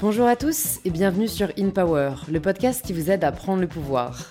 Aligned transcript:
Bonjour 0.00 0.26
à 0.26 0.34
tous 0.36 0.78
et 0.86 0.90
bienvenue 0.90 1.28
sur 1.28 1.52
In 1.58 1.68
Power, 1.68 2.12
le 2.30 2.40
podcast 2.40 2.84
qui 2.86 2.94
vous 2.94 3.10
aide 3.10 3.22
à 3.22 3.32
prendre 3.32 3.60
le 3.60 3.68
pouvoir. 3.68 4.30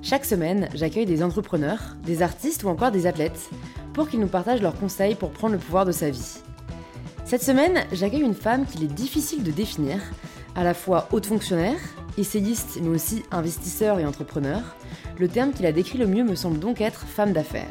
Chaque 0.00 0.24
semaine, 0.24 0.70
j'accueille 0.74 1.04
des 1.04 1.22
entrepreneurs, 1.22 1.96
des 2.04 2.22
artistes 2.22 2.64
ou 2.64 2.68
encore 2.68 2.90
des 2.90 3.06
athlètes 3.06 3.50
pour 3.92 4.08
qu'ils 4.08 4.20
nous 4.20 4.26
partagent 4.26 4.62
leurs 4.62 4.78
conseils 4.78 5.14
pour 5.14 5.30
prendre 5.30 5.52
le 5.52 5.60
pouvoir 5.60 5.84
de 5.84 5.92
sa 5.92 6.08
vie. 6.08 6.38
Cette 7.26 7.42
semaine, 7.42 7.84
j'accueille 7.92 8.22
une 8.22 8.34
femme 8.34 8.64
qu'il 8.64 8.82
est 8.82 8.86
difficile 8.86 9.42
de 9.42 9.50
définir, 9.50 10.00
à 10.54 10.64
la 10.64 10.72
fois 10.72 11.08
haute 11.12 11.26
fonctionnaire, 11.26 11.78
essayiste 12.16 12.78
mais 12.80 12.88
aussi 12.88 13.24
investisseur 13.30 13.98
et 13.98 14.06
entrepreneur. 14.06 14.62
Le 15.18 15.28
terme 15.28 15.52
qu'il 15.52 15.66
a 15.66 15.72
décrit 15.72 15.98
le 15.98 16.08
mieux 16.08 16.24
me 16.24 16.34
semble 16.34 16.58
donc 16.58 16.80
être 16.80 17.06
femme 17.06 17.32
d'affaires. 17.32 17.68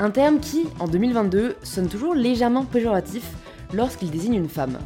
Un 0.00 0.10
terme 0.10 0.40
qui, 0.40 0.64
en 0.78 0.88
2022, 0.88 1.56
sonne 1.62 1.88
toujours 1.88 2.14
légèrement 2.14 2.64
péjoratif 2.64 3.24
lorsqu'il 3.74 4.10
désigne 4.10 4.34
une 4.34 4.48
femme. 4.48 4.78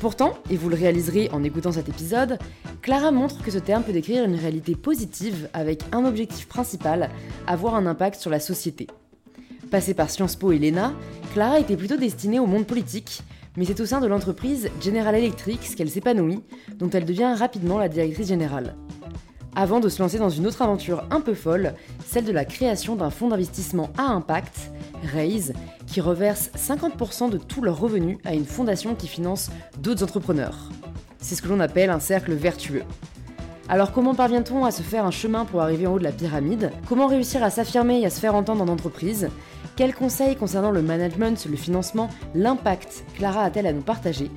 Pourtant, 0.00 0.34
et 0.50 0.56
vous 0.56 0.68
le 0.68 0.76
réaliserez 0.76 1.30
en 1.32 1.44
écoutant 1.44 1.72
cet 1.72 1.88
épisode, 1.88 2.38
Clara 2.82 3.12
montre 3.12 3.42
que 3.42 3.50
ce 3.50 3.58
terme 3.58 3.84
peut 3.84 3.92
décrire 3.92 4.24
une 4.24 4.34
réalité 4.34 4.74
positive 4.74 5.48
avec 5.52 5.82
un 5.92 6.04
objectif 6.04 6.48
principal, 6.48 7.08
avoir 7.46 7.76
un 7.76 7.86
impact 7.86 8.20
sur 8.20 8.30
la 8.30 8.40
société. 8.40 8.88
Passée 9.70 9.94
par 9.94 10.10
Sciences 10.10 10.36
Po 10.36 10.52
et 10.52 10.58
l'ENA, 10.58 10.92
Clara 11.32 11.60
était 11.60 11.76
plutôt 11.76 11.96
destinée 11.96 12.38
au 12.38 12.46
monde 12.46 12.66
politique, 12.66 13.22
mais 13.56 13.64
c'est 13.64 13.80
au 13.80 13.86
sein 13.86 14.00
de 14.00 14.06
l'entreprise 14.06 14.70
General 14.82 15.14
Electric 15.14 15.60
qu'elle 15.76 15.90
s'épanouit, 15.90 16.42
dont 16.76 16.90
elle 16.90 17.04
devient 17.04 17.34
rapidement 17.38 17.78
la 17.78 17.88
directrice 17.88 18.28
générale. 18.28 18.74
Avant 19.56 19.78
de 19.78 19.88
se 19.88 20.02
lancer 20.02 20.18
dans 20.18 20.30
une 20.30 20.48
autre 20.48 20.62
aventure 20.62 21.04
un 21.12 21.20
peu 21.20 21.34
folle, 21.34 21.74
celle 22.04 22.24
de 22.24 22.32
la 22.32 22.44
création 22.44 22.96
d'un 22.96 23.10
fonds 23.10 23.28
d'investissement 23.28 23.90
à 23.96 24.02
impact, 24.02 24.72
Raise, 25.04 25.52
qui 25.86 26.00
reverse 26.00 26.50
50% 26.56 27.30
de 27.30 27.38
tous 27.38 27.62
leurs 27.62 27.78
revenus 27.78 28.18
à 28.24 28.34
une 28.34 28.46
fondation 28.46 28.96
qui 28.96 29.06
finance 29.06 29.50
d'autres 29.78 30.02
entrepreneurs. 30.02 30.70
C'est 31.18 31.36
ce 31.36 31.42
que 31.42 31.48
l'on 31.48 31.60
appelle 31.60 31.90
un 31.90 32.00
cercle 32.00 32.32
vertueux. 32.32 32.82
Alors 33.68 33.92
comment 33.92 34.14
parvient-on 34.14 34.64
à 34.64 34.72
se 34.72 34.82
faire 34.82 35.06
un 35.06 35.12
chemin 35.12 35.44
pour 35.44 35.62
arriver 35.62 35.86
en 35.86 35.94
haut 35.94 35.98
de 35.98 36.04
la 36.04 36.12
pyramide? 36.12 36.72
Comment 36.88 37.06
réussir 37.06 37.44
à 37.44 37.50
s'affirmer 37.50 38.00
et 38.00 38.06
à 38.06 38.10
se 38.10 38.20
faire 38.20 38.34
entendre 38.34 38.62
en 38.62 38.68
entreprise? 38.68 39.28
Quels 39.76 39.94
conseils 39.94 40.36
concernant 40.36 40.72
le 40.72 40.82
management, 40.82 41.46
le 41.48 41.56
financement, 41.56 42.10
l'impact 42.34 43.04
Clara 43.14 43.44
a-t-elle 43.44 43.66
à 43.66 43.72
nous 43.72 43.82
partager? 43.82 44.30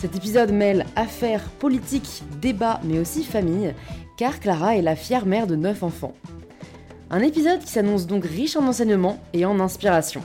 Cet 0.00 0.16
épisode 0.16 0.50
mêle 0.50 0.86
affaires, 0.96 1.42
politique, 1.58 2.22
débat, 2.40 2.80
mais 2.84 2.98
aussi 2.98 3.22
famille, 3.22 3.74
car 4.20 4.38
Clara 4.38 4.76
est 4.76 4.82
la 4.82 4.96
fière 4.96 5.24
mère 5.24 5.46
de 5.46 5.56
9 5.56 5.82
enfants. 5.82 6.12
Un 7.08 7.20
épisode 7.20 7.60
qui 7.60 7.72
s'annonce 7.72 8.06
donc 8.06 8.26
riche 8.26 8.54
en 8.54 8.66
enseignements 8.66 9.18
et 9.32 9.46
en 9.46 9.58
inspiration. 9.60 10.20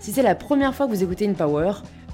Si 0.00 0.10
c'est 0.10 0.22
la 0.22 0.34
première 0.34 0.74
fois 0.74 0.86
que 0.86 0.92
vous 0.92 1.02
écoutez 1.02 1.26
une 1.26 1.34
Power, 1.34 1.72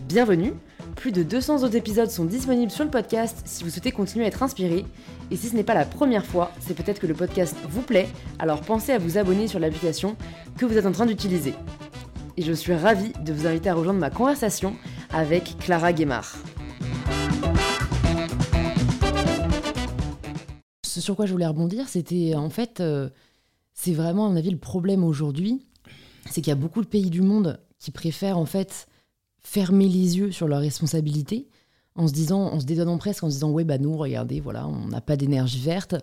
bienvenue 0.09 0.53
plus 0.97 1.13
de 1.13 1.23
200 1.23 1.63
autres 1.63 1.77
épisodes 1.77 2.11
sont 2.11 2.25
disponibles 2.25 2.73
sur 2.73 2.83
le 2.83 2.91
podcast 2.91 3.41
si 3.45 3.63
vous 3.63 3.71
souhaitez 3.71 3.93
continuer 3.93 4.25
à 4.25 4.29
être 4.29 4.43
inspiré. 4.43 4.85
Et 5.31 5.37
si 5.37 5.49
ce 5.49 5.55
n'est 5.55 5.63
pas 5.63 5.75
la 5.75 5.85
première 5.85 6.27
fois, 6.27 6.51
c'est 6.59 6.75
peut-être 6.75 6.99
que 6.99 7.07
le 7.07 7.15
podcast 7.15 7.55
vous 7.69 7.83
plaît, 7.83 8.09
alors 8.41 8.61
pensez 8.61 8.91
à 8.91 8.99
vous 8.99 9.17
abonner 9.17 9.47
sur 9.47 9.61
l'application 9.61 10.17
que 10.59 10.67
vous 10.67 10.77
êtes 10.77 10.87
en 10.87 10.93
train 10.93 11.07
d'utiliser. 11.07 11.55
Et 12.37 12.43
je 12.43 12.53
suis 12.53 12.75
ravie 12.75 13.13
de 13.25 13.33
vous 13.33 13.47
inviter 13.47 13.71
à 13.71 13.75
rejoindre 13.75 14.01
ma 14.01 14.11
conversation 14.11 14.75
avec 15.13 15.57
Clara 15.61 15.93
Guémard. 15.93 16.35
Sur 21.01 21.17
quoi 21.17 21.27
je 21.27 21.33
voulais 21.33 21.47
rebondir, 21.47 21.89
c'était 21.89 22.35
en 22.35 22.51
fait, 22.51 22.81
euh, 22.81 23.09
c'est 23.73 23.93
vraiment 23.93 24.27
à 24.27 24.29
mon 24.29 24.37
avis 24.37 24.51
le 24.51 24.59
problème 24.59 25.03
aujourd'hui, 25.03 25.65
c'est 26.27 26.43
qu'il 26.43 26.49
y 26.49 26.53
a 26.53 26.57
beaucoup 26.57 26.83
de 26.83 26.87
pays 26.87 27.11
du 27.11 27.23
monde 27.23 27.61
qui 27.79 27.91
préfèrent 27.91 28.39
en 28.39 28.47
fait 28.47 28.87
fermer 29.43 29.89
les 29.89 30.19
yeux 30.19 30.31
sur 30.31 30.47
leurs 30.47 30.61
responsabilités 30.61 31.49
en 31.97 32.07
se 32.07 32.13
disant, 32.13 32.43
en 32.43 32.61
se 32.61 32.67
dédonnant 32.67 32.99
presque, 32.99 33.25
en 33.25 33.29
se 33.29 33.35
disant 33.35 33.51
ouais 33.51 33.65
bah 33.65 33.79
nous 33.79 33.97
regardez 33.97 34.41
voilà 34.41 34.69
on 34.69 34.89
n'a 34.89 35.01
pas 35.01 35.17
d'énergie 35.17 35.61
verte. 35.61 35.95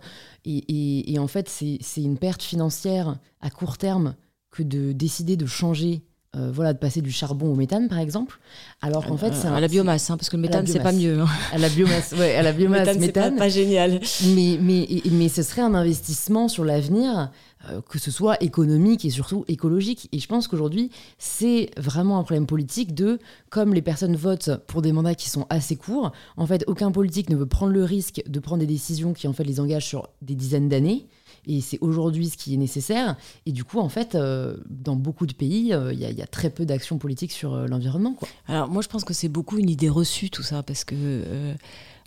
Et, 0.45 1.13
et, 1.13 1.19
en 1.19 1.27
fait 1.27 1.47
c'est 1.47 2.01
une 2.01 2.17
perte 2.17 2.41
financière 2.41 3.19
à 3.39 3.49
court 3.49 3.77
terme 3.77 4.15
que 4.49 4.63
de 4.63 4.91
décider 4.91 5.37
de 5.37 5.45
changer 5.45 6.06
euh, 6.37 6.51
voilà, 6.53 6.73
de 6.73 6.77
passer 6.77 7.01
du 7.01 7.11
charbon 7.11 7.51
au 7.51 7.55
méthane, 7.55 7.87
par 7.87 7.99
exemple. 7.99 8.39
Alors 8.81 9.05
qu'en 9.05 9.17
fait, 9.17 9.33
c'est 9.33 9.47
à 9.47 9.59
la 9.59 9.67
biomasse, 9.67 10.09
hein, 10.09 10.17
parce 10.17 10.29
que 10.29 10.35
le 10.35 10.41
méthane, 10.43 10.67
c'est 10.67 10.79
pas 10.79 10.91
mieux. 10.91 11.21
Hein. 11.21 11.27
À 11.51 11.57
la 11.57 11.69
biomasse, 11.69 12.13
ouais, 12.17 12.35
à 12.35 12.43
la 12.43 12.51
biomasse, 12.53 12.97
méthane, 12.97 13.33
c'est 13.33 13.39
pas, 13.39 13.49
génial. 13.49 13.99
Mais, 14.35 14.59
mais, 14.61 14.87
mais 15.11 15.29
ce 15.29 15.41
serait 15.41 15.61
un 15.61 15.73
investissement 15.73 16.47
sur 16.47 16.63
l'avenir, 16.63 17.31
euh, 17.69 17.81
que 17.89 17.97
ce 17.97 18.11
soit 18.11 18.41
économique 18.43 19.03
et 19.05 19.09
surtout 19.09 19.45
écologique. 19.47 20.09
Et 20.11 20.19
je 20.19 20.27
pense 20.27 20.47
qu'aujourd'hui, 20.47 20.91
c'est 21.17 21.71
vraiment 21.77 22.19
un 22.19 22.23
problème 22.23 22.45
politique 22.45 22.93
de, 22.93 23.19
comme 23.49 23.73
les 23.73 23.81
personnes 23.81 24.15
votent 24.15 24.51
pour 24.67 24.81
des 24.81 24.91
mandats 24.91 25.15
qui 25.15 25.29
sont 25.29 25.47
assez 25.49 25.75
courts, 25.75 26.11
en 26.35 26.45
fait, 26.45 26.63
aucun 26.67 26.91
politique 26.91 27.29
ne 27.29 27.35
veut 27.35 27.47
prendre 27.47 27.73
le 27.73 27.83
risque 27.83 28.21
de 28.27 28.39
prendre 28.39 28.59
des 28.59 28.67
décisions 28.67 29.13
qui 29.13 29.27
en 29.27 29.33
fait 29.33 29.43
les 29.43 29.59
engagent 29.59 29.87
sur 29.87 30.09
des 30.21 30.35
dizaines 30.35 30.69
d'années. 30.69 31.07
Et 31.47 31.61
c'est 31.61 31.79
aujourd'hui 31.79 32.29
ce 32.29 32.37
qui 32.37 32.53
est 32.53 32.57
nécessaire. 32.57 33.15
Et 33.45 33.53
du 33.53 33.63
coup, 33.63 33.79
en 33.79 33.87
fait, 33.87 34.15
euh, 34.15 34.57
dans 34.69 34.97
beaucoup 34.97 35.25
de 35.25 35.33
pays, 35.33 35.73
euh, 35.73 35.93
il 35.93 35.99
y, 35.99 36.21
a 36.21 36.27
très 36.27 36.49
peu 36.49 36.65
d'actions 36.65 36.97
politiques 36.97 37.31
sur 37.31 37.53
euh, 37.53 37.67
l'environnement. 37.67 38.17
Alors 38.47 38.67
moi, 38.67 38.81
je 38.81 38.89
pense 38.89 39.05
que 39.05 39.13
c'est 39.13 39.29
beaucoup 39.29 39.57
une 39.57 39.69
idée 39.69 39.89
reçue, 39.89 40.29
tout 40.29 40.43
ça, 40.43 40.61
parce 40.61 40.83
que 40.83 41.55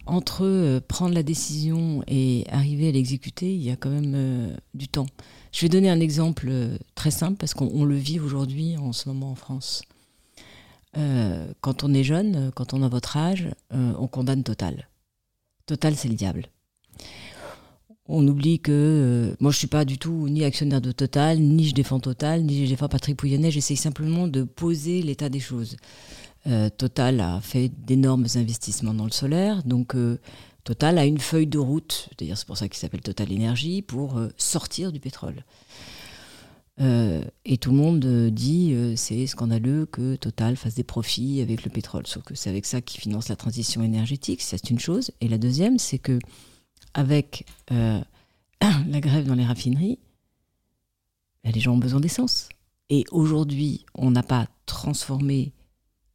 entre 0.06 0.80
prendre 0.88 1.14
la 1.14 1.22
décision 1.22 2.02
et 2.06 2.44
arriver 2.50 2.88
à 2.88 2.92
l'exécuter, 2.92 3.54
il 3.54 3.62
y 3.62 3.70
a 3.70 3.76
quand 3.76 3.90
même 3.90 4.56
du 4.74 4.88
temps. 4.88 5.06
Je 5.52 5.62
vais 5.62 5.68
donner 5.68 5.90
un 5.90 6.00
exemple 6.00 6.50
très 6.94 7.10
simple, 7.10 7.36
parce 7.36 7.54
qu'on 7.54 7.84
le 7.84 7.96
vit 7.96 8.20
aujourd'hui 8.20 8.76
en 8.76 8.92
ce 8.92 9.08
moment 9.08 9.30
en 9.30 9.34
France. 9.34 9.82
quand 10.94 11.84
on 11.84 11.94
est 11.94 12.04
jeune, 12.04 12.50
quand 12.54 12.74
on 12.74 12.82
a 12.82 12.88
votre 12.88 13.16
âge, 13.16 13.48
on 13.72 14.06
condamne 14.06 14.42
Total. 14.42 14.88
Total, 15.66 15.94
c'est 15.94 16.08
le 16.08 16.14
diable 16.14 16.48
on 18.10 18.26
oublie 18.26 18.58
que 18.58 18.72
euh, 18.72 19.36
moi 19.38 19.52
je 19.52 19.58
suis 19.58 19.66
pas 19.68 19.84
du 19.84 19.96
tout 19.96 20.28
ni 20.28 20.44
actionnaire 20.44 20.80
de 20.80 20.92
Total, 20.92 21.38
ni 21.38 21.68
je 21.68 21.74
défends 21.74 22.00
Total, 22.00 22.42
ni 22.42 22.66
je 22.66 22.70
défends 22.70 22.88
Patrick 22.88 23.16
Pouyanné, 23.16 23.50
j'essaye 23.50 23.76
simplement 23.76 24.26
de 24.26 24.42
poser 24.42 25.02
l'état 25.02 25.28
des 25.28 25.40
choses. 25.40 25.76
Euh, 26.46 26.68
Total 26.70 27.20
a 27.20 27.40
fait 27.40 27.70
d'énormes 27.86 28.26
investissements 28.34 28.94
dans 28.94 29.04
le 29.04 29.12
solaire, 29.12 29.62
donc 29.62 29.94
euh, 29.94 30.18
Total 30.64 30.98
a 30.98 31.06
une 31.06 31.18
feuille 31.18 31.46
de 31.46 31.58
route, 31.58 32.08
d'ailleurs 32.18 32.36
c'est 32.36 32.46
pour 32.46 32.56
ça 32.56 32.68
qu'il 32.68 32.78
s'appelle 32.78 33.00
Total 33.00 33.30
Énergie, 33.30 33.80
pour 33.80 34.20
sortir 34.36 34.92
du 34.92 35.00
pétrole. 35.00 35.44
et 36.78 37.56
tout 37.58 37.70
le 37.70 37.76
monde 37.76 38.30
dit 38.30 38.74
c'est 38.96 39.26
scandaleux 39.26 39.86
que 39.86 40.16
Total 40.16 40.56
fasse 40.56 40.74
des 40.74 40.84
profits 40.84 41.40
avec 41.40 41.64
le 41.64 41.70
pétrole, 41.70 42.06
sauf 42.06 42.24
que 42.24 42.34
c'est 42.34 42.50
avec 42.50 42.66
ça 42.66 42.80
qu'il 42.80 43.00
finance 43.00 43.28
la 43.28 43.36
transition 43.36 43.82
énergétique, 43.82 44.42
c'est 44.42 44.70
une 44.70 44.78
chose. 44.78 45.12
Et 45.20 45.28
la 45.28 45.38
deuxième, 45.38 45.78
c'est 45.78 45.98
que 45.98 46.18
avec 46.94 47.46
euh, 47.72 48.00
la 48.60 49.00
grève 49.00 49.26
dans 49.26 49.34
les 49.34 49.44
raffineries, 49.44 49.98
les 51.44 51.60
gens 51.60 51.74
ont 51.74 51.78
besoin 51.78 52.00
d'essence. 52.00 52.48
Et 52.88 53.04
aujourd'hui, 53.10 53.86
on 53.94 54.10
n'a 54.10 54.22
pas 54.22 54.46
transformé 54.66 55.52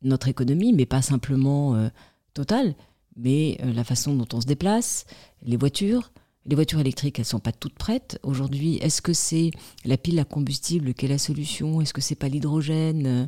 notre 0.01 0.27
économie, 0.27 0.73
mais 0.73 0.85
pas 0.85 1.01
simplement 1.01 1.75
euh, 1.75 1.89
totale, 2.33 2.75
mais 3.15 3.57
euh, 3.63 3.73
la 3.73 3.83
façon 3.83 4.15
dont 4.15 4.27
on 4.33 4.41
se 4.41 4.45
déplace, 4.45 5.05
les 5.41 5.57
voitures, 5.57 6.11
les 6.47 6.55
voitures 6.55 6.79
électriques, 6.79 7.17
elles 7.17 7.25
sont 7.25 7.39
pas 7.39 7.51
toutes 7.51 7.73
prêtes. 7.73 8.19
Aujourd'hui, 8.21 8.75
est-ce 8.77 9.01
que 9.01 9.13
c'est 9.13 9.49
la 9.83 9.97
pile 9.97 10.19
à 10.19 10.25
combustible 10.25 10.93
qui 10.93 11.05
est 11.05 11.09
la 11.09 11.17
solution? 11.17 11.81
Est-ce 11.81 11.93
que 11.93 12.01
c'est 12.01 12.15
pas 12.15 12.27
l'hydrogène? 12.27 13.27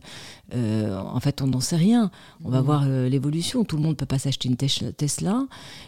Euh, 0.54 1.00
En 1.00 1.20
fait, 1.20 1.42
on 1.42 1.48
n'en 1.48 1.60
sait 1.60 1.78
rien. 1.78 2.12
On 2.44 2.50
va 2.50 2.62
mmh. 2.62 2.66
voir 2.66 2.84
euh, 2.86 3.10
l'évolution. 3.10 3.64
Tout 3.64 3.78
le 3.78 3.82
monde 3.82 3.98
peut 3.98 4.06
pas 4.06 4.20
s'acheter 4.20 4.50
une 4.50 4.56
Tesla. 4.56 5.48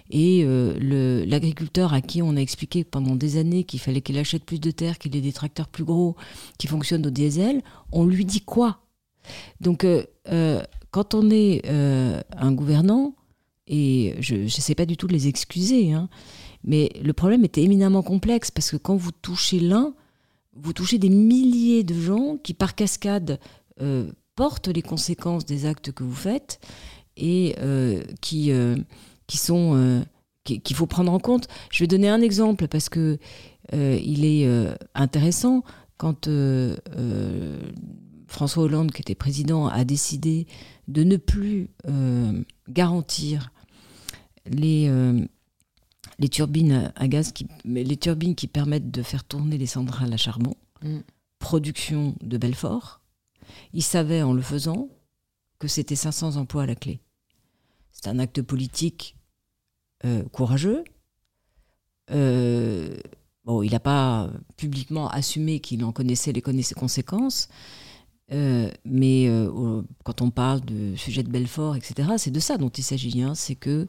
Et 0.09 0.43
euh, 0.43 1.23
l'agriculteur 1.25 1.93
à 1.93 2.01
qui 2.01 2.23
on 2.23 2.35
a 2.35 2.39
expliqué 2.39 2.83
pendant 2.83 3.15
des 3.15 3.37
années 3.37 3.63
qu'il 3.63 3.79
fallait 3.79 4.01
qu'il 4.01 4.17
achète 4.17 4.43
plus 4.43 4.59
de 4.59 4.71
terre, 4.71 4.97
qu'il 4.97 5.15
ait 5.15 5.21
des 5.21 5.33
tracteurs 5.33 5.67
plus 5.67 5.83
gros, 5.83 6.15
qui 6.57 6.65
fonctionnent 6.65 7.05
au 7.05 7.11
diesel, 7.11 7.61
on 7.91 8.05
lui 8.05 8.25
dit 8.25 8.41
quoi? 8.41 8.79
Donc, 9.61 9.85
quand 10.91 11.13
on 11.13 11.29
est 11.29 11.67
un 11.69 12.51
gouvernant, 12.51 13.13
et 13.67 14.15
je 14.19 14.35
ne 14.35 14.47
sais 14.47 14.73
pas 14.73 14.87
du 14.87 14.97
tout 14.97 15.05
de 15.05 15.13
les 15.13 15.27
excuser, 15.27 15.93
hein, 15.93 16.09
mais 16.63 16.91
le 17.01 17.13
problème 17.13 17.45
était 17.45 17.63
éminemment 17.63 18.01
complexe 18.01 18.51
parce 18.51 18.71
que 18.71 18.77
quand 18.77 18.95
vous 18.95 19.11
touchez 19.11 19.59
l'un, 19.59 19.93
vous 20.53 20.73
touchez 20.73 20.97
des 20.97 21.09
milliers 21.09 21.83
de 21.83 21.93
gens 21.93 22.37
qui, 22.37 22.53
par 22.53 22.75
cascade, 22.75 23.39
euh, 23.81 24.11
portent 24.35 24.67
les 24.67 24.81
conséquences 24.81 25.45
des 25.45 25.65
actes 25.65 25.91
que 25.91 26.03
vous 26.03 26.15
faites 26.15 26.59
et 27.17 27.55
euh, 27.59 28.03
qui, 28.21 28.51
euh, 28.51 28.77
qui 29.27 29.37
sont 29.37 30.03
qu'il 30.43 30.75
faut 30.75 30.87
prendre 30.87 31.11
en 31.11 31.19
compte. 31.19 31.47
Je 31.71 31.83
vais 31.83 31.87
donner 31.87 32.09
un 32.09 32.21
exemple 32.21 32.67
parce 32.67 32.89
que 32.89 33.19
il 33.71 34.25
est 34.25 34.49
intéressant 34.95 35.63
quand 35.97 36.27
François 38.25 38.63
Hollande, 38.63 38.91
qui 38.91 39.01
était 39.01 39.13
président, 39.13 39.67
a 39.67 39.83
décidé 39.83 40.47
de 40.87 41.03
ne 41.03 41.17
plus 41.17 41.69
garantir 42.67 43.51
les 44.47 44.89
les 46.17 46.29
turbines 46.29 46.91
à 46.95 47.07
gaz, 47.07 47.31
qui, 47.31 47.47
les 47.65 47.97
turbines 47.97 48.35
qui 48.35 48.47
permettent 48.47 48.91
de 48.91 49.01
faire 49.03 49.23
tourner 49.23 49.57
les 49.57 49.67
centrales 49.67 50.13
à 50.13 50.17
charbon. 50.17 50.55
mm. 50.81 50.99
production 51.39 52.15
de 52.21 52.37
Belfort. 52.37 53.01
Il 53.73 53.83
savait 53.83 54.21
en 54.21 54.33
le 54.33 54.41
faisant 54.41 54.89
que 55.59 55.67
c'était 55.67 55.95
500 55.95 56.37
emplois 56.37 56.63
à 56.63 56.65
la 56.65 56.75
clé. 56.75 56.99
C'est 57.91 58.07
un 58.07 58.19
acte 58.19 58.41
politique 58.41 59.17
euh, 60.05 60.23
courageux. 60.31 60.83
Euh, 62.11 62.95
bon, 63.43 63.61
il 63.61 63.71
n'a 63.71 63.79
pas 63.79 64.29
publiquement 64.55 65.09
assumé 65.09 65.59
qu'il 65.59 65.83
en 65.83 65.91
connaissait 65.91 66.31
les 66.31 66.41
conséquences, 66.41 67.49
euh, 68.31 68.71
mais 68.85 69.29
quand 70.03 70.21
on 70.21 70.31
parle 70.31 70.61
de 70.61 70.95
sujet 70.95 71.23
de 71.23 71.29
Belfort, 71.29 71.75
etc., 71.75 72.09
c'est 72.17 72.31
de 72.31 72.39
ça 72.39 72.57
dont 72.57 72.69
il 72.69 72.83
s'agit. 72.83 73.21
Hein. 73.21 73.35
c'est 73.35 73.55
que 73.55 73.87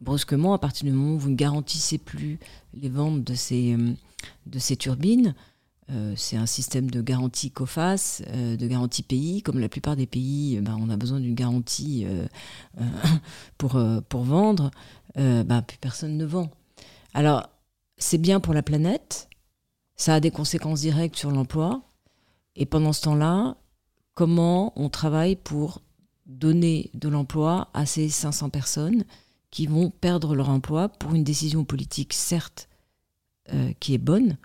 brusquement, 0.00 0.54
à 0.54 0.58
partir 0.58 0.84
du 0.84 0.92
moment 0.92 1.14
où 1.14 1.18
vous 1.18 1.30
ne 1.30 1.36
garantissez 1.36 1.98
plus 1.98 2.38
les 2.74 2.88
ventes 2.88 3.22
de 3.24 3.34
ces, 3.34 3.76
ces 4.58 4.76
turbines, 4.76 5.34
euh, 5.92 6.14
c'est 6.16 6.36
un 6.36 6.46
système 6.46 6.90
de 6.90 7.00
garantie 7.00 7.50
COFAS, 7.50 8.22
euh, 8.28 8.56
de 8.56 8.66
garantie 8.66 9.02
pays. 9.02 9.42
Comme 9.42 9.58
la 9.58 9.68
plupart 9.68 9.96
des 9.96 10.06
pays, 10.06 10.56
euh, 10.56 10.60
ben, 10.60 10.76
on 10.80 10.88
a 10.88 10.96
besoin 10.96 11.18
d'une 11.18 11.34
garantie 11.34 12.06
pour, 13.58 13.80
pour 14.08 14.22
vendre. 14.22 14.70
Ben, 15.16 15.62
plus 15.62 15.78
personne 15.78 16.16
ne 16.16 16.24
vend. 16.24 16.50
Alors, 17.14 17.48
c'est 17.98 18.18
bien 18.18 18.40
pour 18.40 18.54
la 18.54 18.62
planète, 18.62 19.28
ça 19.96 20.14
a 20.14 20.20
des 20.20 20.30
conséquences 20.30 20.80
directes 20.80 21.16
sur 21.16 21.30
l'emploi. 21.30 21.82
Et 22.54 22.64
pendant 22.64 22.92
ce 22.92 23.02
temps-là, 23.02 23.56
comment 24.14 24.72
on 24.76 24.88
travaille 24.88 25.36
pour 25.36 25.82
donner 26.26 26.90
de 26.94 27.08
l'emploi 27.08 27.68
à 27.74 27.86
ces 27.86 28.08
500 28.08 28.50
personnes 28.50 29.04
qui 29.50 29.66
vont 29.66 29.90
perdre 29.90 30.34
leur 30.34 30.48
emploi 30.48 30.88
pour 30.88 31.14
une 31.14 31.24
décision 31.24 31.64
politique, 31.64 32.12
certes, 32.12 32.68
qui 33.80 33.94
est 33.94 33.98
bonne, 33.98 34.36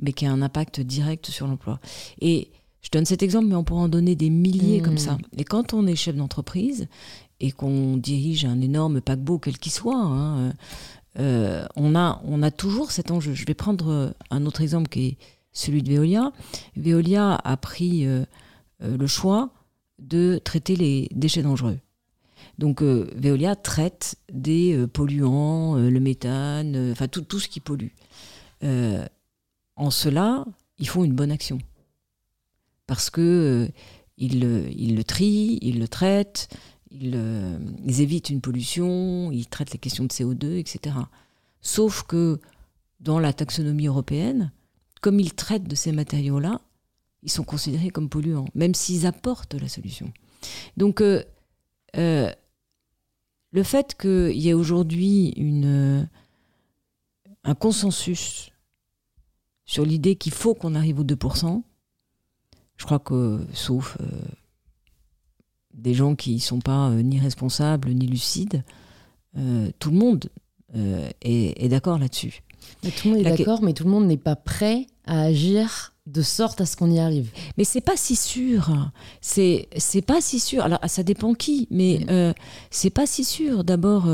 mais 0.00 0.12
qui 0.12 0.26
a 0.26 0.32
un 0.32 0.42
impact 0.42 0.80
direct 0.80 1.26
sur 1.26 1.46
l'emploi. 1.46 1.78
Et 2.20 2.50
je 2.80 2.90
donne 2.90 3.04
cet 3.04 3.22
exemple, 3.22 3.46
mais 3.46 3.54
on 3.54 3.64
pourrait 3.64 3.82
en 3.82 3.88
donner 3.88 4.16
des 4.16 4.30
milliers 4.30 4.80
comme 4.80 4.98
ça. 4.98 5.14
Hmm. 5.14 5.38
Et 5.38 5.44
quand 5.44 5.74
on 5.74 5.86
est 5.86 5.94
chef 5.94 6.16
d'entreprise 6.16 6.88
et 7.38 7.52
qu'on 7.52 7.96
dirige 7.96 8.44
un 8.44 8.60
énorme 8.60 9.00
paquebot, 9.00 9.38
quel 9.38 9.58
qu'il 9.58 9.72
soit, 9.72 9.96
hein, 9.96 10.52
euh, 11.18 11.66
on, 11.76 11.94
a, 11.94 12.20
on 12.24 12.42
a 12.42 12.50
toujours 12.50 12.90
cet 12.90 13.10
enjeu. 13.10 13.34
Je 13.34 13.44
vais 13.46 13.54
prendre 13.54 14.14
un 14.30 14.46
autre 14.46 14.60
exemple 14.60 14.88
qui 14.88 15.06
est 15.06 15.16
celui 15.52 15.82
de 15.82 15.92
Veolia. 15.92 16.32
Veolia 16.76 17.34
a 17.34 17.56
pris 17.56 18.06
euh, 18.06 18.24
euh, 18.82 18.96
le 18.96 19.06
choix 19.06 19.50
de 19.98 20.40
traiter 20.42 20.76
les 20.76 21.08
déchets 21.12 21.42
dangereux. 21.42 21.78
Donc 22.58 22.82
Veolia 22.82 23.56
traite 23.56 24.16
des 24.32 24.86
polluants, 24.92 25.76
le 25.76 26.00
méthane, 26.00 26.90
enfin 26.92 27.08
tout, 27.08 27.22
tout, 27.22 27.40
ce 27.40 27.48
qui 27.48 27.60
pollue 27.60 27.88
en 29.78 29.90
cela, 29.90 30.44
ils 30.78 30.88
font 30.88 31.04
une 31.04 31.14
bonne 31.14 31.30
action. 31.30 31.58
Parce 32.86 33.10
que 33.10 33.20
euh, 33.20 33.72
ils, 34.18 34.40
le 34.40 35.04
trient, 35.04 35.58
ils 35.62 35.78
le 35.78 35.88
traitent, 35.88 36.48
euh, 36.92 37.58
ils, 37.84 38.00
évitent 38.00 38.28
une 38.28 38.40
pollution, 38.40 39.30
ils 39.30 39.46
traitent 39.46 39.72
les 39.72 39.78
questions 39.78 40.04
de 40.04 40.08
CO2, 40.08 40.58
etc. 40.58 40.96
Sauf 41.62 42.02
que 42.02 42.40
dans 43.00 43.20
la 43.20 43.32
taxonomie 43.32 43.86
européenne, 43.86 44.52
comme 45.00 45.20
ils 45.20 45.34
traitent 45.34 45.68
de 45.68 45.76
ces 45.76 45.92
matériaux-là, 45.92 46.60
ils 47.22 47.30
sont 47.30 47.44
considérés 47.44 47.90
comme 47.90 48.08
polluants, 48.08 48.46
même 48.54 48.74
s'ils 48.74 49.06
apportent 49.06 49.54
la 49.54 49.68
solution. 49.68 50.12
Donc, 50.76 51.02
euh, 51.96 52.30
le 53.50 53.62
fait 53.62 53.96
qu'il 53.96 54.36
y 54.36 54.48
ait 54.48 54.54
aujourd'hui 54.54 55.34
un 57.44 57.54
consensus 57.54 58.50
sur 59.64 59.84
l'idée 59.84 60.16
qu'il 60.16 60.32
faut 60.32 60.54
qu'on 60.54 60.74
arrive 60.74 61.00
aux 61.00 61.04
2%. 61.04 61.62
Je 62.76 62.84
crois 62.84 62.98
que, 62.98 63.44
sauf 63.52 63.98
euh, 64.00 64.06
des 65.74 65.94
gens 65.94 66.14
qui 66.14 66.34
ne 66.34 66.40
sont 66.40 66.60
pas 66.60 66.88
euh, 66.88 67.02
ni 67.02 67.18
responsables 67.20 67.90
ni 67.90 68.06
lucides, 68.06 68.64
euh, 69.36 69.70
tout 69.78 69.90
le 69.90 69.98
monde 69.98 70.30
est, 71.22 71.68
d'accord 71.68 71.98
là-dessus. 71.98 72.42
tout 72.82 73.08
le 73.08 73.10
monde 73.10 73.26
est 73.26 73.36
d'accord, 73.36 73.62
mais 73.62 73.72
tout 73.72 73.84
le 73.84 73.90
monde 73.90 74.06
n'est 74.06 74.16
pas 74.16 74.36
prêt 74.36 74.86
à 75.06 75.22
agir 75.22 75.94
de 76.12 76.22
sorte 76.22 76.60
à 76.60 76.66
ce 76.66 76.76
qu'on 76.76 76.90
y 76.90 76.98
arrive. 76.98 77.30
Mais 77.56 77.64
c'est 77.64 77.80
pas 77.80 77.96
si 77.96 78.16
sûr. 78.16 78.90
C'est 79.20 79.68
c'est 79.76 80.02
pas 80.02 80.20
si 80.20 80.40
sûr. 80.40 80.62
Alors 80.64 80.80
ça 80.86 81.02
dépend 81.02 81.34
qui, 81.34 81.68
mais 81.70 82.00
mm. 82.08 82.34
c'est 82.70 82.90
pas 82.90 83.06
si 83.06 83.24
sûr. 83.24 83.64
D'abord, 83.64 84.08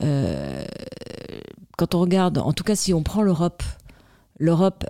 quand 0.00 1.94
on 1.94 2.00
regarde, 2.00 2.38
en 2.38 2.52
tout 2.52 2.64
cas 2.64 2.76
si 2.76 2.92
on 2.92 3.02
prend 3.02 3.22
l'Europe, 3.22 3.62
l'Europe, 4.38 4.84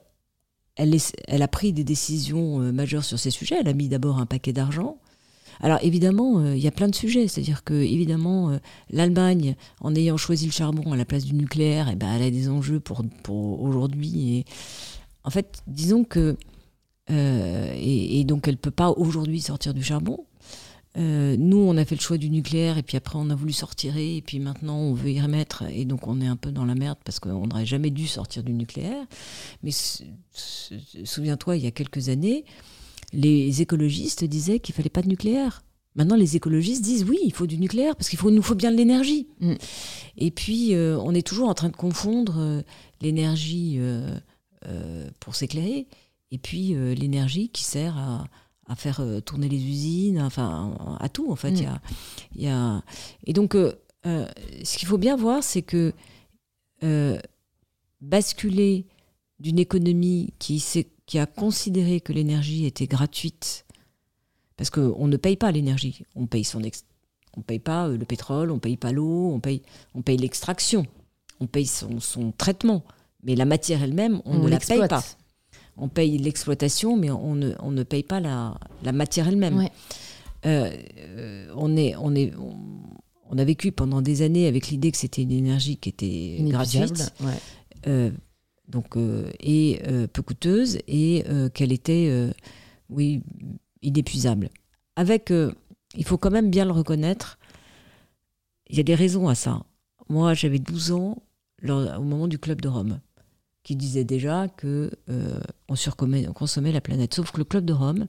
elle, 0.76 1.42
a 1.42 1.48
pris 1.48 1.72
des 1.72 1.84
décisions 1.84 2.60
euh, 2.60 2.72
majeures 2.72 3.04
sur 3.04 3.18
ces 3.18 3.30
sujets. 3.30 3.56
Elle 3.60 3.68
a 3.68 3.72
mis 3.72 3.88
d'abord 3.88 4.18
un 4.18 4.26
paquet 4.26 4.52
d'argent. 4.52 4.98
Alors 5.60 5.78
évidemment, 5.82 6.38
euh, 6.38 6.54
il 6.54 6.62
y 6.62 6.68
a 6.68 6.70
plein 6.70 6.88
de 6.88 6.94
sujets. 6.94 7.28
C'est-à-dire 7.28 7.64
que 7.64 7.74
évidemment, 7.74 8.50
euh, 8.50 8.58
l'Allemagne, 8.90 9.56
en 9.80 9.94
ayant 9.94 10.18
choisi 10.18 10.44
le 10.44 10.52
charbon 10.52 10.92
à 10.92 10.96
la 10.96 11.06
place 11.06 11.24
du 11.24 11.34
nucléaire, 11.34 11.88
eh 11.90 11.96
ben, 11.96 12.08
elle 12.14 12.22
a 12.22 12.30
des 12.30 12.48
enjeux 12.48 12.80
pour, 12.80 13.02
aujourd'hui. 13.62 14.36
Et 14.36 14.44
en 15.26 15.30
fait, 15.30 15.62
disons 15.66 16.04
que 16.04 16.36
et, 17.08 18.18
et, 18.18 18.24
donc 18.24 18.48
elle 18.48 18.54
ne 18.54 18.58
peut 18.58 18.72
pas 18.72 18.90
aujourd'hui 18.90 19.40
sortir 19.40 19.74
du 19.74 19.82
charbon. 19.82 20.26
Euh, 20.98 21.36
nous, 21.38 21.58
on 21.58 21.76
a 21.76 21.84
fait 21.84 21.94
le 21.94 22.00
choix 22.00 22.16
du 22.16 22.30
nucléaire 22.30 22.78
et 22.78 22.82
puis 22.82 22.96
après 22.96 23.18
on 23.18 23.28
a 23.28 23.34
voulu 23.34 23.52
sortir 23.52 23.96
et 23.98 24.22
puis 24.24 24.38
maintenant 24.38 24.78
on 24.78 24.94
veut 24.94 25.10
y 25.10 25.20
remettre 25.20 25.64
et 25.70 25.84
donc 25.84 26.06
on 26.06 26.20
est 26.22 26.26
un 26.26 26.36
peu 26.36 26.52
dans 26.52 26.64
la 26.64 26.74
merde 26.74 26.98
parce 27.04 27.20
qu'on 27.20 27.46
n'aurait 27.46 27.66
jamais 27.66 27.90
dû 27.90 28.06
sortir 28.06 28.42
du 28.42 28.54
nucléaire. 28.54 29.04
Mais 29.62 29.72
souviens-toi, 31.04 31.56
il 31.56 31.64
y 31.64 31.66
a 31.66 31.70
quelques 31.70 32.08
années, 32.08 32.44
les 33.12 33.60
écologistes 33.60 34.24
disaient 34.24 34.58
qu'il 34.58 34.74
fallait 34.74 34.88
pas 34.88 35.02
de 35.02 35.08
nucléaire. 35.08 35.62
Maintenant, 35.96 36.16
les 36.16 36.36
écologistes 36.36 36.82
disent 36.82 37.04
oui, 37.04 37.18
il 37.24 37.32
faut 37.32 37.46
du 37.46 37.58
nucléaire 37.58 37.96
parce 37.96 38.08
qu'il 38.08 38.18
nous 38.20 38.42
faut 38.42 38.54
bien 38.54 38.70
de 38.70 38.76
l'énergie. 38.76 39.28
Mm. 39.40 39.54
Et 40.18 40.30
puis, 40.30 40.74
euh, 40.74 40.98
on 40.98 41.14
est 41.14 41.26
toujours 41.26 41.48
en 41.48 41.54
train 41.54 41.68
de 41.70 41.76
confondre 41.76 42.36
euh, 42.38 42.62
l'énergie 43.00 43.78
pour 45.20 45.34
s'éclairer 45.34 45.86
et 46.30 46.38
puis 46.38 46.74
l'énergie 46.94 47.48
qui 47.50 47.62
sert 47.62 47.96
à, 47.96 48.26
à 48.68 48.74
faire 48.74 49.00
euh, 49.00 49.20
tourner 49.20 49.48
les 49.48 49.62
usines, 49.62 50.20
enfin 50.20 50.76
à 51.00 51.08
tout 51.08 51.30
en 51.30 51.36
fait. 51.36 51.52
Mm. 51.52 51.78
Il 52.34 52.42
y, 52.42 52.48
a, 52.48 52.82
Et 53.24 53.32
donc, 53.32 53.54
euh, 53.54 53.72
euh, 54.06 54.26
ce 54.64 54.78
qu'il 54.78 54.88
faut 54.88 54.98
bien 54.98 55.16
voir, 55.16 55.42
c'est 55.42 55.62
que 55.62 55.92
basculer 58.00 58.86
d'une 59.40 59.58
économie 59.58 60.34
qui, 60.38 60.62
qui 61.06 61.18
a 61.18 61.26
considéré 61.26 62.00
que 62.00 62.12
l'énergie 62.12 62.66
était 62.66 62.86
gratuite, 62.86 63.64
parce 64.56 64.70
qu'on 64.70 65.08
ne 65.08 65.16
paye 65.16 65.36
pas 65.36 65.50
l'énergie, 65.50 66.02
on 66.14 66.26
paye 66.26 66.44
son 66.44 66.62
on 67.38 67.42
paye 67.42 67.58
pas 67.58 67.88
le 67.88 68.04
pétrole, 68.04 68.50
on 68.50 68.58
paye 68.58 68.76
pas 68.76 68.92
l'eau, 68.92 69.30
on 69.32 69.40
paye, 69.40 69.62
on 69.94 70.02
paye 70.02 70.16
l'extraction, 70.16 70.86
on 71.40 71.46
paye 71.46 71.66
son, 71.66 72.00
son, 72.00 72.32
traitement, 72.32 72.84
mais 73.22 73.34
la 73.34 73.44
matière 73.44 73.82
elle-même, 73.82 74.20
on, 74.24 74.38
ne 74.38 74.48
la 74.48 74.58
paye 74.58 74.86
pas 74.88 75.02
on 75.76 75.88
paye 75.88 76.18
l'exploitation, 76.18 76.96
mais 76.96 77.10
on 77.10 77.34
ne, 77.34 77.52
on 77.60 77.70
ne, 77.70 77.82
paye 77.82 78.02
pas 78.02 78.20
la, 78.20 78.58
matière 78.92 79.28
elle-même. 79.28 79.68
Euh, 80.44 80.70
euh, 80.98 81.52
on, 81.54 81.76
est, 81.76 81.94
on, 81.96 82.14
est, 82.14 82.32
on, 83.30 83.38
a 83.38 83.44
vécu 83.44 83.72
pendant 83.72 84.00
des 84.00 84.22
années 84.22 84.46
avec 84.46 84.68
l'idée 84.68 84.90
que 84.90 84.98
c'était 84.98 85.22
une 85.22 85.32
énergie 85.32 85.76
qui 85.76 85.88
était 85.90 86.38
gratuite, 86.40 87.12
euh, 87.86 88.10
donc, 88.68 88.96
et 89.40 89.80
peu 90.12 90.22
coûteuse, 90.22 90.78
et 90.88 91.24
qu'elle 91.54 91.72
était, 91.72 92.30
oui, 92.88 93.22
inépuisable. 93.82 94.50
Avec, 94.96 95.30
il 95.30 96.04
faut 96.04 96.18
quand 96.18 96.30
même 96.30 96.50
bien 96.50 96.64
le 96.64 96.72
reconnaître, 96.72 97.38
il 98.68 98.76
y 98.76 98.80
a 98.80 98.82
des 98.82 98.94
raisons 98.94 99.28
à 99.28 99.34
ça. 99.34 99.62
Moi, 100.08 100.34
j'avais 100.34 100.58
12 100.58 100.92
ans 100.92 101.22
au 101.68 102.02
moment 102.02 102.28
du 102.28 102.38
Club 102.38 102.60
de 102.60 102.68
Rome 102.68 103.00
qui 103.66 103.74
disait 103.74 104.04
déjà 104.04 104.46
que 104.46 104.92
euh, 105.10 105.40
on 105.68 105.74
surconsommait 105.74 106.70
la 106.70 106.80
planète. 106.80 107.14
Sauf 107.14 107.32
que 107.32 107.38
le 107.38 107.44
Club 107.44 107.64
de 107.64 107.72
Rome 107.72 108.06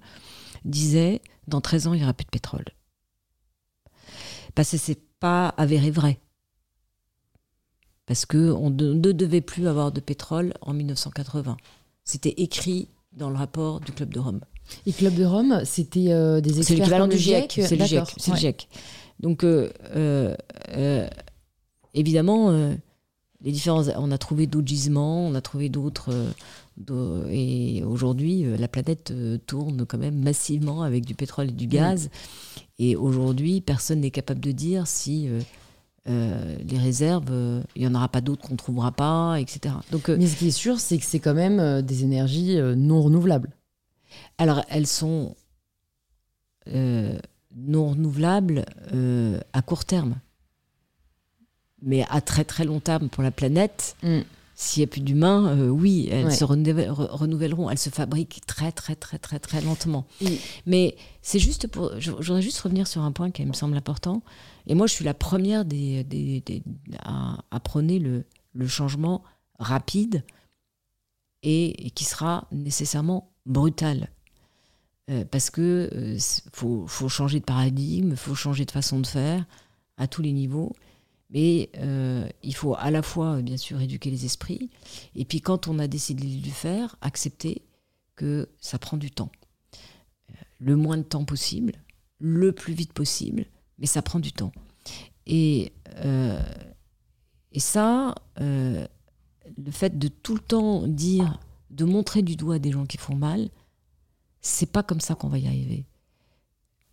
disait 0.66 1.20
dans 1.48 1.62
13 1.62 1.88
ans, 1.88 1.94
il 1.96 1.98
n'y 1.98 2.04
aura 2.04 2.14
plus 2.14 2.26
de 2.26 2.30
pétrole. 2.30 2.66
Parce 4.54 4.70
que 4.70 4.78
c'est 4.78 5.00
pas 5.20 5.48
avéré 5.58 5.90
vrai. 5.90 6.20
Parce 8.06 8.28
qu'on 8.28 8.70
ne 8.70 9.12
devait 9.12 9.42
plus 9.42 9.68
avoir 9.68 9.92
de 9.92 10.00
pétrole 10.00 10.54
en 10.62 10.76
1980. 10.76 11.58
C'était 12.04 12.36
écrit 12.38 12.90
dans 13.14 13.32
le 13.32 13.36
rapport 13.36 13.80
du 13.80 13.92
Club 13.94 14.14
de 14.14 14.20
Rome. 14.20 14.42
Et 14.86 14.94
Club 14.94 15.16
de 15.16 15.26
Rome, 15.26 15.62
c'était 15.66 16.12
euh, 16.12 16.40
des 16.40 16.60
experts 16.60 16.66
C'est 16.68 16.76
l'équivalent 16.76 17.08
du 17.08 17.18
GIEC. 17.18 17.62
C'est 17.64 17.76
le 17.76 18.36
GIEC. 18.36 18.70
Donc, 19.20 19.44
euh, 19.44 20.36
évidemment, 21.96 22.76
les 23.48 23.54
différents, 23.54 23.88
on 23.96 24.12
a 24.12 24.18
trouvé 24.18 24.46
d'autres 24.46 24.68
gisements, 24.68 25.26
on 25.26 25.34
a 25.34 25.40
trouvé 25.40 25.70
d'autres. 25.70 26.14
Euh, 26.92 27.26
et 27.30 27.82
aujourd'hui, 27.82 28.44
euh, 28.44 28.58
la 28.58 28.68
planète 28.68 29.12
euh, 29.12 29.38
tourne 29.48 29.86
quand 29.86 29.98
même 29.98 30.22
massivement 30.22 30.84
avec 30.84 31.06
du 31.06 31.16
pétrole 31.16 31.48
et 31.48 31.54
du 31.54 31.66
gaz. 31.66 32.10
Et 32.78 32.98
aujourd'hui, 32.98 33.62
personne 33.62 34.02
n'est 34.02 34.12
capable 34.12 34.42
de 34.42 34.52
dire 34.52 34.86
si 34.86 35.30
les 36.06 36.78
réserves, 36.78 37.64
il 37.76 37.82
n'y 37.82 37.88
en 37.88 37.96
aura 37.96 38.10
pas 38.10 38.22
d'autres 38.22 38.46
qu'on 38.46 38.54
ne 38.54 38.58
trouvera 38.58 38.92
pas, 38.92 39.40
etc. 39.40 39.76
Donc, 39.92 40.10
Mais 40.10 40.28
ce 40.28 40.36
qui 40.36 40.50
est 40.50 40.52
sûr, 40.52 40.80
c'est 40.80 40.98
que 40.98 41.06
c'est 41.06 41.20
quand 41.20 41.34
même 41.34 41.82
des 41.82 42.04
énergies 42.04 42.58
non 42.76 43.02
renouvelables. 43.02 43.52
Alors, 44.38 44.62
elles 44.70 44.88
sont 44.88 45.36
non 46.68 47.90
renouvelables 47.90 48.66
à 49.54 49.62
court 49.64 49.86
terme. 49.86 50.16
Mais 51.82 52.06
à 52.10 52.22
très 52.22 52.44
très 52.44 52.66
long 52.66 52.80
terme 52.80 53.10
pour 53.10 53.24
la 53.24 53.32
planète, 53.32 53.96
mm. 54.04 54.22
S'il 54.60 54.82
n'y 54.82 54.86
a 54.86 54.88
plus 54.88 55.02
d'humains, 55.02 55.56
euh, 55.56 55.70
oui, 55.70 56.10
elles 56.12 56.34
se 56.34 56.44
renouvelleront. 56.44 57.70
Elles 57.70 57.78
se 57.78 57.92
fabriquent 57.92 58.42
très, 58.48 58.72
très, 58.72 58.96
très, 58.96 59.20
très, 59.20 59.38
très 59.38 59.62
lentement. 59.62 60.08
Mais 60.66 60.96
c'est 61.22 61.38
juste 61.38 61.68
pour. 61.68 61.92
Je, 62.00 62.10
voudrais 62.10 62.42
juste 62.42 62.60
revenir 62.62 62.88
sur 62.88 63.04
un 63.04 63.12
point 63.12 63.30
qui 63.30 63.46
me 63.46 63.54
semble 63.54 63.78
important. 63.78 64.24
Et 64.66 64.74
moi, 64.74 64.88
je 64.88 64.94
suis 64.94 65.06
la 65.06 65.14
première 65.14 65.64
des, 65.64 66.44
à, 67.04 67.60
prôner 67.60 68.00
le, 68.00 68.26
changement 68.68 69.24
rapide 69.60 70.24
et, 71.44 71.92
qui 71.94 72.04
sera 72.04 72.48
nécessairement 72.52 73.30
brutal. 73.46 74.10
Euh, 75.12 75.24
parce 75.24 75.52
que 75.52 75.88
euh, 75.94 76.18
faut, 76.52 76.88
faut, 76.88 77.10
changer 77.10 77.40
de 77.40 77.46
paradigme, 77.46 78.10
il 78.10 78.18
faut 78.18 78.34
changer 78.34 78.66
de 78.66 78.72
façon 78.72 79.00
de 79.00 79.06
faire 79.06 79.46
à 79.98 80.08
tous 80.08 80.24
les 80.24 80.32
niveaux. 80.32 80.76
Mais 81.30 81.70
euh, 81.78 82.28
il 82.42 82.56
faut 82.56 82.76
à 82.76 82.90
la 82.90 83.02
fois, 83.02 83.42
bien 83.42 83.58
sûr, 83.58 83.82
éduquer 83.82 84.10
les 84.10 84.26
esprits, 84.26 84.70
et 85.16 85.26
puis 85.26 85.42
quand 85.42 85.68
on 85.68 85.80
a 85.80 85.88
décidé 85.88 86.26
de 86.26 86.46
le 86.46 86.52
faire, 86.52 86.96
accepter 87.02 87.64
que 88.16 88.50
ça 88.60 88.80
prend 88.80 88.98
du 88.98 89.12
temps. 89.12 89.32
Le 90.60 90.76
moins 90.76 90.98
de 90.98 91.04
temps 91.04 91.26
possible, 91.26 91.74
le 92.20 92.52
plus 92.52 92.74
vite 92.74 92.94
possible, 92.94 93.46
mais 93.78 93.86
ça 93.86 94.02
prend 94.02 94.20
du 94.20 94.32
temps. 94.32 94.52
Et, 95.26 95.74
euh, 95.98 96.42
et 97.52 97.60
ça, 97.60 98.16
euh, 98.40 98.88
le 99.58 99.72
fait 99.72 99.98
de 100.00 100.08
tout 100.08 100.36
le 100.36 100.42
temps 100.42 100.88
dire, 100.88 101.40
de 101.70 101.86
montrer 101.86 102.22
du 102.22 102.36
doigt 102.36 102.60
des 102.60 102.72
gens 102.72 102.86
qui 102.86 102.98
font 102.98 103.16
mal, 103.16 103.50
c'est 104.42 104.72
pas 104.72 104.84
comme 104.84 105.02
ça 105.02 105.16
qu'on 105.16 105.28
va 105.28 105.38
y 105.38 105.48
arriver. 105.48 105.86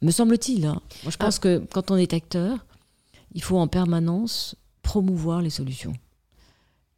Me 0.02 0.10
semble-t-il. 0.10 0.66
Hein. 0.66 0.82
Moi, 1.04 1.10
je 1.10 1.16
pense 1.16 1.36
ah. 1.36 1.40
que 1.40 1.58
quand 1.72 1.90
on 1.90 1.96
est 1.96 2.12
acteur, 2.12 2.66
il 3.34 3.42
faut 3.42 3.58
en 3.58 3.68
permanence 3.68 4.56
promouvoir 4.82 5.42
les 5.42 5.50
solutions 5.50 5.94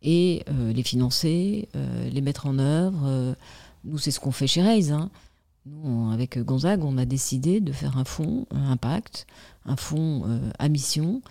et 0.03 0.45
euh, 0.49 0.73
les 0.73 0.83
financer, 0.83 1.69
euh, 1.75 2.09
les 2.11 2.21
mettre 2.21 2.47
en 2.47 2.59
œuvre. 2.59 3.03
Euh, 3.07 3.35
nous, 3.85 3.99
c'est 3.99 4.11
ce 4.11 4.21
qu'on 4.21 4.33
fait 4.33 4.47
chez 4.47 4.63
Raise. 4.63 4.93
Hein. 4.93 5.11
Nous, 5.67 6.11
avec 6.13 6.39
Gonzague, 6.39 6.85
on 6.85 6.97
a 6.99 7.05
décidé 7.05 7.61
de 7.61 7.73
faire 7.73 7.99
un 7.99 8.05
fonds 8.05 8.47
impact, 8.51 9.27
un 9.65 9.77
fonds 9.77 10.25
à 10.61 10.69
mission, 10.69 11.23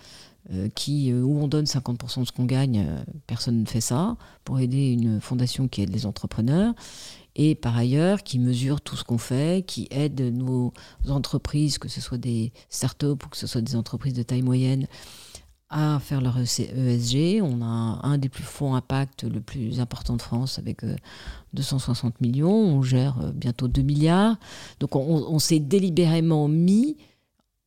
qui, 0.75 1.13
où 1.13 1.39
on 1.39 1.47
donne 1.47 1.63
50% 1.63 2.19
de 2.19 2.25
ce 2.25 2.33
qu'on 2.33 2.43
gagne, 2.43 2.85
personne 3.27 3.61
ne 3.61 3.65
fait 3.65 3.79
ça, 3.79 4.17
pour 4.43 4.59
aider 4.59 4.91
une 4.91 5.21
fondation 5.21 5.69
qui 5.69 5.83
aide 5.83 5.93
les 5.93 6.05
entrepreneurs 6.05 6.73
et 7.35 7.55
par 7.55 7.75
ailleurs 7.75 8.23
qui 8.23 8.39
mesure 8.39 8.81
tout 8.81 8.95
ce 8.95 9.03
qu'on 9.03 9.17
fait, 9.17 9.65
qui 9.65 9.87
aide 9.91 10.21
nos 10.21 10.73
entreprises, 11.09 11.77
que 11.77 11.89
ce 11.89 12.01
soit 12.01 12.17
des 12.17 12.53
startups 12.69 13.05
ou 13.07 13.29
que 13.29 13.37
ce 13.37 13.47
soit 13.47 13.61
des 13.61 13.75
entreprises 13.75 14.13
de 14.13 14.23
taille 14.23 14.41
moyenne, 14.41 14.87
à 15.69 15.99
faire 15.99 16.21
leur 16.21 16.37
ESG. 16.37 17.41
On 17.41 17.61
a 17.61 17.99
un 18.03 18.17
des 18.17 18.29
plus 18.29 18.43
fonds 18.43 18.75
impact 18.75 19.23
le 19.23 19.41
plus 19.41 19.79
important 19.79 20.15
de 20.15 20.21
France 20.21 20.59
avec 20.59 20.85
260 21.53 22.13
euh, 22.13 22.17
millions. 22.21 22.53
On 22.53 22.81
gère 22.81 23.19
euh, 23.21 23.31
bientôt 23.31 23.67
2 23.67 23.81
milliards. 23.81 24.37
Donc 24.79 24.95
on, 24.95 25.39
s'est 25.39 25.59
délibérément 25.59 26.47
mis 26.47 26.97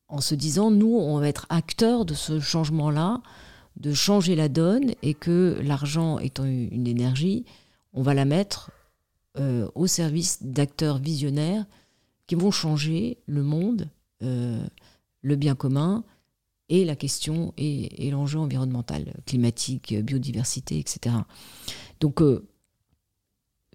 en 0.09 0.23
se 0.23 0.35
disant, 0.35 0.71
nous, 0.71 0.97
on 0.97 1.19
va 1.19 1.29
être 1.29 1.45
acteurs 1.51 2.07
de 2.07 2.15
ce 2.15 2.41
changement-là, 2.41 3.21
de 3.77 3.93
changer 3.93 4.35
la 4.35 4.49
donne 4.49 4.93
et 5.03 5.13
que 5.13 5.61
l'argent 5.63 6.19
étant 6.19 6.45
une 6.45 6.87
énergie, 6.87 7.45
on 7.93 8.03
va 8.03 8.15
la 8.15 8.25
mettre 8.25 8.71
euh, 9.39 9.69
au 9.77 9.87
service 9.87 10.43
d'acteurs 10.43 10.99
visionnaires 10.99 11.65
qui 12.27 12.35
vont 12.35 12.51
changer 12.51 13.19
le 13.27 13.45
monde, 13.45 13.89
euh, 14.23 14.67
le 15.23 15.37
bien 15.37 15.55
commun 15.55 16.03
et 16.69 16.85
la 16.85 16.97
question 16.97 17.55
et, 17.57 18.11
l'enjeu 18.11 18.41
environnemental, 18.41 19.15
climatique, 19.27 19.95
biodiversité, 19.95 20.81
etc. 20.81 21.15
Donc, 22.01 22.21
euh, 22.21 22.49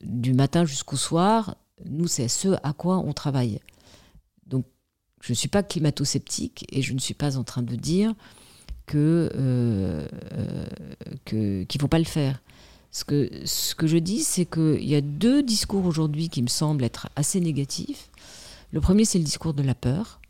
du 0.01 0.33
matin 0.33 0.65
jusqu'au 0.65 0.97
soir, 0.97 1.55
nous, 1.85 2.07
c'est 2.07 2.27
ce 2.27 2.49
à 2.61 2.73
quoi 2.73 2.97
on 2.97 3.13
travaille. 3.13 3.61
Donc, 4.45 4.65
je 5.21 5.31
ne 5.31 5.35
suis 5.35 5.47
pas 5.47 5.63
climato-sceptique 5.63 6.65
et 6.73 6.81
je 6.81 6.93
ne 6.93 6.99
suis 6.99 7.13
pas 7.13 7.37
en 7.37 7.45
train 7.45 7.63
de 7.63 7.75
dire 7.75 8.13
que 8.85 9.29
qu'il 11.23 11.37
ne 11.39 11.79
faut 11.79 11.87
pas 11.87 11.99
le 11.99 12.05
faire. 12.05 12.42
Ce 12.93 13.03
que, 13.03 13.29
ce 13.45 13.73
que 13.73 13.87
je 13.87 13.97
dis, 13.97 14.19
c'est 14.19 14.45
qu'il 14.45 14.85
y 14.85 14.95
a 14.95 15.01
deux 15.01 15.41
discours 15.41 15.85
aujourd'hui 15.85 16.29
qui 16.29 16.43
me 16.43 16.47
semblent 16.47 16.83
être 16.83 17.09
assez 17.15 17.39
négatifs. 17.39 18.11
Le 18.71 18.81
premier, 18.81 19.03
c'est 19.03 19.17
le 19.17 19.23
discours 19.23 19.55
de 19.55 19.63
la 19.63 19.75
peur. 19.75 20.21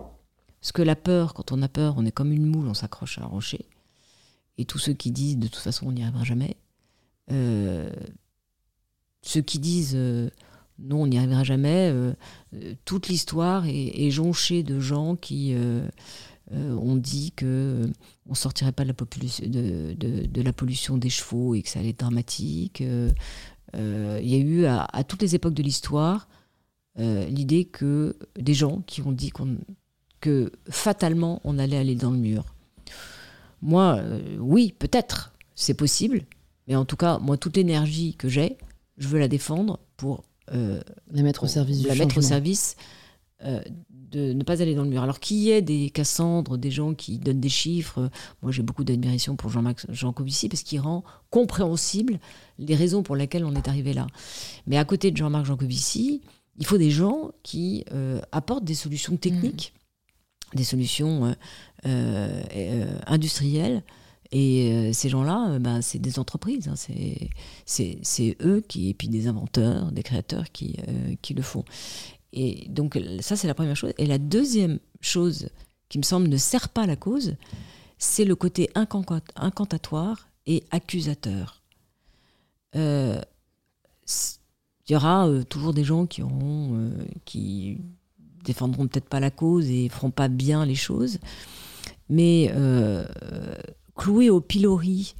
Parce 0.61 0.71
que 0.71 0.81
la 0.81 0.95
peur, 0.95 1.33
quand 1.33 1.51
on 1.51 1.61
a 1.61 1.67
peur, 1.67 1.95
on 1.97 2.05
est 2.05 2.11
comme 2.11 2.31
une 2.31 2.45
moule, 2.45 2.69
on 2.69 2.73
s'accroche 2.73 3.17
à 3.17 3.23
un 3.23 3.25
rocher. 3.25 3.65
Et 4.57 4.63
tous 4.63 4.79
ceux 4.79 4.93
qui 4.93 5.11
disent 5.11 5.37
de 5.37 5.47
toute 5.47 5.61
façon 5.61 5.87
on 5.87 5.91
n'y 5.91 6.03
arrivera 6.03 6.23
jamais, 6.23 6.55
euh, 7.31 7.89
ceux 9.21 9.41
qui 9.41 9.59
disent 9.59 9.95
euh, 9.95 10.29
non, 10.79 11.01
on 11.01 11.07
n'y 11.07 11.17
arrivera 11.17 11.43
jamais, 11.43 11.89
euh, 11.91 12.13
toute 12.85 13.09
l'histoire 13.09 13.65
est, 13.65 14.05
est, 14.05 14.11
jonchée 14.11 14.63
de 14.63 14.79
gens 14.79 15.17
qui 15.17 15.53
euh, 16.53 16.77
on 16.79 16.95
dit 16.95 17.31
que 17.35 17.45
euh, 17.45 17.93
on 18.27 18.35
sortirait 18.35 18.71
pas 18.71 18.83
de 18.83 18.89
la, 18.89 20.27
de, 20.27 20.41
la, 20.41 20.53
pollution 20.53 20.97
des 20.97 21.09
chevaux 21.09 21.55
et 21.55 21.63
que 21.63 21.69
ça 21.69 21.79
allait 21.79 21.89
être 21.89 21.99
dramatique. 21.99 22.81
Euh, 22.81 23.09
il 24.21 24.29
y 24.29 24.35
a 24.35 24.37
eu 24.37 24.65
à, 24.65 25.03
toutes 25.07 25.21
les 25.21 25.35
époques 25.35 25.55
de 25.55 25.63
l'histoire 25.63 26.27
l'idée 26.95 27.65
que 27.65 28.15
des 28.37 28.53
gens 28.53 28.83
qui 28.85 29.01
ont 29.01 29.11
dit 29.11 29.31
que 30.19 30.51
fatalement 30.69 31.41
on 31.43 31.57
allait 31.57 31.77
aller 31.77 31.95
dans 31.95 32.11
le 32.11 32.19
mur. 32.19 32.45
Moi, 33.63 33.99
oui, 34.39 34.75
peut-être, 34.77 35.33
c'est 35.55 35.73
possible, 35.73 36.21
mais 36.67 36.75
en 36.75 36.85
tout 36.85 36.97
cas, 36.97 37.17
moi, 37.17 37.35
toute 37.35 37.57
l'énergie 37.57 38.13
que 38.13 38.29
j'ai, 38.29 38.57
je 38.99 39.07
veux 39.07 39.17
la 39.17 39.27
défendre 39.27 39.79
pour 39.97 40.23
la 40.51 41.23
mettre 41.23 41.45
au 41.45 41.47
service 41.47 41.83
la 41.83 41.95
mettre 41.95 42.19
au 42.19 42.21
service 42.21 42.75
de 44.13 44.31
ne 44.31 44.43
pas 44.43 44.61
aller 44.61 44.75
dans 44.75 44.83
le 44.83 44.89
mur. 44.89 45.03
Alors 45.03 45.19
qu'il 45.19 45.37
y 45.37 45.49
ait 45.51 45.61
des 45.61 45.89
Cassandres, 45.89 46.57
des 46.57 46.71
gens 46.71 46.93
qui 46.93 47.17
donnent 47.17 47.41
des 47.41 47.49
chiffres, 47.49 48.09
moi 48.41 48.51
j'ai 48.51 48.61
beaucoup 48.61 48.83
d'admiration 48.83 49.35
pour 49.35 49.49
Jean-Marc 49.49 49.85
Jancovici 49.91 50.47
parce 50.49 50.63
qu'il 50.63 50.79
rend 50.79 51.03
compréhensible 51.29 52.19
les 52.59 52.75
raisons 52.75 53.03
pour 53.03 53.15
lesquelles 53.15 53.43
on 53.43 53.55
est 53.55 53.67
arrivé 53.67 53.93
là. 53.93 54.07
Mais 54.67 54.77
à 54.77 54.85
côté 54.85 55.11
de 55.11 55.17
Jean-Marc 55.17 55.45
Jancovici, 55.45 56.21
il 56.59 56.65
faut 56.65 56.77
des 56.77 56.91
gens 56.91 57.31
qui 57.41 57.83
euh, 57.91 58.21
apportent 58.31 58.63
des 58.63 58.75
solutions 58.75 59.17
techniques, 59.17 59.73
mmh. 60.53 60.57
des 60.57 60.63
solutions 60.63 61.35
euh, 61.85 62.43
euh, 62.55 62.99
industrielles. 63.07 63.83
Et 64.35 64.91
ces 64.93 65.09
gens-là, 65.09 65.59
ben, 65.59 65.83
c'est 65.83 65.99
des 65.99 66.17
entreprises, 66.17 66.67
hein. 66.67 66.73
c'est 67.65 68.37
eux 68.41 68.63
qui, 68.67 68.89
et 68.89 68.95
puis 68.95 69.07
des 69.07 69.27
inventeurs, 69.27 69.91
des 69.91 70.01
créateurs 70.01 70.51
qui, 70.51 70.75
qui 71.21 71.35
le 71.35 71.43
font. 71.43 71.63
Et 72.33 72.67
donc 72.69 72.99
ça, 73.21 73.35
c'est 73.35 73.47
la 73.47 73.53
première 73.53 73.75
chose. 73.75 73.93
Et 73.97 74.05
la 74.05 74.17
deuxième 74.17 74.79
chose 75.01 75.49
qui 75.87 75.99
me 75.99 76.03
semble 76.03 76.27
ne 76.27 76.37
sert 76.37 76.69
pas 76.69 76.87
la 76.87 76.95
cause, 76.95 77.35
c'est 77.99 78.25
le 78.25 78.35
côté 78.35 78.69
incantatoire 78.75 80.27
et 80.47 80.63
accusateur. 80.71 81.61
Euh, 82.75 83.21
il 84.87 84.91
y 84.91 84.95
aura 84.95 85.27
euh, 85.27 85.43
toujours 85.43 85.73
des 85.73 85.83
gens 85.83 86.05
qui 86.05 86.23
auront, 86.23 86.75
euh, 86.75 87.05
qui 87.25 87.77
défendront 88.43 88.87
peut-être 88.87 89.07
pas 89.07 89.19
la 89.19 89.31
cause 89.31 89.69
et 89.69 89.87
feront 89.87 90.11
pas 90.11 90.27
bien 90.27 90.65
les 90.65 90.75
choses, 90.75 91.19
mais 92.09 92.51
clouer 93.95 94.29
au 94.29 94.41
pilori 94.41 95.15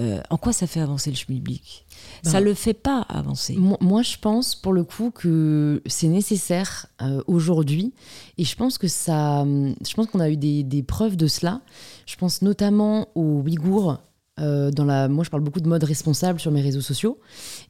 euh, 0.00 0.20
en 0.30 0.36
quoi 0.36 0.52
ça 0.52 0.66
fait 0.66 0.80
avancer 0.80 1.10
le 1.10 1.16
schmilblick? 1.16 1.84
Ça 2.22 2.30
Ça 2.30 2.38
ben, 2.38 2.46
le 2.46 2.54
fait 2.54 2.74
pas 2.74 3.02
avancer. 3.08 3.56
Moi, 3.56 4.02
je 4.02 4.16
pense 4.18 4.54
pour 4.54 4.72
le 4.72 4.84
coup 4.84 5.10
que 5.10 5.82
c'est 5.86 6.08
nécessaire 6.08 6.86
euh, 7.02 7.22
aujourd'hui, 7.26 7.92
et 8.38 8.44
je 8.44 8.56
pense 8.56 8.78
que 8.78 8.88
ça, 8.88 9.44
je 9.44 9.94
pense 9.94 10.06
qu'on 10.06 10.20
a 10.20 10.30
eu 10.30 10.36
des, 10.36 10.82
preuves 10.82 11.16
de 11.16 11.26
cela. 11.26 11.60
Je 12.06 12.16
pense 12.16 12.42
notamment 12.42 13.08
aux 13.14 13.42
Ouïghours. 13.44 13.98
Euh, 14.38 14.70
dans 14.70 14.86
la, 14.86 15.08
moi, 15.08 15.22
je 15.22 15.28
parle 15.28 15.42
beaucoup 15.42 15.60
de 15.60 15.68
mode 15.68 15.84
responsable 15.84 16.40
sur 16.40 16.50
mes 16.50 16.62
réseaux 16.62 16.80
sociaux, 16.80 17.18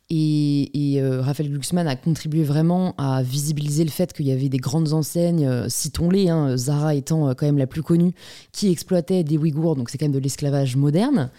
et, 0.09 0.95
et 0.95 1.03
Raphaël 1.03 1.51
Glucksmann 1.51 1.89
a 1.89 1.97
contribué 1.97 2.45
vraiment 2.45 2.95
à 2.97 3.23
visibiliser 3.25 3.83
le 3.83 3.91
fait 3.91 4.13
qu'il 4.13 4.27
y 4.27 4.33
avait 4.33 4.49
des 4.49 4.59
grandes 4.59 4.93
enseignes, 4.93 5.69
citons-les, 5.69 6.29
hein, 6.29 6.57
Zara 6.57 6.95
étant 6.95 7.35
quand 7.35 7.47
même 7.47 7.59
la 7.59 7.67
plus 7.67 7.83
connue, 7.83 8.13
qui 8.53 8.71
exploitaient 8.71 9.25
des 9.25 9.37
Ouïghours, 9.37 9.75
donc 9.75 9.91
c'est 9.91 9.99
quand 9.99 10.05
même 10.07 10.13
de 10.13 10.21
l'esclavage 10.21 10.77
moderne. 10.77 11.31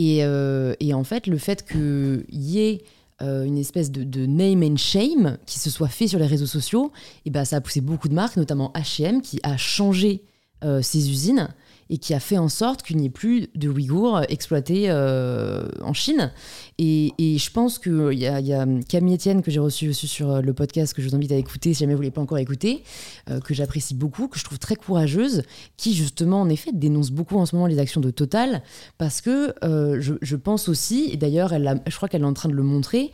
Euh, 0.00 0.74
et, 0.80 0.94
en 0.94 1.04
fait, 1.04 1.26
le 1.26 1.38
fait 1.38 1.66
qu'il 1.66 2.24
y 2.30 2.60
ait 2.60 2.82
euh, 3.22 3.44
une 3.44 3.58
espèce 3.58 3.90
de, 3.90 4.26
name 4.26 4.62
and 4.62 4.76
shame 4.76 5.38
qui 5.46 5.58
se 5.58 5.70
soit 5.70 5.88
fait 5.88 6.08
sur 6.08 6.18
les 6.18 6.26
réseaux 6.26 6.46
sociaux, 6.46 6.90
et 7.26 7.30
ben 7.30 7.44
ça 7.44 7.56
a 7.56 7.60
poussé 7.60 7.80
beaucoup 7.80 8.08
de 8.08 8.14
marques, 8.14 8.36
notamment 8.36 8.72
H&M, 8.74 9.20
qui 9.20 9.40
a 9.42 9.56
changé 9.56 10.22
euh, 10.64 10.82
ses 10.82 11.10
usines 11.10 11.48
et 11.90 11.98
qui 11.98 12.14
a 12.14 12.20
fait 12.20 12.38
en 12.38 12.48
sorte 12.48 12.82
qu'il 12.82 12.96
n'y 12.96 13.06
ait 13.06 13.10
plus 13.10 13.48
de 13.54 13.68
Ouïghours 13.68 14.22
exploités 14.28 14.84
euh, 14.88 15.68
en 15.82 15.92
Chine. 15.92 16.32
Et, 16.78 17.12
je 17.18 17.50
pense 17.50 17.78
qu'il 17.78 18.14
y, 18.14 18.26
a, 18.26 18.40
y 18.40 18.54
a 18.54 18.66
Camille 18.88 19.14
Etienne 19.14 19.42
que 19.42 19.50
j'ai 19.50 19.60
reçu 19.60 19.88
aussi 19.88 20.08
sur 20.08 20.40
le 20.40 20.52
podcast 20.54 20.94
que 20.94 21.02
je 21.02 21.08
vous 21.08 21.14
invite 21.14 21.32
à 21.32 21.36
écouter 21.36 21.74
si 21.74 21.80
jamais 21.80 21.94
vous 21.94 22.00
ne 22.00 22.04
l'avez 22.04 22.14
pas 22.14 22.22
encore 22.22 22.38
écouté, 22.38 22.82
euh, 23.28 23.40
que 23.40 23.52
j'apprécie 23.52 23.94
beaucoup, 23.94 24.28
que 24.28 24.38
je 24.38 24.44
trouve 24.44 24.58
très 24.58 24.76
courageuse, 24.76 25.42
qui 25.76 25.94
justement 25.94 26.40
en 26.40 26.48
effet 26.48 26.70
dénonce 26.72 27.10
beaucoup 27.10 27.38
en 27.38 27.44
ce 27.44 27.54
moment 27.54 27.66
les 27.66 27.78
actions 27.78 28.00
de 28.00 28.10
Total 28.10 28.62
parce 28.98 29.20
que 29.20 29.54
euh, 29.64 30.00
je, 30.00 30.36
pense 30.36 30.68
aussi, 30.68 31.10
et 31.12 31.16
d'ailleurs 31.16 31.50
je 31.50 31.96
crois 31.96 32.08
qu'elle 32.08 32.22
est 32.22 32.26
en 32.26 32.32
train 32.32 32.48
de 32.48 32.54
le 32.54 32.62
montrer, 32.62 33.12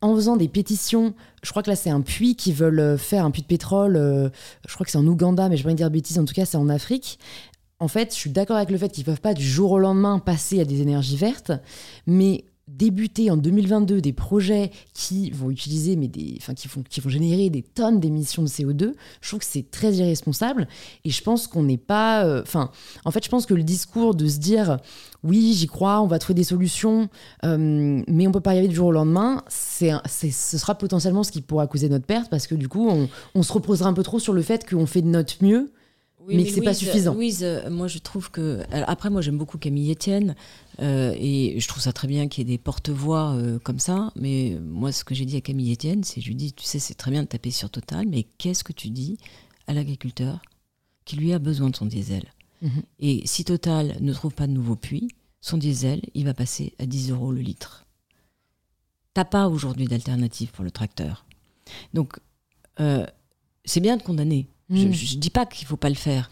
en 0.00 0.14
faisant 0.16 0.36
des 0.36 0.48
pétitions, 0.48 1.14
je 1.42 1.50
crois 1.50 1.62
que 1.62 1.70
là 1.70 1.76
c'est 1.76 1.90
un 1.90 2.00
puits 2.00 2.34
qui 2.34 2.52
veulent 2.52 2.80
euh, 2.80 2.98
faire 2.98 3.24
un 3.24 3.30
puits 3.30 3.42
de 3.42 3.46
pétrole, 3.46 3.96
euh, 3.96 4.28
je 4.66 4.74
crois 4.74 4.84
que 4.84 4.90
c'est 4.90 4.98
en 4.98 5.06
Ouganda, 5.06 5.48
mais 5.48 5.56
je 5.56 5.62
vais 5.62 5.70
pas 5.70 5.74
dire 5.74 5.90
bêtises, 5.90 6.18
en 6.18 6.24
tout 6.24 6.34
cas 6.34 6.44
c'est 6.44 6.56
en 6.56 6.68
Afrique. 6.68 7.18
En 7.82 7.88
fait, 7.88 8.14
je 8.14 8.16
suis 8.16 8.30
d'accord 8.30 8.58
avec 8.58 8.70
le 8.70 8.78
fait 8.78 8.90
qu'ils 8.90 9.02
peuvent 9.02 9.20
pas 9.20 9.34
du 9.34 9.44
jour 9.44 9.72
au 9.72 9.78
lendemain 9.80 10.20
passer 10.20 10.60
à 10.60 10.64
des 10.64 10.82
énergies 10.82 11.16
vertes, 11.16 11.50
mais 12.06 12.44
débuter 12.68 13.28
en 13.28 13.36
2022 13.36 14.00
des 14.00 14.12
projets 14.12 14.70
qui 14.94 15.32
vont 15.32 15.50
utiliser, 15.50 15.96
mais 15.96 16.06
des, 16.06 16.36
enfin, 16.38 16.54
qui, 16.54 16.68
font, 16.68 16.84
qui 16.88 17.00
vont 17.00 17.10
générer 17.10 17.50
des 17.50 17.62
tonnes 17.62 17.98
d'émissions 17.98 18.44
de 18.44 18.46
CO2, 18.46 18.92
je 19.20 19.28
trouve 19.28 19.40
que 19.40 19.46
c'est 19.46 19.68
très 19.68 19.94
irresponsable. 19.94 20.68
Et 21.04 21.10
je 21.10 21.24
pense 21.24 21.48
qu'on 21.48 21.64
n'est 21.64 21.76
pas. 21.76 22.24
Euh, 22.24 22.42
enfin, 22.42 22.70
en 23.04 23.10
fait, 23.10 23.24
je 23.24 23.28
pense 23.28 23.46
que 23.46 23.54
le 23.54 23.64
discours 23.64 24.14
de 24.14 24.28
se 24.28 24.38
dire 24.38 24.76
oui, 25.24 25.52
j'y 25.52 25.66
crois, 25.66 26.02
on 26.02 26.06
va 26.06 26.20
trouver 26.20 26.36
des 26.36 26.44
solutions, 26.44 27.08
euh, 27.44 28.00
mais 28.06 28.28
on 28.28 28.30
peut 28.30 28.38
pas 28.38 28.54
y 28.54 28.58
arriver 28.58 28.68
du 28.68 28.76
jour 28.76 28.86
au 28.86 28.92
lendemain, 28.92 29.42
c'est, 29.48 29.90
ce 30.06 30.56
sera 30.56 30.76
potentiellement 30.76 31.24
ce 31.24 31.32
qui 31.32 31.40
pourra 31.40 31.66
causer 31.66 31.88
notre 31.88 32.06
perte 32.06 32.30
parce 32.30 32.46
que 32.46 32.54
du 32.54 32.68
coup, 32.68 32.88
on, 32.88 33.08
on 33.34 33.42
se 33.42 33.52
reposera 33.52 33.90
un 33.90 33.92
peu 33.92 34.04
trop 34.04 34.20
sur 34.20 34.34
le 34.34 34.42
fait 34.42 34.70
qu'on 34.70 34.86
fait 34.86 35.02
de 35.02 35.08
notre 35.08 35.44
mieux 35.44 35.72
mais, 36.28 36.44
que 36.44 36.50
c'est 36.50 36.62
pas 36.62 36.74
suffisant. 36.74 37.14
Louise, 37.14 37.42
euh, 37.42 37.70
moi 37.70 37.88
je 37.88 37.98
trouve 37.98 38.30
que. 38.30 38.62
Après, 38.70 39.10
moi 39.10 39.20
j'aime 39.20 39.38
beaucoup 39.38 39.58
Camille 39.58 39.90
Etienne 39.92 40.34
euh, 40.80 41.14
et 41.18 41.58
je 41.58 41.68
trouve 41.68 41.82
ça 41.82 41.92
très 41.92 42.08
bien 42.08 42.28
qu'il 42.28 42.46
y 42.46 42.50
ait 42.50 42.56
des 42.56 42.62
porte-voix 42.62 43.34
euh, 43.34 43.58
comme 43.58 43.78
ça. 43.78 44.12
Mais 44.16 44.58
moi, 44.62 44.92
ce 44.92 45.04
que 45.04 45.14
j'ai 45.14 45.24
dit 45.24 45.36
à 45.36 45.40
Camille 45.40 45.72
Etienne, 45.72 46.04
c'est 46.04 46.20
je 46.20 46.28
lui 46.28 46.34
dis, 46.34 46.52
tu 46.52 46.64
sais, 46.64 46.78
c'est 46.78 46.94
très 46.94 47.10
bien 47.10 47.22
de 47.22 47.28
taper 47.28 47.50
sur 47.50 47.70
Total, 47.70 48.06
mais 48.06 48.24
qu'est-ce 48.38 48.64
que 48.64 48.72
tu 48.72 48.90
dis 48.90 49.18
à 49.66 49.74
l'agriculteur 49.74 50.40
qui 51.04 51.16
lui 51.16 51.32
a 51.32 51.38
besoin 51.38 51.70
de 51.70 51.76
son 51.76 51.86
diesel? 51.86 52.24
Mhm. 52.62 52.82
Et 53.00 53.22
si 53.26 53.44
Total 53.44 53.96
ne 54.00 54.12
trouve 54.12 54.34
pas 54.34 54.46
de 54.46 54.52
nouveau 54.52 54.76
puits, 54.76 55.08
son 55.40 55.58
diesel, 55.58 56.02
il 56.14 56.24
va 56.24 56.34
passer 56.34 56.74
à 56.78 56.86
10 56.86 57.10
euros 57.10 57.32
le 57.32 57.40
litre. 57.40 57.84
T'as 59.14 59.24
pas 59.24 59.48
aujourd'hui 59.48 59.86
d'alternative 59.86 60.52
pour 60.52 60.64
le 60.64 60.70
tracteur. 60.70 61.26
Donc, 61.92 62.18
c'est 62.78 63.80
bien 63.80 63.96
de 63.96 64.02
condamner 64.02 64.48
je, 64.72 64.86
ne 64.86 64.88
hmm. 64.88 65.20
dis 65.20 65.30
pas 65.30 65.46
qu'il 65.46 65.66
faut 65.66 65.76
pas 65.76 65.88
le 65.88 65.94
faire. 65.94 66.30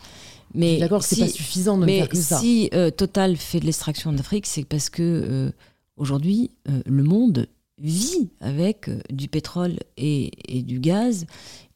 Mais 0.55 0.79
d'accord, 0.79 1.03
c'est 1.03 1.19
pas 1.19 1.29
suffisant 1.29 1.79
de 1.79 1.87
faire 1.87 2.09
que 2.09 2.17
ça. 2.17 2.39
si 2.39 2.71
euh, 2.75 2.91
Total 2.91 3.37
fait 3.37 3.61
de 3.61 3.67
l'extraction 3.67 4.13
d'Afrique, 4.13 4.47
c'est 4.47 4.65
parce 4.65 4.91
que 4.91 5.03
euh, 5.03 5.53
aujourd'hui 5.97 6.51
euh, 6.69 6.83
le 6.87 7.03
monde 7.05 7.47
vit 7.79 8.31
avec 8.41 8.91
du 9.11 9.29
pétrole 9.29 9.79
et, 9.97 10.31
du 10.67 10.81
gaz 10.81 11.27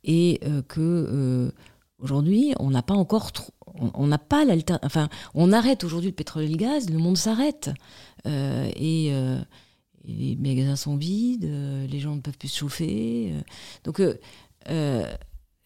et 0.03 0.41
que 0.69 1.51
aujourd'hui 1.99 2.53
on 2.61 2.69
n'a 2.69 2.83
pas 2.83 2.93
encore 2.93 3.33
on 3.95 4.07
n'a 4.07 4.19
pas 4.19 4.45
l'alternative. 4.45 4.87
Enfin, 4.87 5.09
on 5.33 5.51
arrête 5.51 5.83
aujourd'hui 5.83 6.11
le 6.11 6.15
pétrole 6.15 6.43
et 6.43 6.49
le 6.49 6.59
gaz, 6.59 6.91
le 6.91 6.99
monde 6.99 7.17
s'arrête 7.17 7.71
et, 8.27 9.07
et, 9.07 9.13
les 10.05 10.37
magasins 10.37 10.77
sont 10.77 10.97
vides, 10.97 11.51
les 11.91 12.01
gens 12.01 12.17
ne 12.17 12.21
peuvent 12.21 12.37
plus 12.37 12.49
se 12.49 12.59
chauffer. 12.59 13.33
donc 13.85 14.03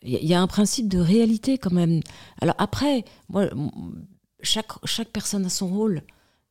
il 0.02 0.24
y 0.24 0.34
a 0.34 0.40
un 0.40 0.46
principe 0.46 0.88
de 0.88 0.98
réalité 0.98 1.58
quand 1.58 1.72
même. 1.72 2.00
Alors 2.40 2.54
après, 2.58 3.04
moi, 3.28 3.48
chaque, 4.42 4.72
chaque 4.84 5.08
personne 5.08 5.44
a 5.46 5.50
son 5.50 5.68
rôle. 5.68 6.02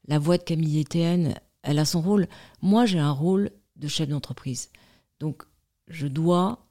La 0.07 0.19
voix 0.19 0.37
de 0.37 0.43
Camille 0.43 0.81
Etienne, 0.81 1.35
elle 1.63 1.79
a 1.79 1.85
son 1.85 2.01
rôle. 2.01 2.27
Moi, 2.61 2.85
j'ai 2.85 2.99
un 2.99 3.11
rôle 3.11 3.51
de 3.75 3.87
chef 3.87 4.09
d'entreprise. 4.09 4.69
Donc, 5.19 5.43
je 5.87 6.07
dois 6.07 6.65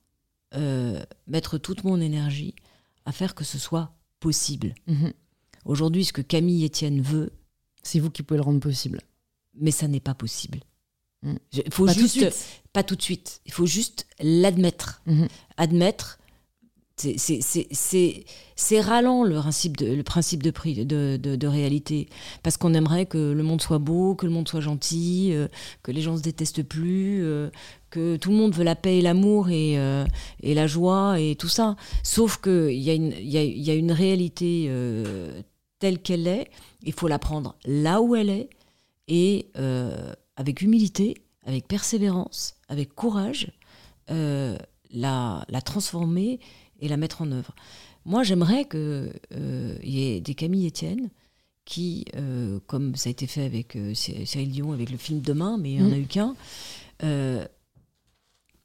euh, 0.54 1.02
mettre 1.26 1.58
toute 1.58 1.84
mon 1.84 2.00
énergie 2.00 2.54
à 3.04 3.12
faire 3.12 3.34
que 3.34 3.44
ce 3.44 3.58
soit 3.58 3.92
possible. 4.20 4.74
Mhm. 4.86 5.12
Aujourd'hui, 5.64 6.04
ce 6.04 6.12
que 6.12 6.22
Camille 6.22 6.64
Etienne 6.64 7.00
veut... 7.00 7.32
C'est 7.82 8.00
vous 8.00 8.10
qui 8.10 8.22
pouvez 8.22 8.38
le 8.38 8.44
rendre 8.44 8.60
possible. 8.60 9.00
Mais 9.54 9.70
ça 9.70 9.86
n'est 9.88 10.00
pas 10.00 10.14
possible. 10.14 10.60
Mhm. 11.22 11.38
Il 11.52 11.72
faut 11.72 11.86
pas 11.86 11.92
juste, 11.92 12.14
tout 12.14 12.24
de 12.24 12.30
suite. 12.30 12.62
Pas 12.72 12.82
tout 12.82 12.96
de 12.96 13.02
suite. 13.02 13.40
Il 13.46 13.52
faut 13.52 13.66
juste 13.66 14.06
l'admettre. 14.18 15.02
Mhm. 15.06 15.28
Admettre 15.56 16.18
c'est 16.96 18.80
ralent 18.80 19.22
le 19.24 19.34
principe 19.36 19.76
de, 19.76 20.00
principe 20.02 20.42
de, 20.42 20.50
prix, 20.50 20.86
de, 20.86 21.16
de, 21.16 21.46
réalité. 21.46 22.08
Parce 22.42 22.56
qu'on 22.56 22.72
aimerait 22.72 23.04
que 23.04 23.32
le 23.32 23.42
monde 23.42 23.60
soit 23.60 23.78
beau, 23.78 24.14
que 24.14 24.24
le 24.24 24.32
monde 24.32 24.48
soit 24.48 24.60
gentil, 24.60 25.30
euh, 25.32 25.46
que 25.82 25.92
les 25.92 26.00
gens 26.00 26.16
se 26.16 26.22
détestent 26.22 26.62
plus, 26.62 27.22
euh, 27.22 27.50
que 27.90 28.16
tout 28.16 28.30
le 28.30 28.36
monde 28.36 28.54
veut 28.54 28.64
la 28.64 28.76
paix 28.76 28.98
et 28.98 29.02
l'amour 29.02 29.50
et, 29.50 29.78
euh, 29.78 30.06
et, 30.42 30.54
la 30.54 30.66
joie 30.66 31.20
et 31.20 31.36
tout 31.36 31.48
ça. 31.48 31.76
Sauf 32.02 32.40
qu'il 32.40 32.70
y, 32.70 32.84
y, 32.84 33.38
a, 33.38 33.44
y 33.44 33.70
a 33.70 33.74
une 33.74 33.92
réalité 33.92 34.70
telle 35.78 35.98
qu'elle 35.98 36.26
est. 36.26 36.48
Il 36.82 36.94
faut 36.94 37.08
la 37.08 37.18
prendre 37.18 37.56
là 37.66 38.00
où 38.00 38.16
elle 38.16 38.30
est 38.30 38.48
et 39.08 39.50
avec 40.36 40.62
humilité, 40.62 41.14
avec 41.44 41.68
persévérance, 41.68 42.56
avec 42.68 42.94
courage, 42.94 43.52
la, 44.08 45.44
la 45.48 45.60
transformer 45.60 46.40
et 46.80 46.88
la 46.88 46.96
mettre 46.96 47.22
en 47.22 47.32
œuvre. 47.32 47.54
Moi, 48.06 48.22
j'aimerais 48.22 48.64
qu'il 48.64 49.12
euh, 49.32 49.78
y 49.82 50.04
ait 50.04 50.20
des 50.20 50.34
Camille 50.34 50.68
Etienne 50.68 51.10
qui, 51.64 52.04
euh, 52.14 52.60
comme 52.68 52.94
ça 52.94 53.08
a 53.08 53.10
été 53.10 53.26
fait 53.26 53.42
avec 53.42 53.74
euh, 53.74 53.94
Cyril 53.94 54.50
Dion, 54.52 54.72
avec 54.72 54.90
le 54.90 54.96
film 54.96 55.20
Demain, 55.20 55.58
mais 55.58 55.72
il 55.72 55.82
n'y 55.82 55.88
en 55.88 55.92
a 55.92 55.96
mm. 55.96 56.00
eu 56.00 56.06
qu'un, 56.06 56.36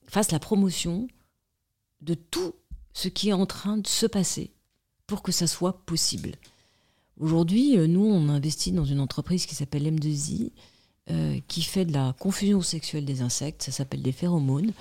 fassent 0.06 0.32
la 0.32 0.40
promotion 0.40 1.08
de 2.02 2.14
tout 2.14 2.54
ce 2.94 3.08
qui 3.08 3.30
est 3.30 3.34
en 3.34 3.48
train 3.48 3.78
de 3.78 3.88
se 3.88 4.06
passer 4.06 4.52
pour 5.08 5.24
que 5.24 5.32
ça 5.32 5.48
soit 5.48 5.86
possible. 5.88 6.34
Aujourd'hui, 7.20 7.78
nous, 7.88 8.06
on 8.06 8.30
investit 8.30 8.72
dans 8.72 8.86
une 8.86 9.00
entreprise 9.00 9.48
qui 9.48 9.56
s'appelle 9.56 9.84
M2I, 9.84 10.52
qui 11.48 11.62
fait 11.64 11.86
de 11.86 11.94
la 11.94 12.16
confusion 12.20 12.62
sexuelle 12.62 13.06
des 13.06 13.22
insectes, 13.22 13.64
ça 13.64 13.72
s'appelle 13.72 14.02
des 14.02 14.12
phéromones, 14.12 14.72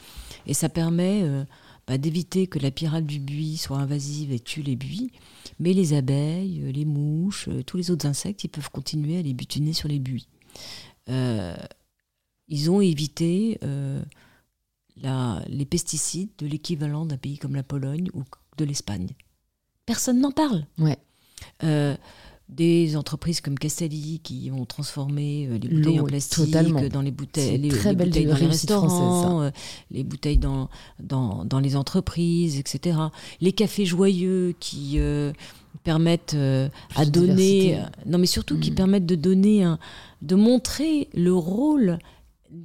et 0.47 0.55
ça 0.55 0.69
permet 0.69 1.25
bah, 1.91 1.99
d'éviter 1.99 2.47
que 2.47 2.61
la 2.61 2.71
pyrale 2.71 3.05
du 3.05 3.19
buis 3.19 3.57
soit 3.57 3.79
invasive 3.79 4.31
et 4.31 4.39
tue 4.39 4.63
les 4.63 4.77
buis, 4.77 5.11
mais 5.59 5.73
les 5.73 5.93
abeilles, 5.93 6.61
euh, 6.63 6.71
les 6.71 6.85
mouches, 6.85 7.49
euh, 7.49 7.65
tous 7.65 7.77
les 7.77 7.91
autres 7.91 8.07
insectes, 8.07 8.45
ils 8.45 8.49
peuvent 8.49 8.71
continuer 8.71 9.19
à 9.19 9.23
les 9.23 9.35
butiner 9.35 9.73
sur 9.73 9.89
les 9.89 9.99
buis. 9.99 10.29
Euh, 11.09 11.57
ils 12.47 12.71
ont 12.71 12.81
évité 12.81 13.59
les 15.03 15.67
pesticides 15.69 16.31
de 16.39 16.47
l'équivalent 16.47 17.07
d'un 17.07 17.17
pays 17.17 17.39
comme 17.39 17.57
la 17.57 17.65
Pologne 17.65 18.09
ou 18.15 18.23
de 18.57 18.65
l'Espagne. 18.65 19.09
Personne 19.85 20.21
n'en 20.21 20.31
parle. 20.31 20.67
Ouais 20.79 20.99
des 22.51 22.97
entreprises 22.97 23.41
comme 23.41 23.59
Castelli 23.59 24.21
qui 24.23 24.51
ont 24.53 24.65
transformé 24.65 25.47
euh, 25.47 25.59
les 25.59 25.69
bouteilles 25.69 26.01
en 26.01 26.05
plastique 26.05 26.51
dans 26.51 27.03
les 27.03 27.11
bouteilles, 27.11 27.59
les, 27.59 27.69
bouteilles 27.69 28.27
dans 28.27 28.37
les 28.37 28.47
restaurants, 28.47 29.43
euh, 29.43 29.51
les 29.91 30.03
bouteilles 30.03 30.39
dans, 30.39 30.69
dans, 31.01 31.45
dans, 31.45 31.61
les 31.61 31.77
entreprises, 31.77 32.59
etc. 32.59 32.99
Les 33.41 33.53
cafés 33.53 33.87
joyeux 33.87 34.55
qui 34.59 34.95
euh, 34.97 35.33
permettent 35.85 36.37
à 36.97 37.07
donner, 37.07 37.81
non 38.07 38.19
mais 38.19 38.27
surtout 38.27 38.59
qui 38.59 38.73
mm. 38.73 38.75
permettent 38.75 39.07
de 39.07 39.15
donner, 39.15 39.63
un, 39.63 39.79
de 40.23 40.35
montrer 40.35 41.09
le 41.15 41.33
rôle 41.33 41.99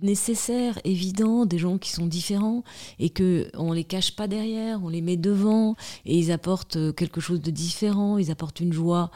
nécessaire, 0.02 0.80
évident 0.84 1.46
des 1.46 1.60
gens 1.60 1.78
qui 1.78 1.92
sont 1.92 2.08
différents 2.08 2.64
et 2.98 3.12
que 3.12 3.52
on 3.54 3.72
les 3.72 3.84
cache 3.84 4.16
pas 4.16 4.28
derrière, 4.28 4.84
on 4.84 4.90
les 4.90 5.02
met 5.02 5.16
devant 5.16 5.76
et 6.08 6.18
ils 6.18 6.32
apportent 6.32 6.96
quelque 6.96 7.22
chose 7.22 7.40
de 7.40 7.52
différent, 7.52 8.18
ils 8.18 8.32
apportent 8.32 8.62
une 8.62 8.74
joie 8.74 9.12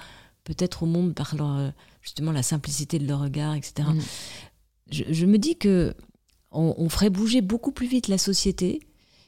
peut-être 0.50 0.84
au 0.84 0.86
monde 0.88 1.14
par 1.14 1.36
leur, 1.36 1.58
euh, 1.58 1.70
justement 2.02 2.32
la 2.32 2.44
simplicité 2.44 2.98
de 2.98 3.08
leur 3.08 3.22
regard, 3.22 3.54
etc. 3.56 3.88
Mm. 3.88 4.00
Je, 4.92 5.26
me 5.26 5.38
dis 5.38 5.56
que 5.56 5.94
on, 6.52 6.90
ferait 6.90 7.12
bouger 7.12 7.42
beaucoup 7.42 7.72
plus 7.72 7.86
vite 7.86 8.08
la 8.08 8.18
société 8.18 8.80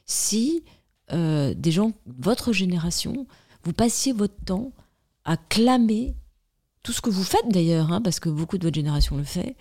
si 0.06 0.64
euh, 1.12 1.54
des 1.54 1.70
gens, 1.70 1.92
votre 2.06 2.52
génération, 2.52 3.28
vous 3.62 3.72
passiez 3.72 4.12
votre 4.12 4.34
temps 4.44 4.72
à 5.24 5.36
clamer 5.36 6.16
tout 6.82 6.90
ce 6.90 7.00
que 7.00 7.10
vous 7.10 7.22
faites 7.22 7.48
d'ailleurs, 7.48 7.92
hein, 7.92 8.00
parce 8.02 8.18
que 8.18 8.28
beaucoup 8.28 8.58
de 8.58 8.64
votre 8.64 8.74
génération 8.74 9.16
le 9.16 9.22
fait, 9.22 9.54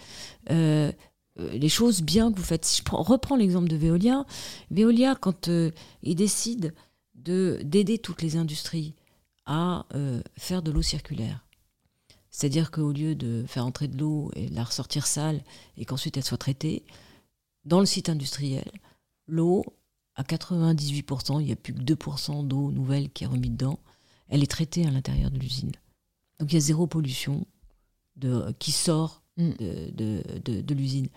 euh, 0.49 0.91
les 1.37 1.69
choses 1.69 2.01
bien 2.01 2.31
que 2.31 2.37
vous 2.39 2.43
faites. 2.43 2.65
Si 2.65 2.81
je 2.83 2.95
reprends 2.95 3.35
l'exemple 3.35 3.67
de 3.67 3.75
Veolia, 3.75 4.25
Veolia, 4.71 5.13
quand 5.13 5.47
il 5.47 6.15
décide 6.15 6.73
d'aider 7.13 7.99
toutes 7.99 8.23
les 8.23 8.37
industries 8.37 8.95
à 9.45 9.85
faire 10.35 10.63
de 10.63 10.71
l'eau 10.71 10.81
circulaire, 10.81 11.45
c'est-à-dire 12.31 12.71
qu'au 12.71 12.91
lieu 12.91 13.13
de 13.13 13.45
faire 13.47 13.65
entrer 13.65 13.87
de 13.87 13.97
l'eau 13.97 14.31
et 14.35 14.47
la 14.47 14.63
ressortir 14.63 15.05
sale 15.05 15.43
et 15.77 15.85
qu'ensuite 15.85 16.17
elle 16.17 16.23
soit 16.23 16.37
traitée, 16.37 16.83
dans 17.65 17.79
le 17.79 17.85
site 17.85 18.09
industriel, 18.09 18.71
l'eau, 19.27 19.63
à 20.15 20.23
98%, 20.23 21.39
il 21.39 21.45
n'y 21.45 21.51
a 21.51 21.55
plus 21.55 21.73
que 21.73 21.81
2% 21.81 22.47
d'eau 22.47 22.71
nouvelle 22.71 23.09
qui 23.11 23.23
est 23.23 23.27
remise 23.27 23.51
dedans, 23.51 23.79
elle 24.29 24.41
est 24.43 24.49
traitée 24.51 24.85
à 24.87 24.91
l'intérieur 24.91 25.29
de 25.29 25.37
l'usine. 25.37 25.71
Donc 26.39 26.51
il 26.51 26.55
y 26.55 26.57
a 26.57 26.61
zéro 26.61 26.87
pollution 26.87 27.45
de, 28.15 28.53
qui 28.59 28.71
sort 28.71 29.21
Mm. 29.37 29.51
de, 29.59 29.91
de, 29.93 30.23
de- 30.43 30.61
de 30.61 30.73
l'usine. 30.73 31.07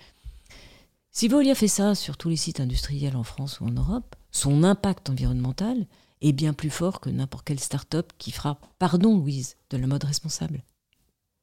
Si 1.11 1.27
Veolia 1.27 1.57
fait 1.57 1.67
ça 1.67 1.97
sur 1.97 2.17
tous 2.17 2.29
les 2.29 2.37
sites 2.37 2.61
industriels 2.61 3.17
en 3.17 3.25
France 3.25 3.59
ou 3.61 3.65
en 3.67 3.73
Europe, 3.73 4.15
son 4.31 4.63
impact 4.63 5.11
environnemental 5.11 5.87
est 6.21 6.33
bien 6.33 6.53
plus 6.53 6.71
fort 6.71 7.01
que 7.01 7.11
n'importe 7.11 7.45
quelle 7.47 7.59
start-up 7.59 8.13
qui 8.19 8.31
fera, 8.31 8.61
pardon 8.79 9.19
Louise, 9.19 9.57
de 9.71 9.77
la 9.79 9.89
mode 9.89 10.05
responsable. 10.05 10.63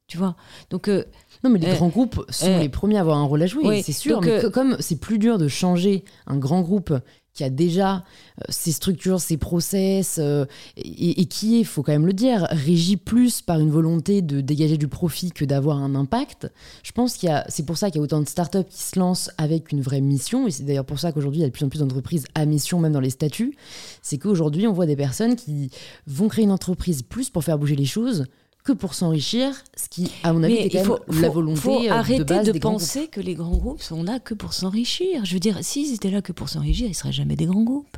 Tu 0.08 0.18
vois 0.18 0.36
Donc, 0.70 0.88
euh, 0.88 1.04
Non, 1.44 1.50
mais 1.50 1.58
les 1.58 1.68
Euh, 1.68 1.74
grands 1.74 1.88
groupes 1.88 2.24
sont 2.28 2.46
euh, 2.46 2.60
les 2.60 2.68
premiers 2.68 2.98
à 2.98 3.00
avoir 3.00 3.18
un 3.18 3.24
rôle 3.24 3.42
à 3.42 3.46
jouer, 3.46 3.62
oui, 3.64 3.82
c'est 3.82 3.92
sûr. 3.92 4.16
donc, 4.20 4.26
mais 4.26 4.42
co- 4.42 4.50
comme 4.50 4.76
c'est 4.80 5.00
plus 5.00 5.18
dur 5.18 5.38
de 5.38 5.48
changer 5.48 6.04
un 6.26 6.36
grand 6.36 6.60
groupe 6.60 6.92
qui 7.34 7.44
a 7.44 7.48
déjà 7.50 8.04
ses 8.50 8.72
structures, 8.72 9.18
ses 9.18 9.38
process, 9.38 10.18
euh, 10.20 10.44
et, 10.76 11.22
et 11.22 11.24
qui 11.24 11.56
est, 11.56 11.60
il 11.60 11.64
faut 11.64 11.82
quand 11.82 11.92
même 11.92 12.04
le 12.06 12.12
dire, 12.12 12.46
régi 12.50 12.98
plus 12.98 13.40
par 13.40 13.58
une 13.58 13.70
volonté 13.70 14.20
de 14.20 14.42
dégager 14.42 14.76
du 14.76 14.86
profit 14.86 15.30
que 15.32 15.46
d'avoir 15.46 15.78
un 15.78 15.94
impact, 15.94 16.52
je 16.82 16.92
pense 16.92 17.16
qu'il 17.16 17.30
y 17.30 17.32
a, 17.32 17.46
c'est 17.48 17.64
pour 17.64 17.78
ça 17.78 17.90
qu'il 17.90 17.96
y 17.96 18.00
a 18.00 18.04
autant 18.04 18.20
de 18.20 18.28
startups 18.28 18.64
qui 18.68 18.82
se 18.82 18.98
lancent 18.98 19.30
avec 19.38 19.72
une 19.72 19.80
vraie 19.80 20.02
mission, 20.02 20.46
et 20.46 20.50
c'est 20.50 20.64
d'ailleurs 20.64 20.84
pour 20.84 20.98
ça 21.00 21.10
qu'aujourd'hui 21.10 21.40
il 21.40 21.42
y 21.42 21.46
a 21.46 21.48
de 21.48 21.52
plus 21.54 21.64
en 21.64 21.70
plus 21.70 21.78
d'entreprises 21.78 22.26
à 22.34 22.44
mission, 22.44 22.78
même 22.80 22.92
dans 22.92 23.00
les 23.00 23.08
statuts, 23.10 23.56
c'est 24.02 24.18
qu'aujourd'hui 24.18 24.66
on 24.66 24.74
voit 24.74 24.86
des 24.86 24.96
personnes 24.96 25.34
qui 25.34 25.70
vont 26.06 26.28
créer 26.28 26.44
une 26.44 26.52
entreprise 26.52 27.00
plus 27.02 27.30
pour 27.30 27.44
faire 27.44 27.56
bouger 27.58 27.76
les 27.76 27.86
choses 27.86 28.26
que 28.64 28.72
pour 28.72 28.94
s'enrichir, 28.94 29.52
ce 29.76 29.88
qui, 29.88 30.10
à 30.22 30.32
mon 30.32 30.42
avis, 30.42 30.54
est 30.54 30.70
quand 30.70 30.84
faut, 30.84 30.98
même 31.08 31.22
la 31.22 31.28
volonté 31.28 31.60
faut 31.60 31.80
euh, 31.80 31.84
de 31.84 31.88
arrêter 31.90 32.24
base 32.24 32.46
de, 32.46 32.52
des 32.52 32.58
grands 32.60 32.72
penser 32.72 33.08
que 33.08 33.20
les 33.20 33.34
grands 33.34 33.56
groupes 33.56 33.82
sont 33.82 34.02
là 34.04 34.20
que 34.20 34.34
pour 34.34 34.52
s'enrichir. 34.52 35.24
Je 35.24 35.34
veux 35.34 35.40
dire, 35.40 35.58
s'ils 35.62 35.92
étaient 35.94 36.10
là 36.10 36.22
que 36.22 36.32
pour 36.32 36.48
s'enrichir, 36.48 36.86
ils 36.88 36.94
seraient 36.94 37.12
jamais 37.12 37.34
des 37.36 37.46
grands 37.46 37.62
groupes. 37.64 37.96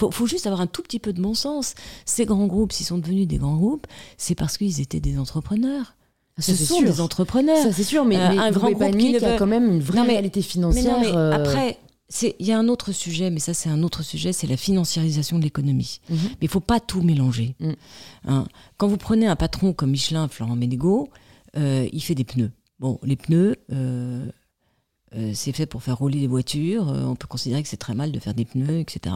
Faut, 0.00 0.10
faut 0.10 0.26
juste 0.26 0.46
avoir 0.46 0.60
un 0.62 0.66
tout 0.66 0.82
petit 0.82 0.98
peu 0.98 1.12
de 1.12 1.20
bon 1.20 1.34
sens. 1.34 1.74
Ces 2.06 2.24
grands 2.24 2.46
groupes, 2.46 2.72
s'ils 2.72 2.86
sont 2.86 2.98
devenus 2.98 3.28
des 3.28 3.36
grands 3.36 3.56
groupes, 3.56 3.86
c'est 4.16 4.34
parce 4.34 4.56
qu'ils 4.56 4.80
étaient 4.80 5.00
des 5.00 5.18
entrepreneurs. 5.18 5.94
Ah, 6.38 6.42
ça, 6.42 6.54
Ce 6.54 6.64
sont 6.64 6.76
sûr. 6.78 6.84
des 6.88 7.00
entrepreneurs. 7.02 7.58
Ça, 7.62 7.72
c'est 7.72 7.84
sûr, 7.84 8.06
mais, 8.06 8.16
Euh, 8.16 8.28
mais 8.30 8.38
un 8.38 8.50
grand 8.50 8.70
groupe 8.70 8.96
qui 8.96 9.12
ne 9.12 9.22
a 9.22 9.36
quand 9.36 9.46
même 9.46 9.70
une 9.70 9.80
vraie 9.82 9.98
Non, 9.98 10.04
mais- 10.06 10.12
réalité 10.14 10.40
Mais 10.40 10.44
financière. 10.46 10.92
non, 10.94 11.00
mais 11.02 11.12
euh, 11.14 11.32
après, 11.34 11.78
il 12.20 12.46
y 12.46 12.52
a 12.52 12.58
un 12.58 12.68
autre 12.68 12.92
sujet, 12.92 13.30
mais 13.30 13.40
ça 13.40 13.54
c'est 13.54 13.68
un 13.68 13.82
autre 13.82 14.02
sujet, 14.02 14.32
c'est 14.32 14.46
la 14.46 14.56
financiarisation 14.56 15.38
de 15.38 15.44
l'économie. 15.44 16.00
Mhm. 16.10 16.16
Mais 16.22 16.36
il 16.42 16.48
faut 16.48 16.60
pas 16.60 16.80
tout 16.80 17.02
mélanger. 17.02 17.54
Mm. 17.60 17.72
Hein. 18.26 18.46
Quand 18.76 18.88
vous 18.88 18.96
prenez 18.96 19.26
un 19.26 19.36
patron 19.36 19.72
comme 19.72 19.90
Michelin, 19.90 20.28
Florent 20.28 20.56
Ménégo, 20.56 21.08
euh, 21.56 21.88
il 21.92 22.02
fait 22.02 22.14
des 22.14 22.24
pneus. 22.24 22.50
Bon, 22.78 22.98
les 23.02 23.16
pneus, 23.16 23.56
euh, 23.72 24.26
euh, 25.14 25.32
c'est 25.34 25.52
fait 25.52 25.66
pour 25.66 25.82
faire 25.82 25.98
rouler 25.98 26.18
les 26.18 26.26
voitures. 26.26 26.86
on 26.86 27.14
peut 27.14 27.28
considérer 27.28 27.62
que 27.62 27.68
c'est 27.68 27.76
très 27.76 27.94
mal 27.94 28.12
de 28.12 28.18
faire 28.18 28.34
des 28.34 28.44
pneus, 28.44 28.80
etc. 28.80 29.14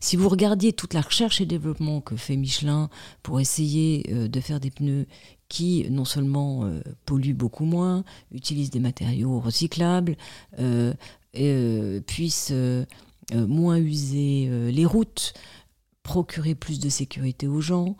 Si 0.00 0.16
vous 0.16 0.28
regardiez 0.28 0.72
toute 0.72 0.94
la 0.94 1.02
recherche 1.02 1.40
et 1.40 1.46
développement 1.46 2.00
que 2.00 2.16
fait 2.16 2.36
Michelin 2.36 2.88
pour 3.22 3.40
essayer 3.40 4.02
de 4.02 4.40
faire 4.40 4.58
des 4.58 4.70
pneus 4.70 5.06
qui 5.48 5.86
non 5.90 6.04
seulement 6.04 6.64
euh, 6.64 6.80
polluent 7.06 7.34
beaucoup 7.34 7.64
moins, 7.64 8.04
utilisent 8.32 8.70
des 8.70 8.80
matériaux 8.80 9.40
recyclables, 9.40 10.16
euh, 10.58 10.92
puissent 12.06 12.50
euh, 12.52 12.84
euh, 13.34 13.46
moins 13.46 13.76
user 13.76 14.48
euh, 14.48 14.70
les 14.70 14.86
routes, 14.86 15.34
procurer 16.02 16.54
plus 16.54 16.80
de 16.80 16.88
sécurité 16.88 17.46
aux 17.46 17.60
gens. 17.60 17.96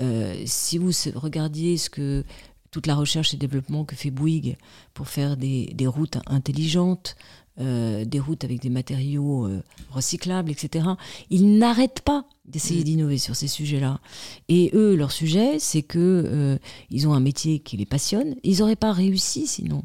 Euh, 0.00 0.42
si 0.46 0.78
vous 0.78 0.90
regardiez 1.14 1.76
ce 1.76 1.90
que 1.90 2.24
toute 2.70 2.86
la 2.86 2.94
recherche 2.94 3.34
et 3.34 3.36
développement 3.36 3.84
que 3.84 3.94
fait 3.94 4.10
Bouygues 4.10 4.56
pour 4.94 5.08
faire 5.08 5.36
des, 5.36 5.66
des 5.74 5.86
routes 5.86 6.18
intelligentes, 6.26 7.16
euh, 7.60 8.06
des 8.06 8.18
routes 8.18 8.44
avec 8.44 8.60
des 8.60 8.70
matériaux 8.70 9.46
euh, 9.46 9.62
recyclables, 9.90 10.50
etc. 10.50 10.88
Ils 11.28 11.58
n'arrêtent 11.58 12.00
pas 12.00 12.24
d'essayer 12.46 12.80
Mm. 12.80 12.84
d'innover 12.84 13.18
sur 13.18 13.36
ces 13.36 13.46
sujets-là. 13.46 14.00
Et 14.48 14.70
eux, 14.72 14.96
leur 14.96 15.12
sujet, 15.12 15.58
c'est 15.58 15.82
que 15.82 15.98
euh, 15.98 16.58
ils 16.90 17.06
ont 17.06 17.12
un 17.12 17.20
métier 17.20 17.58
qui 17.58 17.76
les 17.76 17.84
passionne. 17.84 18.36
Ils 18.42 18.60
n'auraient 18.60 18.74
pas 18.74 18.92
réussi 18.92 19.46
sinon. 19.46 19.84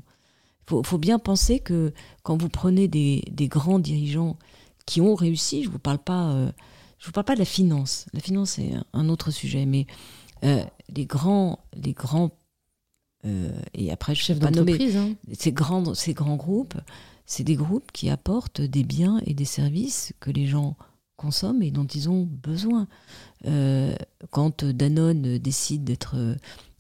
Il 0.68 0.72
faut, 0.72 0.84
faut 0.84 0.98
bien 0.98 1.18
penser 1.18 1.60
que 1.60 1.94
quand 2.24 2.36
vous 2.42 2.50
prenez 2.50 2.88
des, 2.90 3.24
des 3.32 3.48
grands 3.48 3.80
dirigeants 3.80 4.38
qui 4.86 5.00
ont 5.00 5.16
réussi, 5.16 5.64
je 5.64 5.70
vous 5.70 5.80
parle 5.80 5.98
pas, 6.00 6.32
euh, 6.32 6.52
je 7.00 7.06
vous 7.06 7.12
parle 7.14 7.26
pas 7.26 7.34
de 7.36 7.40
la 7.40 7.46
finance. 7.46 8.06
La 8.14 8.20
finance 8.20 8.52
c'est 8.52 8.72
un- 8.94 9.10
autre 9.10 9.32
sujet, 9.32 9.66
mais 9.66 9.86
euh, 10.44 10.64
les 10.94 11.06
grands, 11.06 11.60
les 11.74 11.94
grands 11.94 12.32
euh, 13.26 13.52
et 13.74 13.92
après 13.92 14.14
je 14.14 14.22
chef 14.22 14.40
ne 14.40 14.42
d'entreprise. 14.76 14.98
hein. 14.98 15.10
ces 15.34 15.52
grands, 15.54 15.94
ces 15.94 16.14
grands 16.14 16.36
groupes, 16.36 16.76
c'est 17.26 17.44
des 17.46 17.56
groupes 17.56 17.92
qui 17.94 18.10
apportent 18.10 18.62
des 18.62 18.84
biens 18.84 19.22
et 19.26 19.34
des 19.34 19.46
services 19.46 20.14
que 20.20 20.32
les 20.32 20.48
gens 20.48 20.76
consomment 21.16 21.64
et 21.64 21.72
dont 21.72 21.86
ils 21.88 22.10
ont 22.10 22.24
besoin. 22.24 22.88
Quand 24.32 24.64
Danone 24.66 25.38
décide 25.38 25.84
d'être 25.84 26.16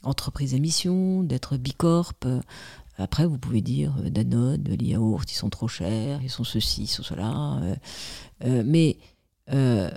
entreprise 0.04 0.54
à 0.54 0.60
mission, 0.60 1.24
d'être 1.24 1.58
bicorp, 1.58 2.14
après 2.98 3.26
vous 3.26 3.38
pouvez 3.38 3.62
dire 3.62 3.96
euh, 4.04 4.10
Danone, 4.10 4.64
les 4.64 4.86
yaourts, 4.88 5.24
ils 5.30 5.34
sont 5.34 5.50
trop 5.50 5.68
chers, 5.68 6.22
ils 6.24 6.30
sont 6.30 6.44
ceci, 6.44 6.84
ils 6.84 6.88
sont 6.88 7.04
cela. 7.04 7.60
euh, 7.62 7.76
euh, 8.46 8.64
mais 8.66 8.98
euh, 9.52 9.90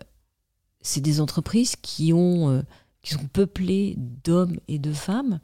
c'est 0.80 1.00
des 1.00 1.20
entreprises 1.20 1.76
qui, 1.76 2.12
ont, 2.12 2.48
euh, 2.50 2.62
qui 3.02 3.12
sont 3.14 3.26
peuplées 3.32 3.96
d'hommes 4.24 4.58
et 4.68 4.78
de 4.78 4.92
femmes 4.92 5.40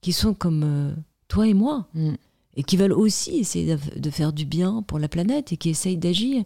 qui 0.00 0.12
sont 0.12 0.34
comme 0.34 0.62
euh, 0.64 0.94
toi 1.28 1.46
et 1.48 1.54
moi 1.54 1.88
Mm. 1.94 2.14
et 2.56 2.62
qui 2.62 2.76
veulent 2.76 2.92
aussi 2.92 3.38
essayer 3.38 3.76
de- 3.76 3.98
de 4.00 4.10
faire 4.10 4.32
du 4.32 4.44
bien 4.46 4.82
pour 4.82 4.98
la 4.98 5.08
planète 5.08 5.52
et 5.52 5.56
qui 5.56 5.68
essayent 5.70 5.96
d'agir. 5.98 6.44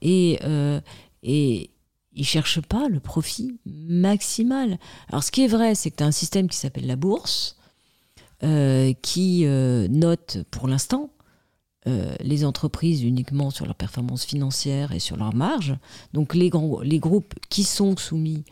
Et, 0.00 0.38
euh, 0.44 0.80
et 1.22 1.70
ils 2.14 2.24
cherchent 2.26 2.60
pas 2.60 2.88
le 2.88 3.00
profit 3.00 3.58
maximal. 3.64 4.78
Alors, 5.08 5.22
ce 5.22 5.30
qui 5.30 5.42
est 5.44 5.48
vrai, 5.48 5.74
c'est 5.74 5.90
que 5.90 5.96
tu 5.96 6.02
as 6.02 6.06
un 6.06 6.10
système 6.12 6.48
qui 6.48 6.56
s'appelle 6.58 6.86
la 6.86 6.96
bourse, 6.96 7.56
euh, 8.44 8.92
qui 9.02 9.42
euh, 9.44 9.86
note 9.86 10.38
pour 10.50 10.66
l'instant 10.66 11.10
euh, 11.86 12.12
les 12.18 12.44
entreprises 12.44 13.04
uniquement 13.04 13.50
sur 13.50 13.66
leur 13.66 13.76
performance 13.76 14.24
financière 14.24 14.90
et 14.90 14.98
sur 14.98 15.16
leur 15.16 15.32
marge. 15.32 15.76
Donc, 16.12 16.34
les, 16.34 16.50
grands, 16.50 16.80
les 16.80 16.98
groupes 16.98 17.34
qui 17.50 17.62
sont 17.62 17.96
soumis 17.96 18.44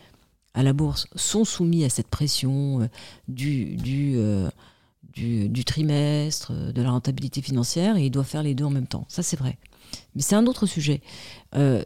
à 0.55 0.63
la 0.63 0.73
bourse 0.73 1.09
sont 1.17 1.45
soumis 1.45 1.85
à 1.85 1.89
cette 1.89 2.07
pression 2.07 2.83
euh, 2.83 2.87
du, 3.27 3.77
du, 3.77 4.17
du, 5.49 5.65
trimestre, 5.65 6.53
de 6.53 6.83
la 6.83 6.93
rentabilité 6.93 7.43
financière, 7.43 7.97
et 7.97 8.07
ils 8.07 8.11
doivent 8.11 8.29
faire 8.29 8.45
les 8.45 8.55
deux 8.55 8.65
en 8.65 8.71
même 8.71 8.87
temps. 8.87 9.07
Ça, 9.09 9.25
c'est 9.25 9.39
vrai. 9.39 9.59
Mais 10.15 10.23
c'est 10.23 10.37
un 10.37 10.47
autre 10.47 10.67
sujet. 10.67 11.01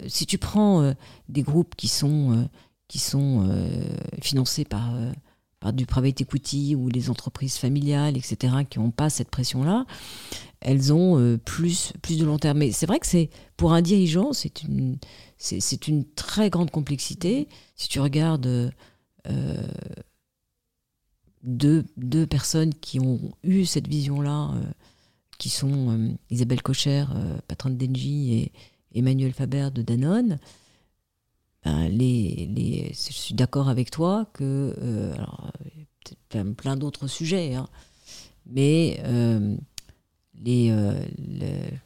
Si 0.08 0.26
tu 0.26 0.36
prends 0.36 0.94
des 1.30 1.42
groupes 1.42 1.74
qui 1.74 1.88
sont, 1.88 2.50
qui 2.86 2.98
sont 2.98 3.48
financés 4.20 4.66
par, 4.66 4.92
du 5.72 5.86
private 5.86 6.20
equity 6.20 6.74
ou 6.74 6.88
les 6.88 7.10
entreprises 7.10 7.56
familiales, 7.56 8.16
etc., 8.16 8.54
qui 8.68 8.78
n'ont 8.78 8.90
pas 8.90 9.10
cette 9.10 9.30
pression-là, 9.30 9.86
elles 10.60 10.92
ont 10.92 11.18
euh, 11.18 11.36
plus, 11.36 11.92
plus 12.02 12.18
de 12.18 12.24
long 12.24 12.38
terme. 12.38 12.58
Mais 12.58 12.72
c'est 12.72 12.86
vrai 12.86 12.98
que 12.98 13.06
c'est 13.06 13.30
pour 13.56 13.72
un 13.72 13.82
dirigeant, 13.82 14.32
c'est 14.32 14.62
une, 14.62 14.98
c'est, 15.38 15.88
une 15.88 16.04
très 16.04 16.50
grande 16.50 16.70
complexité. 16.70 17.48
Si 17.76 17.88
tu 17.88 18.00
regardes 18.00 18.46
euh, 18.46 19.66
deux, 21.42 21.84
deux 21.96 22.26
personnes 22.26 22.74
qui 22.74 22.98
ont 22.98 23.20
eu 23.42 23.66
cette 23.66 23.88
vision-là, 23.88 24.52
euh, 24.54 24.62
qui 25.38 25.50
sont 25.50 26.16
Isabelle 26.30 26.62
Cocher, 26.62 27.04
patronne 27.48 27.76
d'Engie, 27.76 28.34
et 28.34 28.52
Emmanuel 28.94 29.32
Faber 29.32 29.70
de 29.74 29.82
Danone, 29.82 30.38
ben, 31.64 31.88
les, 31.88 32.46
les, 32.54 32.88
je 32.94 33.12
suis 33.12 33.34
d'accord 33.34 33.68
avec 33.68 33.90
toi 33.90 34.26
que. 34.34 34.74
euh, 34.78 35.14
alors, 35.14 35.50
il 35.74 35.80
y 35.80 35.82
a 35.82 35.86
peut-être 36.04 36.20
plein, 36.28 36.52
plein 36.52 36.76
d'autres 36.76 37.06
sujets, 37.06 37.54
hein, 37.54 37.66
mais 38.46 39.00
euh, 39.04 39.56
les, 40.42 40.70
euh, 40.70 40.92
le- 41.18 41.76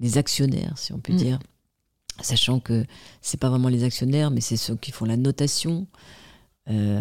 les 0.00 0.18
actionnaires, 0.18 0.76
si 0.78 0.92
on 0.92 0.98
peut 0.98 1.12
Mm. 1.12 1.16
dire, 1.16 1.38
sachant 2.20 2.58
que 2.60 2.84
c'est 3.20 3.38
pas 3.38 3.48
vraiment 3.48 3.68
les 3.68 3.84
actionnaires, 3.84 4.30
mais 4.30 4.40
c'est 4.40 4.56
ceux 4.56 4.76
qui 4.76 4.90
font 4.92 5.04
la 5.04 5.16
notation, 5.16 5.86
euh, 6.68 7.00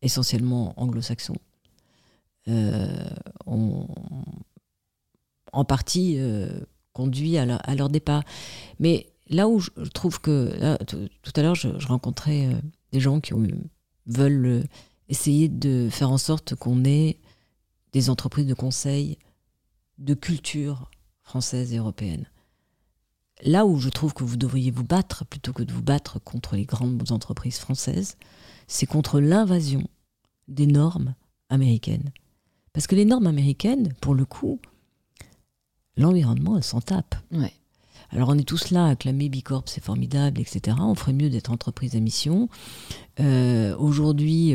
essentiellement 0.00 0.72
anglo-saxons, 0.80 1.36
ont 3.46 3.86
en 5.52 5.64
partie 5.64 6.18
conduit 6.92 7.38
à, 7.38 7.46
la- 7.46 7.56
à 7.56 7.74
leur 7.74 7.88
départ. 7.88 8.24
Mais 8.80 9.06
là 9.32 9.48
où 9.48 9.60
je 9.60 9.70
trouve 9.92 10.20
que 10.20 10.76
tout 10.84 11.32
à 11.34 11.42
l'heure, 11.42 11.54
je, 11.54 11.68
rencontrais 11.86 12.46
euh, 12.46 12.60
des 12.92 13.00
gens 13.00 13.20
qui 13.20 13.34
veulent 14.06 14.46
euh, 14.46 14.62
essayer 15.08 15.48
de 15.48 15.88
faire 15.90 16.10
en 16.10 16.18
sorte 16.18 16.54
qu'on 16.54 16.84
ait 16.84 17.18
des 17.92 18.10
entreprises 18.10 18.46
de 18.46 18.54
conseil 18.54 19.18
de 19.98 20.14
culture 20.14 20.90
française 21.22 21.72
et 21.72 21.78
européenne. 21.78 22.26
Là 23.44 23.66
où 23.66 23.78
je 23.78 23.88
trouve 23.88 24.14
que 24.14 24.24
vous 24.24 24.36
devriez 24.36 24.70
vous 24.70 24.84
battre, 24.84 25.24
plutôt 25.24 25.52
que 25.52 25.62
de 25.62 25.72
vous 25.72 25.82
battre 25.82 26.20
contre 26.20 26.54
les 26.54 26.64
grandes 26.64 27.10
entreprises 27.10 27.58
françaises, 27.58 28.16
c'est 28.68 28.86
contre 28.86 29.20
l'invasion 29.20 29.82
des 30.48 30.66
normes 30.66 31.14
américaines. 31.48 32.10
Parce 32.72 32.86
que 32.86 32.94
les 32.94 33.04
normes 33.04 33.26
américaines, 33.26 33.92
pour 34.00 34.14
le 34.14 34.24
coup, 34.24 34.60
l'environnement, 35.96 36.56
elles 36.56 36.64
s'en. 36.64 36.80
Ouais. 37.32 37.52
Alors 38.12 38.28
on 38.28 38.38
est 38.38 38.46
tous 38.46 38.70
là 38.70 38.86
à 38.86 38.96
clamer 38.96 39.28
Bicorp, 39.30 39.64
c'est 39.66 39.82
formidable, 39.82 40.40
etc. 40.40 40.76
On 40.80 40.94
ferait 40.94 41.14
mieux 41.14 41.30
d'être 41.30 41.50
entreprise 41.50 41.96
à 41.96 42.00
mission. 42.00 42.48
Aujourd'hui, 43.18 44.54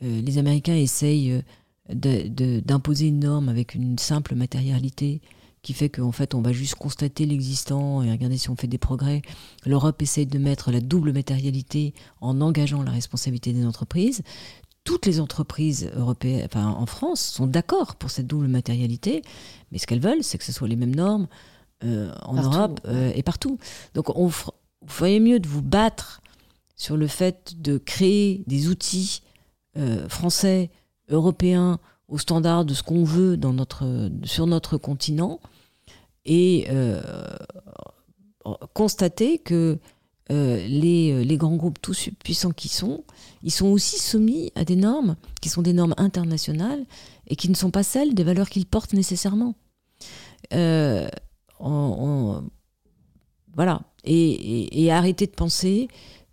les 0.00 0.38
Américains 0.38 0.76
essayent 0.76 1.42
d'imposer 1.88 3.08
une 3.08 3.20
norme 3.20 3.48
avec 3.48 3.74
une 3.74 3.98
simple 3.98 4.36
matérialité 4.36 5.20
qui 5.62 5.72
fait 5.72 5.88
qu'en 5.88 6.12
fait 6.12 6.34
on 6.34 6.42
va 6.42 6.52
juste 6.52 6.76
constater 6.76 7.26
l'existant 7.26 8.04
et 8.04 8.10
regarder 8.12 8.38
si 8.38 8.50
on 8.50 8.56
fait 8.56 8.68
des 8.68 8.78
progrès. 8.78 9.22
L'Europe 9.64 10.00
essaye 10.00 10.26
de 10.26 10.38
mettre 10.38 10.70
la 10.70 10.80
double 10.80 11.12
matérialité 11.12 11.92
en 12.20 12.40
engageant 12.40 12.84
la 12.84 12.92
responsabilité 12.92 13.52
des 13.52 13.66
entreprises. 13.66 14.22
Toutes 14.84 15.06
les 15.06 15.18
entreprises 15.18 15.90
européennes, 15.96 16.46
en 16.54 16.86
France, 16.86 17.20
sont 17.20 17.48
d'accord 17.48 17.96
pour 17.96 18.10
cette 18.10 18.28
double 18.28 18.46
matérialité, 18.46 19.22
mais 19.72 19.78
ce 19.78 19.88
qu'elles 19.88 19.98
veulent, 19.98 20.22
c'est 20.22 20.38
que 20.38 20.44
ce 20.44 20.52
soit 20.52 20.68
les 20.68 20.76
mêmes 20.76 20.94
normes 20.94 21.26
euh, 21.84 22.10
en 22.22 22.34
Europe 22.34 22.80
euh, 22.86 23.12
et 23.14 23.22
partout. 23.22 23.58
Donc 23.94 24.16
on, 24.16 24.28
vous 24.28 24.50
feriez 24.86 25.20
mieux 25.20 25.40
de 25.40 25.46
vous 25.46 25.62
battre 25.62 26.22
sur 26.74 26.96
le 26.96 27.06
fait 27.06 27.60
de 27.60 27.76
créer 27.76 28.44
des 28.46 28.68
outils 28.68 29.22
euh, 29.76 30.08
français, 30.08 30.70
européens, 31.10 31.78
au 32.08 32.16
standard 32.18 32.64
de 32.64 32.72
ce 32.72 32.82
qu'on 32.82 33.04
veut 33.04 33.36
dans 33.36 33.52
notre, 33.52 34.10
sur 34.24 34.46
notre 34.46 34.78
continent, 34.78 35.40
et 36.24 36.66
constater 38.74 39.38
que 39.38 39.78
les, 40.28 41.24
les, 41.24 41.36
grands 41.36 41.56
groupes, 41.56 41.80
tout 41.80 41.94
puissants 42.24 42.50
qui 42.52 42.68
sont, 42.68 43.04
ils 43.42 43.52
sont 43.52 43.66
aussi 43.66 43.98
soumis 43.98 44.50
à 44.54 44.64
des 44.64 44.76
normes 44.76 45.16
qui 45.40 45.48
sont 45.48 45.62
des 45.62 45.72
normes 45.72 45.94
internationales 45.98 46.84
et 47.28 47.36
qui 47.36 47.48
ne 47.48 47.54
sont 47.54 47.70
pas 47.70 47.82
celles 47.82 48.14
des 48.14 48.24
valeurs 48.24 48.48
qu'ils 48.48 48.66
portent 48.66 48.92
nécessairement. 48.92 49.54
Euh, 50.52 51.08
voilà. 53.54 53.80
Et, 54.04 54.84
et, 54.84 54.92
arrêter 54.92 55.26
de 55.26 55.32
penser 55.32 55.88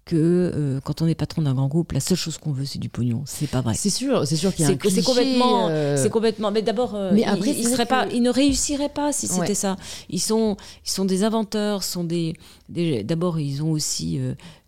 que 0.06 0.16
euh, 0.16 0.80
quand 0.84 1.02
on 1.02 1.08
est 1.08 1.16
patron 1.16 1.42
d'un 1.44 1.54
grand 1.54 1.68
groupe, 1.68 1.94
la 1.94 2.02
seule 2.02 2.18
chose 2.18 2.38
qu'on 2.38 2.52
veut, 2.52 2.66
c'est 2.66 2.80
du 2.80 2.90
pognon. 2.90 3.24
C'est 3.26 3.50
pas 3.50 3.62
vrai. 3.62 3.74
C'est 3.74 3.90
sûr, 3.90 4.28
c'est 4.28 4.36
sûr 4.36 4.54
qu'il 4.54 4.66
y 4.66 4.68
a 4.68 4.72
un 4.72 4.78
C'est 4.90 5.02
complètement, 5.02 5.70
euh, 5.70 5.96
c'est 5.98 6.10
complètement. 6.10 6.52
Mais 6.52 6.62
d'abord, 6.62 6.96
euh, 6.96 7.18
après, 7.26 7.52
ils, 7.52 7.68
serait 7.68 7.86
pas, 7.86 8.08
ils 8.12 8.22
ne 8.22 8.30
réussiraient 8.30 8.90
pas 8.90 9.14
si 9.14 9.28
c'était 9.28 9.56
ça. 9.56 9.78
Ils 10.10 10.20
sont, 10.20 10.58
ils 10.86 10.92
sont 10.92 11.06
des 11.06 11.24
inventeurs, 11.24 11.84
sont 11.84 12.04
des. 12.04 12.36
D'abord, 12.70 13.40
ils 13.40 13.64
ont 13.64 13.72
aussi 13.72 14.20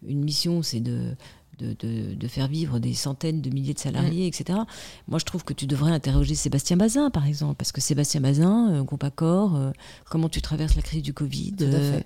une 0.08 0.24
mission, 0.24 0.64
c'est 0.64 0.80
de 0.80 1.16
de, 1.60 2.28
faire 2.28 2.48
vivre 2.48 2.80
des 2.80 2.94
centaines 2.94 3.42
de 3.42 3.50
milliers 3.50 3.74
de 3.74 3.80
salariés, 3.80 4.28
etc. 4.28 4.60
Moi, 5.08 5.20
je 5.20 5.26
trouve 5.26 5.44
que 5.44 5.54
tu 5.54 5.68
devrais 5.68 5.92
interroger 5.92 6.36
Sébastien 6.36 6.78
Bazin, 6.78 7.10
par 7.10 7.28
exemple, 7.28 7.56
parce 7.56 7.72
que 7.72 7.82
Sébastien 7.82 8.22
Bazin, 8.22 8.74
euh, 8.74 8.84
groupe 8.84 9.04
Accor, 9.04 9.56
euh, 9.56 9.72
comment 10.10 10.30
tu 10.30 10.42
traverses 10.42 10.76
la 10.76 10.82
crise 10.82 11.04
du 11.04 11.14
Covid, 11.14 11.56
euh, 11.62 12.02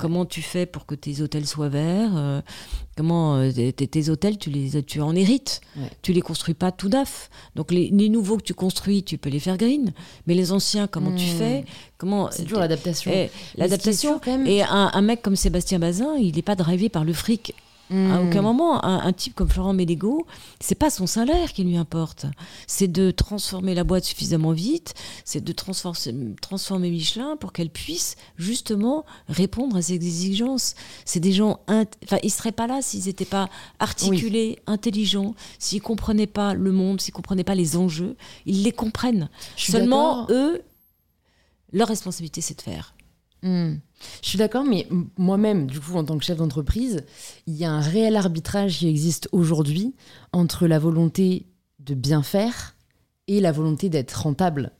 comment 0.00 0.24
tu 0.24 0.42
fais 0.42 0.66
pour 0.66 0.86
que 0.86 0.94
tes 0.94 1.20
hôtels 1.20 1.46
soient 1.46 1.68
verts, 1.68 2.42
comment 2.96 3.50
tes, 3.50 4.10
hôtels, 4.10 4.38
tu 4.38 4.50
les 4.50 4.82
tu 4.82 5.00
en 5.00 5.14
hérites, 5.14 5.60
tu 6.02 6.12
les 6.12 6.20
construis 6.20 6.54
pas 6.54 6.72
tout 6.72 6.88
neuf. 6.88 7.30
Donc 7.54 7.70
les, 7.70 7.90
nouveaux 8.08 8.36
que 8.36 8.42
tu 8.42 8.54
construis, 8.54 9.02
tu 9.02 9.18
peux 9.18 9.30
les 9.30 9.40
faire 9.40 9.56
green, 9.56 9.92
mais 10.26 10.34
les 10.34 10.52
anciens, 10.52 10.86
comment 10.86 11.12
tu 11.12 11.26
hmm. 11.26 11.38
fais? 11.38 11.64
Comment 11.98 12.30
C'est 12.30 12.44
toujours 12.44 12.60
l'adaptation. 12.60 13.10
Eh, 13.14 13.30
l'adaptation. 13.56 14.20
Et 14.46 14.62
un, 14.62 14.90
un, 14.92 15.02
mec 15.02 15.22
comme 15.22 15.36
Sébastien 15.36 15.78
Bazin, 15.78 16.16
il 16.16 16.36
n'est 16.36 16.42
pas 16.42 16.56
drivé 16.56 16.88
par 16.88 17.04
le 17.04 17.12
fric 17.12 17.54
à 17.90 18.20
aucun 18.20 18.42
moment, 18.42 18.84
un, 18.84 19.12
type 19.12 19.34
comme 19.34 19.48
Florent 19.48 19.72
Mélégo, 19.72 20.26
c'est 20.60 20.74
pas 20.74 20.90
son 20.90 21.06
salaire 21.06 21.52
qui 21.52 21.62
lui 21.62 21.76
importe. 21.76 22.26
C'est 22.66 22.90
de 22.90 23.10
transformer 23.10 23.74
la 23.74 23.84
boîte 23.84 24.04
suffisamment 24.04 24.52
vite, 24.52 24.94
c'est 25.24 25.42
de 25.42 25.52
transformer, 25.52 26.34
transformer 26.40 26.90
Michelin 26.90 27.36
pour 27.36 27.52
qu'elle 27.52 27.70
puisse 27.70 28.16
justement 28.36 29.04
répondre 29.28 29.76
à 29.76 29.82
ses 29.82 29.94
exigences. 29.94 30.74
C'est 31.04 31.20
des 31.20 31.32
gens, 31.32 31.60
enfin, 31.68 32.18
ils 32.22 32.30
seraient 32.30 32.52
pas 32.52 32.66
là 32.66 32.82
s'ils 32.82 33.04
n'étaient 33.06 33.24
pas 33.24 33.48
articulés, 33.78 34.58
intelligents, 34.66 35.34
s'ils 35.58 35.82
comprenaient 35.82 36.26
pas 36.26 36.54
le 36.54 36.72
monde, 36.72 37.00
s'ils 37.00 37.14
comprenaient 37.14 37.44
pas 37.44 37.54
les 37.54 37.76
enjeux. 37.76 38.16
Ils 38.46 38.62
les 38.62 38.72
comprennent. 38.72 39.28
Seulement, 39.56 40.26
eux, 40.30 40.62
leur 41.72 41.88
responsabilité, 41.88 42.40
c'est 42.40 42.56
de 42.56 42.62
faire. 42.62 42.94
Hmm. 43.42 43.76
Je 44.22 44.28
suis 44.28 44.38
d'accord, 44.38 44.64
mais 44.64 44.86
moi-même, 45.16 45.66
du 45.66 45.80
coup, 45.80 45.94
en 45.94 46.04
tant 46.04 46.18
que 46.18 46.24
chef 46.24 46.38
d'entreprise, 46.38 47.04
il 47.46 47.54
y 47.54 47.64
a 47.64 47.70
un 47.70 47.80
réel 47.80 48.16
arbitrage 48.16 48.78
qui 48.78 48.88
existe 48.88 49.28
aujourd'hui 49.32 49.94
entre 50.32 50.66
la 50.66 50.78
volonté 50.78 51.46
de 51.78 51.94
bien 51.94 52.22
faire 52.22 52.76
et 53.28 53.40
la 53.40 53.52
volonté 53.52 53.88
d'être 53.88 54.12
rentable 54.22 54.72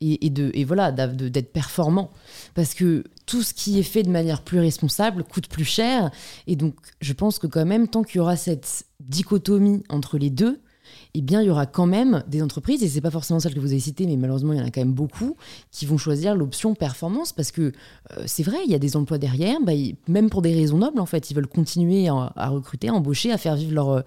et, 0.00 0.30
de, 0.30 0.50
et 0.54 0.64
voilà, 0.64 0.90
d'être 0.90 1.52
performant. 1.52 2.10
Parce 2.54 2.74
que 2.74 3.04
tout 3.26 3.42
ce 3.42 3.54
qui 3.54 3.78
est 3.78 3.84
fait 3.84 4.02
de 4.02 4.10
manière 4.10 4.42
plus 4.42 4.58
responsable 4.58 5.24
coûte 5.24 5.48
plus 5.48 5.64
cher. 5.64 6.10
Et 6.46 6.56
donc, 6.56 6.74
je 7.00 7.12
pense 7.12 7.38
que 7.38 7.46
quand 7.46 7.64
même, 7.64 7.88
tant 7.88 8.02
qu'il 8.02 8.16
y 8.16 8.20
aura 8.20 8.36
cette 8.36 8.84
dichotomie 9.00 9.84
entre 9.88 10.18
les 10.18 10.30
deux, 10.30 10.60
eh 11.14 11.20
bien, 11.20 11.42
il 11.42 11.46
y 11.46 11.50
aura 11.50 11.66
quand 11.66 11.86
même 11.86 12.22
des 12.26 12.42
entreprises, 12.42 12.82
et 12.82 12.88
c'est 12.88 13.00
pas 13.02 13.10
forcément 13.10 13.38
celle 13.38 13.54
que 13.54 13.60
vous 13.60 13.72
avez 13.72 13.80
citée, 13.80 14.06
mais 14.06 14.16
malheureusement, 14.16 14.54
il 14.54 14.58
y 14.58 14.62
en 14.62 14.66
a 14.66 14.70
quand 14.70 14.80
même 14.80 14.94
beaucoup, 14.94 15.36
qui 15.70 15.84
vont 15.84 15.98
choisir 15.98 16.34
l'option 16.34 16.74
performance 16.74 17.32
parce 17.32 17.50
que 17.50 17.72
euh, 18.16 18.22
c'est 18.26 18.42
vrai, 18.42 18.58
il 18.64 18.70
y 18.70 18.74
a 18.74 18.78
des 18.78 18.96
emplois 18.96 19.18
derrière, 19.18 19.58
bah, 19.60 19.72
même 20.08 20.30
pour 20.30 20.40
des 20.40 20.54
raisons 20.54 20.78
nobles, 20.78 21.00
en 21.00 21.06
fait, 21.06 21.30
ils 21.30 21.34
veulent 21.34 21.46
continuer 21.46 22.08
à, 22.08 22.48
recruter, 22.48 22.88
à 22.88 22.94
embaucher, 22.94 23.30
à 23.30 23.38
faire 23.38 23.56
vivre 23.56 23.74
leurs 23.74 24.04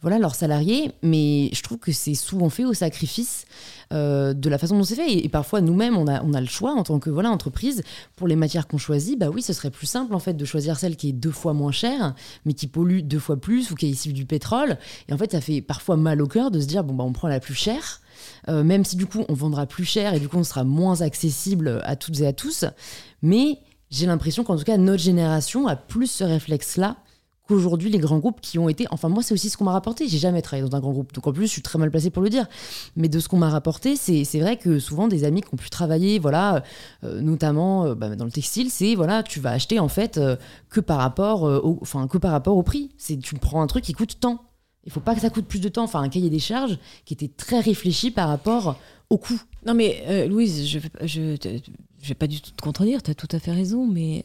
voilà, 0.00 0.18
leurs 0.18 0.34
salariés, 0.34 0.92
mais 1.02 1.50
je 1.52 1.62
trouve 1.62 1.78
que 1.78 1.92
c'est 1.92 2.14
souvent 2.14 2.48
fait 2.50 2.64
au 2.64 2.74
sacrifice 2.74 3.46
euh, 3.92 4.34
de 4.34 4.50
la 4.50 4.58
façon 4.58 4.76
dont 4.76 4.84
c'est 4.84 4.96
fait. 4.96 5.24
Et, 5.24 5.28
parfois, 5.30 5.62
nous-mêmes, 5.62 5.96
on 5.96 6.06
a, 6.06 6.22
on 6.22 6.34
a 6.34 6.40
le 6.40 6.46
choix 6.46 6.72
en 6.72 6.82
tant 6.82 6.98
que 6.98 7.08
voilà, 7.08 7.30
entreprise, 7.30 7.82
pour 8.16 8.28
les 8.28 8.36
matières 8.36 8.66
qu'on 8.66 8.76
choisit, 8.76 9.18
bah 9.18 9.30
oui, 9.30 9.40
ce 9.40 9.54
serait 9.54 9.70
plus 9.70 9.86
simple 9.86 10.14
en 10.14 10.18
fait 10.18 10.34
de 10.34 10.44
choisir 10.44 10.78
celle 10.78 10.96
qui 10.96 11.10
est 11.10 11.12
deux 11.12 11.30
fois 11.30 11.54
moins 11.54 11.72
chère, 11.72 12.14
mais 12.44 12.52
qui 12.52 12.66
pollue 12.66 13.00
deux 13.00 13.18
fois 13.18 13.38
plus 13.38 13.70
ou 13.70 13.74
qui 13.74 13.86
est 13.86 13.90
issue 13.90 14.12
du 14.12 14.26
pétrole. 14.26 14.76
Et 15.08 15.14
en 15.14 15.18
fait, 15.18 15.32
ça 15.32 15.40
fait 15.40 15.62
parfois 15.62 15.96
mal 15.96 16.20
au 16.20 16.26
cœur 16.26 16.47
de 16.50 16.60
se 16.60 16.66
dire, 16.66 16.84
bon, 16.84 16.94
bah, 16.94 17.04
on 17.04 17.12
prend 17.12 17.28
la 17.28 17.40
plus 17.40 17.54
chère. 17.54 18.00
Euh, 18.48 18.64
même 18.64 18.84
si 18.84 18.96
du 18.96 19.06
coup 19.06 19.24
on 19.28 19.34
vendra 19.34 19.66
plus 19.66 19.84
cher 19.84 20.14
et 20.14 20.20
du 20.20 20.28
coup 20.28 20.38
on 20.38 20.44
sera 20.44 20.64
moins 20.64 21.00
accessible 21.02 21.80
à 21.84 21.96
toutes 21.96 22.20
et 22.20 22.26
à 22.26 22.32
tous. 22.32 22.64
Mais 23.22 23.58
j'ai 23.90 24.06
l'impression 24.06 24.44
qu'en 24.44 24.56
tout 24.56 24.64
cas 24.64 24.76
notre 24.76 25.02
génération 25.02 25.66
a 25.66 25.76
plus 25.76 26.10
ce 26.10 26.24
réflexe-là 26.24 26.96
qu'aujourd'hui 27.46 27.88
les 27.88 27.98
grands 27.98 28.18
groupes 28.18 28.42
qui 28.42 28.58
ont 28.58 28.68
été 28.68 28.86
enfin 28.90 29.08
moi 29.08 29.22
c'est 29.22 29.32
aussi 29.32 29.48
ce 29.48 29.56
qu'on 29.56 29.64
m'a 29.64 29.72
rapporté 29.72 30.06
j'ai 30.06 30.18
jamais 30.18 30.42
travaillé 30.42 30.68
dans 30.68 30.76
un 30.76 30.80
grand 30.80 30.92
groupe 30.92 31.14
donc 31.14 31.26
en 31.26 31.32
plus 31.32 31.46
je 31.46 31.52
suis 31.52 31.62
très 31.62 31.78
mal 31.78 31.90
placée 31.90 32.10
pour 32.10 32.22
le 32.22 32.28
dire 32.28 32.46
mais 32.94 33.08
de 33.08 33.18
ce 33.18 33.28
qu'on 33.28 33.38
m'a 33.38 33.48
rapporté 33.48 33.96
c'est 33.96 34.40
vrai 34.40 34.58
que 34.58 34.78
souvent 34.78 35.08
des 35.08 35.24
amis 35.24 35.40
qui 35.40 35.48
ont 35.54 35.56
pu 35.56 35.70
travailler 35.70 36.18
voilà 36.18 36.62
euh, 37.04 37.22
notamment 37.22 37.86
euh, 37.86 37.94
bah, 37.94 38.16
dans 38.16 38.26
le 38.26 38.30
textile 38.30 38.70
c'est 38.70 38.94
voilà 38.94 39.22
tu 39.22 39.40
vas 39.40 39.52
acheter 39.52 39.78
en 39.78 39.88
fait 39.88 40.20
que 40.68 40.80
par 40.80 40.98
rapport 40.98 41.44
au 41.44 41.78
enfin 41.80 42.06
que 42.06 42.18
par 42.18 42.32
rapport 42.32 42.56
au 42.58 42.62
prix 42.62 42.90
c'est 42.98 43.18
tu 43.18 43.34
prends 43.36 43.62
un 43.62 43.66
truc 43.66 43.82
qui 43.84 43.94
coûte 43.94 44.20
tant 44.20 44.47
il 44.84 44.92
faut 44.92 45.00
pas 45.00 45.14
que 45.14 45.20
ça 45.20 45.30
coûte 45.30 45.46
plus 45.46 45.60
de 45.60 45.68
temps. 45.68 45.84
Enfin 45.84 46.00
un 46.00 46.08
cahier 46.08 46.30
des 46.30 46.38
charges 46.38 46.78
qui 47.04 47.14
était 47.14 47.28
très 47.28 47.60
réfléchi 47.60 48.10
par 48.10 48.28
rapport 48.28 48.78
au 49.10 49.18
coût. 49.18 49.40
Non 49.66 49.74
mais 49.74 50.26
Louise 50.28 50.66
je 50.66 50.78
je 52.00 52.08
vais 52.08 52.14
pas 52.14 52.26
du 52.26 52.40
tout 52.40 52.52
te 52.52 52.62
contredire. 52.62 53.02
Tu 53.02 53.10
as 53.10 53.14
tout 53.14 53.28
à 53.32 53.38
fait 53.38 53.52
raison. 53.52 53.86
Mais 53.86 54.24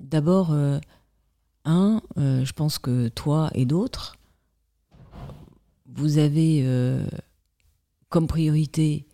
d'abord 0.00 0.54
un, 1.66 2.00
euh, 2.16 2.44
je 2.44 2.52
pense 2.52 2.78
que 2.78 3.08
toi 3.08 3.50
et 3.54 3.66
d'autres, 3.66 4.16
vous 5.86 6.18
avez 6.18 6.62
euh, 6.62 7.04
comme 8.08 8.26
priorité 8.26 9.06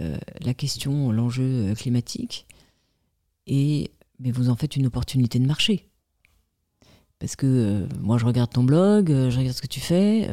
euh, 0.00 0.18
la 0.40 0.54
question, 0.54 1.12
l'enjeu 1.12 1.72
climatique, 1.74 2.46
et 3.46 3.92
mais 4.18 4.32
vous 4.32 4.48
en 4.48 4.56
faites 4.56 4.76
une 4.76 4.86
opportunité 4.86 5.38
de 5.38 5.46
marché. 5.46 5.88
Parce 7.18 7.36
que 7.36 7.86
moi, 8.00 8.18
je 8.18 8.26
regarde 8.26 8.50
ton 8.50 8.64
blog, 8.64 9.08
je 9.08 9.36
regarde 9.36 9.56
ce 9.56 9.62
que 9.62 9.66
tu 9.66 9.80
fais, 9.80 10.28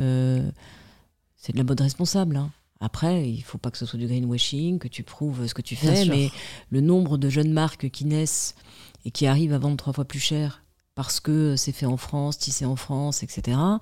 c'est 1.38 1.54
de 1.54 1.58
la 1.58 1.64
mode 1.64 1.80
responsable. 1.80 2.36
Hein. 2.36 2.52
Après, 2.80 3.30
il 3.30 3.42
faut 3.42 3.58
pas 3.58 3.72
que 3.72 3.78
ce 3.78 3.86
soit 3.86 4.00
du 4.00 4.08
greenwashing, 4.08 4.80
que 4.80 4.88
tu 4.88 5.04
prouves 5.04 5.46
ce 5.48 5.54
que 5.54 5.62
tu 5.62 5.76
fais, 5.76 6.06
mais 6.06 6.32
le 6.72 6.82
nombre 6.82 7.18
de 7.18 7.30
jeunes 7.30 7.54
marques 7.54 7.90
qui 7.90 8.06
naissent 8.06 8.56
et 9.06 9.12
qui 9.12 9.28
arrivent 9.28 9.54
à 9.54 9.60
vendre 9.60 9.78
trois 9.78 9.94
fois 9.94 10.06
plus 10.06 10.20
cher 10.20 10.64
parce 10.96 11.20
que 11.20 11.56
c'est 11.56 11.72
fait 11.72 11.86
en 11.86 11.98
France, 11.98 12.38
tissé 12.38 12.66
en 12.66 12.76
France, 12.76 13.24
etc. 13.24 13.58
Euh, 13.58 13.80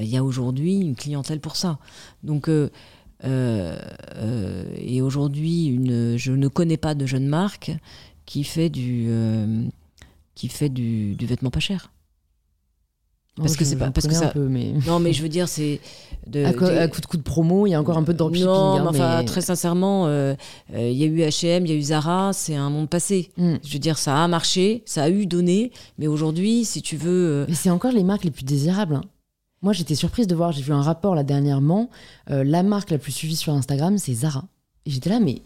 il 0.00 0.06
y 0.06 0.16
a 0.16 0.24
aujourd'hui 0.24 0.76
une 0.80 0.94
clientèle 0.94 1.40
pour 1.40 1.56
ça. 1.56 1.78
Donc, 2.22 2.48
euh, 2.48 2.70
euh, 3.24 4.64
et 4.76 5.02
aujourd'hui, 5.02 5.78
je 6.16 6.32
ne 6.32 6.48
connais 6.48 6.76
pas 6.76 6.94
de 6.94 7.06
jeune 7.06 7.26
marque 7.26 7.72
qui 8.26 8.44
fait 8.44 8.70
du, 8.70 9.08
qui 10.34 10.48
fait 10.48 10.68
du 10.68 11.16
vêtement 11.20 11.50
pas 11.50 11.60
cher. 11.60 11.91
Parce 13.36 13.56
que 13.56 13.64
c'est 13.64 13.76
pas 13.76 13.90
parce 13.90 14.06
que 14.06 14.14
ça. 14.14 14.28
Peu, 14.28 14.46
mais... 14.46 14.74
Non, 14.86 14.98
mais 14.98 15.12
je 15.14 15.22
veux 15.22 15.28
dire, 15.28 15.48
c'est 15.48 15.80
de, 16.26 16.44
à, 16.44 16.52
coup 16.52 17.00
de 17.00 17.06
coup 17.06 17.16
de 17.16 17.22
promo, 17.22 17.66
il 17.66 17.70
y 17.70 17.74
a 17.74 17.80
encore 17.80 17.96
un 17.96 18.02
peu 18.02 18.12
de 18.12 18.18
dropshipping. 18.18 18.46
Non, 18.46 18.76
hein, 18.76 18.80
mais 18.82 18.88
enfin, 18.88 19.24
très 19.24 19.40
sincèrement, 19.40 20.06
euh, 20.06 20.34
euh, 20.74 20.88
il 20.90 20.96
y 20.96 21.04
a 21.04 21.06
eu 21.06 21.20
H&M, 21.20 21.64
il 21.64 21.72
y 21.72 21.74
a 21.74 21.76
eu 21.76 21.82
Zara, 21.82 22.32
c'est 22.34 22.54
un 22.54 22.68
monde 22.68 22.90
passé. 22.90 23.30
Hmm. 23.38 23.56
Je 23.64 23.72
veux 23.72 23.78
dire, 23.78 23.96
ça 23.96 24.22
a 24.22 24.28
marché, 24.28 24.82
ça 24.84 25.04
a 25.04 25.10
eu 25.10 25.24
donné, 25.24 25.72
mais 25.98 26.06
aujourd'hui, 26.06 26.66
si 26.66 26.82
tu 26.82 26.96
veux. 26.96 27.42
Euh, 27.42 27.46
mais 27.48 27.54
c'est 27.54 27.70
encore 27.70 27.92
les 27.92 28.04
marques 28.04 28.24
les 28.24 28.30
plus 28.30 28.44
désirables. 28.44 28.96
Hein. 28.96 29.04
Moi, 29.62 29.72
j'étais 29.72 29.94
surprise 29.94 30.26
de 30.26 30.34
voir, 30.34 30.52
j'ai 30.52 30.62
vu 30.62 30.72
un 30.72 30.82
rapport 30.82 31.14
là 31.14 31.22
dernièrement, 31.22 31.88
la 32.26 32.64
marque 32.64 32.90
la 32.90 32.98
plus 32.98 33.12
suivie 33.12 33.36
sur 33.36 33.52
Instagram, 33.52 33.96
c'est 33.96 34.12
Zara. 34.12 34.44
Et 34.86 34.90
j'étais 34.90 35.08
là, 35.08 35.20
mais 35.20 35.40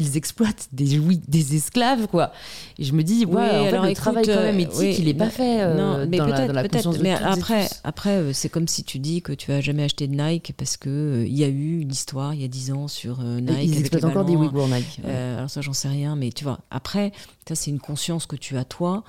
ils 0.00 0.16
exploitent 0.16 0.68
des, 0.72 0.98
oui, 0.98 1.20
des 1.28 1.56
esclaves, 1.56 2.06
quoi. 2.06 2.32
Et 2.78 2.84
je 2.84 2.92
me 2.92 3.02
dis, 3.02 3.26
ouais, 3.26 3.68
alors, 3.68 3.84
le 3.84 3.94
travail 3.94 4.24
quand 4.26 4.34
même 4.34 4.58
éthique, 4.58 4.98
il 4.98 5.04
n'est 5.04 5.14
pas 5.14 5.30
fait 5.30 5.60
euh, 5.60 6.06
mais 6.08 6.16
dans, 6.16 6.26
la, 6.26 6.46
dans 6.46 6.52
la 6.52 6.68
conscience 6.68 6.98
de 6.98 7.02
Mais 7.02 7.12
après, 7.12 7.68
après 7.84 8.16
euh, 8.16 8.32
c'est 8.32 8.48
comme 8.48 8.66
si 8.66 8.82
tu 8.82 8.98
dis 8.98 9.22
que 9.22 9.32
tu 9.32 9.52
as 9.52 9.60
jamais 9.60 9.84
acheté 9.84 10.08
de 10.08 10.14
Nike 10.14 10.54
parce 10.56 10.76
que 10.76 10.88
euh, 10.88 11.26
il 11.26 11.36
y 11.36 11.44
a 11.44 11.48
eu 11.48 11.80
une 11.80 11.90
histoire 11.90 12.34
il 12.34 12.40
y 12.40 12.44
a 12.44 12.48
10 12.48 12.72
ans 12.72 12.88
sur 12.88 13.22
Nike. 13.22 13.58
Ils 13.62 13.78
exploitent 13.78 14.04
encore 14.04 14.24
des 14.24 14.34
Ouïghours 14.36 14.68
Nike. 14.68 15.00
alors 15.04 15.50
ça, 15.50 15.60
j'en 15.60 15.74
sais 15.74 15.88
rien, 15.88 16.16
mais 16.16 16.30
tu 16.30 16.44
vois, 16.44 16.60
après, 16.70 17.12
ça, 17.46 17.54
c'est 17.54 17.70
une 17.70 17.80
conscience 17.80 18.26
que 18.26 18.36
tu 18.36 18.56
as 18.56 18.64
toi. 18.64 19.04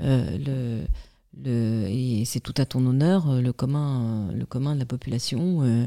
le, 0.00 0.80
le, 1.42 1.86
et 1.88 2.24
c'est 2.26 2.40
tout 2.40 2.54
à 2.58 2.66
ton 2.66 2.84
honneur, 2.84 3.40
le 3.40 3.52
commun, 3.52 4.28
le 4.34 4.44
commun 4.44 4.74
de 4.74 4.80
la 4.80 4.86
population 4.86 5.86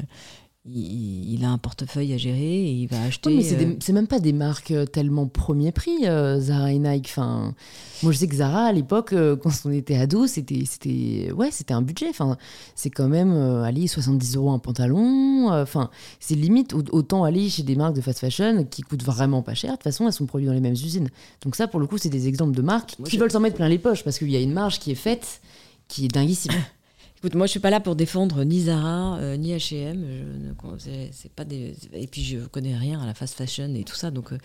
il, 0.68 1.44
a 1.44 1.50
un 1.50 1.58
portefeuille 1.58 2.12
à 2.12 2.16
gérer 2.16 2.66
et 2.66 2.72
il 2.72 2.86
va 2.88 3.00
acheter. 3.02 3.36
mais 3.36 3.52
euh, 3.52 3.76
c'est, 3.80 3.92
même 3.92 4.06
pas 4.06 4.18
des 4.18 4.32
marques 4.32 4.70
euh, 4.72 4.84
tellement 4.84 5.26
premier 5.26 5.70
prix, 5.72 6.06
euh, 6.06 6.40
Zara 6.40 6.72
et 6.72 6.78
Nike. 6.78 7.06
Enfin, 7.10 7.54
moi, 8.02 8.12
je 8.12 8.18
sais 8.18 8.26
que 8.26 8.36
Zara, 8.36 8.66
à 8.66 8.72
l'époque, 8.72 9.14
quand 9.42 9.50
on 9.64 9.70
était 9.70 9.96
ado, 9.96 10.26
c'était, 10.26 10.64
c'était, 10.66 11.30
ouais, 11.32 11.50
c'était 11.50 11.74
un 11.74 11.82
budget. 11.82 12.08
Enfin, 12.08 12.36
c'est 12.74 12.90
quand 12.90 13.08
même, 13.08 13.32
aller 13.32 13.86
70 13.86 14.36
euros 14.36 14.50
un 14.50 14.58
pantalon. 14.58 15.50
Enfin, 15.50 15.90
c'est 16.20 16.34
limite 16.34 16.74
autant 16.74 17.24
aller 17.24 17.48
chez 17.48 17.62
des 17.62 17.76
marques 17.76 17.94
de 17.94 18.00
fast 18.00 18.18
fashion 18.18 18.64
qui 18.64 18.82
coûtent 18.82 19.04
vraiment 19.04 19.42
pas 19.42 19.54
cher. 19.54 19.72
De 19.72 19.76
toute 19.76 19.84
façon, 19.84 20.06
elles 20.06 20.12
sont 20.12 20.26
produites 20.26 20.48
dans 20.48 20.54
les 20.54 20.60
mêmes 20.60 20.72
usines. 20.72 21.10
Donc 21.42 21.56
ça, 21.56 21.68
pour 21.68 21.80
le 21.80 21.86
coup, 21.86 21.98
c'est 21.98 22.08
des 22.08 22.28
exemples 22.28 22.56
de 22.56 22.62
marques 22.62 22.96
qui 23.04 23.18
veulent 23.18 23.30
s'en 23.30 23.40
mettre 23.40 23.56
plein 23.56 23.68
les 23.68 23.78
poches 23.78 24.04
parce 24.04 24.18
qu'il 24.18 24.30
y 24.30 24.36
a 24.36 24.40
une 24.40 24.52
marge 24.52 24.78
qui 24.78 24.90
est 24.90 24.96
faite 24.96 25.40
qui 25.88 26.06
est 26.06 26.08
dinguissime. 26.08 26.52
Écoute, 27.18 27.34
moi, 27.34 27.46
je 27.46 27.52
suis 27.52 27.60
pas 27.60 27.70
là 27.70 27.80
pour 27.80 27.96
défendre 27.96 28.44
ni 28.44 28.60
Zara, 28.62 29.16
euh, 29.18 29.36
ni 29.38 29.52
H&M. 29.52 30.54
C'est 31.12 31.32
pas 31.32 31.44
des. 31.44 31.74
Et 31.92 32.06
puis, 32.06 32.22
je 32.22 32.40
connais 32.40 32.76
rien 32.76 33.00
à 33.00 33.06
la 33.06 33.14
fast 33.14 33.34
fashion 33.34 33.74
et 33.74 33.84
tout 33.84 33.94
ça, 33.94 34.10
donc 34.10 34.28
je 34.30 34.34
euh, 34.34 34.38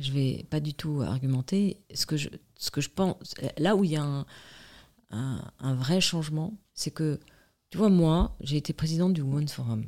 je 0.00 0.12
vais 0.12 0.44
pas 0.50 0.58
du 0.58 0.74
tout 0.74 1.00
argumenter. 1.02 1.76
Ce 1.94 2.06
que 2.06 2.16
je, 2.16 2.28
ce 2.56 2.72
que 2.72 2.80
je 2.80 2.90
pense, 2.90 3.34
là 3.56 3.76
où 3.76 3.84
il 3.84 3.92
y 3.92 3.96
a 3.96 4.02
un, 4.02 4.26
un, 5.10 5.74
vrai 5.74 6.00
changement, 6.00 6.54
c'est 6.74 6.90
que, 6.90 7.20
tu 7.70 7.78
vois, 7.78 7.88
moi, 7.88 8.36
j'ai 8.40 8.56
été 8.56 8.72
présidente 8.72 9.12
du 9.12 9.22
Women's 9.22 9.52
Forum 9.52 9.84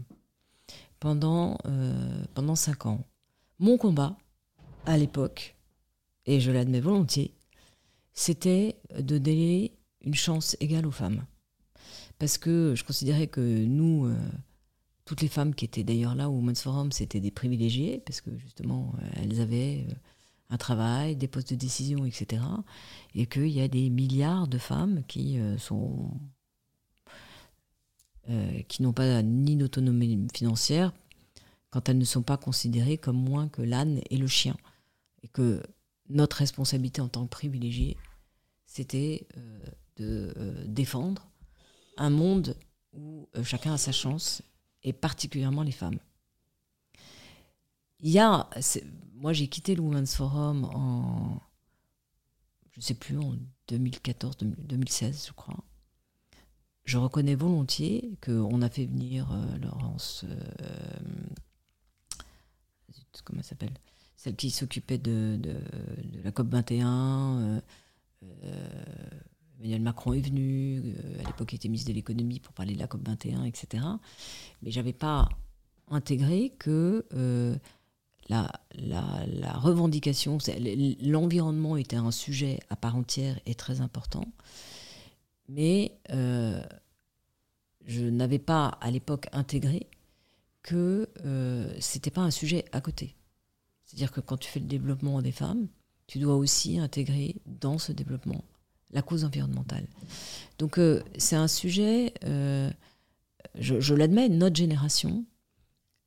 pendant 1.00 1.58
euh, 1.66 2.22
pendant 2.34 2.54
cinq 2.54 2.86
ans. 2.86 3.04
Mon 3.58 3.76
combat 3.76 4.16
à 4.86 4.96
l'époque, 4.96 5.56
et 6.26 6.38
je 6.38 6.52
l'admets 6.52 6.80
volontiers, 6.80 7.34
c'était 8.12 8.76
de 8.96 9.18
donner 9.18 9.72
une 10.02 10.14
chance 10.14 10.56
égale 10.60 10.86
aux 10.86 10.92
femmes 10.92 11.24
parce 12.20 12.36
que 12.36 12.74
je 12.76 12.84
considérais 12.84 13.28
que 13.28 13.40
nous, 13.40 14.04
euh, 14.04 14.14
toutes 15.06 15.22
les 15.22 15.28
femmes 15.28 15.54
qui 15.54 15.64
étaient 15.64 15.82
d'ailleurs 15.82 16.14
là 16.14 16.28
au 16.28 16.34
Women's 16.34 16.60
Forum, 16.62 16.92
c'était 16.92 17.18
des 17.18 17.30
privilégiés, 17.30 18.02
parce 18.04 18.20
que 18.20 18.36
justement, 18.36 18.94
euh, 18.98 19.06
elles 19.16 19.40
avaient 19.40 19.86
euh, 19.88 19.94
un 20.50 20.58
travail, 20.58 21.16
des 21.16 21.28
postes 21.28 21.50
de 21.50 21.56
décision, 21.56 22.04
etc. 22.04 22.42
Et 23.14 23.24
qu'il 23.24 23.48
y 23.48 23.62
a 23.62 23.68
des 23.68 23.88
milliards 23.88 24.48
de 24.48 24.58
femmes 24.58 25.02
qui 25.08 25.38
sont 25.58 26.10
qui 28.68 28.82
n'ont 28.82 28.92
pas 28.92 29.22
ni 29.22 29.56
d'autonomie 29.56 30.28
financière 30.32 30.92
quand 31.70 31.88
elles 31.88 31.98
ne 31.98 32.04
sont 32.04 32.22
pas 32.22 32.36
considérées 32.36 32.96
comme 32.96 33.16
moins 33.16 33.48
que 33.48 33.60
l'âne 33.60 34.00
et 34.08 34.16
le 34.18 34.28
chien. 34.28 34.56
Et 35.24 35.28
que 35.28 35.60
notre 36.08 36.36
responsabilité 36.36 37.00
en 37.00 37.08
tant 37.08 37.24
que 37.24 37.30
privilégiés, 37.30 37.96
c'était 38.66 39.26
de 39.96 40.32
défendre 40.66 41.29
un 42.00 42.10
monde 42.10 42.56
où 42.92 43.28
euh, 43.36 43.44
chacun 43.44 43.74
a 43.74 43.78
sa 43.78 43.92
chance, 43.92 44.42
et 44.82 44.92
particulièrement 44.92 45.62
les 45.62 45.70
femmes. 45.72 45.98
Il 48.00 48.10
y 48.10 48.18
a, 48.18 48.48
moi 49.14 49.32
j'ai 49.32 49.46
quitté 49.46 49.74
le 49.74 49.82
Women's 49.82 50.16
Forum 50.16 50.64
en, 50.64 51.38
je 52.72 52.80
sais 52.80 52.94
plus, 52.94 53.18
en 53.18 53.36
2014, 53.68 54.38
2016, 54.40 55.26
je 55.28 55.32
crois. 55.32 55.62
Je 56.84 56.96
reconnais 56.96 57.34
volontiers 57.34 58.16
qu'on 58.24 58.62
a 58.62 58.70
fait 58.70 58.86
venir 58.86 59.30
euh, 59.30 59.58
Laurence, 59.58 60.24
euh, 60.26 60.36
comment 63.22 63.40
elle 63.40 63.44
s'appelle? 63.44 63.74
Celle 64.16 64.36
qui 64.36 64.50
s'occupait 64.50 64.98
de, 64.98 65.38
de, 65.38 65.54
la 66.24 66.32
COP 66.32 66.48
21. 66.48 67.62
Emmanuel 69.60 69.82
Macron 69.82 70.14
est 70.14 70.20
venu, 70.20 70.78
euh, 70.78 71.20
à 71.20 71.26
l'époque 71.26 71.52
il 71.52 71.56
était 71.56 71.68
ministre 71.68 71.90
de 71.90 71.94
l'économie 71.94 72.40
pour 72.40 72.54
parler 72.54 72.74
de 72.74 72.78
la 72.78 72.86
COP21, 72.86 73.44
etc. 73.44 73.84
Mais 74.62 74.70
j'avais 74.70 74.94
pas 74.94 75.28
intégré 75.88 76.54
que 76.58 77.04
euh, 77.12 77.54
la, 78.30 78.50
la, 78.74 79.52
revendication, 79.52 80.38
l'environnement 81.02 81.76
était 81.76 81.96
un 81.96 82.10
sujet 82.10 82.60
à 82.70 82.76
part 82.76 82.96
entière 82.96 83.38
et 83.44 83.54
très 83.54 83.82
important. 83.82 84.24
Mais 85.48 85.98
euh, 86.10 86.62
je 87.84 88.06
n'avais 88.06 88.38
pas 88.38 88.68
à 88.80 88.90
l'époque 88.90 89.26
intégré 89.32 89.88
que 90.62 91.08
c'était 91.80 92.10
pas 92.10 92.20
un 92.20 92.30
sujet 92.30 92.64
à 92.72 92.80
côté. 92.80 93.16
C'est-à-dire 93.84 94.12
que 94.12 94.20
quand 94.20 94.36
tu 94.36 94.48
fais 94.48 94.60
le 94.60 94.66
développement 94.66 95.20
des 95.20 95.32
femmes, 95.32 95.66
tu 96.06 96.18
dois 96.18 96.36
aussi 96.36 96.78
intégrer 96.78 97.36
dans 97.46 97.78
ce 97.78 97.92
développement 97.92 98.44
la 98.92 99.02
cause 99.02 99.24
environnementale. 99.24 99.86
Donc 100.58 100.78
euh, 100.78 101.02
c'est 101.16 101.36
un 101.36 101.48
sujet, 101.48 102.12
euh, 102.24 102.70
je, 103.54 103.94
l'admets, 103.94 104.28
notre 104.28 104.56
génération, 104.56 105.24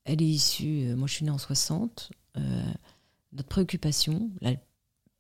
elle 0.06 0.22
est 0.22 0.28
issue, 0.28 0.88
euh, 0.88 0.96
moi 0.96 1.08
je 1.08 1.16
suis 1.16 1.26
née 1.26 1.32
en 1.32 1.38
60, 1.38 2.12
notre 3.32 3.50
préoccupation, 3.50 4.32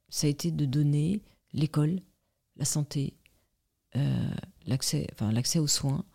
ça 0.10 0.28
a 0.28 0.30
été 0.30 0.52
de 0.52 0.65
donner 0.65 1.21
l'école, 1.54 1.99
la 2.58 2.65
santé, 2.65 3.13
l'accès 4.65 5.08
enfin, 5.13 5.32
l'accès 5.32 5.60
aux 5.60 5.67
soins, 5.67 6.06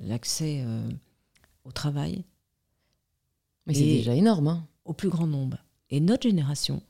l'accès 0.00 0.64
au 1.64 1.72
travail. 1.72 2.24
Mais 3.66 3.74
c'est 3.74 3.84
déjà 3.84 4.14
énorme. 4.14 4.48
Hein. 4.48 4.68
Au 4.84 4.92
plus 4.92 5.08
grand 5.08 5.26
nombre. 5.26 5.58
Et 5.90 6.00
notre 6.00 6.28
génération, 6.28 6.82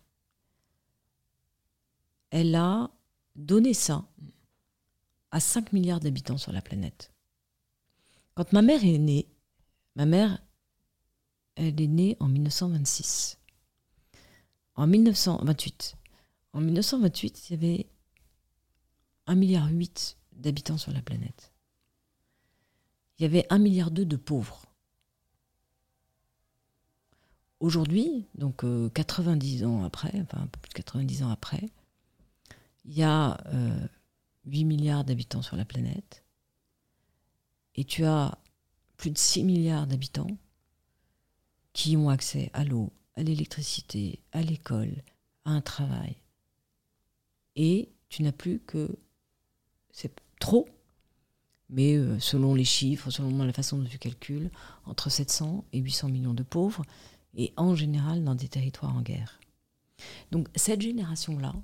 elle 2.30 2.54
a 2.54 2.90
donner 3.36 3.74
ça 3.74 4.04
à 5.30 5.40
5 5.40 5.72
milliards 5.72 6.00
d'habitants 6.00 6.38
sur 6.38 6.52
la 6.52 6.62
planète. 6.62 7.12
Quand 8.34 8.52
ma 8.52 8.62
mère 8.62 8.84
est 8.84 8.98
née, 8.98 9.28
ma 9.96 10.06
mère, 10.06 10.42
elle 11.56 11.80
est 11.80 11.86
née 11.86 12.16
en 12.20 12.28
1926. 12.28 13.38
En 14.74 14.86
1928, 14.86 15.96
en 16.54 16.60
1928, 16.60 17.50
il 17.50 17.52
y 17.52 17.56
avait 17.56 17.90
1,8 19.26 19.36
milliard 19.36 19.68
d'habitants 20.32 20.78
sur 20.78 20.92
la 20.92 21.02
planète. 21.02 21.52
Il 23.18 23.22
y 23.22 23.26
avait 23.26 23.46
1,2 23.50 23.60
milliard 23.60 23.90
de 23.90 24.16
pauvres. 24.16 24.62
Aujourd'hui, 27.60 28.26
donc 28.34 28.64
90 28.94 29.62
euh, 29.62 29.66
ans 29.66 29.84
après, 29.84 30.10
enfin 30.22 30.42
un 30.42 30.46
peu 30.48 30.58
plus 30.58 30.70
de 30.70 30.74
90 30.74 31.22
ans 31.22 31.30
après, 31.30 31.70
il 32.84 32.94
y 32.94 33.02
a 33.02 33.38
8 34.44 34.62
euh, 34.62 34.66
milliards 34.66 35.04
d'habitants 35.04 35.42
sur 35.42 35.56
la 35.56 35.64
planète 35.64 36.24
et 37.74 37.84
tu 37.84 38.04
as 38.04 38.38
plus 38.96 39.10
de 39.10 39.18
6 39.18 39.44
milliards 39.44 39.86
d'habitants 39.86 40.36
qui 41.72 41.96
ont 41.96 42.10
accès 42.10 42.50
à 42.52 42.64
l'eau, 42.64 42.92
à 43.14 43.22
l'électricité, 43.22 44.20
à 44.32 44.42
l'école, 44.42 45.02
à 45.44 45.50
un 45.50 45.60
travail. 45.60 46.16
Et 47.56 47.90
tu 48.08 48.22
n'as 48.22 48.32
plus 48.32 48.60
que, 48.60 48.94
c'est 49.90 50.14
trop, 50.38 50.68
mais 51.70 51.96
euh, 51.96 52.18
selon 52.20 52.54
les 52.54 52.64
chiffres, 52.64 53.10
selon 53.10 53.44
la 53.44 53.52
façon 53.52 53.78
dont 53.78 53.88
tu 53.88 53.98
calcules, 53.98 54.50
entre 54.84 55.10
700 55.10 55.64
et 55.72 55.78
800 55.78 56.08
millions 56.08 56.34
de 56.34 56.42
pauvres, 56.42 56.84
et 57.34 57.54
en 57.56 57.74
général 57.74 58.22
dans 58.24 58.34
des 58.34 58.48
territoires 58.48 58.94
en 58.94 59.00
guerre. 59.00 59.40
Donc 60.30 60.48
cette 60.54 60.82
génération-là, 60.82 61.54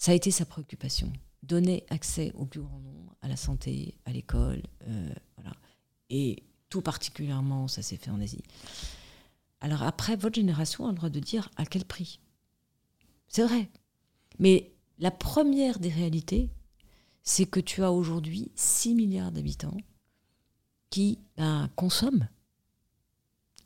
ça 0.00 0.12
a 0.12 0.14
été 0.14 0.30
sa 0.30 0.46
préoccupation. 0.46 1.12
Donner 1.42 1.84
accès 1.90 2.32
au 2.34 2.46
plus 2.46 2.60
grand 2.60 2.80
nombre 2.80 3.14
à 3.20 3.28
la 3.28 3.36
santé, 3.36 3.94
à 4.06 4.12
l'école, 4.12 4.62
euh, 4.88 5.12
voilà. 5.36 5.54
Et 6.08 6.42
tout 6.70 6.80
particulièrement, 6.80 7.68
ça 7.68 7.82
s'est 7.82 7.98
fait 7.98 8.10
en 8.10 8.18
Asie. 8.18 8.42
Alors 9.60 9.82
après, 9.82 10.16
votre 10.16 10.36
génération 10.36 10.86
a 10.86 10.88
le 10.88 10.96
droit 10.96 11.10
de 11.10 11.20
dire 11.20 11.50
à 11.56 11.66
quel 11.66 11.84
prix. 11.84 12.18
C'est 13.28 13.44
vrai. 13.44 13.68
Mais 14.38 14.72
la 14.98 15.10
première 15.10 15.78
des 15.78 15.90
réalités, 15.90 16.48
c'est 17.22 17.44
que 17.44 17.60
tu 17.60 17.82
as 17.82 17.92
aujourd'hui 17.92 18.50
6 18.54 18.94
milliards 18.94 19.32
d'habitants 19.32 19.76
qui 20.88 21.18
ben, 21.36 21.68
consomment 21.76 22.28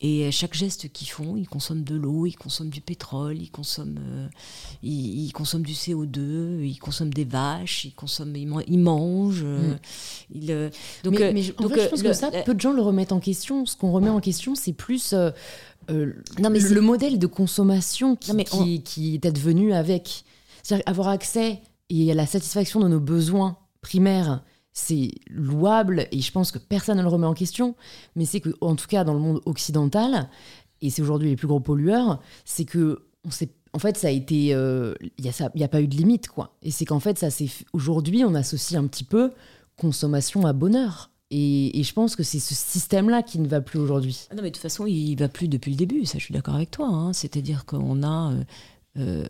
Et 0.06 0.30
chaque 0.32 0.52
geste 0.52 0.92
qu'ils 0.92 1.08
font, 1.08 1.34
ils 1.34 1.48
consomment 1.48 1.82
de 1.82 1.94
l'eau, 1.94 2.26
ils 2.26 2.36
consomment 2.36 2.68
du 2.68 2.82
pétrole, 2.82 3.40
ils 3.40 3.50
consomment, 3.50 3.98
euh, 4.06 4.28
ils, 4.82 5.32
consomment 5.32 5.64
du 5.64 5.72
CO2, 5.72 6.62
ils 6.62 6.78
consomment 6.78 7.14
des 7.14 7.24
vaches, 7.24 7.86
ils 7.86 7.94
consomment, 7.94 8.36
ils, 8.36 8.78
mangent. 8.78 9.44
Euh, 9.46 9.76
mm. 10.34 10.70
donc, 11.04 11.18
mais, 11.18 11.40
je 11.40 11.52
pense 11.52 12.02
que 12.02 12.12
ça, 12.12 12.30
peu 12.30 12.52
de 12.52 12.60
gens 12.60 12.74
le 12.74 12.82
remettent 12.82 13.12
en 13.12 13.18
question. 13.18 13.64
Ce 13.64 13.78
qu'on 13.78 13.92
remet 13.92 14.10
en 14.10 14.20
question, 14.20 14.54
c'est 14.54 14.74
plus 14.74 15.14
non, 15.14 16.50
mais 16.50 16.58
le, 16.58 16.80
modèle 16.82 17.18
de 17.18 17.26
consommation 17.26 18.14
qui, 18.14 18.34
mais 18.34 18.44
qui, 18.44 18.82
qui 18.82 19.14
est 19.14 19.24
advenu 19.24 19.72
avec. 19.72 20.24
C'est-à-dire 20.62 20.84
avoir 20.86 21.08
accès 21.08 21.62
et 21.88 22.10
à 22.10 22.14
la 22.14 22.26
satisfaction 22.26 22.78
de 22.80 22.88
nos 22.88 23.00
besoins 23.00 23.56
primaires 23.80 24.42
c'est 24.74 25.12
louable 25.30 26.08
et 26.10 26.20
je 26.20 26.32
pense 26.32 26.50
que 26.50 26.58
personne 26.58 26.98
ne 26.98 27.02
le 27.02 27.08
remet 27.08 27.26
en 27.26 27.32
question, 27.32 27.76
mais 28.16 28.26
c'est 28.26 28.40
que 28.40 28.50
en 28.60 28.74
tout 28.74 28.88
cas 28.88 29.04
dans 29.04 29.14
le 29.14 29.20
monde 29.20 29.40
occidental, 29.46 30.28
et 30.82 30.90
c'est 30.90 31.00
aujourd'hui 31.00 31.30
les 31.30 31.36
plus 31.36 31.46
gros 31.46 31.60
pollueurs, 31.60 32.20
c'est 32.44 32.64
que 32.64 33.06
on 33.24 33.30
sait, 33.30 33.50
en 33.72 33.78
fait 33.78 33.96
ça 33.96 34.08
a 34.08 34.10
été, 34.10 34.46
il 34.46 34.52
euh, 34.52 34.94
n'y 35.20 35.30
a, 35.30 35.64
a 35.64 35.68
pas 35.68 35.80
eu 35.80 35.86
de 35.86 35.96
limite 35.96 36.28
quoi. 36.28 36.56
Et 36.60 36.72
c'est 36.72 36.84
qu'en 36.84 36.98
fait 37.00 37.18
ça 37.18 37.30
c'est 37.30 37.48
aujourd'hui 37.72 38.24
on 38.24 38.34
associe 38.34 38.78
un 38.78 38.86
petit 38.88 39.04
peu 39.04 39.32
consommation 39.76 40.44
à 40.44 40.52
bonheur. 40.52 41.10
Et, 41.30 41.82
je 41.82 41.92
pense 41.92 42.14
que 42.14 42.22
c'est 42.22 42.38
ce 42.38 42.54
système-là 42.54 43.22
qui 43.22 43.40
ne 43.40 43.48
va 43.48 43.60
plus 43.60 43.80
aujourd'hui. 43.80 44.28
Ah 44.30 44.36
non, 44.36 44.42
mais 44.42 44.50
de 44.50 44.54
toute 44.54 44.62
façon, 44.62 44.86
il 44.86 45.16
va 45.16 45.28
plus 45.28 45.48
depuis 45.48 45.72
le 45.72 45.76
début, 45.76 46.04
ça 46.04 46.18
je 46.18 46.24
suis 46.24 46.34
d'accord 46.34 46.54
avec 46.54 46.70
toi. 46.70 46.86
Hein. 46.86 47.12
C'est-à-dire 47.12 47.64
qu'on 47.64 48.04
a, 48.04 48.32
euh, 48.32 48.44
euh, 48.98 49.26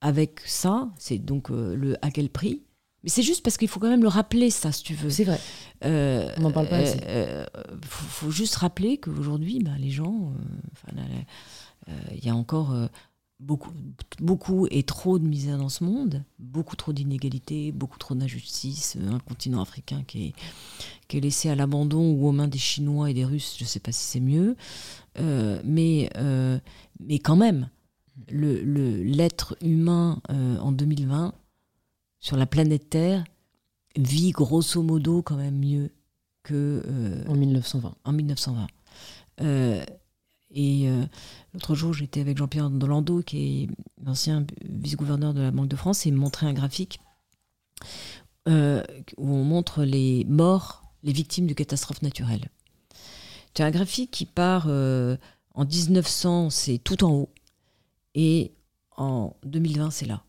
avec 0.00 0.40
ça, 0.46 0.90
c'est 0.98 1.18
donc 1.18 1.50
le 1.50 1.96
à 2.00 2.10
quel 2.10 2.30
prix, 2.30 2.62
mais 3.02 3.10
c'est 3.10 3.22
juste 3.22 3.42
parce 3.42 3.56
qu'il 3.56 3.68
faut 3.68 3.80
quand 3.80 3.88
même 3.88 4.02
le 4.02 4.08
rappeler, 4.08 4.50
ça, 4.50 4.70
si 4.70 4.82
tu 4.82 4.94
veux. 4.94 5.10
C'est 5.10 5.24
vrai. 5.24 5.40
Euh, 5.84 6.32
On 6.36 6.42
n'en 6.42 6.52
parle 6.52 6.68
pas 6.68 6.76
assez. 6.76 6.98
Il 6.98 7.04
euh, 7.08 7.44
faut, 7.84 8.30
juste 8.30 8.54
rappeler 8.56 8.98
qu'aujourd'hui, 8.98 9.58
ben, 9.58 9.76
les 9.76 9.90
gens, 9.90 10.32
euh, 10.96 11.92
il 12.14 12.24
y 12.24 12.28
a 12.28 12.36
encore 12.36 12.76
beaucoup, 13.40 13.72
beaucoup 14.20 14.68
et 14.70 14.84
trop 14.84 15.18
de 15.18 15.26
misère 15.26 15.58
dans 15.58 15.68
ce 15.68 15.82
monde, 15.82 16.22
beaucoup 16.38 16.76
trop 16.76 16.92
d'inégalités, 16.92 17.72
beaucoup 17.72 17.98
trop 17.98 18.14
d'injustice. 18.14 18.96
Un 19.04 19.18
continent 19.18 19.60
africain 19.60 20.04
qui 20.06 20.26
est, 20.26 20.32
qui 21.08 21.16
est 21.16 21.20
laissé 21.20 21.50
à 21.50 21.56
l'abandon 21.56 22.12
ou 22.12 22.28
aux 22.28 22.32
mains 22.32 22.46
des 22.46 22.58
Chinois 22.58 23.10
et 23.10 23.14
des 23.14 23.24
Russes, 23.24 23.56
je 23.58 23.64
ne 23.64 23.68
sais 23.68 23.80
pas 23.80 23.90
si 23.90 24.04
c'est 24.04 24.20
mieux. 24.20 24.56
mais, 25.18 26.08
mais 27.00 27.18
quand 27.18 27.36
même, 27.36 27.68
l'être 28.28 29.56
le, 29.60 29.68
humain 29.68 30.22
en 30.28 30.70
2020 30.70 31.34
sur 32.22 32.36
la 32.36 32.46
planète 32.46 32.88
Terre 32.88 33.24
vit 33.96 34.30
grosso 34.30 34.80
modo 34.82 35.20
quand 35.20 35.36
même 35.36 35.58
mieux 35.58 35.90
que 36.42 36.82
euh, 36.86 37.24
en 37.28 37.34
1920. 37.34 37.94
En 38.04 38.12
1920. 38.12 38.66
Euh, 39.42 39.84
et 40.50 40.88
euh, 40.88 41.04
l'autre 41.52 41.74
jour, 41.74 41.92
j'étais 41.92 42.20
avec 42.20 42.38
Jean-Pierre 42.38 42.70
Dolando, 42.70 43.22
qui 43.22 43.64
est 43.64 43.68
l'ancien 44.04 44.46
vice-gouverneur 44.64 45.34
de 45.34 45.40
la 45.40 45.50
Banque 45.50 45.68
de 45.68 45.76
France, 45.76 46.06
et 46.06 46.10
il 46.10 46.14
me 46.14 46.20
montrait 46.20 46.46
un 46.46 46.54
graphique 46.54 47.00
où 48.46 48.50
on 49.18 49.44
montre 49.44 49.84
les 49.84 50.24
morts, 50.24 50.82
les 51.04 51.12
victimes 51.12 51.46
de 51.46 51.54
catastrophes 51.54 52.02
naturelles. 52.02 52.48
C'est 53.54 53.62
un 53.62 53.70
graphique 53.70 54.10
qui 54.10 54.26
part 54.26 54.66
en 54.66 55.64
1900, 55.64 56.50
c'est 56.50 56.78
tout 56.78 57.04
en 57.04 57.12
haut, 57.12 57.30
et 58.14 58.52
en 58.96 59.36
2020, 59.44 59.90
c'est 59.90 60.06
là. 60.06 60.24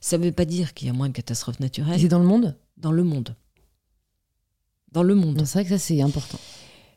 Ça 0.00 0.18
ne 0.18 0.24
veut 0.24 0.32
pas 0.32 0.44
dire 0.44 0.74
qu'il 0.74 0.88
y 0.88 0.90
a 0.90 0.94
moins 0.94 1.08
de 1.08 1.14
catastrophes 1.14 1.60
naturelles. 1.60 2.00
C'est 2.00 2.08
dans 2.08 2.18
le 2.18 2.26
monde? 2.26 2.56
Dans 2.76 2.92
le 2.92 3.04
monde. 3.04 3.36
Dans 4.92 5.02
le 5.02 5.14
monde. 5.14 5.44
C'est 5.44 5.58
vrai 5.58 5.64
que 5.64 5.70
ça, 5.70 5.78
c'est 5.78 6.00
important. 6.00 6.38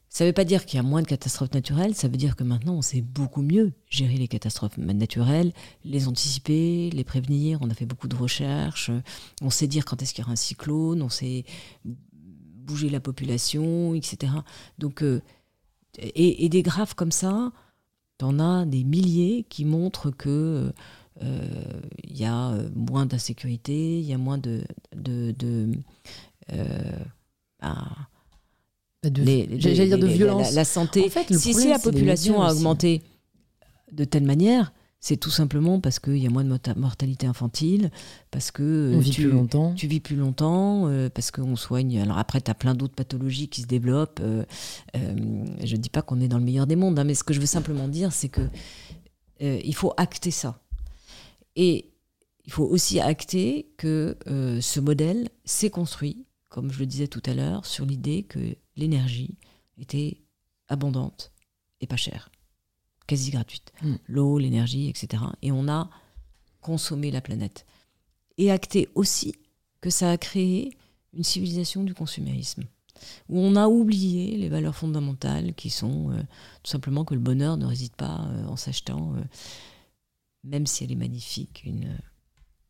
Ça 0.10 0.24
ne 0.24 0.30
veut 0.30 0.34
pas 0.34 0.46
dire 0.46 0.66
qu'il 0.66 0.78
y 0.78 0.80
a 0.80 0.84
moins 0.84 1.02
de 1.02 1.08
catastrophes 1.08 1.54
naturelles, 1.54 1.94
ça 1.94 2.08
veut 2.08 2.18
dire 2.18 2.36
que 2.36 2.44
maintenant 2.44 2.76
on 2.76 2.82
sait 2.82 3.02
beaucoup 3.02 3.42
mieux 3.42 3.74
gérer 3.90 4.16
les 4.16 4.30
catastrophes 4.30 4.78
naturelles, 4.78 5.52
les 5.84 6.08
anticiper, 6.08 6.90
les 6.92 7.04
prévenir. 7.04 7.60
On 7.62 7.70
a 7.70 7.74
fait 7.74 7.86
beaucoup 7.86 8.08
de 8.08 8.16
recherches, 8.16 8.90
on 9.42 9.50
sait 9.50 9.68
dire 9.68 9.84
quand 9.84 10.02
est-ce 10.02 10.14
qu'il 10.14 10.24
y 10.24 10.26
aura 10.26 10.32
un 10.32 10.38
cyclone, 10.38 11.02
on 11.02 11.10
sait 11.10 11.44
bouger 11.84 12.90
la 12.90 13.00
population, 13.00 13.96
etc. 13.96 14.34
Donc, 14.78 15.04
euh, 15.04 15.22
et, 16.00 16.46
et, 16.46 16.50
des 16.50 16.64
graphes 16.64 16.94
comme 16.94 17.12
ça, 17.12 17.52
t'en 18.18 18.40
as 18.40 18.66
des 18.66 18.84
milliers 18.84 19.46
qui 19.50 19.66
montrent 19.66 20.12
que 20.12 20.30
euh, 20.30 20.72
il 21.22 22.18
y 22.18 22.26
a 22.26 22.50
euh, 22.50 22.70
moins 22.76 23.06
d'insécurité, 23.06 24.00
il 24.00 24.06
y 24.06 24.14
a 24.14 24.18
moins 24.18 24.38
de... 24.38 24.64
de, 24.96 25.32
de 25.38 25.70
euh, 26.52 26.66
bah, 27.62 27.86
J'allais 29.04 29.88
dire 29.88 30.00
de 30.00 30.08
violence. 30.08 30.54
La, 30.54 30.66
santé. 30.66 31.10
si, 31.32 31.54
si 31.54 31.70
la 31.70 31.80
population 31.80 32.42
a 32.42 32.52
augmenté 32.52 33.04
de 33.92 34.04
telle 34.04 34.24
manière, 34.24 34.74
c'est 35.00 35.18
tout 35.18 35.30
simplement 35.30 35.80
parce 35.80 36.00
qu'il 36.00 36.18
y 36.18 36.26
a 36.26 36.30
moins 36.30 36.44
de 36.44 36.60
mortalité 36.76 37.28
infantile, 37.28 37.92
parce 38.32 38.50
que 38.52 38.94
On 38.96 39.00
vit 39.00 39.12
tu, 39.12 39.22
plus 39.22 39.32
longtemps. 39.32 39.74
tu 39.76 39.88
vis 39.88 40.00
plus 40.00 40.16
longtemps, 40.16 40.92
parce 41.14 41.32
qu'on 41.32 41.56
soigne. 41.56 42.02
Alors 42.02 42.18
après, 42.18 42.42
tu 42.42 42.50
as 42.52 42.56
plein 42.56 42.74
d'autres 42.74 42.96
pathologies 42.96 43.48
qui 43.48 43.62
se 43.62 43.68
développent. 43.68 44.22
je 44.96 45.76
ne 45.76 45.82
dis 45.82 45.90
pas 45.90 46.02
qu'on 46.02 46.20
est 46.20 46.28
dans 46.28 46.40
le 46.40 46.44
meilleur 46.44 46.68
des 46.68 46.76
mondes, 46.76 46.98
hein, 47.00 47.04
mais 47.04 47.14
ce 47.14 47.24
que 47.24 47.34
je 47.34 47.40
veux 47.40 47.46
simplement 47.46 47.88
dire, 47.88 48.12
c'est 48.12 48.30
que 48.30 48.42
il 49.40 49.76
faut 49.76 49.94
acter 49.96 50.32
ça. 50.32 50.60
Et 51.58 51.90
il 52.46 52.54
faut 52.54 52.64
aussi 52.64 53.00
acter 53.02 53.68
que 53.78 54.16
euh, 54.28 54.62
ce 54.62 54.80
modèle 54.80 55.30
s'est 55.44 55.72
construit, 55.72 56.26
comme 56.48 56.72
je 56.72 56.80
le 56.80 56.86
disais 56.86 57.08
tout 57.08 57.24
à 57.26 57.34
l'heure, 57.34 57.66
sur 57.66 57.86
l'idée 57.86 58.24
que 58.24 58.56
l'énergie 58.78 59.36
était 59.78 60.22
abondante 60.70 61.34
et 61.82 61.88
pas 61.88 61.98
chère, 61.98 62.30
quasi 63.08 63.32
gratuite. 63.32 63.74
Hmm. 63.82 63.96
L'eau, 64.08 64.38
l'énergie, 64.38 64.88
etc. 64.88 65.24
Et 65.42 65.52
on 65.52 65.68
a 65.68 65.90
consommé 66.62 67.10
la 67.10 67.22
planète. 67.22 67.66
Et 68.38 68.52
acter 68.52 68.88
aussi 68.94 69.36
que 69.82 69.90
ça 69.90 70.12
a 70.12 70.18
créé 70.18 70.78
une 71.14 71.24
civilisation 71.24 71.84
du 71.84 71.96
consumérisme, 71.96 72.66
où 73.30 73.40
on 73.40 73.56
a 73.56 73.68
oublié 73.68 74.38
les 74.38 74.50
valeurs 74.50 74.76
fondamentales 74.76 75.56
qui 75.56 75.72
sont 75.72 76.12
euh, 76.12 76.22
tout 76.62 76.70
simplement 76.70 77.04
que 77.04 77.16
le 77.16 77.20
bonheur 77.20 77.58
ne 77.58 77.66
réside 77.66 77.96
pas 77.96 78.28
euh, 78.28 78.46
en 78.46 78.56
s'achetant 78.56 79.16
même 80.48 80.66
si 80.66 80.84
elle 80.84 80.92
est 80.92 80.96
magnifique, 80.96 81.64
une, 81.66 81.98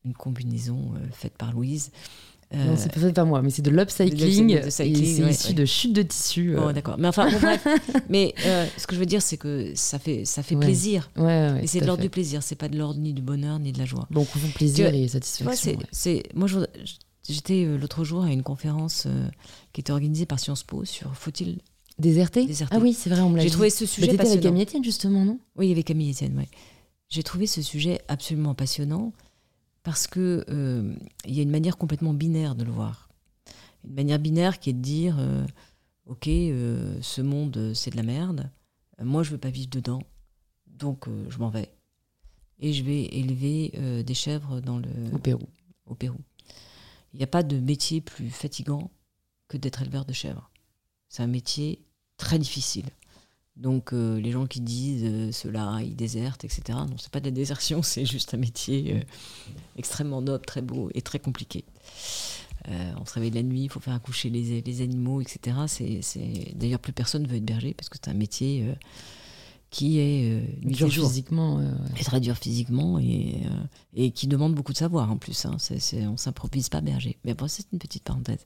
une 0.05 0.13
combinaison 0.13 0.93
euh, 0.95 0.99
faite 1.11 1.38
par 1.38 1.51
Louise. 1.53 1.91
Euh, 2.53 2.63
non, 2.63 2.78
c'est 2.78 2.91
pas 2.91 3.01
fait 3.01 3.11
par 3.11 3.25
moi, 3.25 3.41
mais 3.41 3.49
c'est 3.49 3.61
de 3.61 3.69
l'upcycling. 3.69 4.69
c'est 4.69 4.89
issu 4.89 5.53
de 5.53 5.65
chute 5.65 5.91
de 5.91 6.01
tissu. 6.01 6.55
Oh, 6.57 6.71
d'accord. 6.71 6.95
Mais 6.97 7.09
enfin, 7.09 7.30
bref. 7.30 7.67
mais 8.09 8.34
euh, 8.45 8.65
ce 8.78 8.88
que 8.88 8.95
je 8.95 8.99
veux 9.01 9.05
dire, 9.05 9.21
c'est 9.21 9.36
que 9.36 9.73
ça 9.75 9.99
fait, 9.99 10.23
ça 10.23 10.43
fait 10.43 10.55
plaisir. 10.55 11.11
Ouais, 11.17 11.61
et 11.61 11.67
c'est 11.67 11.82
de 11.82 11.86
l'ordre 11.86 12.01
du 12.01 12.09
plaisir. 12.09 12.41
C'est 12.41 12.55
pas 12.55 12.69
de 12.69 12.78
l'ordre 12.78 13.01
ni 13.01 13.13
du 13.13 13.21
bonheur 13.21 13.59
ni 13.59 13.73
de 13.73 13.80
la 13.80 13.86
joie. 13.86 14.07
Donc, 14.11 14.28
vous 14.34 14.47
plaisir 14.49 14.93
et 14.93 15.07
satisfaction. 15.09 15.78
c'est, 15.91 16.23
moi, 16.36 16.47
j'étais 17.28 17.65
l'autre 17.65 18.05
jour 18.05 18.23
à 18.23 18.32
une 18.32 18.43
conférence 18.43 19.07
qui 19.73 19.82
était 19.82 19.91
organisée 19.91 20.25
par 20.25 20.39
Sciences 20.39 20.63
Po 20.63 20.86
sur 20.86 21.13
faut-il 21.15 21.57
déserter, 21.99 22.45
déserter. 22.45 22.75
Ah 22.78 22.80
oui, 22.82 22.93
c'est 22.93 23.09
vrai, 23.09 23.21
on 23.21 23.30
me 23.30 23.38
l'a 23.38 23.43
J'ai 23.43 23.49
trouvé 23.49 23.69
ce 23.69 23.86
sujet. 23.86 24.15
Bah, 24.15 24.23
avec 24.25 24.39
Camille 24.39 24.63
Etienne, 24.63 24.84
justement, 24.86 25.25
non? 25.25 25.39
Oui, 25.57 25.65
il 25.65 25.69
y 25.69 25.71
avait 25.73 25.84
Camille 25.84 26.11
Etienne, 26.11 26.36
oui. 26.38 26.45
J'ai 27.10 27.24
trouvé 27.24 27.47
ce 27.47 27.62
sujet 27.62 28.01
absolument 28.08 28.53
passionnant 28.53 29.14
parce 29.84 30.08
que 30.08 30.43
euh, 30.49 30.95
il 31.26 31.34
y 31.34 31.39
a 31.39 31.43
une 31.43 31.51
manière 31.51 31.78
complètement 31.78 32.14
binaire 32.14 32.55
de 32.55 32.66
le 32.66 32.72
voir. 32.72 33.10
Une 33.86 33.93
manière 33.93 34.20
binaire 34.20 34.60
qui 34.60 34.72
est 34.72 34.74
de 34.74 34.82
dire 34.82 35.16
euh, 35.20 35.45
ok, 36.05 36.28
euh, 36.28 36.97
ce 37.01 37.22
monde 37.22 37.72
c'est 37.74 37.91
de 37.91 37.95
la 37.95 38.03
merde, 38.03 38.51
moi 39.01 39.24
je 39.24 39.32
veux 39.32 39.38
pas 39.38 39.49
vivre 39.49 39.70
dedans, 39.70 40.01
donc 40.66 41.08
je 41.30 41.38
m'en 41.38 41.49
vais 41.49 41.72
et 42.60 42.74
je 42.74 42.84
vais 42.84 43.05
élever 43.05 44.03
des 44.03 44.14
chèvres 44.16 44.60
dans 44.62 44.80
le 44.80 44.89
au 45.14 45.20
Pérou. 45.20 45.47
Au 45.86 45.95
Pérou. 45.95 46.20
Il 47.14 47.18
n'y 47.18 47.24
a 47.24 47.28
pas 47.28 47.43
de 47.43 47.60
métier 47.60 48.01
plus 48.01 48.30
fatigant 48.30 48.91
que 49.47 49.58
d'être 49.58 49.82
éleveur 49.82 50.05
de 50.05 50.14
chèvres. 50.14 50.49
C'est 51.08 51.24
un 51.24 51.28
métier 51.28 51.80
très 52.18 52.39
difficile. 52.39 52.86
Donc 53.58 53.91
euh, 53.91 54.20
les 54.20 54.32
gens 54.32 54.45
qui 54.45 54.62
disent 54.62 55.03
euh, 55.05 55.32
cela, 55.32 55.80
ils 55.82 55.95
désertent, 55.95 56.45
etc. 56.45 56.62
Non, 56.70 56.95
c'est 56.97 57.12
pas 57.12 57.20
de 57.20 57.26
la 57.26 57.32
désertion, 57.32 57.82
c'est 57.84 58.05
juste 58.05 58.34
un 58.34 58.38
métier 58.38 58.95
euh, 58.95 59.01
extrêmement 59.78 60.22
noble, 60.22 60.45
très 60.45 60.62
beau 60.62 60.89
et 60.93 61.01
très 61.01 61.20
compliqué. 61.20 61.66
on 62.68 63.05
se 63.05 63.14
réveille 63.14 63.32
la 63.32 63.43
nuit, 63.43 63.64
il 63.64 63.70
faut 63.70 63.80
faire 63.80 63.95
accoucher 63.95 64.30
les, 64.30 64.62
les 64.62 64.82
animaux, 64.82 65.22
etc. 65.22 65.58
C'est, 65.68 66.53
D'ailleurs, 66.55 66.80
plus 66.80 66.93
personne 66.93 67.24
ne 67.24 67.28
veut 67.28 67.38
être 67.38 67.45
berger 67.45 67.74
parce 67.74 67.89
que 67.89 67.97
c'est 68.01 68.12
un 68.12 68.14
métier 68.14 68.66
qui 69.70 69.99
est 69.99 70.32
euh, 70.32 70.41
dur 70.63 70.89
physiquement. 70.89 71.61
très 72.01 72.22
dur 72.22 72.38
physiquement 72.38 72.99
et, 72.99 73.43
euh, 73.45 73.63
et 73.93 74.11
qui 74.11 74.28
demande 74.28 74.55
beaucoup 74.55 74.72
de 74.72 74.78
savoir 74.78 75.11
en 75.11 75.18
plus. 75.18 75.45
Hein. 75.45 75.57
On 76.09 76.18
s'improvise 76.18 76.70
pas 76.70 76.82
berger. 76.82 77.18
Mais 77.26 77.34
bon, 77.34 77.47
c'est 77.47 77.65
une 77.74 77.80
petite 77.80 78.03
parenthèse. 78.03 78.45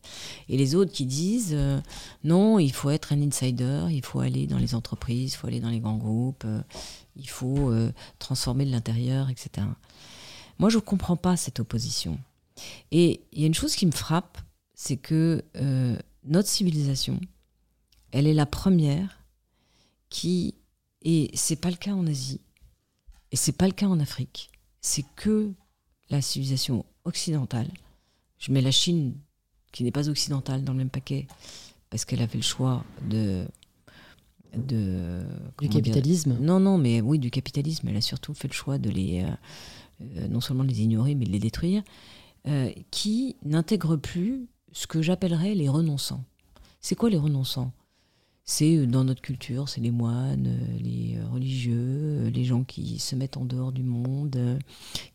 Et 0.49 0.57
les 0.57 0.73
autres 0.75 0.91
qui 0.91 1.05
disent 1.05 1.53
euh, 1.53 1.79
non, 2.23 2.57
il 2.57 2.71
faut 2.73 2.89
être 2.89 3.13
un 3.13 3.21
insider, 3.21 3.85
il 3.91 4.03
faut 4.03 4.19
aller 4.19 4.47
dans 4.47 4.57
les 4.57 4.73
entreprises, 4.73 5.33
il 5.33 5.35
faut 5.35 5.47
aller 5.47 5.59
dans 5.59 5.69
les 5.69 5.79
grands 5.79 5.97
groupes, 5.97 6.45
il 7.15 7.29
faut 7.29 7.71
transformer 8.17 8.65
de 8.65 8.71
l'intérieur, 8.71 9.29
etc. 9.29 9.67
Moi, 10.57 10.69
je 10.69 10.77
ne 10.77 10.81
comprends 10.81 11.17
pas 11.17 11.37
cette 11.37 11.59
opposition. 11.59 12.19
Et 12.91 13.21
il 13.31 13.41
y 13.41 13.43
a 13.43 13.47
une 13.47 13.53
chose 13.53 13.75
qui 13.75 13.85
me 13.85 13.91
frappe, 13.91 14.37
c'est 14.73 14.97
que 14.97 15.43
notre 16.23 16.49
civilisation, 16.49 17.19
elle 18.11 18.27
est 18.27 18.33
la 18.33 18.45
première 18.45 19.23
qui 20.09 20.55
Et 21.01 21.31
c'est 21.33 21.55
pas 21.55 21.69
le 21.69 21.77
cas 21.77 21.93
en 21.93 22.05
Asie. 22.07 22.41
Et 23.31 23.35
c'est 23.35 23.51
pas 23.53 23.67
le 23.67 23.73
cas 23.73 23.87
en 23.87 23.99
Afrique. 23.99 24.49
C'est 24.81 25.05
que 25.15 25.51
la 26.09 26.21
civilisation 26.21 26.85
occidentale. 27.05 27.67
Je 28.37 28.51
mets 28.51 28.61
la 28.61 28.71
Chine, 28.71 29.13
qui 29.71 29.83
n'est 29.83 29.91
pas 29.91 30.09
occidentale, 30.09 30.63
dans 30.63 30.73
le 30.73 30.79
même 30.79 30.89
paquet, 30.89 31.27
parce 31.89 32.05
qu'elle 32.05 32.21
a 32.21 32.27
fait 32.27 32.37
le 32.37 32.43
choix 32.43 32.83
de. 33.09 33.45
de 34.55 35.23
du 35.59 35.69
capitalisme 35.69 36.37
Non, 36.39 36.59
non, 36.59 36.77
mais 36.77 37.01
oui, 37.01 37.19
du 37.19 37.31
capitalisme. 37.31 37.87
Elle 37.87 37.97
a 37.97 38.01
surtout 38.01 38.33
fait 38.33 38.47
le 38.47 38.53
choix 38.53 38.77
de 38.77 38.89
les. 38.89 39.23
Euh, 39.23 39.31
euh, 40.17 40.27
non 40.27 40.41
seulement 40.41 40.63
de 40.63 40.69
les 40.69 40.81
ignorer, 40.81 41.15
mais 41.15 41.25
de 41.25 41.31
les 41.31 41.39
détruire. 41.39 41.83
Euh, 42.47 42.71
qui 42.89 43.35
n'intègrent 43.43 43.97
plus 43.97 44.47
ce 44.71 44.87
que 44.87 45.01
j'appellerais 45.01 45.53
les 45.53 45.69
renonçants. 45.69 46.23
C'est 46.79 46.95
quoi 46.95 47.09
les 47.09 47.17
renonçants? 47.17 47.71
C'est 48.43 48.75
euh, 48.75 48.87
dans 48.87 49.03
notre 49.03 49.21
culture, 49.21 49.69
c'est 49.69 49.81
les 49.81 49.91
moines, 49.91 50.47
euh, 50.47 50.77
les 50.79 51.17
euh, 51.17 51.27
religieux, 51.29 52.27
les 52.33 52.43
gens 52.43 52.63
qui 52.63 52.99
se 52.99 53.15
mettent 53.15 53.37
en 53.37 53.45
dehors 53.45 53.71
du 53.71 53.83
monde, 53.83 54.59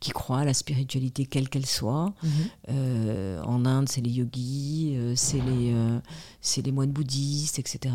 qui 0.01 0.11
croient 0.11 0.41
à 0.41 0.45
la 0.45 0.55
spiritualité 0.55 1.27
quelle 1.27 1.49
qu'elle 1.49 1.67
soit. 1.67 2.15
Mhm. 2.23 3.41
en 3.45 3.65
Inde, 3.65 3.89
c'est 3.89 4.01
les 4.01 4.11
yogis, 4.11 4.97
c'est 5.17 5.41
les, 5.41 5.75
les 6.63 6.73
moines 6.73 6.93
bouddhistes, 6.93 7.59
etc. 7.59 7.95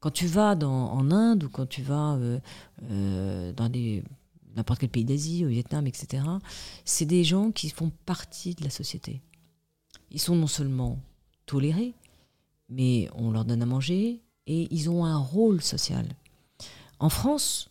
Quand 0.00 0.10
tu 0.10 0.26
vas 0.26 0.54
dans, 0.54 0.92
en 0.92 1.10
Inde 1.10 1.44
ou 1.44 1.48
quand 1.48 1.66
tu 1.66 1.82
vas 1.82 2.18
dans 2.80 3.70
n'importe 4.56 4.80
quel 4.80 4.90
pays 4.90 5.04
d'Asie, 5.04 5.44
au 5.44 5.48
Vietnam, 5.48 5.86
etc., 5.86 6.22
c'est 6.84 7.06
des 7.06 7.24
gens 7.24 7.50
qui 7.50 7.70
font 7.70 7.90
partie 8.04 8.54
de 8.54 8.64
la 8.64 8.70
société. 8.70 9.20
Ils 10.10 10.20
sont 10.20 10.36
non 10.36 10.46
seulement 10.46 10.98
tolérés, 11.46 11.94
mais 12.68 13.08
on 13.14 13.30
leur 13.30 13.44
donne 13.44 13.62
à 13.62 13.66
manger, 13.66 14.22
et 14.46 14.68
ils 14.74 14.88
ont 14.90 15.04
un 15.04 15.18
rôle 15.18 15.62
social. 15.62 16.06
En 16.98 17.08
France, 17.08 17.70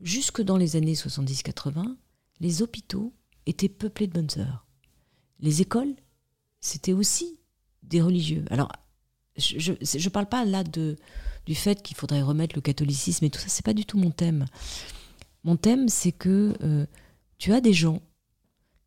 jusque 0.00 0.42
dans 0.42 0.56
les 0.56 0.76
années 0.76 0.94
70-80, 0.94 1.96
les 2.40 2.62
hôpitaux 2.62 3.12
étaient 3.46 3.68
peuplés 3.68 4.06
de 4.06 4.12
bonnes 4.12 4.30
sœurs. 4.30 4.66
Les 5.40 5.60
écoles, 5.60 5.94
c'était 6.60 6.92
aussi 6.92 7.38
des 7.82 8.00
religieux. 8.00 8.44
Alors, 8.50 8.70
je 9.36 9.72
ne 9.72 10.08
parle 10.08 10.28
pas 10.28 10.44
là 10.44 10.62
de, 10.62 10.96
du 11.46 11.54
fait 11.54 11.82
qu'il 11.82 11.96
faudrait 11.96 12.22
remettre 12.22 12.54
le 12.54 12.62
catholicisme 12.62 13.24
et 13.24 13.30
tout 13.30 13.40
ça, 13.40 13.48
c'est 13.48 13.64
pas 13.64 13.74
du 13.74 13.84
tout 13.84 13.98
mon 13.98 14.10
thème. 14.10 14.46
Mon 15.44 15.56
thème, 15.56 15.88
c'est 15.88 16.12
que 16.12 16.54
euh, 16.62 16.86
tu 17.38 17.52
as 17.52 17.60
des 17.60 17.72
gens 17.72 18.00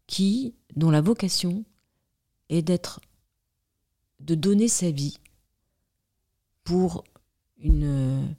qui, 0.08 0.56
dont 0.76 0.90
la 0.90 1.02
vocation 1.02 1.66
est 2.50 2.62
d'être, 2.62 3.02
de 4.20 4.36
donner 4.36 4.68
sa 4.68 4.92
vie 4.92 5.18
pour 6.64 7.04
une, 7.58 8.36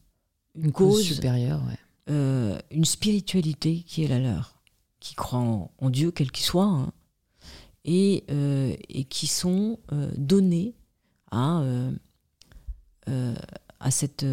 une, 0.55 0.73
cause, 0.73 1.03
supérieure, 1.03 1.63
euh, 2.09 2.59
une 2.71 2.85
spiritualité 2.85 3.83
qui 3.87 4.05
est 4.05 4.09
la 4.09 4.19
leur, 4.19 4.61
qui 5.01 5.15
croient 5.15 5.71
en, 5.79 5.91
Dieu 5.91 6.11
quel 6.11 6.31
qu'il 6.31 6.45
soit, 6.45 6.65
hein, 6.65 6.93
et, 7.85 8.25
euh, 8.31 8.75
et, 8.89 9.05
qui 9.05 9.27
sont 9.27 9.79
euh, 9.93 10.11
donnés 10.17 10.75
à, 11.31 11.63
à, 13.81 13.91
cette, 13.91 14.25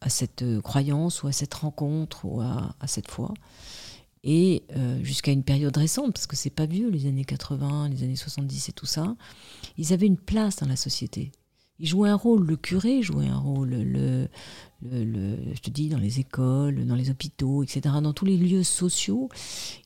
à 0.00 0.08
cette 0.08 0.44
croyance 0.60 1.22
ou 1.22 1.28
à 1.28 1.32
cette 1.32 1.54
rencontre 1.54 2.24
ou 2.24 2.40
à, 2.40 2.74
à 2.80 2.86
cette 2.86 3.10
foi. 3.10 3.32
Et 4.24 4.64
jusqu'à 5.02 5.32
une 5.32 5.44
période 5.44 5.76
récente, 5.76 6.14
parce 6.14 6.26
que 6.26 6.34
c'est 6.34 6.50
pas 6.50 6.66
vieux, 6.66 6.90
les 6.90 7.06
années 7.06 7.24
80, 7.24 7.90
les 7.90 8.02
années 8.02 8.16
70 8.16 8.70
et 8.70 8.72
tout 8.72 8.86
ça, 8.86 9.16
ils 9.76 9.92
avaient 9.92 10.06
une 10.06 10.18
place 10.18 10.56
dans 10.56 10.66
la 10.66 10.76
société 10.76 11.30
il 11.80 11.88
jouait 11.88 12.08
un 12.08 12.16
rôle, 12.16 12.46
le 12.46 12.56
curé 12.56 13.02
jouait 13.02 13.26
un 13.26 13.38
rôle, 13.38 13.70
le, 13.70 14.28
le, 14.82 15.36
je 15.54 15.60
te 15.60 15.70
dis, 15.70 15.88
dans 15.88 15.98
les 15.98 16.20
écoles, 16.20 16.86
dans 16.86 16.94
les 16.94 17.10
hôpitaux, 17.10 17.62
etc., 17.62 17.96
dans 18.02 18.12
tous 18.12 18.24
les 18.24 18.36
lieux 18.36 18.62
sociaux, 18.62 19.28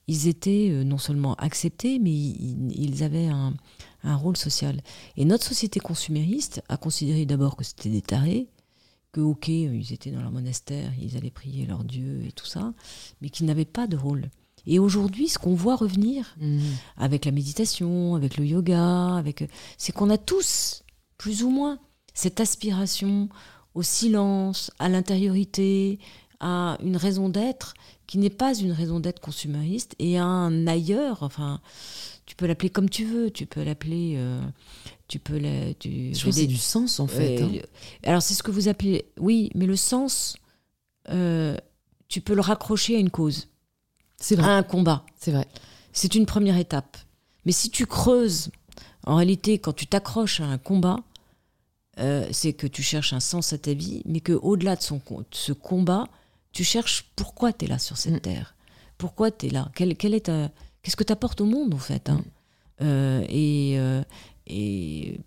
ils 0.07 0.29
étaient 0.29 0.69
euh, 0.71 0.85
non 0.85 0.99
seulement 0.99 1.35
acceptés, 1.37 1.99
mais 1.99 2.13
ils, 2.13 3.03
avaient 3.03 3.29
un, 3.29 3.55
un, 4.03 4.17
rôle 4.17 4.37
social. 4.37 4.81
Et 5.17 5.25
notre 5.25 5.45
société 5.45 5.81
consumériste 5.81 6.63
a 6.69 6.77
considéré 6.77 7.27
d'abord 7.27 7.57
que 7.57 7.65
c'était 7.65 7.91
des 7.91 8.03
tarés, 8.03 8.49
que, 9.13 9.21
ok, 9.21 9.49
ils 9.49 9.93
étaient 9.93 10.11
dans 10.11 10.21
leur 10.21 10.33
monastère, 10.33 10.93
ils 11.01 11.17
allaient 11.17 11.31
prier 11.31 11.65
leur 11.65 11.85
Dieu 11.85 12.23
et 12.27 12.33
tout 12.33 12.47
ça, 12.47 12.75
mais 13.23 13.31
qu'ils 13.31 13.47
n'avaient 13.47 13.65
pas 13.65 13.87
de 13.87 13.97
rôle. 13.97 14.29
Et 14.67 14.79
aujourd'hui, 14.79 15.29
ce 15.29 15.39
qu'on 15.39 15.55
voit 15.55 15.77
revenir 15.77 16.37
mmh. 16.39 16.59
avec 16.99 17.25
la 17.25 17.33
méditation, 17.33 18.15
avec 18.15 18.37
le 18.37 18.45
yoga, 18.45 19.15
avec, 19.17 19.49
c'est 19.79 19.93
qu'on 19.93 20.11
a 20.11 20.19
tous 20.19 20.83
plus 21.19 21.43
ou 21.43 21.51
moins, 21.51 21.79
cette 22.15 22.41
aspiration 22.41 23.29
au 23.75 23.83
silence, 23.83 24.71
à 24.79 24.89
l'intériorité, 24.89 25.99
à 26.41 26.79
une 26.83 26.97
raison 26.97 27.29
d'être 27.29 27.75
qui 28.07 28.19
n'est 28.19 28.31
pas 28.31 28.57
une 28.57 28.73
raison 28.73 29.01
d'être 29.01 29.21
consumériste 29.21 29.95
et 29.99 30.19
à 30.19 30.25
un 30.25 30.67
ailleurs. 30.67 31.23
Enfin, 31.23 31.61
tu 32.25 32.35
peux 32.35 32.47
l'appeler 32.47 32.71
comme 32.71 32.89
tu 32.89 33.05
veux. 33.05 33.31
Tu 33.31 33.47
peux 33.47 33.63
l'appeler. 33.63 34.15
Euh, 34.17 34.41
tu 35.09 35.19
peux 35.19 35.39
la, 35.39 35.75
tu, 35.75 36.15
c'est 36.15 36.47
du 36.47 36.57
sens 36.57 37.01
en 37.01 37.07
fait. 37.07 37.43
Hein. 37.43 37.51
Alors 38.03 38.23
c'est 38.23 38.35
ce 38.35 38.43
que 38.43 38.51
vous 38.51 38.69
appelez. 38.69 39.07
Oui, 39.19 39.51
mais 39.55 39.67
le 39.67 39.77
sens, 39.77 40.37
euh, 41.11 41.57
tu 42.09 42.21
peux 42.21 42.35
le 42.35 42.41
raccrocher 42.41 42.97
à 42.97 42.99
une 42.99 43.11
cause. 43.11 43.49
C'est 44.17 44.37
vrai. 44.37 44.49
À 44.49 44.55
un 44.55 44.63
combat. 44.63 45.05
C'est 45.17 45.31
vrai. 45.31 45.47
C'est 45.93 46.15
une 46.15 46.27
première 46.27 46.57
étape. 46.57 46.97
Mais 47.45 47.53
si 47.53 47.71
tu 47.71 47.87
creuses, 47.87 48.51
en 49.05 49.17
réalité, 49.17 49.59
quand 49.59 49.73
tu 49.73 49.87
t'accroches 49.87 50.41
à 50.41 50.45
un 50.45 50.59
combat, 50.59 51.01
euh, 51.99 52.27
c'est 52.31 52.53
que 52.53 52.67
tu 52.67 52.83
cherches 52.83 53.13
un 53.13 53.21
sens 53.21 53.53
à 53.53 53.59
ta 53.59 53.75
vie, 53.75 54.03
mais 54.05 54.21
qu'au-delà 54.21 54.77
de, 54.77 54.83
ce 55.31 55.53
combat, 55.53 56.09
tu 56.53 56.65
cherches 56.65 57.11
pourquoi 57.17 57.53
tu 57.53 57.65
es 57.65 57.69
là 57.69 57.79
sur 57.79 57.97
cette 57.97 58.15
mm. 58.15 58.21
terre. 58.21 58.55
Pourquoi 58.99 59.31
tu 59.31 59.47
es 59.47 59.51
là? 59.51 59.71
Quel, 59.75 59.91
est 59.91 60.31
Qu'est-ce 60.83 60.97
que 60.97 61.05
tu 61.05 61.13
apportes 61.13 61.41
au 61.41 61.47
monde, 61.47 61.75
en 61.75 61.79
fait 61.79 62.09
hein? 62.09 62.23
mm. 62.81 62.85
euh, 62.85 63.25
euh, 63.31 64.03
et, 64.47 65.21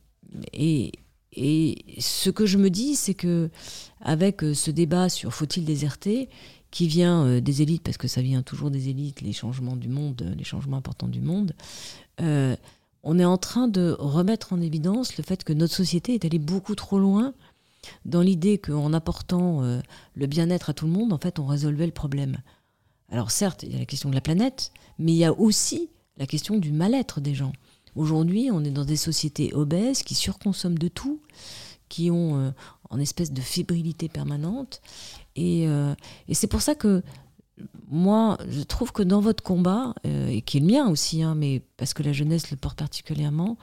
et, 0.54 0.92
et, 1.34 1.86
ce 2.00 2.30
que 2.30 2.46
je 2.46 2.58
me 2.58 2.70
dis, 2.70 2.96
c'est 2.96 3.16
que 3.16 3.50
avec 4.00 4.42
ce 4.42 4.72
débat 4.72 5.10
sur 5.10 5.34
faut-il 5.34 5.66
déserter, 5.66 6.30
qui 6.72 6.88
vient 6.88 7.42
des 7.42 7.62
élites, 7.62 7.84
parce 7.84 7.98
que 7.98 8.08
ça 8.08 8.22
vient 8.22 8.42
toujours 8.44 8.72
des 8.72 8.88
élites, 8.88 9.20
les 9.20 9.34
changements 9.34 9.76
du 9.76 9.90
monde, 9.90 10.34
les 10.38 10.46
changements 10.46 10.78
importants 10.78 11.10
du 11.10 11.20
monde, 11.20 11.54
on 13.04 13.20
est 13.20 13.26
en 13.26 13.38
train 13.38 13.68
de 13.68 13.96
remettre 14.00 14.54
en 14.54 14.62
évidence 14.62 15.18
le 15.18 15.24
fait 15.24 15.44
que 15.44 15.54
notre 15.54 15.74
société 15.74 16.14
est 16.14 16.26
allée 16.26 16.40
beaucoup 16.40 16.76
trop 16.76 17.00
loin 17.00 17.34
dans 18.06 18.22
l'idée 18.22 18.58
qu'en 18.60 18.94
apportant 18.94 19.64
euh, 19.64 19.80
le 20.16 20.28
bien-être 20.28 20.70
à 20.70 20.74
tout 20.74 20.86
le 20.86 20.92
monde, 20.92 21.14
en 21.14 21.18
fait, 21.18 21.40
on 21.40 21.46
résolvait 21.46 21.88
le 21.88 21.92
problème. 21.92 22.38
Alors 23.10 23.32
certes, 23.32 23.64
il 23.64 23.74
y 23.74 23.76
a 23.76 23.80
la 23.80 23.86
question 23.86 24.10
de 24.10 24.16
la 24.16 24.22
planète, 24.22 24.72
mais 25.00 25.14
il 25.14 25.18
y 25.18 25.26
a 25.26 25.34
aussi 25.34 25.90
la 26.18 26.28
question 26.28 26.58
du 26.58 26.72
mal-être 26.72 27.22
des 27.22 27.34
gens. 27.34 27.54
Aujourd'hui, 27.96 28.50
on 28.52 28.64
est 28.64 28.72
dans 28.72 28.86
des 28.86 28.96
sociétés 28.96 29.54
obèses 29.54 30.04
qui 30.04 30.16
surconsomment 30.16 30.78
de 30.78 30.88
tout, 30.88 31.20
qui 31.90 32.10
ont 32.12 32.38
euh, 32.38 32.52
en 32.90 33.00
espèce 33.00 33.34
de 33.34 33.42
fébrilité 33.42 34.08
permanente. 34.10 34.82
Et, 35.36 35.68
euh, 35.68 35.94
et 36.28 36.34
c'est 36.34 36.48
pour 36.48 36.62
ça 36.62 36.76
que 36.76 37.04
moi, 37.90 38.38
je 38.48 38.62
trouve 38.62 38.92
que 38.92 39.04
dans 39.04 39.22
votre 39.22 39.44
combat, 39.44 39.94
euh, 40.06 40.28
et 40.28 40.42
qui 40.42 40.58
est 40.58 40.60
le 40.62 40.68
mien 40.68 40.90
aussi, 40.90 41.24
hein, 41.24 41.36
mais 41.36 41.62
parce 41.78 41.94
que 41.94 42.04
la 42.04 42.14
jeunesse 42.14 42.52
le 42.52 42.58
porte 42.58 42.78
particulièrement, 42.78 43.58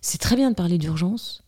c'est 0.00 0.18
très 0.18 0.36
bien 0.36 0.50
de 0.50 0.54
parler 0.54 0.78
d'urgence, 0.78 1.42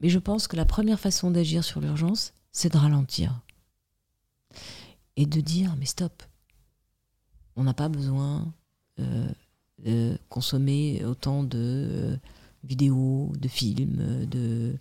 mais 0.00 0.08
je 0.08 0.18
pense 0.18 0.48
que 0.48 0.56
la 0.56 0.64
première 0.64 0.98
façon 0.98 1.30
d'agir 1.30 1.64
sur 1.64 1.80
l'urgence, 1.80 2.32
c'est 2.52 2.72
de 2.72 2.78
ralentir. 2.78 3.40
Et 5.16 5.26
de 5.26 5.40
dire, 5.40 5.74
mais 5.78 5.86
stop, 5.86 6.22
on 7.56 7.64
n'a 7.64 7.74
pas 7.74 7.88
besoin 7.88 8.52
euh, 8.98 9.28
de 9.78 10.18
consommer 10.28 11.04
autant 11.04 11.42
de... 11.42 11.58
Euh, 11.58 12.16
vidéos, 12.64 13.32
de 13.38 13.48
films, 13.48 14.26
de... 14.26 14.76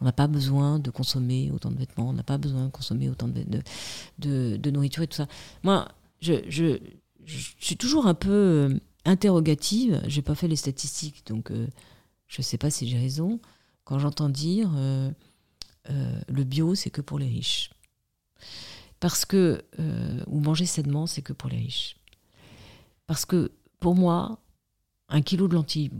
on 0.00 0.04
n'a 0.04 0.12
pas 0.12 0.26
besoin 0.26 0.78
de 0.78 0.90
consommer 0.90 1.50
autant 1.52 1.70
de 1.70 1.78
vêtements, 1.78 2.08
on 2.10 2.12
n'a 2.12 2.22
pas 2.22 2.38
besoin 2.38 2.66
de 2.66 2.70
consommer 2.70 3.08
autant 3.08 3.28
de, 3.28 4.56
de, 4.56 4.70
nourriture 4.70 5.02
et 5.02 5.06
tout 5.06 5.16
ça. 5.16 5.26
Moi, 5.62 5.88
je, 6.20 6.34
je, 6.48 6.78
je 7.24 7.52
suis 7.58 7.76
toujours 7.76 8.06
un 8.06 8.14
peu 8.14 8.30
euh, 8.30 8.78
interrogative, 9.04 10.00
j'ai 10.06 10.22
pas 10.22 10.34
fait 10.34 10.48
les 10.48 10.56
statistiques, 10.56 11.26
donc 11.26 11.50
euh, 11.50 11.66
je 12.28 12.42
sais 12.42 12.58
pas 12.58 12.70
si 12.70 12.88
j'ai 12.88 12.98
raison, 12.98 13.40
quand 13.84 13.98
j'entends 13.98 14.28
dire 14.28 14.70
euh, 14.76 15.10
le 16.28 16.44
bio, 16.44 16.74
c'est 16.74 16.90
que 16.90 17.00
pour 17.00 17.18
les 17.18 17.28
riches. 17.28 17.70
Parce 19.00 19.26
que, 19.26 19.62
ou 20.26 20.40
manger 20.40 20.64
sainement, 20.64 21.06
c'est 21.06 21.20
que 21.20 21.34
pour 21.34 21.50
les 21.50 21.58
riches. 21.58 21.96
Parce 23.06 23.26
que, 23.26 23.52
pour 23.80 23.94
moi, 23.94 24.38
un 25.10 25.20
kilo 25.20 25.46
de 25.46 25.54
lentilles 25.54 25.90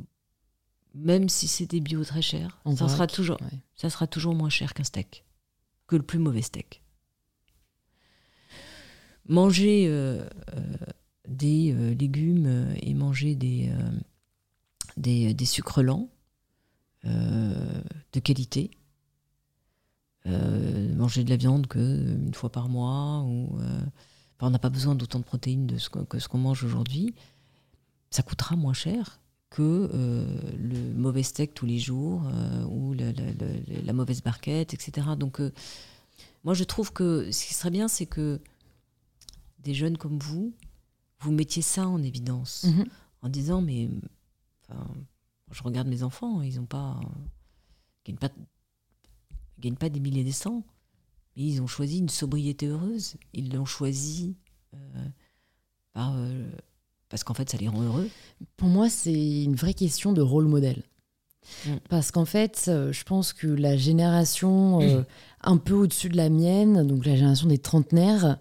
même 0.95 1.29
si 1.29 1.49
c'est 1.49 1.67
des 1.67 1.81
bio 1.81 2.05
très 2.05 2.23
chers, 2.23 2.61
ça 2.77 2.89
sera, 2.89 3.07
toujours, 3.07 3.37
ça 3.75 3.91
sera 3.91 4.07
toujours 4.07 4.35
moins 4.35 4.49
cher 4.49 4.75
qu'un 4.75 4.85
steak, 4.85 5.25
que 5.89 5.97
le 5.97 6.03
plus 6.03 6.21
mauvais 6.21 6.43
steak. 6.43 6.83
Manger 9.27 9.87
euh, 9.89 10.25
euh, 10.55 10.77
des 11.27 11.73
euh, 11.73 11.95
légumes 11.95 12.75
et 12.81 12.95
manger 12.95 13.35
des, 13.35 13.73
des, 14.97 15.35
des, 15.35 15.45
sucres 15.45 15.83
lents 15.83 16.11
de 17.05 18.21
qualité, 18.21 18.71
manger 20.25 21.25
de 21.25 21.31
la 21.31 21.37
viande 21.37 21.67
que 21.67 21.79
une 21.79 22.35
fois 22.35 22.53
par 22.53 22.69
mois 22.69 23.23
ou 23.23 23.59
on 24.41 24.51
n'a 24.51 24.59
pas 24.59 24.71
besoin 24.71 24.95
d'autant 24.95 25.21
de 25.21 25.25
protéines 25.25 25.67
de 25.67 25.79
ce 25.79 25.89
que 25.89 26.19
ce 26.19 26.29
qu'on 26.29 26.39
mange 26.39 26.65
aujourd'hui. 26.65 27.15
Ça 28.11 28.23
coûtera 28.23 28.57
moins 28.57 28.75
cher 28.75 29.21
que 29.55 29.89
le 30.59 30.93
mauvais 30.95 31.23
steak 31.23 31.55
tous 31.55 31.65
les 31.65 31.79
jours 31.79 32.23
ou 32.69 32.93
la, 32.95 33.93
mauvaise 33.93 34.21
barquette, 34.21 34.75
etc. 34.75 35.07
Donc, 35.17 35.41
moi, 36.43 36.55
je 36.55 36.65
trouve 36.65 36.93
que 36.93 37.31
ce 37.31 37.47
qui 37.47 37.55
serait 37.55 37.71
bien, 37.71 37.87
c'est 37.87 38.07
que 38.07 38.41
des 39.61 39.75
jeunes 39.75 39.97
comme 39.97 40.19
vous, 40.19 40.53
vous 41.21 41.31
mettiez 41.31 41.63
ça 41.63 41.87
en 41.87 42.03
évidence, 42.03 42.65
mhm. 42.65 42.87
en 43.23 43.29
disant, 43.29 43.61
mais 43.61 43.89
je 45.51 45.63
regarde 45.63 45.87
mes 45.87 46.03
enfants, 46.03 46.43
ils 46.43 46.57
n'ont 46.57 46.67
pas, 46.67 46.99
gagnent 48.05 48.19
pas, 48.19 48.31
gagnent 49.61 49.77
pas 49.77 49.89
des 49.89 50.01
milliers 50.01 50.25
des 50.25 50.33
cents, 50.33 50.65
mais 51.37 51.45
ils 51.45 51.63
ont 51.63 51.67
choisi 51.67 51.99
une 51.99 52.09
sobriété 52.09 52.67
heureuse. 52.67 53.15
Ils 53.33 53.53
l'ont 53.53 53.65
choisi 53.65 54.37
euh, 54.75 55.09
euh, 55.97 56.51
parce 57.15 57.23
qu'en 57.23 57.35
fait, 57.35 57.49
ça 57.49 57.57
les 57.59 57.69
rend 57.69 57.81
heureux. 57.81 58.11
Pour 58.57 58.67
moi, 58.67 58.91
c'est 58.91 59.45
une 59.45 59.55
vraie 59.55 59.73
question 59.73 60.13
de 60.13 60.21
rôle 60.21 60.47
modèle. 60.47 60.83
Mm. 61.65 61.75
Parce 61.89 62.11
qu'en 62.11 62.25
fait, 62.25 62.65
euh, 62.67 62.91
je 62.91 63.05
pense 63.05 63.33
que 63.33 63.47
la 63.47 63.77
génération 63.77 64.81
un 65.41 65.57
peu 65.57 65.75
au-dessus 65.75 66.09
de 66.09 66.17
la 66.17 66.29
mienne, 66.29 66.85
donc 66.85 67.07
la 67.07 67.15
génération 67.15 67.47
des 67.47 67.59
trentenaires, 67.59 68.39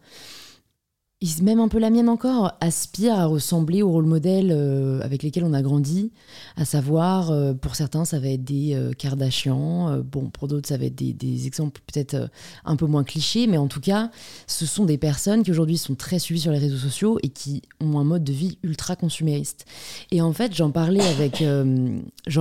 même 1.42 1.60
un 1.60 1.70
peu 1.70 1.80
la 1.80 1.90
mienne 1.90 2.10
encore, 2.10 2.54
aspire 2.60 3.14
à 3.16 3.26
ressembler 3.26 3.82
aux 3.82 3.90
rôle 3.90 4.06
modèles 4.06 4.52
euh, 4.52 5.00
avec 5.02 5.24
lesquels 5.24 5.46
on 5.46 5.54
a 5.54 5.62
grandi, 5.62 6.12
à 6.58 6.66
savoir, 6.66 7.32
euh, 7.32 7.54
pour 7.54 7.76
certains, 7.76 8.04
ça 8.04 8.20
va 8.20 8.28
être 8.28 8.44
des 8.44 8.74
euh, 8.74 8.92
Kardashian, 8.92 10.00
bon, 10.00 10.30
pour 10.30 10.48
d'autres, 10.48 10.68
ça 10.68 10.78
va 10.78 10.86
être 10.86 10.96
des, 10.96 11.48
exemples 11.48 11.82
peut-être 11.88 12.30
un 12.66 12.76
peu 12.76 12.86
moins 12.86 13.04
clichés, 13.04 13.48
mais 13.48 13.58
en 13.58 13.68
tout 13.68 13.80
cas, 13.80 14.12
ce 14.48 14.66
sont 14.66 14.86
des 14.86 14.98
personnes 14.98 15.44
qui 15.44 15.52
aujourd'hui 15.52 15.78
sont 15.78 15.96
très 15.96 16.20
suivies 16.20 16.42
sur 16.42 16.52
les 16.52 16.58
réseaux 16.58 16.78
sociaux 16.78 17.20
et 17.24 17.30
qui 17.30 17.62
ont 17.80 18.00
un 18.00 18.04
mode 18.04 18.24
de 18.24 18.34
vie 18.34 18.58
ultra 18.64 18.96
consumériste. 18.96 19.66
Et 20.12 20.22
en 20.22 20.34
fait, 20.34 20.54
j'en 20.54 20.72
parlais 20.72 21.02
avec, 21.02 21.44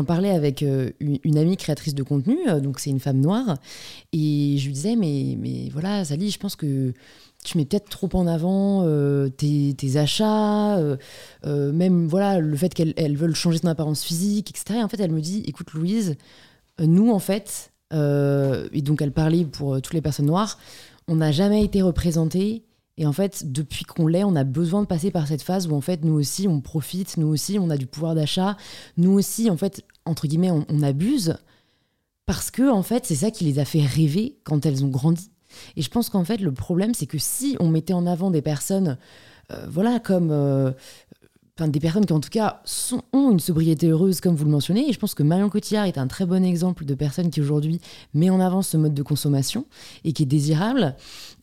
parlais 0.07 0.31
avec 0.31 0.63
une, 0.63 1.19
une, 1.25 1.39
amie 1.39 1.57
créatrice 1.57 1.95
de 1.95 2.03
contenu, 2.03 2.37
donc 2.61 2.81
c'est 2.81 2.91
une 2.91 3.01
femme 3.01 3.21
noire, 3.21 3.59
et 4.13 4.57
je 4.59 4.67
lui 4.67 4.73
disais, 4.73 4.97
mais, 4.97 5.37
mais 5.39 5.69
voilà, 5.73 6.05
Sally, 6.05 6.31
je 6.31 6.39
pense 6.39 6.57
que 6.57 6.93
tu 7.45 7.59
mets 7.59 7.65
peut-être 7.65 7.89
trop 7.89 8.09
en 8.15 8.27
avant 8.27 8.83
euh, 8.85 9.29
tes, 9.29 9.97
achats, 9.97 10.79
euh, 10.79 10.97
euh, 11.45 11.73
même 11.73 12.07
voilà 12.07 12.39
le 12.39 12.57
fait 12.57 12.73
qu'elles 12.73 13.17
veulent 13.17 13.35
changer 13.35 13.59
son 13.59 13.67
apparence 13.67 14.05
physique, 14.05 14.51
etc. 14.51 14.81
Et 14.81 14.83
en 14.83 14.89
fait, 14.89 15.01
elle 15.01 15.11
me 15.11 15.21
dit, 15.21 15.43
écoute 15.47 15.73
Louise, 15.73 16.17
nous 16.79 17.11
en 17.11 17.19
fait, 17.19 17.73
et 17.93 18.83
donc 18.83 19.03
elle 19.03 19.13
parlait 19.13 19.45
pour 19.45 19.81
toutes 19.83 19.93
les 19.93 20.01
personnes 20.01 20.27
noires, 20.27 20.59
on 21.09 21.17
n'a 21.17 21.33
jamais 21.33 21.65
été 21.65 21.83
représentés. 21.83 22.65
Et 22.99 23.07
en 23.07 23.13
fait, 23.13 23.51
depuis 23.51 23.85
qu'on 23.85 24.07
l'est, 24.07 24.23
on 24.23 24.37
a 24.37 24.45
besoin 24.45 24.83
de 24.83 24.87
passer 24.87 25.11
par 25.11 25.27
cette 25.27 25.43
phase 25.43 25.67
où 25.67 25.75
en 25.75 25.81
fait, 25.81 26.05
nous 26.05 26.13
aussi, 26.13 26.47
on 26.47 26.61
profite, 26.61 27.17
nous 27.17 27.27
aussi, 27.27 27.59
on 27.59 27.71
a 27.71 27.77
du 27.77 27.87
pouvoir 27.87 28.15
d'achat, 28.15 28.57
nous 28.99 29.13
aussi, 29.13 29.51
en 29.51 29.57
fait, 29.57 29.83
entre 30.05 30.27
guillemets, 30.27 30.51
on, 30.51 30.65
on 30.69 30.83
abuse 30.83 31.37
parce 32.27 32.51
que 32.51 32.71
en 32.71 32.83
fait, 32.83 33.05
c'est 33.05 33.17
ça 33.17 33.31
qui 33.31 33.45
les 33.45 33.59
a 33.59 33.65
fait 33.65 33.85
rêver 33.85 34.39
quand 34.45 34.65
elles 34.65 34.85
ont 34.85 34.89
grandi. 34.89 35.32
Et 35.77 35.83
je 35.83 35.91
pense 35.91 36.09
qu'en 36.09 36.25
fait, 36.25 36.39
le 36.39 36.53
problème, 36.53 36.95
c'est 36.95 37.07
que 37.07 37.19
si 37.19 37.57
on 37.61 37.69
mettait 37.69 37.93
en 37.93 38.07
avant 38.07 38.31
des 38.31 38.43
personnes, 38.43 38.99
euh, 39.51 39.67
voilà, 39.69 39.99
comme. 39.99 40.31
Euh, 40.31 40.73
des 41.69 41.79
personnes 41.79 42.07
qui 42.07 42.13
en 42.13 42.19
tout 42.19 42.31
cas 42.31 42.61
ont 43.13 43.31
une 43.31 43.39
sobriété 43.39 43.87
heureuse 43.87 44.21
comme 44.21 44.35
vous 44.35 44.45
le 44.45 44.51
mentionnez 44.51 44.89
et 44.89 44.93
je 44.93 44.99
pense 44.99 45.15
que 45.15 45.23
Marion 45.23 45.49
Cotillard 45.49 45.85
est 45.85 45.97
un 45.97 46.09
très 46.09 46.27
bon 46.27 46.45
exemple 46.45 46.85
de 46.85 46.95
personne 46.95 47.31
qui 47.31 47.41
aujourd'hui 47.41 47.81
met 48.15 48.31
en 48.31 48.41
avant 48.41 48.63
ce 48.63 48.77
mode 48.77 48.95
de 48.95 49.03
consommation 49.05 49.67
et 50.03 50.13
qui 50.13 50.25
est 50.25 50.27
désirable 50.27 50.97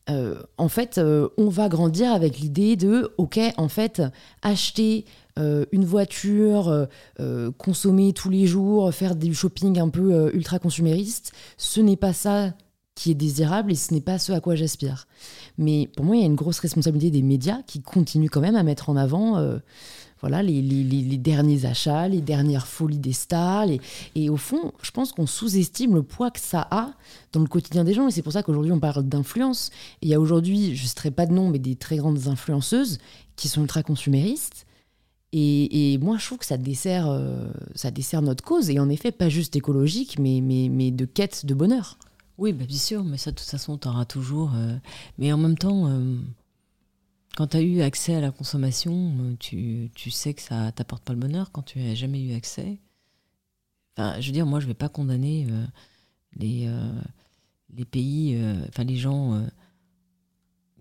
euh, 0.09 0.35
en 0.57 0.67
fait 0.67 0.99
on 0.99 1.47
va 1.47 1.69
grandir 1.69 2.11
avec 2.11 2.37
l'idée 2.37 2.75
de 2.75 3.13
ok 3.17 3.39
en 3.55 3.69
fait 3.69 4.01
acheter 4.41 5.05
une 5.37 5.85
voiture, 5.85 6.87
consommer 7.57 8.11
tous 8.11 8.29
les 8.29 8.45
jours, 8.45 8.93
faire 8.93 9.15
du 9.15 9.33
shopping 9.33 9.79
un 9.79 9.87
peu 9.87 10.35
ultra 10.35 10.59
consumériste, 10.59 11.31
ce 11.55 11.79
n'est 11.79 11.95
pas 11.95 12.11
ça 12.11 12.51
qui 12.99 13.11
est 13.11 13.15
désirable 13.15 13.71
et 13.71 13.75
ce 13.75 13.93
n'est 13.93 14.01
pas 14.01 14.19
ce 14.19 14.33
à 14.33 14.41
quoi 14.41 14.55
j'aspire. 14.55 15.07
Mais 15.57 15.87
pour 15.95 16.03
moi, 16.03 16.17
il 16.17 16.19
y 16.19 16.23
a 16.23 16.27
une 16.27 16.35
grosse 16.35 16.59
responsabilité 16.59 17.11
des 17.11 17.21
médias 17.21 17.61
qui 17.65 17.81
continuent 17.81 18.27
quand 18.29 18.41
même 18.41 18.57
à 18.57 18.63
mettre 18.63 18.89
en 18.89 18.97
avant 18.97 19.37
euh, 19.37 19.57
voilà, 20.19 20.43
les, 20.43 20.61
derniers 21.17 21.65
achats, 21.65 22.09
les 22.09 22.19
dernières 22.19 22.67
folies 22.67 22.97
des 22.97 23.13
stars. 23.13 23.67
Et 24.15 24.29
au 24.29 24.35
fond, 24.35 24.73
je 24.81 24.91
pense 24.91 25.13
qu'on 25.13 25.27
sous-estime 25.27 25.95
le 25.95 26.03
poids 26.03 26.29
que 26.29 26.41
ça 26.41 26.67
a 26.71 26.91
dans 27.31 27.39
le 27.39 27.47
quotidien 27.47 27.85
des 27.85 27.93
gens. 27.93 28.09
Et 28.09 28.11
c'est 28.11 28.21
pour 28.21 28.33
ça 28.33 28.43
qu'aujourd'hui, 28.43 28.73
on 28.73 28.81
parle 28.81 29.03
d'influence. 29.03 29.69
Il 30.01 30.09
y 30.09 30.13
a 30.13 30.19
aujourd'hui, 30.19 30.75
je 30.75 30.83
ne 30.83 30.87
citerai 30.89 31.11
pas 31.11 31.25
de 31.25 31.31
nom, 31.31 31.49
mais 31.49 31.59
des 31.59 31.77
très 31.77 31.95
grandes 31.95 32.27
influenceuses 32.27 32.97
qui 33.37 33.47
sont 33.47 33.61
ultra 33.61 33.81
consuméristes. 33.81 34.65
Et, 35.31 35.97
moi, 36.01 36.17
je 36.17 36.25
trouve 36.25 36.39
que 36.39 36.45
ça 36.45 36.57
dessert, 36.57 37.07
euh, 37.07 37.49
ça 37.75 37.91
dessert 37.91 38.21
notre 38.21 38.43
cause. 38.43 38.69
Et 38.69 38.77
en 38.77 38.89
effet, 38.89 39.13
pas 39.13 39.29
juste 39.29 39.55
écologique, 39.55 40.19
mais, 40.19 40.41
mais, 40.41 40.67
mais 40.69 40.91
de 40.91 41.05
quête 41.05 41.45
de 41.45 41.53
bonheur. 41.53 41.97
Oui, 42.39 42.53
bah, 42.53 42.65
bien 42.65 42.77
sûr, 42.77 43.03
mais 43.03 43.17
ça, 43.17 43.31
de 43.31 43.35
toute 43.35 43.47
façon, 43.47 43.77
tu 43.77 43.87
auras 43.89 44.05
toujours. 44.05 44.53
Euh, 44.55 44.77
mais 45.17 45.33
en 45.33 45.37
même 45.37 45.57
temps, 45.57 45.87
euh, 45.87 46.17
quand 47.35 47.47
tu 47.47 47.57
as 47.57 47.61
eu 47.61 47.81
accès 47.81 48.15
à 48.15 48.21
la 48.21 48.31
consommation, 48.31 49.13
euh, 49.19 49.35
tu, 49.39 49.91
tu 49.93 50.09
sais 50.09 50.33
que 50.33 50.41
ça 50.41 50.71
t'apporte 50.71 51.03
pas 51.03 51.11
le 51.11 51.19
bonheur 51.19 51.51
quand 51.51 51.63
tu 51.63 51.79
n'as 51.79 51.95
jamais 51.95 52.21
eu 52.21 52.33
accès. 52.33 52.79
Enfin, 53.97 54.21
je 54.21 54.27
veux 54.27 54.31
dire, 54.31 54.45
moi, 54.45 54.61
je 54.61 54.67
vais 54.67 54.73
pas 54.73 54.87
condamner 54.87 55.47
les, 56.37 56.69
les 57.75 57.83
pays, 57.83 58.41
enfin, 58.69 58.85
les 58.85 58.95
gens 58.95 59.45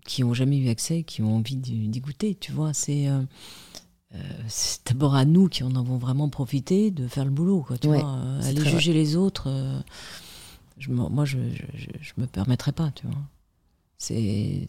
qui 0.05 0.23
ont 0.23 0.33
jamais 0.33 0.57
eu 0.57 0.69
accès, 0.69 1.03
qui 1.03 1.21
ont 1.21 1.35
envie 1.35 1.57
d'y 1.57 1.99
goûter, 1.99 2.35
tu 2.35 2.53
vois. 2.53 2.73
C'est. 2.73 3.09
c'est 4.47 4.87
d'abord 4.87 5.15
à 5.15 5.25
nous 5.25 5.49
qui 5.49 5.63
en 5.63 5.75
avons 5.75 5.97
vraiment 5.97 6.29
profité 6.29 6.91
de 6.91 7.09
faire 7.09 7.25
le 7.25 7.31
boulot, 7.31 7.61
quoi, 7.61 7.77
tu 7.77 7.87
vois. 7.87 8.21
Aller 8.43 8.63
juger 8.63 8.93
les 8.93 9.17
autres 9.17 9.49
moi, 10.87 11.25
je, 11.25 11.37
je, 11.75 12.13
me 12.17 12.25
permettrais 12.25 12.71
pas, 12.71 12.91
tu 12.91 13.07
vois. 13.07 13.21
C'est 13.97 14.67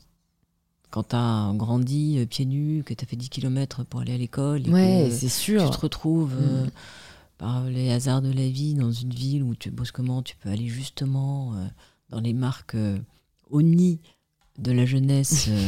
quand 0.90 1.04
tu 1.04 1.16
as 1.16 1.52
grandi 1.54 2.18
euh, 2.18 2.26
pieds 2.26 2.46
nus, 2.46 2.82
que 2.84 2.94
tu 2.94 3.04
as 3.04 3.08
fait 3.08 3.16
10 3.16 3.28
km 3.28 3.84
pour 3.84 4.00
aller 4.00 4.14
à 4.14 4.18
l'école, 4.18 4.62
ouais, 4.68 5.08
c'est 5.10 5.28
sûr. 5.28 5.64
tu 5.70 5.76
te 5.76 5.80
retrouves 5.80 6.34
euh, 6.40 6.64
mm. 6.64 6.70
par 7.38 7.64
les 7.64 7.90
hasards 7.90 8.22
de 8.22 8.32
la 8.32 8.48
vie 8.48 8.74
dans 8.74 8.90
une 8.90 9.14
ville 9.14 9.42
où 9.42 9.54
tu 9.54 9.70
bosses 9.70 9.92
comment 9.92 10.22
tu 10.22 10.36
peux 10.36 10.48
aller 10.48 10.66
justement 10.66 11.54
euh, 11.54 11.64
dans 12.10 12.20
les 12.20 12.32
marques 12.32 12.76
au 13.50 13.62
nid 13.62 14.00
de 14.58 14.72
la 14.72 14.84
jeunesse. 14.84 15.48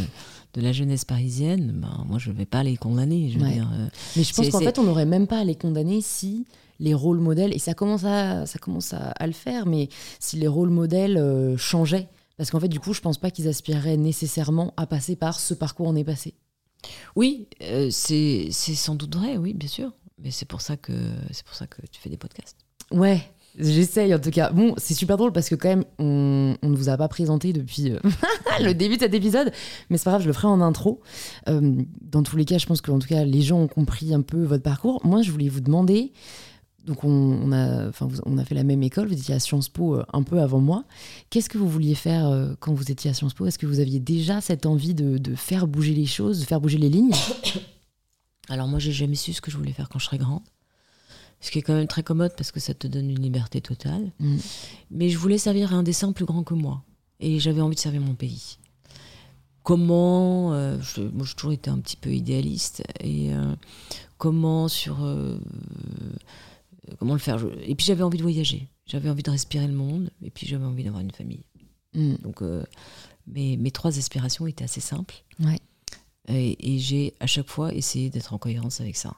de 0.55 0.61
la 0.61 0.72
jeunesse 0.72 1.07
parisienne, 1.07 1.72
ben, 1.76 2.05
moi 2.07 2.18
je 2.18 2.30
ne 2.30 2.36
vais 2.36 2.45
pas 2.45 2.62
les 2.62 2.76
condamner. 2.76 3.30
Je 3.30 3.38
veux 3.38 3.49
dire, 3.49 3.70
Mais 4.16 4.22
je 4.22 4.34
pense 4.34 4.51
qu'en 4.51 4.59
fait 4.59 4.78
on 4.78 4.82
n'aurait 4.82 5.07
même 5.07 5.26
pas 5.26 5.38
à 5.38 5.45
les 5.45 5.55
condamner 5.55 6.03
si 6.03 6.45
les 6.83 6.95
rôles 6.95 7.20
modèles, 7.20 7.55
et 7.55 7.59
ça 7.59 7.74
commence 7.74 8.05
à, 8.05 8.45
ça 8.45 8.59
commence 8.59 8.93
à, 8.93 9.26
le 9.26 9.33
faire, 9.33 9.66
mais 9.66 9.89
si 10.18 10.37
les 10.37 10.49
rôles 10.49 10.68
modèles 10.68 11.16
euh, 11.16 11.57
changeaient, 11.57 12.09
parce 12.37 12.51
qu'en 12.51 12.59
fait, 12.59 12.68
du 12.68 12.80
coup, 12.80 12.93
je 12.93 13.01
pense 13.01 13.18
pas 13.18 13.30
qu'ils 13.30 13.47
aspireraient 13.47 13.97
nécessairement 13.97 14.74
à 14.76 14.87
passer 14.87 15.14
par 15.14 15.39
ce 15.39 15.55
parcours 15.55 15.87
on 15.87 15.95
est 15.95 16.05
passé. 16.05 16.35
Oui, 17.14 17.47
euh, 17.62 17.89
c'est 17.91 18.51
sans 18.51 18.97
doute 18.97 19.14
vrai, 19.14 19.37
oui, 19.37 19.55
bien 19.55 19.68
sûr. 19.68 19.93
Mais 20.18 20.33
c'est 20.33 20.47
pour 20.47 20.61
ça 20.61 20.76
que 20.76 20.93
c'est 21.30 21.45
pour 21.45 21.55
ça 21.55 21.68
que 21.68 21.80
tu 21.87 22.01
fais 22.01 22.11
des 22.11 22.16
podcasts. 22.16 22.57
Ouais, 22.91 23.20
J'essaye 23.59 24.14
en 24.14 24.18
tout 24.18 24.30
cas. 24.30 24.51
Bon, 24.51 24.74
c'est 24.78 24.95
super 24.95 25.16
drôle 25.16 25.33
parce 25.33 25.49
que 25.49 25.55
quand 25.55 25.68
même, 25.68 25.85
on, 25.99 26.57
ne 26.62 26.76
vous 26.76 26.89
a 26.89 26.97
pas 26.97 27.09
présenté 27.09 27.53
depuis 27.53 27.93
euh, 27.93 27.99
le 28.61 28.72
début 28.72 28.97
de 28.97 29.03
cet 29.03 29.14
épisode, 29.14 29.53
mais 29.89 29.99
c'est 29.99 30.05
pas 30.05 30.12
grave, 30.12 30.22
je 30.22 30.26
le 30.26 30.33
ferai 30.33 30.49
en 30.49 30.61
intro. 30.61 31.01
dans 31.47 32.22
tous 32.22 32.37
les 32.37 32.45
cas, 32.45 32.59
je 32.59 32.66
pense 32.66 32.80
que 32.80 32.91
en 32.91 32.99
tout 32.99 33.09
cas, 33.09 33.24
les 33.24 33.43
gens 33.43 33.61
ont 33.61 33.68
compris 33.68 34.14
un 34.14 34.22
peu 34.22 34.43
votre 34.43 34.62
parcours. 34.62 35.05
Moi, 35.05 35.22
je 35.22 35.30
voulais 35.30 35.49
vous 35.49 35.61
demander, 35.61 36.12
donc 36.85 37.05
on, 37.05 37.53
a, 37.53 37.89
enfin, 37.89 38.09
on 38.24 38.39
a 38.39 38.45
fait 38.45 38.55
la 38.55 38.64
même 38.64 38.83
école, 38.83 39.09
vous 39.09 39.14
étiez 39.14 39.35
à 39.35 39.41
Sciences 39.41 39.68
Po 39.68 39.97
euh, 39.97 40.05
un 40.12 40.22
peu 40.22 40.41
avant 40.41 40.61
moi. 40.61 40.85
Qu'est-ce 41.30 41.49
que 41.49 41.59
vous 41.59 41.68
vouliez 41.68 41.95
faire 41.95 42.26
euh, 42.26 42.55
quand 42.59 42.74
vous 42.74 42.91
étiez 42.91 43.11
à 43.11 43.14
Sciences 43.14 43.35
Po? 43.35 43.47
Est-ce 43.47 43.59
que 43.59 43.66
vous 43.66 43.80
aviez 43.80 44.01
déjà 44.01 44.41
cette 44.41 44.66
envie 44.66 44.95
de, 44.95 45.35
faire 45.35 45.66
bouger 45.66 45.95
les 45.95 46.07
choses, 46.07 46.41
de 46.41 46.45
faire 46.45 46.61
bouger 46.61 46.78
les 46.78 46.89
lignes? 46.89 47.14
Alors 48.49 48.66
moi, 48.66 48.78
j'ai 48.78 48.93
jamais 48.93 49.14
su 49.14 49.33
ce 49.33 49.41
que 49.41 49.51
je 49.51 49.57
voulais 49.57 49.72
faire 49.72 49.89
quand 49.89 49.99
je 49.99 50.07
serais 50.07 50.18
grande. 50.18 50.43
Ce 51.41 51.51
qui 51.51 51.59
est 51.59 51.62
quand 51.62 51.74
même 51.74 51.89
très 51.89 52.03
commode 52.03 52.33
parce 52.37 52.53
que 52.53 52.61
ça 52.61 52.74
te 52.74 52.87
donne 52.87 53.11
une 53.11 53.20
liberté 53.20 53.61
totale. 53.61 54.12
Mm. 54.18 54.37
Mais 54.91 55.09
je 55.09 55.18
voulais 55.18 55.39
servir 55.39 55.72
un 55.74 55.83
dessin 55.83 56.12
plus 56.12 56.24
grand 56.24 56.43
que 56.43 56.55
moi. 56.55 56.83
Et 57.20 57.39
j'avais 57.39 57.61
envie 57.61 57.76
de 57.76 57.80
servir 57.80 58.01
mon 58.01 58.14
pays. 58.14 58.59
Comment 59.62 60.55
euh, 60.55 60.76
Moi, 61.12 61.24
j'ai 61.24 61.35
toujours 61.35 61.53
été 61.53 61.70
un 61.70 61.78
petit 61.78 61.97
peu 61.97 62.11
idéaliste. 62.11 62.83
Et 63.01 63.30
comment 64.22 64.68
sur 64.68 65.03
euh, 65.03 65.37
comment 66.99 67.14
le 67.14 67.18
faire. 67.18 67.45
Et 67.62 67.74
puis 67.74 67.87
j'avais 67.87 68.03
envie 68.03 68.18
de 68.18 68.22
voyager, 68.22 68.68
j'avais 68.87 69.09
envie 69.09 69.22
de 69.22 69.30
respirer 69.30 69.66
le 69.66 69.74
monde, 69.74 70.11
et 70.22 70.30
puis 70.30 70.47
j'avais 70.47 70.64
envie 70.64 70.85
d'avoir 70.85 71.03
une 71.03 71.11
famille. 71.11 71.45
Mm. 71.95 72.16
Donc 72.16 72.43
euh, 72.43 72.64
mes, 73.26 73.57
mes, 73.57 73.70
trois 73.70 73.99
aspirations 73.99 74.47
étaient 74.47 74.64
assez 74.64 74.80
simples. 74.80 75.24
Ouais. 75.41 75.61
Et, 76.28 76.78
j'ai 76.78 77.14
à 77.20 77.26
chaque 77.26 77.49
fois 77.49 77.74
essayé 77.74 78.09
d'être 78.09 78.33
en 78.33 78.39
cohérence 78.39 78.80
avec 78.80 78.97
ça. 78.97 79.16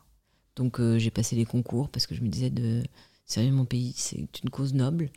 Donc 0.57 0.81
euh, 0.81 0.99
j'ai 0.99 1.11
passé 1.11 1.37
les 1.37 1.45
concours 1.45 1.89
parce 1.89 2.07
que 2.07 2.15
je 2.15 2.23
me 2.23 2.29
disais 2.29 2.51
de 2.51 2.83
servir 3.27 3.53
mon 3.53 3.65
pays, 3.65 3.93
c'est 3.97 4.43
une 4.43 4.51
cause 4.51 4.75
noble. 4.75 5.11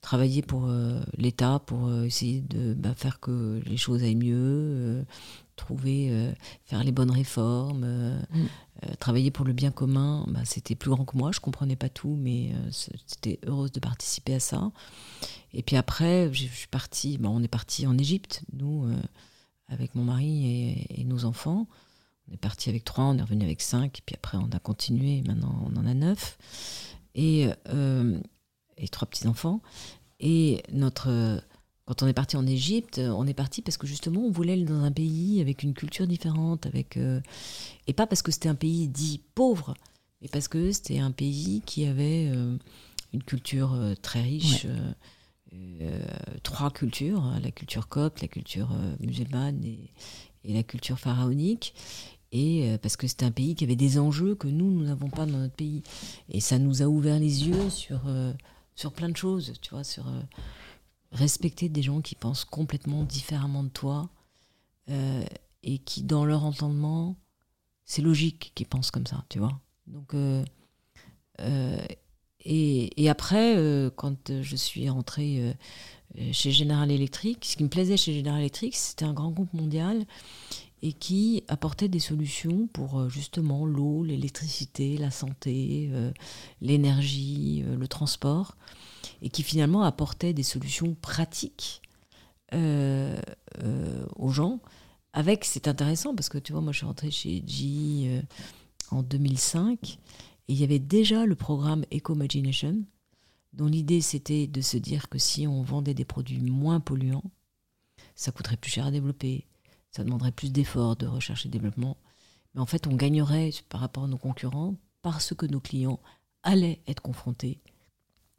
travailler 0.00 0.42
pour 0.42 0.70
l'État, 1.18 1.60
pour 1.66 1.92
essayer 2.04 2.40
de 2.40 2.74
bah, 2.74 2.94
faire 2.94 3.18
que 3.18 3.60
les 3.66 3.76
choses 3.76 4.02
aillent 4.04 4.14
mieux, 4.14 5.04
trouver, 5.56 6.34
faire 6.64 6.84
les 6.84 6.92
bonnes 6.92 7.10
réformes, 7.10 7.86
mm. 8.30 8.94
travailler 8.98 9.30
pour 9.30 9.44
le 9.44 9.52
bien 9.52 9.70
commun. 9.70 10.24
Bah, 10.28 10.40
c'était 10.44 10.74
plus 10.74 10.90
grand 10.90 11.04
que 11.04 11.16
moi, 11.16 11.32
je 11.32 11.40
comprenais 11.40 11.76
pas 11.76 11.88
tout, 11.88 12.16
mais 12.18 12.52
c'était 12.70 13.40
heureuse 13.46 13.72
de 13.72 13.80
participer 13.80 14.34
à 14.34 14.40
ça. 14.40 14.70
Et 15.52 15.62
puis 15.62 15.76
après, 15.76 16.32
je 16.32 16.46
suis 16.46 16.68
partie, 16.68 17.18
bah, 17.18 17.28
on 17.30 17.42
est 17.42 17.48
parti 17.48 17.86
en 17.86 17.96
Égypte, 17.98 18.42
nous, 18.52 18.86
avec 19.68 19.94
mon 19.94 20.04
mari 20.04 20.86
et, 20.90 21.04
nos 21.04 21.24
enfants. 21.24 21.66
On 22.28 22.34
est 22.34 22.38
parti 22.38 22.68
avec 22.68 22.84
trois, 22.84 23.04
on 23.04 23.18
est 23.18 23.22
revenu 23.22 23.44
avec 23.44 23.62
cinq, 23.62 23.98
et 23.98 24.02
puis 24.04 24.16
après 24.16 24.36
on 24.36 24.50
a 24.50 24.58
continué, 24.58 25.22
maintenant 25.26 25.64
on 25.66 25.76
en 25.76 25.86
a 25.86 25.94
neuf. 25.94 26.38
Et, 27.14 27.48
et 28.76 28.88
trois 28.88 29.08
petits-enfants. 29.08 29.60
Et 30.20 30.62
notre, 30.72 31.42
quand 31.86 32.02
on 32.02 32.08
est 32.08 32.12
parti 32.12 32.36
en 32.36 32.46
Égypte, 32.46 32.98
on 32.98 33.26
est 33.28 33.34
parti 33.34 33.62
parce 33.62 33.76
que 33.76 33.86
justement, 33.86 34.20
on 34.22 34.30
voulait 34.30 34.54
aller 34.54 34.64
dans 34.64 34.82
un 34.82 34.90
pays 34.90 35.40
avec 35.40 35.62
une 35.62 35.72
culture 35.72 36.08
différente, 36.08 36.66
avec 36.66 36.96
euh, 36.96 37.20
et 37.86 37.92
pas 37.92 38.08
parce 38.08 38.22
que 38.22 38.32
c'était 38.32 38.48
un 38.48 38.56
pays 38.56 38.88
dit 38.88 39.22
pauvre, 39.36 39.74
mais 40.20 40.28
parce 40.28 40.48
que 40.48 40.72
c'était 40.72 40.98
un 40.98 41.12
pays 41.12 41.62
qui 41.64 41.86
avait 41.86 42.28
euh, 42.28 42.56
une 43.12 43.22
culture 43.22 43.72
euh, 43.74 43.94
très 43.94 44.20
riche, 44.20 44.66
trois 46.42 46.70
cultures 46.70 47.22
hein, 47.22 47.40
la 47.42 47.52
culture 47.52 47.88
copte, 47.88 48.20
la 48.20 48.28
culture 48.28 48.68
musulmane 49.00 49.64
et, 49.64 49.90
et, 50.44 50.52
la 50.52 50.64
culture 50.64 50.98
pharaonique. 50.98 51.72
Et 52.32 52.76
parce 52.82 52.96
que 52.96 53.06
c'était 53.06 53.24
un 53.24 53.30
pays 53.30 53.54
qui 53.54 53.64
avait 53.64 53.76
des 53.76 53.98
enjeux 53.98 54.34
que 54.34 54.48
nous, 54.48 54.70
nous 54.70 54.82
n'avons 54.82 55.08
pas 55.08 55.24
dans 55.24 55.38
notre 55.38 55.54
pays. 55.54 55.82
Et 56.28 56.40
ça 56.40 56.58
nous 56.58 56.82
a 56.82 56.86
ouvert 56.86 57.18
les 57.18 57.46
yeux 57.46 57.70
sur 57.70 58.00
sur 58.76 58.92
plein 58.92 59.08
de 59.08 59.16
choses, 59.16 59.54
tu 59.60 59.70
vois, 59.70 59.82
sur 59.82 60.06
euh, 60.06 60.20
respecter 61.12 61.68
des 61.68 61.82
gens 61.82 62.00
qui 62.00 62.14
pensent 62.14 62.44
complètement 62.44 63.04
différemment 63.04 63.62
de 63.62 63.68
toi 63.68 64.10
euh, 64.90 65.24
et 65.62 65.78
qui, 65.78 66.02
dans 66.02 66.24
leur 66.24 66.44
entendement, 66.44 67.16
c'est 67.84 68.02
logique 68.02 68.52
qu'ils 68.54 68.66
pensent 68.66 68.90
comme 68.90 69.06
ça, 69.06 69.24
tu 69.28 69.38
vois. 69.38 69.60
Donc, 69.86 70.14
euh, 70.14 70.44
et, 72.40 73.02
et, 73.02 73.08
après, 73.08 73.56
quand 73.96 74.42
je 74.42 74.56
suis 74.56 74.88
rentrée 74.88 75.54
chez 76.32 76.50
General 76.50 76.90
Electric, 76.90 77.44
ce 77.44 77.56
qui 77.56 77.64
me 77.64 77.68
plaisait 77.68 77.96
chez 77.96 78.16
General 78.16 78.40
Electric, 78.40 78.74
c'était 78.74 79.04
un 79.04 79.12
grand 79.12 79.30
groupe 79.30 79.52
mondial 79.52 80.06
et 80.82 80.92
qui 80.92 81.42
apportait 81.48 81.88
des 81.88 81.98
solutions 81.98 82.68
pour 82.72 83.00
euh, 83.00 83.08
justement 83.08 83.64
l'eau, 83.64 84.04
l'électricité, 84.04 84.96
la 84.96 85.10
santé, 85.10 85.88
euh, 85.92 86.12
l'énergie, 86.60 87.64
euh, 87.66 87.76
le 87.76 87.88
transport, 87.88 88.56
et 89.22 89.28
qui 89.30 89.42
finalement 89.42 89.82
apportait 89.82 90.32
des 90.32 90.42
solutions 90.42 90.94
pratiques 90.94 91.82
aux 92.52 94.30
gens. 94.30 94.60
Avec, 95.12 95.44
c'est 95.44 95.68
intéressant 95.68 96.14
parce 96.14 96.28
que 96.28 96.38
tu 96.38 96.52
vois, 96.52 96.60
moi 96.60 96.72
je 96.72 96.78
suis 96.78 96.86
rentrée 96.86 97.10
chez 97.10 97.42
G 97.46 98.22
en 98.90 99.02
2005 99.02 99.98
et 100.48 100.52
il 100.52 100.60
y 100.60 100.64
avait 100.64 100.78
déjà 100.78 101.26
le 101.26 101.34
programme 101.34 101.84
Eco-Imagination, 101.92 102.84
dont 103.52 103.66
l'idée 103.66 104.00
c'était 104.00 104.46
de 104.46 104.60
se 104.60 104.76
dire 104.76 105.08
que 105.08 105.18
si 105.18 105.46
on 105.46 105.62
vendait 105.62 105.94
des 105.94 106.04
produits 106.04 106.40
moins 106.40 106.80
polluants, 106.80 107.30
ça 108.14 108.30
coûterait 108.30 108.58
plus 108.58 108.70
cher 108.70 108.86
à 108.86 108.90
développer, 108.90 109.46
ça 109.90 110.04
demanderait 110.04 110.32
plus 110.32 110.52
d'efforts 110.52 110.96
de 110.96 111.06
recherche 111.06 111.46
et 111.46 111.48
développement. 111.48 111.96
Mais 112.54 112.60
en 112.60 112.66
fait, 112.66 112.86
on 112.86 112.94
gagnerait 112.94 113.50
par 113.68 113.80
rapport 113.80 114.04
à 114.04 114.08
nos 114.08 114.18
concurrents 114.18 114.74
parce 115.02 115.34
que 115.34 115.46
nos 115.46 115.60
clients 115.60 116.00
allaient 116.42 116.82
être 116.86 117.02
confrontés 117.02 117.60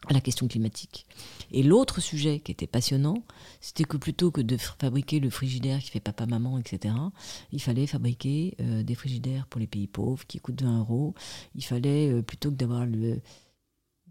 à 0.05 0.13
la 0.13 0.21
question 0.21 0.47
climatique. 0.47 1.05
Et 1.51 1.63
l'autre 1.63 2.01
sujet 2.01 2.39
qui 2.39 2.51
était 2.51 2.67
passionnant, 2.67 3.23
c'était 3.61 3.83
que 3.83 3.97
plutôt 3.97 4.29
que 4.29 4.41
de 4.41 4.55
fabriquer 4.57 5.19
le 5.19 5.29
frigidaire 5.29 5.79
qui 5.79 5.89
fait 5.89 5.99
papa-maman, 5.99 6.59
etc., 6.59 6.93
il 7.51 7.61
fallait 7.61 7.87
fabriquer 7.87 8.55
euh, 8.61 8.83
des 8.83 8.95
frigidaires 8.95 9.47
pour 9.47 9.59
les 9.59 9.67
pays 9.67 9.87
pauvres 9.87 10.25
qui 10.27 10.39
coûtent 10.39 10.61
20 10.61 10.79
euros. 10.79 11.15
Il 11.55 11.63
fallait, 11.63 12.11
euh, 12.11 12.21
plutôt 12.21 12.51
que 12.51 12.55
d'avoir 12.55 12.85
le, 12.85 13.19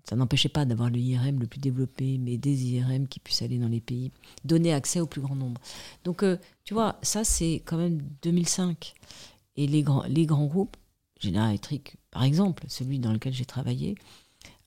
ça 0.09 0.17
n'empêchait 0.17 0.49
pas 0.49 0.65
d'avoir 0.65 0.91
le 0.91 0.99
IRM 0.99 1.41
le 1.41 1.47
plus 1.47 1.61
développé, 1.61 2.19
mais 2.19 2.37
des 2.37 2.65
IRM 2.67 3.09
qui 3.09 3.19
puissent 3.19 3.43
aller 3.43 3.59
dans 3.59 3.69
les 3.69 3.81
pays, 3.81 4.13
donner 4.45 4.73
accès 4.73 5.01
au 5.01 5.07
plus 5.07 5.21
grand 5.21 5.35
nombre. 5.35 5.61
Donc, 6.05 6.23
euh, 6.23 6.37
tu 6.65 6.75
vois, 6.75 6.99
ça, 7.03 7.25
c'est 7.25 7.63
quand 7.65 7.77
même 7.77 8.01
2005. 8.23 8.95
Et 9.57 9.67
les 9.67 9.83
grands, 9.83 10.05
les 10.05 10.27
grands 10.27 10.47
groupes, 10.47 10.77
General 11.21 11.49
Electric, 11.49 11.97
par 12.11 12.23
exemple, 12.23 12.65
celui 12.69 12.99
dans 12.99 13.13
lequel 13.13 13.33
j'ai 13.33 13.47
travaillé, 13.47 13.97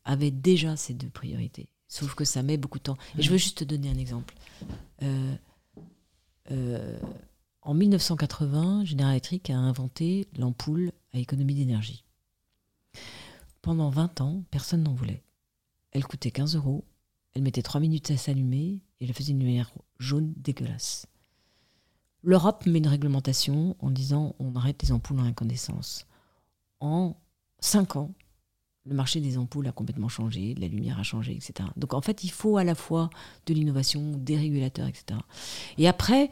avaient 0.10 0.32
déjà 0.32 0.76
ces 0.76 0.96
deux 0.96 1.10
priorités. 1.10 1.70
Sauf 1.88 2.16
que 2.16 2.26
ça 2.26 2.42
met 2.42 2.58
beaucoup 2.58 2.80
de 2.80 2.84
temps. 2.84 2.98
Et 3.18 3.22
je 3.22 3.30
veux 3.30 3.38
juste 3.38 3.60
te 3.60 3.64
donner 3.64 3.90
un 3.90 3.98
exemple. 3.98 4.34
Euh, 5.04 5.36
euh, 6.52 7.00
en 7.62 7.76
1980, 7.76 8.86
General 8.86 9.12
Electric 9.12 9.52
a 9.52 9.58
inventé 9.58 10.28
l'ampoule 10.36 10.92
à 11.14 11.20
économie 11.20 11.54
d'énergie. 11.54 12.04
Pendant 13.62 13.90
20 13.90 14.22
ans, 14.22 14.44
personne 14.50 14.84
n'en 14.84 14.94
voulait. 14.94 15.24
Elle 15.92 16.06
coûtait 16.06 16.32
15 16.32 16.56
euros. 16.56 16.86
Elle 17.34 17.44
mettait 17.44 17.62
3 17.62 17.80
minutes 17.80 18.10
à 18.10 18.18
s'allumer 18.18 18.82
et 19.00 19.06
elle 19.06 19.14
faisait 19.14 19.34
une 19.34 19.40
lumière 19.40 19.72
jaune 20.00 20.34
dégueulasse. 20.38 21.06
L'Europe 22.24 22.66
met 22.66 22.80
une 22.80 22.88
réglementation 22.88 23.76
en 23.80 23.92
disant 23.92 24.36
on 24.40 24.56
arrête 24.56 24.82
les 24.82 24.92
ampoules 24.92 25.20
en 25.20 25.26
incandescence. 25.26 26.08
En 26.80 27.16
5 27.60 27.96
ans, 27.98 28.12
le 28.90 28.96
marché 28.96 29.22
des 29.22 29.38
ampoules 29.38 29.68
a 29.68 29.72
complètement 29.72 30.10
changé, 30.10 30.56
la 30.60 30.68
lumière 30.68 31.00
a 31.00 31.04
changé, 31.04 31.34
etc. 31.34 31.70
Donc 31.78 31.94
en 31.94 32.02
fait, 32.02 32.24
il 32.24 32.32
faut 32.32 32.58
à 32.58 32.64
la 32.64 32.76
fois 32.76 33.10
de 33.46 33.54
l'innovation, 33.54 34.14
des 34.18 34.36
régulateurs, 34.36 34.88
etc. 34.88 35.20
Et 35.78 35.88
après, 35.88 36.30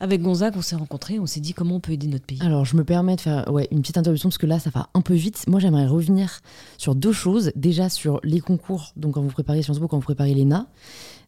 avec 0.00 0.22
Gonzague, 0.22 0.54
on 0.56 0.62
s'est 0.62 0.76
rencontrés, 0.76 1.18
on 1.18 1.26
s'est 1.26 1.40
dit 1.40 1.54
comment 1.54 1.76
on 1.76 1.80
peut 1.80 1.92
aider 1.92 2.06
notre 2.06 2.24
pays. 2.24 2.38
Alors, 2.40 2.64
je 2.64 2.76
me 2.76 2.84
permets 2.84 3.16
de 3.16 3.20
faire 3.20 3.52
ouais, 3.52 3.68
une 3.70 3.80
petite 3.80 3.98
interruption 3.98 4.28
parce 4.28 4.38
que 4.38 4.46
là, 4.46 4.58
ça 4.58 4.70
va 4.70 4.88
un 4.94 5.00
peu 5.00 5.14
vite. 5.14 5.44
Moi, 5.48 5.60
j'aimerais 5.60 5.86
revenir 5.86 6.40
sur 6.76 6.94
deux 6.94 7.12
choses. 7.12 7.52
Déjà, 7.56 7.88
sur 7.88 8.20
les 8.22 8.40
concours, 8.40 8.92
donc 8.96 9.14
quand 9.14 9.22
vous 9.22 9.30
préparez 9.30 9.62
Sciences 9.62 9.80
Po, 9.80 9.88
quand 9.88 9.98
vous 9.98 10.04
préparez 10.04 10.34
l'ENA. 10.34 10.68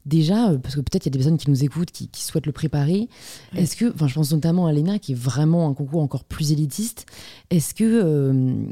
Déjà, 0.07 0.51
euh, 0.51 0.59
parce 0.59 0.77
que 0.77 0.81
peut-être 0.81 1.05
il 1.05 1.09
y 1.09 1.11
a 1.11 1.13
des 1.13 1.19
personnes 1.19 1.37
qui 1.37 1.51
nous 1.51 1.63
écoutent, 1.63 1.91
qui, 1.91 2.09
souhaitent 2.15 2.47
le 2.47 2.53
préparer. 2.53 3.09
Est-ce 3.55 3.77
que, 3.77 3.93
enfin, 3.93 4.07
je 4.07 4.15
pense 4.15 4.33
notamment 4.33 4.67
à 4.67 4.73
l'ENA, 4.73 4.99
qui 4.99 5.13
est 5.13 5.19
vraiment 5.19 5.69
un 5.69 5.75
concours 5.75 6.01
encore 6.01 6.25
plus 6.25 6.53
élitiste. 6.53 7.07
Est-ce 7.51 7.75
que. 7.75 7.85
Euh, 7.85 8.65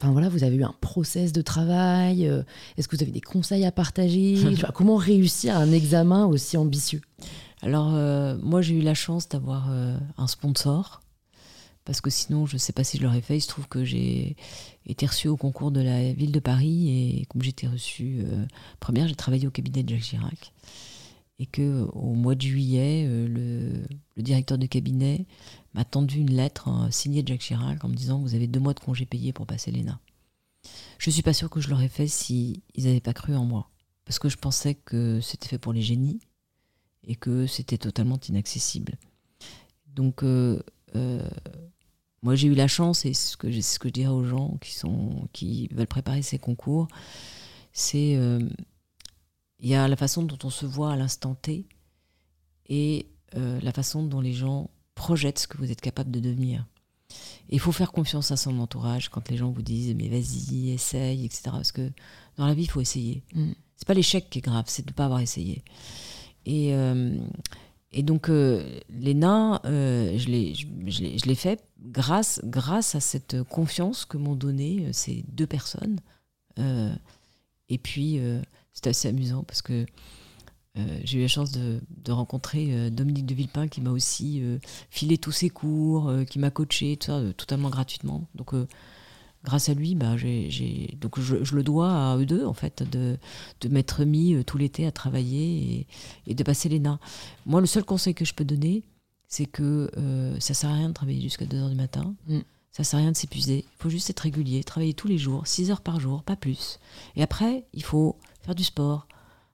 Enfin 0.00 0.12
voilà, 0.12 0.28
vous 0.28 0.44
avez 0.44 0.56
eu 0.56 0.64
un 0.64 0.74
process 0.80 1.32
de 1.32 1.42
travail. 1.42 2.26
Euh, 2.26 2.42
est-ce 2.76 2.86
que 2.86 2.96
vous 2.96 3.02
avez 3.02 3.12
des 3.12 3.20
conseils 3.20 3.64
à 3.64 3.72
partager 3.72 4.36
Comment 4.74 4.96
réussir 4.96 5.56
un 5.56 5.72
examen 5.72 6.26
aussi 6.26 6.56
ambitieux 6.56 7.00
alors, 7.62 7.94
euh, 7.94 8.36
moi, 8.42 8.62
j'ai 8.62 8.74
eu 8.74 8.82
la 8.82 8.94
chance 8.94 9.28
d'avoir 9.28 9.70
euh, 9.70 9.96
un 10.16 10.26
sponsor, 10.26 11.00
parce 11.84 12.00
que 12.00 12.10
sinon, 12.10 12.46
je 12.46 12.54
ne 12.54 12.58
sais 12.58 12.72
pas 12.72 12.84
si 12.84 12.98
je 12.98 13.02
l'aurais 13.02 13.20
fait. 13.20 13.38
Il 13.38 13.40
se 13.40 13.48
trouve 13.48 13.66
que 13.68 13.84
j'ai 13.84 14.36
été 14.86 15.06
reçue 15.06 15.28
au 15.28 15.36
concours 15.36 15.70
de 15.70 15.80
la 15.80 16.12
ville 16.12 16.32
de 16.32 16.40
Paris, 16.40 16.88
et 17.20 17.26
comme 17.26 17.42
j'étais 17.42 17.66
reçue 17.66 18.20
euh, 18.24 18.44
première, 18.80 19.08
j'ai 19.08 19.16
travaillé 19.16 19.46
au 19.46 19.50
cabinet 19.50 19.82
de 19.82 19.90
Jacques 19.90 20.02
Chirac. 20.02 20.52
Et 21.40 21.46
que 21.46 21.86
au 21.92 22.14
mois 22.14 22.34
de 22.34 22.42
juillet, 22.42 23.06
le, 23.08 23.86
directeur 24.16 24.58
de 24.58 24.66
cabinet 24.66 25.24
m'a 25.78 25.84
tendu 25.84 26.18
une 26.18 26.34
lettre 26.34 26.66
hein, 26.66 26.90
signée 26.90 27.22
de 27.22 27.28
Jacques 27.28 27.40
Chirac 27.40 27.84
en 27.84 27.88
me 27.88 27.94
disant 27.94 28.18
Vous 28.18 28.34
avez 28.34 28.48
deux 28.48 28.58
mois 28.58 28.74
de 28.74 28.80
congés 28.80 29.06
payés 29.06 29.32
pour 29.32 29.46
passer 29.46 29.70
l'ENA. 29.70 30.00
Je 30.98 31.08
ne 31.08 31.12
suis 31.12 31.22
pas 31.22 31.32
sûre 31.32 31.50
que 31.50 31.60
je 31.60 31.70
l'aurais 31.70 31.88
fait 31.88 32.08
s'ils 32.08 32.62
n'avaient 32.76 33.00
pas 33.00 33.12
cru 33.12 33.36
en 33.36 33.44
moi. 33.44 33.70
Parce 34.04 34.18
que 34.18 34.28
je 34.28 34.36
pensais 34.36 34.74
que 34.74 35.20
c'était 35.20 35.46
fait 35.46 35.58
pour 35.58 35.72
les 35.72 35.82
génies 35.82 36.18
et 37.06 37.14
que 37.14 37.46
c'était 37.46 37.78
totalement 37.78 38.18
inaccessible. 38.28 38.98
Donc, 39.86 40.24
euh, 40.24 40.60
euh, 40.96 41.28
moi, 42.22 42.34
j'ai 42.34 42.48
eu 42.48 42.54
la 42.54 42.66
chance, 42.66 43.04
et 43.04 43.14
ce 43.14 43.36
que, 43.36 43.48
ce 43.60 43.78
que 43.78 43.88
je 43.88 43.92
dirais 43.92 44.12
aux 44.12 44.24
gens 44.24 44.58
qui, 44.60 44.72
sont, 44.72 45.28
qui 45.32 45.68
veulent 45.68 45.86
préparer 45.86 46.22
ces 46.22 46.40
concours, 46.40 46.88
c'est 47.72 48.16
euh, 48.16 48.40
il 49.60 49.68
y 49.68 49.76
a 49.76 49.86
la 49.86 49.96
façon 49.96 50.24
dont 50.24 50.38
on 50.42 50.50
se 50.50 50.66
voit 50.66 50.92
à 50.92 50.96
l'instant 50.96 51.36
T 51.36 51.68
et 52.68 53.06
la 53.34 53.72
façon 53.72 54.02
dont 54.02 54.22
les 54.22 54.32
gens 54.32 54.70
projettent 54.98 55.38
ce 55.38 55.46
que 55.46 55.56
vous 55.58 55.70
êtes 55.70 55.80
capable 55.80 56.10
de 56.10 56.18
devenir. 56.18 56.66
Il 57.48 57.60
faut 57.60 57.72
faire 57.72 57.92
confiance 57.92 58.32
à 58.32 58.36
son 58.36 58.58
entourage 58.58 59.08
quand 59.08 59.30
les 59.30 59.36
gens 59.36 59.50
vous 59.50 59.62
disent 59.62 59.94
mais 59.94 60.08
vas-y, 60.08 60.70
essaye, 60.70 61.24
etc. 61.24 61.42
Parce 61.52 61.72
que 61.72 61.90
dans 62.36 62.46
la 62.46 62.52
vie, 62.52 62.64
il 62.64 62.70
faut 62.70 62.80
essayer. 62.80 63.22
Mm. 63.34 63.52
C'est 63.76 63.86
pas 63.86 63.94
l'échec 63.94 64.28
qui 64.28 64.40
est 64.40 64.42
grave, 64.42 64.64
c'est 64.66 64.84
de 64.84 64.90
ne 64.90 64.94
pas 64.94 65.04
avoir 65.04 65.20
essayé. 65.20 65.62
Et, 66.44 66.74
euh, 66.74 67.16
et 67.92 68.02
donc, 68.02 68.28
euh, 68.28 68.80
l'ENA, 68.90 69.60
euh, 69.64 70.18
je 70.18 71.26
l'ai 71.28 71.34
fait 71.36 71.64
grâce, 71.80 72.40
grâce 72.42 72.96
à 72.96 73.00
cette 73.00 73.42
confiance 73.44 74.04
que 74.04 74.16
m'ont 74.16 74.34
donnée 74.34 74.88
ces 74.92 75.24
deux 75.28 75.46
personnes. 75.46 76.00
et 77.68 77.78
puis, 77.78 78.20
c'était 78.72 78.90
assez 78.90 79.08
amusant 79.08 79.44
parce 79.44 79.62
que 79.62 79.86
j'ai 81.04 81.18
eu 81.18 81.22
la 81.22 81.28
chance 81.28 81.52
de, 81.52 81.80
de 82.04 82.12
rencontrer 82.12 82.90
Dominique 82.90 83.26
de 83.26 83.34
Villepin 83.34 83.68
qui 83.68 83.80
m'a 83.80 83.90
aussi 83.90 84.42
filé 84.90 85.18
tous 85.18 85.32
ses 85.32 85.50
cours, 85.50 86.12
qui 86.28 86.38
m'a 86.38 86.50
coaché, 86.50 86.96
tout 86.96 87.06
ça, 87.06 87.20
totalement 87.36 87.70
gratuitement. 87.70 88.28
Donc, 88.34 88.54
grâce 89.44 89.68
à 89.68 89.74
lui, 89.74 89.94
bah, 89.94 90.16
j'ai, 90.16 90.96
donc 91.00 91.18
je, 91.20 91.54
le 91.54 91.62
dois 91.62 91.90
à 91.90 92.16
eux 92.16 92.26
deux, 92.26 92.44
en 92.44 92.52
fait, 92.52 92.82
de, 92.82 93.16
de 93.60 93.68
m'être 93.68 94.04
mis 94.04 94.34
euh, 94.34 94.44
tout 94.44 94.58
l'été 94.58 94.86
à 94.86 94.92
travailler 94.92 95.86
et, 96.26 96.34
de 96.34 96.42
passer 96.42 96.68
l'ENA. 96.68 96.98
Moi, 97.46 97.60
le 97.60 97.66
seul 97.66 97.84
conseil 97.84 98.14
que 98.14 98.24
je 98.24 98.34
peux 98.34 98.44
donner, 98.44 98.84
c'est 99.26 99.46
que 99.46 99.90
euh, 99.96 100.38
ça 100.40 100.54
sert 100.54 100.70
à 100.70 100.74
rien 100.74 100.88
de 100.88 100.94
travailler 100.94 101.20
jusqu'à 101.20 101.46
2 101.46 101.56
heures 101.56 101.70
du 101.70 101.76
matin. 101.76 102.14
Mm. 102.26 102.40
Ça 102.72 102.84
sert 102.84 102.98
à 102.98 103.02
rien 103.02 103.12
de 103.12 103.16
s'épuiser. 103.16 103.64
Il 103.66 103.82
faut 103.82 103.90
juste 103.90 104.10
être 104.10 104.20
régulier, 104.20 104.62
travailler 104.64 104.94
tous 104.94 105.08
les 105.08 105.18
jours, 105.18 105.46
6 105.46 105.70
heures 105.70 105.80
par 105.80 106.00
jour, 106.00 106.22
pas 106.22 106.36
plus. 106.36 106.78
Et 107.16 107.22
après, 107.22 107.64
il 107.72 107.82
faut 107.82 108.16
faire 108.42 108.54
du 108.54 108.64
sport. 108.64 109.06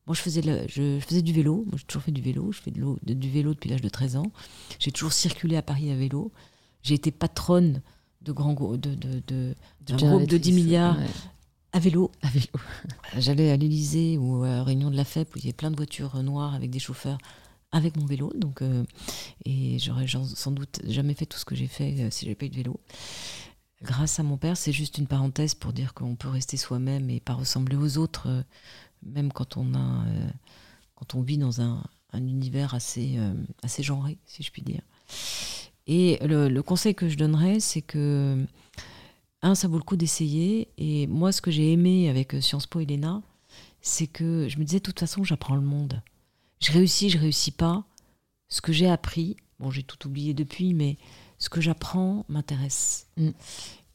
Moi, 0.07 0.15
je 0.15 0.21
faisais, 0.21 0.43
je, 0.69 0.99
faisais 1.01 1.23
du 1.23 1.33
vélo. 1.33 1.65
Moi, 1.67 1.77
j'ai 1.77 1.85
toujours 1.85 2.03
fait 2.03 2.13
du 2.13 2.21
vélo. 2.21 2.53
Je 2.53 2.61
fais 2.61 2.71
de, 2.71 3.15
du 3.15 3.31
vélo 3.31 3.55
depuis 3.55 3.71
l'âge 3.71 3.81
de 3.81 3.89
13 3.89 4.17
ans. 4.17 4.33
J'ai 4.79 4.93
toujours 4.93 5.13
circulé 5.13 5.57
à 5.57 5.63
Paris 5.63 5.91
à 5.91 5.97
vélo. 5.97 6.33
J'ai 6.83 6.95
été 6.95 7.11
patronne 7.11 7.81
de 8.23 8.33
grands 8.33 8.55
de, 8.55 8.77
de, 8.77 9.23
de, 9.27 9.55
groupe 9.97 10.27
de 10.27 10.39
10 10.39 10.53
milliards 10.53 10.99
à 11.73 11.79
vélo. 11.79 12.11
À 12.23 12.29
vélo. 12.29 12.53
J'allais 13.19 13.51
à 13.51 13.57
l'Elysée 13.57 14.19
ou 14.19 14.45
à 14.45 14.63
Réunion 14.63 14.91
de 14.91 14.97
la 14.97 15.05
FEP 15.05 15.35
où 15.35 15.39
il 15.39 15.45
y 15.45 15.49
avait 15.49 15.55
plein 15.55 15.71
de 15.71 15.77
voitures 15.77 16.23
noires 16.23 16.55
avec 16.55 16.71
des 16.71 16.79
chauffeurs 16.79 17.19
avec 17.75 17.97
mon 17.97 18.07
vélo. 18.07 18.33
Donc, 18.37 18.63
euh, 18.63 18.85
et 19.45 19.79
j'aurais 19.79 20.07
sans 20.07 20.53
doute 20.53 20.81
jamais 20.87 21.15
fait 21.15 21.27
tout 21.27 21.39
ce 21.39 21.45
que 21.45 21.55
j'ai 21.55 21.67
fait 21.67 22.01
euh, 22.01 22.11
si 22.11 22.25
j'avais 22.25 22.37
pas 22.37 22.47
eu 22.47 22.51
de 22.51 22.57
vélo. 22.57 22.81
Grâce 23.83 24.19
à 24.21 24.23
mon 24.23 24.39
père, 24.39 24.57
c'est 24.57 24.73
juste 24.73 24.97
une 24.97 25.07
parenthèse 25.07 25.55
pour 25.55 25.73
dire 25.73 25.93
qu'on 25.93 26.15
peut 26.15 26.29
rester 26.29 26.57
soi-même 26.57 27.11
et 27.11 27.21
pas 27.21 27.35
ressembler 27.35 27.77
aux 27.77 27.99
autres, 27.99 28.29
euh, 28.29 28.43
même 29.05 29.33
quand 29.33 29.57
on 29.57 29.75
a, 29.75 30.05
quand 30.95 31.15
on 31.15 31.23
vit 31.23 31.39
dans 31.39 31.61
un, 31.61 31.83
un 32.13 32.27
univers 32.27 32.75
assez, 32.75 33.19
assez 33.63 33.83
genré, 33.83 34.19
si 34.27 34.43
je 34.43 34.51
puis 34.51 34.63
dire. 34.63 34.83
Et 35.87 36.19
le, 36.23 36.61
conseil 36.63 36.95
que 36.95 37.09
je 37.09 37.17
donnerais, 37.17 37.61
c'est 37.61 37.83
que, 37.83 38.45
un, 39.43 39.55
ça 39.55 39.69
vaut 39.69 39.77
le 39.77 39.83
coup 39.83 39.97
d'essayer. 39.97 40.69
Et 40.79 41.07
moi, 41.07 41.33
ce 41.33 41.43
que 41.43 41.51
j'ai 41.51 41.73
aimé 41.73 42.09
avec 42.09 42.35
Sciences 42.41 42.67
Po 42.67 42.81
et 42.81 42.87
l'ENA, 42.87 43.23
c'est 43.83 44.07
que 44.07 44.49
je 44.49 44.59
me 44.59 44.65
disais, 44.65 44.79
de 44.79 44.85
toute 44.85 45.01
façon, 45.01 45.25
j'apprends 45.25 45.57
le 45.57 45.61
monde. 45.61 46.03
Je 46.61 46.73
réussis, 46.73 47.11
je 47.11 47.19
réussis 47.19 47.51
pas. 47.51 47.85
Ce 48.49 48.63
que 48.63 48.73
j'ai 48.73 48.89
appris, 48.89 49.37
bon, 49.61 49.71
j'ai 49.71 49.83
tout 49.83 50.07
oublié 50.07 50.33
depuis, 50.33 50.73
mais 50.73 50.97
ce 51.39 51.51
que 51.51 51.61
j'apprends 51.61 52.25
m'intéresse. 52.29 53.09
Mm. 53.19 53.31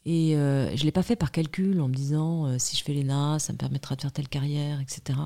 Et 0.06 0.36
euh, 0.36 0.70
je 0.76 0.82
ne 0.82 0.86
l'ai 0.86 0.92
pas 0.92 1.04
fait 1.04 1.16
par 1.16 1.32
calcul 1.32 1.82
en 1.82 1.88
me 1.88 1.94
disant 1.94 2.46
euh, 2.46 2.56
si 2.58 2.76
je 2.76 2.84
fais 2.84 2.94
l'ENA, 2.94 3.40
ça 3.40 3.54
me 3.54 3.58
permettra 3.58 3.96
de 3.96 4.02
faire 4.02 4.12
telle 4.12 4.30
carrière, 4.30 4.80
etc. 4.80 5.20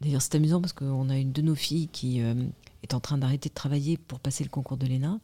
D'ailleurs, 0.00 0.22
c'est 0.22 0.34
amusant 0.36 0.60
parce 0.60 0.72
qu'on 0.72 1.08
a 1.10 1.18
une 1.18 1.32
de 1.32 1.42
nos 1.42 1.54
filles 1.54 1.88
qui 1.88 2.22
euh, 2.22 2.34
est 2.82 2.94
en 2.94 3.00
train 3.00 3.18
d'arrêter 3.18 3.48
de 3.48 3.54
travailler 3.54 3.96
pour 3.96 4.20
passer 4.20 4.44
le 4.44 4.50
concours 4.50 4.76
de 4.76 4.86
l'ENA. 4.86 5.20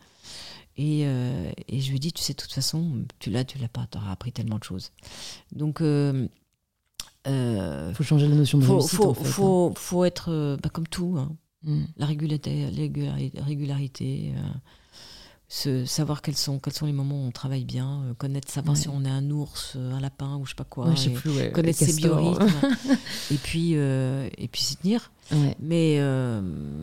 Et, 0.77 1.01
et, 1.03 1.81
je 1.81 1.91
lui 1.91 2.01
dis, 2.01 2.11
tu 2.11 2.23
sais, 2.23 2.33
de 2.33 2.39
toute 2.39 2.53
façon, 2.53 3.05
tu 3.19 3.29
l'as, 3.29 3.45
tu 3.45 3.59
l'as 3.59 3.69
pas, 3.69 3.87
tu 3.91 3.99
auras 3.99 4.13
appris 4.13 4.33
tellement 4.33 4.59
de 4.59 4.65
choses. 4.65 4.93
Donc. 5.53 5.81
Euh 5.81 6.27
faut 7.27 8.03
changer 8.03 8.29
la 8.29 8.35
notion 8.35 8.57
de 8.57 8.65
faut, 8.65 8.79
réussite, 8.79 8.97
faut, 8.97 9.11
en 9.11 9.15
fait, 9.15 9.25
faut, 9.25 9.67
hein. 9.69 9.75
faut, 9.77 10.05
être 10.05 10.57
bah, 10.63 10.71
comme 10.71 10.87
tout. 10.87 11.17
Hein. 11.19 11.37
Mm. 11.65 11.85
La 11.99 12.07
régularité, 12.07 12.67
régularité 13.37 14.33
savoir 15.51 16.23
quels 16.23 16.37
sont, 16.37 16.61
quels 16.61 16.73
sont 16.73 16.87
les 16.87 16.93
moments 16.93 17.25
où 17.25 17.27
on 17.27 17.33
travaille 17.33 17.65
bien, 17.65 18.03
euh, 18.05 18.15
connaître, 18.15 18.49
savoir 18.49 18.77
si 18.77 18.89
on 18.89 19.05
est 19.05 19.11
un 19.11 19.31
ours, 19.31 19.73
euh, 19.77 19.93
un 19.93 20.01
lapin 20.01 20.37
ou 20.37 20.47
je 20.47 20.51
sais 20.51 20.57
pas 20.57 20.65
quoi, 20.65 20.95
connaître 21.53 21.79
ses 21.79 21.93
biorhythmes, 21.95 22.47
et 23.33 23.35
puis 23.35 23.73
euh, 23.75 24.29
et 24.39 24.47
puis 24.47 24.63
s'y 24.63 24.77
tenir. 24.77 25.11
Mais 25.61 26.01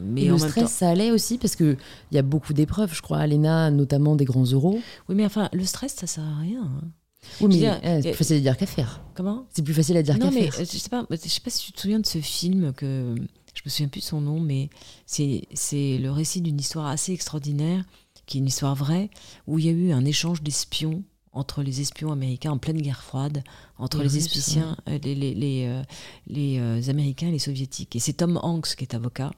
mais 0.04 0.26
le 0.26 0.38
stress, 0.38 0.70
ça 0.70 0.90
allait 0.90 1.12
aussi 1.12 1.38
parce 1.38 1.56
que 1.56 1.78
il 2.12 2.16
y 2.16 2.18
a 2.18 2.24
beaucoup 2.24 2.54
d'épreuves, 2.54 2.94
je 2.94 3.02
crois, 3.02 3.20
à 3.20 3.28
l'ENA, 3.28 3.72
notamment 3.72 4.16
des 4.16 4.26
grands 4.26 4.46
euros. 4.46 4.80
Oui, 5.08 5.16
mais 5.16 5.26
enfin, 5.26 5.50
le 5.54 5.66
stress, 5.66 5.96
ça 5.96 6.08
sert 6.08 6.24
à 6.24 6.40
rien. 6.42 6.64
Hein. 6.64 6.88
Oui, 7.42 7.60
mais 7.60 7.80
eh, 7.84 8.02
c'est 8.02 8.10
plus 8.10 8.18
facile 8.18 8.38
à 8.38 8.40
dire 8.40 8.58
qu'à 8.58 8.66
faire. 8.66 9.02
Comment? 9.16 9.46
C'est 9.52 9.62
plus 9.62 9.74
facile 9.74 9.98
à 9.98 10.04
dire 10.04 10.20
qu'à 10.20 10.32
faire. 10.32 10.54
Je 10.60 10.66
sais 10.66 10.90
pas, 10.90 11.06
je 11.10 11.16
sais 11.16 11.42
pas 11.42 11.50
si 11.50 11.66
tu 11.66 11.72
te 11.72 11.80
souviens 11.80 12.00
de 12.00 12.06
ce 12.06 12.20
film 12.20 12.74
que 12.74 13.16
je 13.54 13.62
me 13.66 13.70
souviens 13.70 13.88
plus 13.88 14.02
de 14.02 14.06
son 14.06 14.22
nom, 14.22 14.40
mais 14.40 14.70
c'est 15.06 15.44
c'est 15.54 15.98
le 15.98 16.12
récit 16.12 16.42
d'une 16.42 16.60
histoire 16.60 16.88
assez 16.88 17.14
extraordinaire 17.14 17.84
qui 18.28 18.38
est 18.38 18.42
une 18.42 18.48
histoire 18.48 18.76
vraie, 18.76 19.10
où 19.48 19.58
il 19.58 19.66
y 19.66 19.70
a 19.70 19.72
eu 19.72 19.92
un 19.92 20.06
échange 20.06 20.44
d'espions 20.44 21.04
entre 21.38 21.62
les 21.62 21.82
espions 21.82 22.12
américains 22.12 22.52
en 22.52 22.58
pleine 22.58 22.82
guerre 22.82 23.04
froide, 23.04 23.44
entre 23.78 24.02
les, 24.02 24.18
espions, 24.18 24.76
euh, 24.90 24.98
les, 25.04 25.14
les, 25.14 25.34
les, 25.36 25.66
euh, 25.68 25.84
les 26.28 26.58
euh, 26.60 26.90
Américains 26.90 27.28
et 27.28 27.32
les 27.32 27.40
Soviétiques. 27.40 27.96
Et 27.96 28.00
c'est 28.00 28.14
Tom 28.14 28.40
Hanks 28.42 28.76
qui 28.76 28.84
est 28.84 28.96
avocat, 28.96 29.32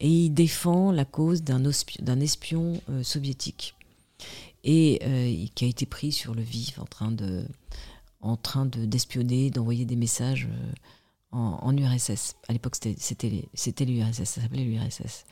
et 0.00 0.08
il 0.08 0.30
défend 0.30 0.92
la 0.92 1.04
cause 1.04 1.42
d'un 1.42 2.20
espion 2.20 2.80
soviétique, 3.02 3.74
et 4.64 5.50
qui 5.54 5.64
a 5.64 5.68
été 5.68 5.86
pris 5.86 6.10
sur 6.10 6.34
le 6.34 6.42
vif 6.42 6.78
en 6.78 6.86
train 6.86 7.12
de 7.12 7.44
en 8.22 8.36
train 8.36 8.66
d'espionner, 8.66 9.50
d'envoyer 9.50 9.84
des 9.84 9.94
messages 9.94 10.48
en, 11.30 11.58
en, 11.62 11.76
URSS. 11.76 12.34
À 12.48 12.52
l'époque, 12.52 12.74
c'était 12.74 13.84
l'URSS, 13.84 14.24
ça 14.24 14.40
s'appelait 14.40 14.64
l'URSS. 14.64 15.26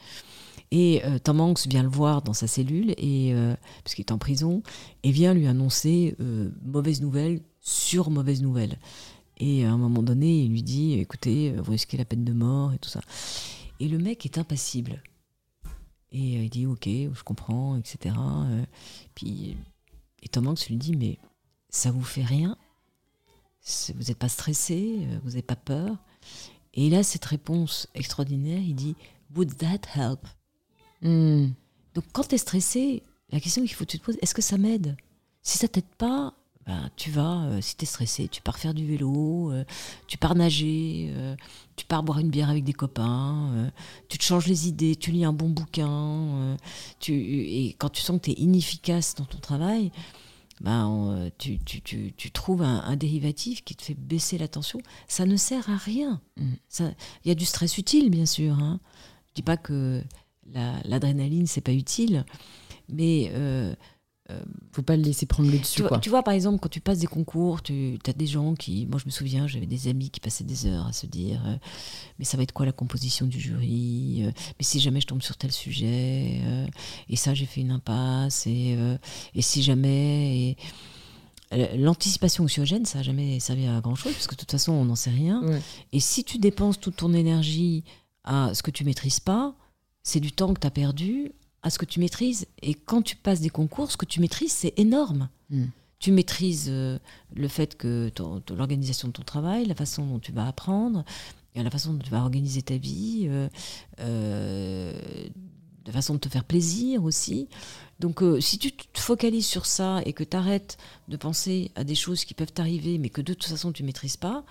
Et 0.77 1.05
euh, 1.05 1.21
Tom 1.21 1.41
Hanks 1.41 1.69
vient 1.69 1.85
le 1.85 1.89
voir 1.89 2.23
dans 2.23 2.33
sa 2.33 2.49
cellule, 2.49 2.95
et, 2.99 3.33
euh, 3.33 3.55
parce 3.85 3.95
qu'il 3.95 4.05
est 4.05 4.11
en 4.11 4.19
prison, 4.19 4.61
et 5.05 5.13
vient 5.13 5.33
lui 5.33 5.47
annoncer 5.47 6.17
euh, 6.19 6.51
mauvaise 6.65 7.01
nouvelle 7.01 7.43
sur 7.61 8.11
mauvaise 8.11 8.43
nouvelle. 8.43 8.77
Et 9.37 9.65
à 9.65 9.71
un 9.71 9.79
moment 9.79 10.03
donné, 10.03 10.43
il 10.43 10.51
lui 10.51 10.65
dit 10.65 10.95
écoutez, 10.95 11.53
vous 11.53 11.71
risquez 11.71 11.97
la 11.97 12.05
peine 12.05 12.25
de 12.25 12.33
mort 12.33 12.73
et 12.73 12.79
tout 12.79 12.89
ça. 12.89 13.01
Et 13.79 13.87
le 13.87 13.99
mec 13.99 14.27
est 14.27 14.37
impassible. 14.37 15.01
Et 16.11 16.43
il 16.43 16.51
dit 16.51 16.67
ok, 16.67 16.87
je 16.87 17.23
comprends, 17.23 17.77
etc. 17.77 18.17
puis, 19.15 19.57
et 20.25 20.29
Tom 20.29 20.49
Hanks 20.49 20.67
lui 20.69 20.77
dit 20.77 20.97
mais 20.97 21.19
ça 21.69 21.93
vous 21.93 22.03
fait 22.03 22.25
rien? 22.25 22.57
Vous 23.95 24.05
n'êtes 24.09 24.19
pas 24.19 24.29
stressé 24.29 25.07
Vous 25.23 25.31
n'avez 25.31 25.43
pas 25.43 25.57
peur? 25.57 25.97
Et 26.75 26.89
il 26.89 26.97
a 26.97 27.05
cette 27.05 27.25
réponse 27.25 27.89
extraordinaire 27.95 28.61
il 28.61 28.75
dit 28.75 28.97
Would 29.35 29.57
that 29.59 29.81
help? 29.95 30.27
Hmm. 31.05 31.49
Donc 31.95 32.05
quand 32.13 32.27
tu 32.27 32.35
es 32.35 32.39
stressé, 32.39 33.03
la 33.31 33.41
question 33.41 33.63
qu'il 33.63 33.75
faut 33.75 33.85
que 33.85 33.91
tu 33.91 33.99
te 33.99 34.05
poses, 34.05 34.19
est-ce 34.21 34.35
que 34.35 34.43
ça 34.43 34.59
m'aide? 34.59 34.97
Si 35.43 35.59
ça 35.59 35.69
t'aide 35.69 35.85
pas, 35.99 36.35
ben, 36.67 36.91
tu 36.97 37.11
vas, 37.11 37.45
euh, 37.45 37.61
si 37.61 37.77
tu 37.77 37.85
es 37.85 37.87
stressé, 37.87 38.29
tu 38.29 38.41
pars 38.41 38.59
faire 38.59 38.73
du 38.73 38.87
vélo, 38.87 39.53
euh, 39.53 39.65
tu 40.07 40.17
pars 40.17 40.35
nager, 40.35 41.11
euh, 41.11 41.37
tu 41.77 41.85
pars 41.85 42.03
boire 42.03 42.21
une 42.21 42.31
bière 42.31 42.49
avec 42.49 42.65
des 42.65 42.73
copains, 42.73 43.71
tu 44.09 44.17
te 44.17 44.25
changes 44.25 44.47
les 44.47 44.67
idées, 44.67 44.97
tu 44.97 45.11
lis 45.11 45.25
un 45.25 45.33
bon 45.35 45.51
bouquin, 45.51 46.57
tu, 47.01 47.13
et 47.13 47.77
quand 47.79 47.91
tu 47.91 48.01
sens 48.01 48.19
que 48.19 48.25
tu 48.25 48.31
es 48.31 48.35
inefficace 48.35 49.15
dans 49.15 49.27
ton 49.27 49.39
travail, 49.39 49.93
ben, 50.61 51.31
tu, 51.37 51.59
tu, 51.59 51.83
tu, 51.83 52.15
tu, 52.17 52.31
trouves 52.31 52.63
un, 52.63 52.97
dérivatif 52.97 53.65
qui 53.65 53.75
te 53.75 53.83
fait 53.83 53.95
baisser 53.95 54.39
la 54.39 54.49
tension. 54.49 54.81
Ça 55.09 55.27
ne 55.27 55.37
sert 55.37 55.69
à 55.69 55.77
rien. 55.77 56.21
Hmm. 56.37 56.55
Il 57.25 57.29
y 57.29 57.31
a 57.31 57.35
du 57.35 57.45
stress 57.45 57.77
utile, 57.77 58.09
bien 58.09 58.25
sûr. 58.25 58.55
Hein. 58.55 58.81
Je 59.29 59.35
dis 59.35 59.43
pas 59.43 59.57
que 59.57 60.01
l'adrénaline, 60.85 61.47
c'est 61.47 61.61
pas 61.61 61.73
utile. 61.73 62.25
Mais. 62.89 63.31
Euh, 63.35 63.75
euh, 64.31 64.41
faut 64.73 64.81
pas 64.81 64.97
le 64.97 65.03
laisser 65.03 65.27
prendre 65.27 65.51
le 65.51 65.59
dessus. 65.59 65.83
Tu 65.83 65.83
vois, 65.83 65.99
tu 65.99 66.09
vois, 66.09 66.23
par 66.23 66.33
exemple, 66.33 66.59
quand 66.59 66.71
tu 66.71 66.81
passes 66.81 67.01
des 67.01 67.07
concours, 67.07 67.63
tu 67.63 67.99
as 68.07 68.13
des 68.15 68.27
gens 68.27 68.55
qui. 68.55 68.87
Moi, 68.87 68.99
je 68.99 69.05
me 69.05 69.11
souviens, 69.11 69.47
j'avais 69.47 69.67
des 69.67 69.87
amis 69.87 70.09
qui 70.09 70.19
passaient 70.19 70.45
des 70.45 70.65
heures 70.65 70.87
à 70.87 70.95
se 70.95 71.05
dire 71.05 71.43
euh, 71.47 71.57
Mais 72.19 72.25
ça 72.25 72.39
va 72.39 72.43
être 72.43 72.53
quoi 72.53 72.65
la 72.65 72.73
composition 72.73 73.27
du 73.27 73.39
jury 73.39 74.23
Mais 74.25 74.65
si 74.65 74.81
jamais 74.81 75.03
je 75.03 75.07
tombe 75.09 75.21
sur 75.21 75.37
tel 75.37 75.53
sujet 75.53 76.41
Et 77.11 77.17
ça, 77.17 77.35
j'ai 77.35 77.45
fait 77.45 77.61
une 77.61 77.71
impasse. 77.71 78.47
Et, 78.47 78.79
et 79.35 79.43
si 79.43 79.63
jamais. 79.63 80.57
L'anticipation 81.77 82.45
anxiogène, 82.45 82.87
ça 82.87 82.99
n'a 82.99 83.05
jamais 83.05 83.39
servi 83.41 83.67
à 83.67 83.81
grand 83.83 83.95
chose, 83.95 84.15
parce 84.15 84.27
que 84.27 84.35
de 84.35 84.41
toute 84.41 84.51
façon, 84.51 84.73
on 84.73 84.87
n'en 84.87 84.97
sait 84.97 85.11
rien. 85.11 85.43
Et 85.93 86.01
si 86.01 86.25
tu 86.25 86.39
dépenses 86.39 86.81
toute 86.81 86.97
ton 86.97 87.13
énergie 87.13 87.85
à 88.25 88.55
ce 88.55 88.63
que 88.63 88.71
tu 88.71 88.85
maîtrises 88.85 89.21
pas, 89.21 89.55
c'est 90.05 90.21
du 90.21 90.31
temps 90.31 90.55
que 90.55 90.61
tu 90.61 90.67
as 90.67 90.71
perdu 90.71 91.33
à 91.63 91.71
ce 91.71 91.79
que 91.79 91.87
tu 91.87 91.99
maîtrises. 91.99 92.47
Et 92.63 92.75
quand 92.75 93.03
tu 93.03 93.17
passes 93.17 93.41
des 93.41 93.49
concours, 93.49 93.91
ce 93.91 93.97
que 93.97 94.05
tu 94.05 94.21
maîtrises, 94.21 94.53
c'est 94.53 94.75
énorme. 94.77 95.29
Hmm. 95.51 95.65
Tu 95.99 96.13
maîtrises 96.13 96.67
euh, 96.69 96.99
le 97.35 97.49
fait 97.49 97.77
que 97.77 98.13
l'organisation 98.51 99.09
de 99.09 99.15
ton 99.15 99.23
travail, 99.23 99.65
la 99.65 99.75
façon 99.75 100.07
dont 100.07 100.19
tu 100.19 100.31
vas 100.31 100.47
apprendre, 100.47 101.05
la 101.57 101.71
façon 101.71 101.95
dont 101.95 102.03
tu 102.03 102.11
vas 102.11 102.21
organiser 102.21 102.61
ta 102.61 102.77
vie, 102.77 103.27
euh, 103.29 103.49
euh, 104.01 104.93
la 105.87 105.93
façon 105.93 106.15
de 106.15 106.19
te 106.19 106.29
faire 106.29 106.45
plaisir 106.45 107.03
aussi. 107.03 107.49
Donc 108.01 108.23
si 108.41 108.59
tu 108.59 108.73
te 108.73 108.99
focalises 108.99 109.47
sur 109.47 109.67
ça 109.67 110.03
et 110.05 110.13
que 110.13 110.25
tu 110.25 110.37
arrêtes 110.37 110.79
de 111.09 111.17
penser 111.17 111.71
à 111.77 111.85
des 111.85 111.95
choses 111.95 112.25
qui 112.25 112.35
peuvent 112.35 112.53
t'arriver 112.53 112.99
mais 112.99 113.09
que 113.09 113.21
de 113.21 113.35
toute 113.35 113.49
façon 113.49 113.71
tu 113.71 113.85
maîtrises 113.85 114.17
pas, 114.17 114.45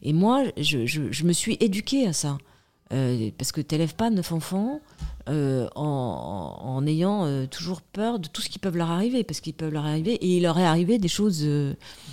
et 0.00 0.14
moi 0.14 0.44
je, 0.56 0.86
je 0.86 1.24
me 1.24 1.32
suis 1.32 1.58
éduquée 1.60 2.06
à 2.06 2.14
ça. 2.14 2.38
Euh, 2.92 3.30
parce 3.36 3.52
que 3.52 3.60
tu 3.60 3.74
n'élèves 3.74 3.94
pas 3.94 4.08
neuf 4.08 4.32
enfants 4.32 4.80
euh, 5.28 5.68
en, 5.74 6.82
ayant 6.86 7.26
euh, 7.26 7.46
toujours 7.46 7.82
peur 7.82 8.18
de 8.18 8.28
tout 8.28 8.40
ce 8.40 8.48
qui 8.48 8.58
peut 8.58 8.70
leur 8.70 8.90
arriver, 8.90 9.24
parce 9.24 9.40
qu'ils 9.40 9.52
peuvent 9.52 9.72
leur 9.72 9.84
arriver, 9.84 10.14
et 10.14 10.36
il 10.38 10.42
leur 10.42 10.58
est 10.58 10.64
arrivé 10.64 10.98
des 10.98 11.08
choses 11.08 11.46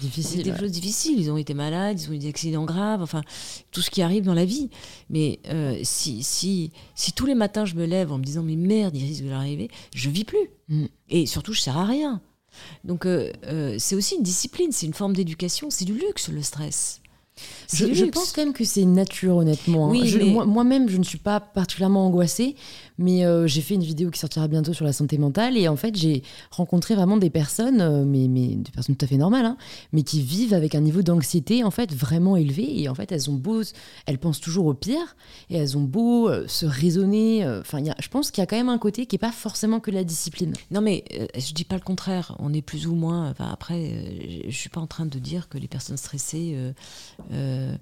difficiles. 0.01 0.43
Des 0.43 0.57
choses 0.57 0.71
difficiles. 0.71 1.19
Ils 1.19 1.31
ont 1.31 1.37
été 1.37 1.53
malades, 1.53 2.01
ils 2.01 2.09
ont 2.09 2.13
eu 2.13 2.17
des 2.17 2.27
accidents 2.27 2.65
graves, 2.65 3.01
enfin, 3.01 3.21
tout 3.71 3.81
ce 3.81 3.89
qui 3.89 4.01
arrive 4.01 4.25
dans 4.25 4.33
la 4.33 4.45
vie. 4.45 4.69
Mais 5.09 5.39
si, 5.83 6.23
si, 6.23 6.71
si 6.93 7.13
tous 7.13 7.25
les 7.25 7.35
matins 7.35 7.65
je 7.65 7.75
me 7.75 7.85
lève 7.85 8.11
en 8.11 8.17
me 8.17 8.23
disant, 8.23 8.43
mais 8.43 8.57
merde, 8.57 8.95
il 8.95 9.05
risque 9.05 9.23
de 9.23 9.29
leur 9.29 9.39
arriver, 9.39 9.69
je 9.93 10.09
vis 10.09 10.25
plus. 10.25 10.49
Mm. 10.67 10.85
Et 11.09 11.25
surtout, 11.25 11.53
je 11.53 11.61
sers 11.61 11.77
à 11.77 11.85
rien. 11.85 12.21
Donc 12.83 13.07
c'est 13.77 13.95
aussi 13.95 14.15
une 14.15 14.23
discipline, 14.23 14.71
c'est 14.71 14.85
une 14.85 14.93
forme 14.93 15.13
d'éducation, 15.13 15.69
c'est 15.69 15.85
du 15.85 15.93
luxe 15.93 16.29
le 16.29 16.41
stress. 16.41 17.01
Je, 17.73 18.05
pense 18.05 18.31
quand 18.31 18.43
même 18.43 18.53
que 18.53 18.63
c'est 18.63 18.85
nature, 18.85 19.37
honnêtement. 19.37 19.91
Hein. 19.91 20.45
Moi-même, 20.45 20.89
je 20.89 20.97
ne 20.97 21.03
suis 21.03 21.17
pas 21.17 21.39
particulièrement 21.39 22.05
angoissée, 22.05 22.55
mais 22.97 23.25
euh, 23.25 23.47
j'ai 23.47 23.61
fait 23.61 23.75
une 23.75 23.83
vidéo 23.83 24.09
qui 24.09 24.19
sortira 24.19 24.47
bientôt 24.47 24.73
sur 24.73 24.85
la 24.85 24.93
santé 24.93 25.17
mentale. 25.17 25.57
Et 25.57 25.67
en 25.67 25.75
fait, 25.75 25.95
j'ai 25.95 26.23
rencontré 26.51 26.95
vraiment 26.95 27.17
des 27.17 27.29
personnes, 27.29 27.81
euh, 27.81 28.05
mais, 28.05 28.27
mais, 28.27 28.55
des 28.55 28.71
personnes 28.71 28.95
tout 28.95 29.05
à 29.05 29.07
fait 29.07 29.17
normales, 29.17 29.45
hein, 29.45 29.57
mais 29.91 30.03
qui 30.03 30.21
vivent 30.21 30.53
avec 30.53 30.75
un 30.75 30.81
niveau 30.81 31.01
d'anxiété 31.01 31.63
en 31.63 31.71
fait 31.71 31.93
vraiment 31.93 32.35
élevé. 32.37 32.81
Et 32.81 32.89
en 32.89 32.95
fait, 32.95 33.11
elles 33.11 33.29
ont 33.29 33.35
beau, 33.35 33.61
elles 34.05 34.17
pensent 34.17 34.39
toujours 34.39 34.67
au 34.67 34.73
pire, 34.73 35.15
et 35.49 35.57
elles 35.57 35.77
ont 35.77 35.83
beau 35.83 36.29
euh, 36.29 36.45
se 36.47 36.65
raisonner. 36.65 37.45
Enfin, 37.59 37.79
je 37.99 38.07
pense 38.07 38.31
qu'il 38.31 38.41
y 38.41 38.43
a 38.43 38.47
quand 38.47 38.57
même 38.57 38.69
un 38.69 38.77
côté 38.77 39.05
qui 39.05 39.15
n'est 39.15 39.19
pas 39.19 39.31
forcément 39.31 39.79
que 39.79 39.91
la 39.91 40.03
discipline. 40.03 40.53
Non, 40.71 40.81
mais 40.81 41.03
je 41.37 41.53
dis 41.53 41.65
pas 41.65 41.75
le 41.75 41.81
contraire. 41.81 42.35
On 42.39 42.53
est 42.53 42.61
plus 42.61 42.87
ou 42.87 42.95
moins. 42.95 43.29
Enfin, 43.29 43.49
après, 43.51 44.43
je 44.47 44.55
suis 44.55 44.69
pas 44.69 44.81
en 44.81 44.87
train 44.87 45.05
de 45.05 45.19
dire 45.19 45.49
que 45.49 45.57
les 45.57 45.67
personnes 45.67 45.97
stressées 45.97 46.55
euh, 47.55 47.77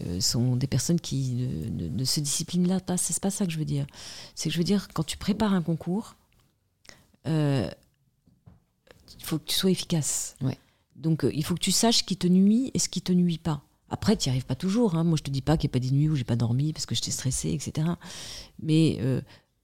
euh, 0.00 0.20
sont 0.20 0.56
des 0.56 0.66
personnes 0.66 1.00
qui 1.00 1.48
ne, 1.70 2.04
se 2.04 2.20
disciplinent 2.20 2.68
là 2.68 2.80
pas. 2.80 2.96
C'est 2.96 3.18
pas 3.20 3.30
ça 3.30 3.46
que 3.46 3.52
je 3.52 3.58
veux 3.58 3.64
dire. 3.64 3.86
C'est 4.34 4.48
que 4.48 4.52
je 4.52 4.58
veux 4.58 4.64
dire, 4.64 4.88
quand 4.92 5.04
tu 5.04 5.16
prépares 5.16 5.54
un 5.54 5.62
concours, 5.62 6.16
euh, 7.26 7.68
il 9.18 9.24
faut 9.24 9.38
que 9.38 9.44
tu 9.44 9.54
sois 9.54 9.70
efficace. 9.70 10.36
Donc 10.96 11.26
il 11.32 11.44
faut 11.44 11.54
que 11.54 11.60
tu 11.60 11.72
saches 11.72 11.98
ce 11.98 12.02
qui 12.02 12.16
te 12.16 12.26
nuit 12.26 12.70
et 12.74 12.78
ce 12.78 12.88
qui 12.88 13.02
te 13.02 13.12
nuit 13.12 13.38
pas. 13.38 13.62
Après, 13.88 14.16
tu 14.16 14.28
n'y 14.28 14.32
arrives 14.32 14.46
pas 14.46 14.54
toujours. 14.54 14.94
Hein. 14.94 15.04
Moi, 15.04 15.16
je 15.16 15.22
te 15.22 15.30
dis 15.30 15.40
pas 15.40 15.56
qu'il 15.56 15.68
n'y 15.68 15.72
a 15.72 15.74
pas 15.74 15.78
des 15.78 15.90
nuits 15.90 16.08
où 16.08 16.16
j'ai 16.16 16.24
pas 16.24 16.36
dormi 16.36 16.72
parce 16.72 16.84
que 16.84 16.94
j'étais 16.94 17.10
stressée, 17.10 17.50
etc. 17.50 17.88
Mais 18.60 18.98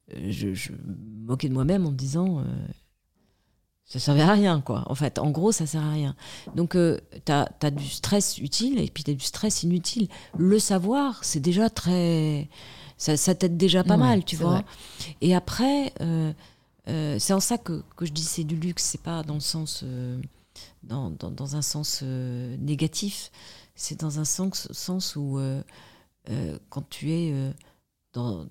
je, 0.09 0.53
je, 0.53 0.71
me 0.71 1.27
moquais 1.27 1.49
de 1.49 1.53
moi-même 1.53 1.85
en 1.85 1.91
me 1.91 1.97
disant 1.97 2.43
ça 3.85 3.99
servait 3.99 4.21
à 4.21 4.33
rien, 4.33 4.61
quoi. 4.61 4.83
En 4.87 4.95
fait, 4.95 5.19
en 5.19 5.29
gros, 5.29 5.51
ça 5.51 5.67
sert 5.67 5.83
à 5.83 5.91
rien. 5.91 6.15
Donc, 6.55 6.75
euh, 6.75 6.99
tu 7.23 7.31
as, 7.31 7.71
du 7.71 7.87
stress 7.87 8.39
utile 8.39 8.79
et 8.79 8.89
puis 8.89 9.03
tu 9.03 9.11
as 9.11 9.13
du 9.13 9.23
stress 9.23 9.61
inutile. 9.61 10.07
Le 10.37 10.57
savoir, 10.57 11.23
c'est 11.23 11.39
déjà 11.39 11.69
très. 11.69 12.49
Ça, 12.97 13.15
ça 13.15 13.35
t'aide 13.35 13.57
déjà 13.57 13.83
pas 13.83 13.97
mal, 13.97 14.25
tu 14.25 14.37
vois. 14.37 14.63
Et 15.21 15.35
après, 15.35 15.93
euh, 16.01 16.33
euh, 16.87 17.17
c'est 17.19 17.33
en 17.33 17.39
ça 17.39 17.57
que, 17.57 17.83
que 17.95 18.05
je 18.05 18.11
dis 18.11 18.23
c'est 18.23 18.43
du 18.43 18.55
luxe, 18.55 18.83
c'est 18.83 19.01
pas 19.01 19.21
dans 19.21 19.35
le 19.35 19.39
sens. 19.39 19.83
Dans, 20.81 21.11
dans, 21.11 21.29
dans, 21.29 21.55
un 21.55 21.61
sens 21.61 22.01
négatif, 22.01 23.31
c'est 23.75 23.99
dans 23.99 24.19
un 24.19 24.25
sens, 24.25 24.67
sens 24.71 25.15
où 25.15 25.39
quand 26.69 26.89
tu 26.89 27.11
es 27.11 27.53
dans. 28.13 28.47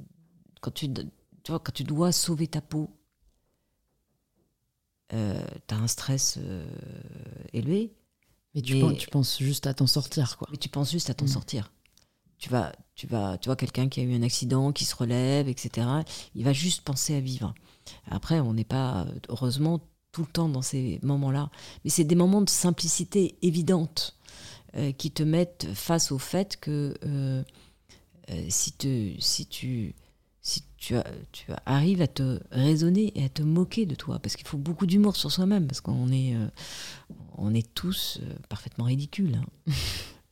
Quand 0.60 0.70
tu, 0.70 0.92
tu 0.92 1.50
vois, 1.50 1.58
quand 1.58 1.72
tu 1.72 1.84
dois 1.84 2.12
sauver 2.12 2.46
ta 2.46 2.60
peau, 2.60 2.88
euh, 5.14 5.40
tu 5.68 5.74
as 5.74 5.78
un 5.78 5.86
stress 5.86 6.38
euh, 6.38 6.66
élevé. 7.52 7.92
Mais 8.54 8.62
tu, 8.62 8.78
Penses, 8.78 8.98
tu, 8.98 9.08
penses, 9.08 9.38
juste 9.38 9.66
à 9.66 9.74
t'en 9.74 9.86
sortir, 9.86 10.36
quoi. 10.36 10.48
Mais 10.50 10.56
tu 10.56 10.68
penses 10.68 10.90
juste 10.90 11.10
à 11.10 11.14
t'en 11.14 11.24
mm. 11.24 11.28
sortir. 11.28 11.72
Tu 12.38 12.48
vas, 12.50 12.72
tu 12.94 13.06
vas, 13.06 13.38
tu 13.38 13.48
vois 13.48 13.56
quelqu'un 13.56 13.88
qui 13.88 14.00
a 14.00 14.02
eu 14.02 14.14
un 14.14 14.22
accident, 14.22 14.72
qui 14.72 14.84
se 14.84 14.94
relève, 14.94 15.48
etc. 15.48 15.86
Il 16.34 16.44
va 16.44 16.52
juste 16.52 16.82
penser 16.82 17.14
à 17.14 17.20
vivre. 17.20 17.54
Après, 18.10 18.40
on 18.40 18.54
n'est 18.54 18.64
pas, 18.64 19.06
heureusement, 19.28 19.80
tout 20.12 20.22
le 20.22 20.28
temps 20.28 20.48
dans 20.48 20.62
ces 20.62 21.00
moments-là. 21.02 21.50
Mais 21.84 21.90
c'est 21.90 22.04
des 22.04 22.14
moments 22.14 22.42
de 22.42 22.50
simplicité 22.50 23.36
évidente 23.42 24.16
euh, 24.76 24.92
qui 24.92 25.10
te 25.10 25.22
mettent 25.22 25.68
face 25.74 26.12
au 26.12 26.18
fait 26.18 26.58
que 26.58 26.94
si, 28.48 28.72
te, 28.72 29.14
si 29.18 29.46
tu 29.46 29.94
si 30.44 30.62
tu, 30.76 30.94
arrives 31.64 32.02
à 32.02 32.06
te 32.06 32.38
raisonner 32.50 33.12
et 33.18 33.24
à 33.24 33.28
te 33.30 33.42
moquer 33.42 33.86
de 33.86 33.94
toi, 33.94 34.18
parce 34.18 34.36
qu'il 34.36 34.46
faut 34.46 34.58
beaucoup 34.58 34.84
d'humour 34.84 35.16
sur 35.16 35.32
soi-même, 35.32 35.66
parce 35.66 35.80
qu'on 35.80 36.12
est, 36.12 36.36
euh, 36.36 36.46
on 37.38 37.54
est 37.54 37.72
tous 37.74 38.18
euh, 38.22 38.34
parfaitement 38.48 38.84
ridicules. 38.84 39.34
Hein. 39.34 39.72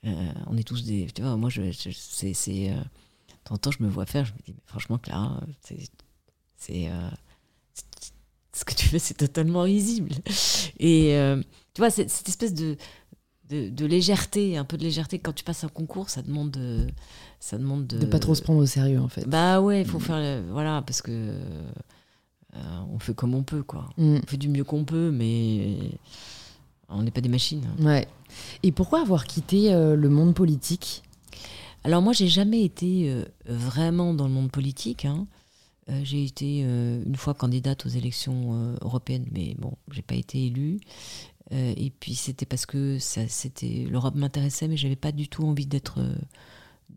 Euh, 0.04 0.32
on 0.48 0.56
est 0.56 0.64
tous 0.64 0.84
des. 0.84 1.06
Tu 1.14 1.22
vois, 1.22 1.36
moi, 1.36 1.48
je, 1.48 1.70
c'est. 1.70 2.34
c'est 2.34 2.74
temps, 3.44 3.70
je 3.70 3.80
me 3.84 3.88
vois 3.88 4.04
faire, 4.04 4.24
je 4.24 4.32
me 4.32 4.38
dis, 4.38 4.52
mais 4.52 4.62
franchement, 4.66 4.98
Clara, 4.98 5.40
c'est. 5.60 6.90
ce 8.52 8.64
que 8.64 8.74
tu 8.74 8.88
fais, 8.88 8.98
c'est 8.98 9.14
totalement 9.14 9.62
risible. 9.62 10.10
Et 10.80 11.16
tu 11.72 11.80
vois, 11.80 11.90
cette 11.90 12.28
espèce 12.28 12.52
de, 12.52 12.76
de, 13.48 13.86
légèreté, 13.86 14.56
un 14.56 14.64
peu 14.64 14.76
de 14.76 14.82
légèreté. 14.82 15.20
Quand 15.20 15.34
tu 15.34 15.44
passes 15.44 15.62
un 15.62 15.68
concours, 15.68 16.10
ça 16.10 16.22
demande 16.22 16.50
de, 16.50 16.88
ça 17.42 17.58
demande 17.58 17.88
de, 17.88 17.98
de 17.98 18.06
pas 18.06 18.20
trop 18.20 18.36
se 18.36 18.40
prendre 18.40 18.60
au 18.60 18.66
sérieux 18.66 19.00
en 19.00 19.08
fait. 19.08 19.28
Bah 19.28 19.60
ouais, 19.60 19.80
il 19.80 19.86
faut 19.86 19.98
mm. 19.98 20.02
faire, 20.02 20.42
voilà, 20.52 20.80
parce 20.86 21.02
que 21.02 21.10
euh, 21.10 22.58
on 22.92 23.00
fait 23.00 23.14
comme 23.14 23.34
on 23.34 23.42
peut 23.42 23.64
quoi. 23.64 23.90
Mm. 23.98 24.18
On 24.22 24.26
fait 24.28 24.36
du 24.36 24.48
mieux 24.48 24.62
qu'on 24.62 24.84
peut, 24.84 25.10
mais 25.10 25.76
on 26.88 27.02
n'est 27.02 27.10
pas 27.10 27.20
des 27.20 27.28
machines. 27.28 27.66
Ouais. 27.80 28.06
Et 28.62 28.70
pourquoi 28.70 29.00
avoir 29.00 29.26
quitté 29.26 29.74
euh, 29.74 29.96
le 29.96 30.08
monde 30.08 30.36
politique? 30.36 31.02
Alors 31.82 32.00
moi, 32.00 32.12
j'ai 32.12 32.28
jamais 32.28 32.62
été 32.62 33.10
euh, 33.10 33.24
vraiment 33.44 34.14
dans 34.14 34.28
le 34.28 34.32
monde 34.32 34.52
politique. 34.52 35.04
Hein. 35.04 35.26
j'ai 36.04 36.24
été 36.24 36.60
une 36.60 37.16
fois 37.16 37.34
candidate 37.34 37.84
aux 37.86 37.88
élections 37.88 38.76
européennes, 38.82 39.26
mais 39.32 39.56
bon, 39.58 39.72
j'ai 39.90 40.02
pas 40.02 40.14
été 40.14 40.46
élue. 40.46 40.78
Et 41.50 41.92
puis 41.98 42.14
c'était 42.14 42.46
parce 42.46 42.66
que 42.66 42.98
c'était 43.00 43.84
l'Europe 43.90 44.14
m'intéressait, 44.14 44.68
mais 44.68 44.76
j'avais 44.76 44.96
pas 44.96 45.10
du 45.10 45.26
tout 45.26 45.44
envie 45.44 45.66
d'être 45.66 45.98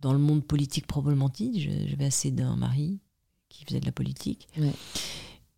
dans 0.01 0.13
le 0.13 0.19
monde 0.19 0.45
politique 0.45 0.87
probablement 0.87 1.29
dit. 1.29 1.87
J'avais 1.87 2.05
assez 2.05 2.31
d'un 2.31 2.55
mari 2.55 2.99
qui 3.49 3.65
faisait 3.65 3.79
de 3.79 3.85
la 3.85 3.91
politique. 3.91 4.47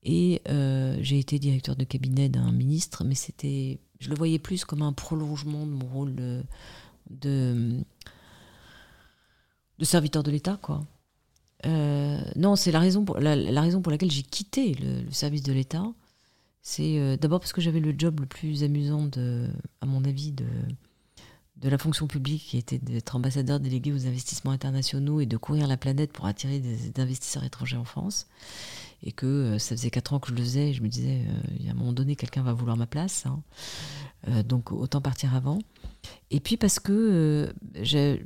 Et 0.04 0.42
euh, 0.48 0.98
j'ai 1.02 1.20
été 1.20 1.40
directeur 1.40 1.76
de 1.76 1.84
cabinet 1.84 2.30
d'un 2.30 2.52
ministre, 2.52 3.04
mais 3.04 3.16
c'était, 3.16 3.80
je 4.00 4.10
le 4.10 4.16
voyais 4.16 4.40
plus 4.40 4.64
comme 4.64 4.82
un 4.82 4.94
prolongement 4.94 5.66
de 5.66 5.72
mon 5.72 5.88
rôle 5.88 6.16
de, 6.16 6.44
de, 7.10 7.84
serviteur 9.82 10.24
de 10.24 10.32
l'État, 10.32 10.58
quoi. 10.62 10.86
non, 11.66 12.56
c'est 12.56 12.72
la 12.72 12.80
raison 12.80 13.04
pour 13.04 13.20
la, 13.20 13.62
raison 13.62 13.82
pour 13.82 13.92
laquelle 13.92 14.12
j'ai 14.12 14.24
quitté 14.24 14.76
le 14.76 15.12
service 15.12 15.44
de 15.44 15.52
l'État 15.52 15.92
c'est 16.70 17.00
euh, 17.00 17.16
d'abord 17.16 17.40
parce 17.40 17.54
que 17.54 17.62
j'avais 17.62 17.80
le 17.80 17.96
job 17.98 18.20
le 18.20 18.26
plus 18.26 18.62
amusant, 18.62 19.06
de, 19.06 19.48
à 19.80 19.86
mon 19.86 20.04
avis, 20.04 20.34
de, 20.34 20.44
de 21.62 21.70
la 21.70 21.78
fonction 21.78 22.08
publique, 22.08 22.44
qui 22.44 22.58
était 22.58 22.78
d'être 22.78 23.16
ambassadeur 23.16 23.60
délégué 23.60 23.92
aux 23.92 24.06
investissements 24.08 24.52
internationaux 24.52 25.20
et 25.20 25.26
de 25.26 25.38
courir 25.38 25.68
la 25.68 25.78
planète 25.78 26.12
pour 26.12 26.26
attirer 26.26 26.60
des, 26.60 27.02
investisseurs 27.02 27.44
étrangers 27.44 27.78
en 27.78 27.86
France. 27.86 28.28
Et 29.04 29.12
que 29.12 29.26
euh, 29.26 29.60
ça 29.60 29.76
faisait 29.76 29.92
quatre 29.92 30.14
ans 30.14 30.20
que 30.20 30.30
je 30.30 30.36
le 30.36 30.42
faisais, 30.42 30.70
et 30.70 30.74
je 30.74 30.82
me 30.82 30.88
disais, 30.88 31.22
euh, 31.28 31.70
à 31.70 31.72
un 31.72 31.76
moment 31.76 31.94
donné, 31.94 32.16
quelqu'un 32.16 32.42
va 32.42 32.54
vouloir 32.54 32.78
ma 32.78 32.88
place. 32.88 33.26
Hein. 33.26 33.42
donc 34.44 34.72
autant 34.72 35.02
partir 35.02 35.36
avant. 35.36 35.60
Et 36.32 36.40
puis 36.40 36.58
parce 36.58 36.80
que 36.80 37.54
j'ai 37.76 38.22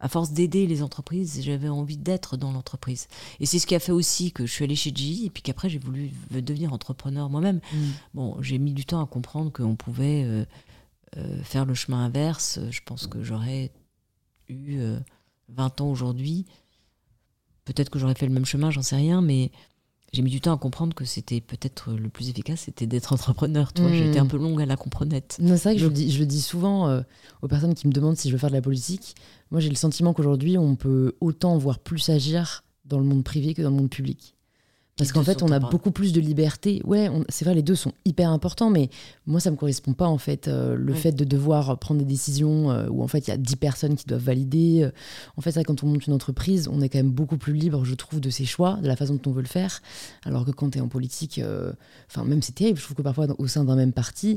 à 0.00 0.08
force 0.08 0.32
d'aider 0.32 0.66
les 0.66 0.82
entreprises, 0.82 1.40
j'avais 1.42 1.68
envie 1.68 1.98
d'être 1.98 2.36
dans 2.36 2.52
l'entreprise. 2.52 3.06
Et 3.38 3.46
c'est 3.46 3.58
ce 3.58 3.66
qui 3.66 3.74
a 3.74 3.78
fait 3.78 3.92
aussi 3.92 4.32
que 4.32 4.46
je 4.46 4.52
suis 4.52 4.64
allée 4.64 4.74
chez 4.74 4.90
GE 4.94 5.24
et 5.24 5.30
puis 5.30 5.42
qu'après 5.42 5.68
j'ai 5.68 5.78
voulu 5.78 6.10
devenir 6.30 6.72
entrepreneur 6.72 7.28
moi-même. 7.28 7.60
Mm. 7.72 7.78
Bon, 8.14 8.36
j'ai 8.40 8.58
mis 8.58 8.72
du 8.72 8.86
temps 8.86 9.02
à 9.02 9.06
comprendre 9.06 9.52
qu'on 9.52 9.76
pouvait 9.76 10.24
euh, 10.24 10.30
euh, 10.40 10.44
faire 11.42 11.64
le 11.64 11.74
chemin 11.74 12.04
inverse. 12.04 12.60
Je 12.70 12.80
pense 12.84 13.06
que 13.06 13.22
j'aurais 13.22 13.72
eu 14.48 14.80
20 15.48 15.80
euh, 15.80 15.84
ans 15.84 15.90
aujourd'hui. 15.90 16.46
Peut-être 17.64 17.90
que 17.90 17.98
j'aurais 17.98 18.14
fait 18.14 18.26
le 18.26 18.32
même 18.32 18.46
chemin, 18.46 18.70
j'en 18.70 18.82
sais 18.82 18.96
rien, 18.96 19.20
mais 19.20 19.52
j'ai 20.12 20.22
mis 20.22 20.30
du 20.30 20.40
temps 20.40 20.54
à 20.54 20.58
comprendre 20.58 20.94
que 20.94 21.04
c'était 21.04 21.40
peut-être 21.40 21.92
le 21.92 22.08
plus 22.08 22.28
efficace, 22.28 22.62
c'était 22.62 22.86
d'être 22.86 23.12
entrepreneur. 23.12 23.72
Vois, 23.76 23.92
j'étais 23.92 24.18
un 24.18 24.24
hmm. 24.24 24.28
peu 24.28 24.38
longue 24.38 24.60
à 24.60 24.66
la 24.66 24.76
comprenette. 24.76 25.38
c'est 25.38 25.62
vrai 25.62 25.74
que 25.74 25.80
je, 25.80 25.86
le 25.86 25.92
dis, 25.92 26.10
je 26.10 26.18
le 26.18 26.26
dis 26.26 26.42
souvent 26.42 26.88
euh, 26.88 27.02
aux 27.42 27.48
personnes 27.48 27.74
qui 27.74 27.86
me 27.86 27.92
demandent 27.92 28.16
si 28.16 28.28
je 28.28 28.34
veux 28.34 28.38
faire 28.38 28.50
de 28.50 28.54
la 28.54 28.62
politique. 28.62 29.14
Moi, 29.50 29.60
j'ai 29.60 29.68
le 29.68 29.76
sentiment 29.76 30.12
qu'aujourd'hui, 30.12 30.58
on 30.58 30.74
peut 30.74 31.14
autant, 31.20 31.58
voire 31.58 31.78
plus 31.78 32.08
agir 32.08 32.64
dans 32.84 32.98
le 32.98 33.04
monde 33.04 33.22
privé 33.22 33.54
que 33.54 33.62
dans 33.62 33.70
le 33.70 33.76
monde 33.76 33.90
public. 33.90 34.34
Parce 35.00 35.12
qu'en 35.12 35.24
fait, 35.24 35.42
on 35.42 35.50
a 35.50 35.58
beaucoup 35.58 35.92
plus 35.92 36.12
de 36.12 36.20
liberté. 36.20 36.82
Ouais, 36.84 37.10
c'est 37.30 37.46
vrai, 37.46 37.54
les 37.54 37.62
deux 37.62 37.74
sont 37.74 37.92
hyper 38.04 38.30
importants, 38.30 38.68
mais 38.68 38.90
moi, 39.26 39.40
ça 39.40 39.50
me 39.50 39.56
correspond 39.56 39.94
pas, 39.94 40.06
en 40.06 40.18
fait. 40.18 40.46
Euh, 40.46 40.76
le 40.76 40.92
fait 40.92 41.12
de 41.12 41.24
devoir 41.24 41.78
prendre 41.78 42.00
des 42.00 42.06
décisions 42.06 42.70
euh, 42.70 42.86
où, 42.90 43.02
en 43.02 43.08
fait, 43.08 43.26
il 43.26 43.30
y 43.30 43.32
a 43.32 43.38
10 43.38 43.56
personnes 43.56 43.96
qui 43.96 44.04
doivent 44.04 44.22
valider. 44.22 44.82
Euh. 44.82 44.90
en 45.38 45.40
fait, 45.40 45.52
ça, 45.52 45.64
quand 45.64 45.82
on 45.82 45.86
monte 45.86 46.06
une 46.06 46.12
entreprise, 46.12 46.68
on 46.70 46.82
est 46.82 46.90
quand 46.90 46.98
même 46.98 47.12
beaucoup 47.12 47.38
plus 47.38 47.54
libre, 47.54 47.82
je 47.86 47.94
trouve, 47.94 48.20
de 48.20 48.28
ses 48.28 48.44
choix, 48.44 48.78
de 48.82 48.88
la 48.88 48.94
façon 48.94 49.14
dont 49.14 49.30
on 49.30 49.32
veut 49.32 49.40
le 49.40 49.48
faire. 49.48 49.80
Alors 50.26 50.44
que 50.44 50.50
quand 50.50 50.68
tu 50.68 50.78
es 50.78 50.80
en 50.82 50.88
politique, 50.88 51.40
enfin, 52.10 52.24
même 52.24 52.42
c'est 52.42 52.54
terrible. 52.54 52.78
Je 52.78 52.84
trouve 52.84 52.96
que 52.96 53.02
parfois, 53.02 53.26
au 53.38 53.46
sein 53.46 53.64
d'un 53.64 53.76
même 53.76 53.92
parti, 53.92 54.36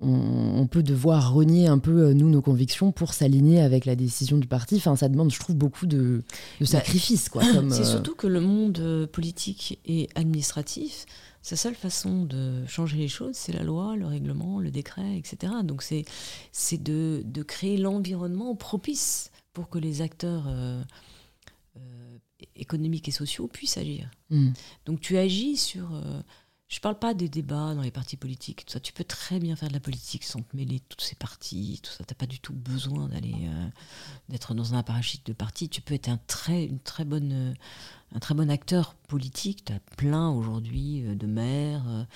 on, 0.00 0.66
peut 0.66 0.82
devoir 0.82 1.32
renier 1.32 1.66
un 1.66 1.78
peu, 1.78 2.12
nous, 2.12 2.28
nos 2.28 2.42
convictions 2.42 2.92
pour 2.92 3.14
s'aligner 3.14 3.62
avec 3.62 3.86
la 3.86 3.96
décision 3.96 4.36
du 4.36 4.46
parti. 4.46 4.76
Enfin, 4.76 4.96
ça 4.96 5.08
demande, 5.08 5.32
je 5.32 5.38
trouve, 5.38 5.56
beaucoup 5.56 5.86
de, 5.86 5.96
de 5.96 6.22
bah, 6.60 6.66
sacrifices. 6.66 7.30
Quoi, 7.30 7.42
c'est 7.70 7.84
surtout 7.84 8.14
que 8.14 8.26
le 8.26 8.40
monde 8.40 9.08
politique 9.10 9.80
est 9.86 9.93
administratif, 10.14 11.06
sa 11.44 11.56
seule 11.56 11.74
façon 11.74 12.24
de 12.24 12.64
changer 12.66 12.96
les 12.96 13.08
choses, 13.08 13.36
c'est 13.36 13.52
la 13.52 13.64
loi, 13.64 13.96
le 13.96 14.06
règlement, 14.06 14.60
le 14.60 14.70
décret, 14.70 15.18
etc. 15.18 15.52
Donc 15.62 15.82
c'est, 15.82 16.06
c'est 16.52 16.82
de, 16.82 17.22
de 17.26 17.42
créer 17.42 17.76
l'environnement 17.76 18.56
propice 18.56 19.30
pour 19.52 19.68
que 19.68 19.78
les 19.78 20.00
acteurs 20.00 20.44
euh, 20.48 20.82
euh, 21.76 22.18
économiques 22.56 23.08
et 23.08 23.10
sociaux 23.10 23.46
puissent 23.46 23.76
agir. 23.76 24.10
Hmm. 24.30 24.52
Donc 24.86 25.00
tu 25.00 25.18
agis 25.18 25.58
sur, 25.58 25.94
euh, 25.94 26.22
Je 26.68 26.80
parle 26.80 26.98
pas 26.98 27.12
des 27.12 27.28
débats 27.28 27.74
dans 27.74 27.82
les 27.82 27.90
partis 27.90 28.16
politiques. 28.16 28.64
Tout 28.64 28.72
ça. 28.72 28.80
Tu 28.80 28.94
peux 28.94 29.04
très 29.04 29.38
bien 29.38 29.54
faire 29.54 29.68
de 29.68 29.74
la 29.74 29.80
politique 29.80 30.24
sans 30.24 30.40
te 30.40 30.56
mêler 30.56 30.78
de 30.78 30.84
tous 30.88 31.04
ces 31.04 31.14
partis. 31.14 31.78
Tout 31.82 31.92
ça, 31.92 32.04
t'as 32.04 32.14
pas 32.14 32.26
du 32.26 32.40
tout 32.40 32.54
besoin 32.54 33.08
d'aller 33.08 33.50
d'être 34.30 34.54
dans 34.54 34.72
un 34.72 34.78
appareil 34.78 35.20
de 35.26 35.32
parti. 35.34 35.68
Tu 35.68 35.82
peux 35.82 35.92
être 35.92 36.08
un 36.08 36.18
très, 36.26 36.64
une 36.64 36.80
très 36.80 37.04
bonne, 37.04 37.54
un 38.14 38.18
très 38.18 38.34
bon 38.34 38.50
acteur 38.50 38.94
politique. 39.08 39.64
Tu 39.66 39.72
as 39.72 39.80
plein 39.96 40.30
aujourd'hui 40.30 41.04
euh, 41.04 41.14
de 41.14 41.26
maires, 41.26 42.06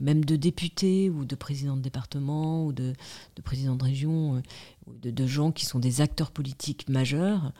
même 0.00 0.24
de 0.24 0.36
députés 0.36 1.10
ou 1.10 1.24
de 1.24 1.34
présidents 1.34 1.76
de 1.76 1.82
département 1.82 2.66
ou 2.66 2.72
de, 2.72 2.92
de 3.36 3.42
présidents 3.42 3.76
de 3.76 3.84
région, 3.84 4.42
de, 5.02 5.10
de, 5.10 5.26
gens 5.26 5.52
qui 5.52 5.64
sont 5.64 5.78
des 5.78 6.00
acteurs 6.00 6.30
politiques 6.30 6.88
majeurs 6.88 7.52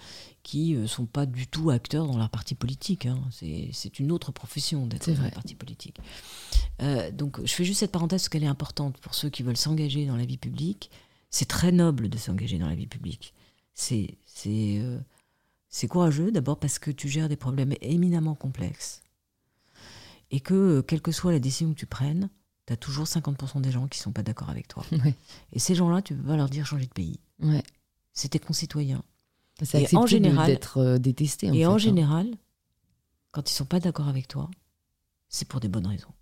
qui 0.43 0.74
ne 0.74 0.87
sont 0.87 1.07
pas 1.07 1.26
du 1.26 1.47
tout 1.47 1.70
acteurs 1.70 2.07
dans 2.07 2.18
leur 2.18 2.30
parti 2.30 2.55
politique. 2.55 3.07
Hein. 3.07 3.20
C'est 3.30 3.99
une 3.99 4.11
autre 4.11 4.33
profession 4.33 4.87
d'être 4.87 5.11
dans 5.11 5.22
un 5.22 5.30
parti 5.30 5.55
politique. 5.55 5.99
Euh, 6.80 7.11
donc 7.12 7.41
je 7.45 7.53
fais 7.53 7.64
juste 7.64 7.80
cette 7.80 7.93
parenthèse 7.93 8.22
parce 8.22 8.28
qu'elle 8.28 8.45
est 8.45 8.49
importante 8.49 8.99
pour 8.99 9.14
ceux 9.14 9.30
qui 9.30 9.43
veulent 9.43 9.57
s'engager 9.57 10.07
dans 10.07 10.16
la 10.16 10.24
vie 10.24 10.39
publique. 10.39 10.91
C'est 11.30 11.49
très 11.49 11.72
noble 11.72 12.09
de 12.09 12.18
s'engager 12.18 12.59
dans 12.59 12.68
la 12.68 12.74
vie 12.74 12.87
publique. 12.87 13.35
C'est 13.74 14.16
euh, 14.47 14.99
courageux 15.89 16.31
d'abord 16.31 16.59
parce 16.59 16.79
que 16.79 16.91
tu 16.91 17.09
gères 17.09 17.29
des 17.29 17.37
problèmes 17.37 17.75
éminemment 17.81 18.35
complexes 18.35 19.03
et 20.31 20.41
que 20.41 20.81
quelle 20.81 21.03
que 21.03 21.12
soit 21.12 21.33
la 21.33 21.39
décision 21.39 21.73
que 21.73 21.79
tu 21.79 21.87
prennes, 21.87 22.31
tu 22.66 22.73
as 22.73 22.77
toujours 22.77 23.05
50% 23.05 23.61
des 23.61 23.70
gens 23.70 23.87
qui 23.87 23.99
ne 24.01 24.03
sont 24.03 24.12
pas 24.12 24.23
d'accord 24.23 24.51
avec 24.51 24.66
toi. 24.68 24.85
Et 25.53 25.59
ces 25.59 25.75
gens-là, 25.75 26.03
tu 26.03 26.14
peux 26.14 26.23
pas 26.23 26.37
leur 26.37 26.49
dire 26.49 26.66
changer 26.66 26.87
de 26.87 26.93
pays. 26.93 27.20
Ouais. 27.41 27.62
C'est 28.12 28.29
tes 28.29 28.39
concitoyens. 28.39 29.03
C'est 29.62 29.95
en 29.97 30.07
général 30.07 30.47
d'être 30.47 30.79
euh, 30.79 30.99
détesté. 30.99 31.47
et 31.47 31.66
en 31.66 31.75
hein. 31.75 31.79
général, 31.79 32.27
quand 33.31 33.51
ils 33.51 33.55
sont 33.55 33.66
pas 33.66 33.79
d'accord 33.79 34.09
avec 34.09 34.27
toi, 34.27 34.51
c'est 35.29 35.47
pour 35.47 35.61
des 35.61 35.68
bonnes 35.68 35.87
raisons. 35.87 36.12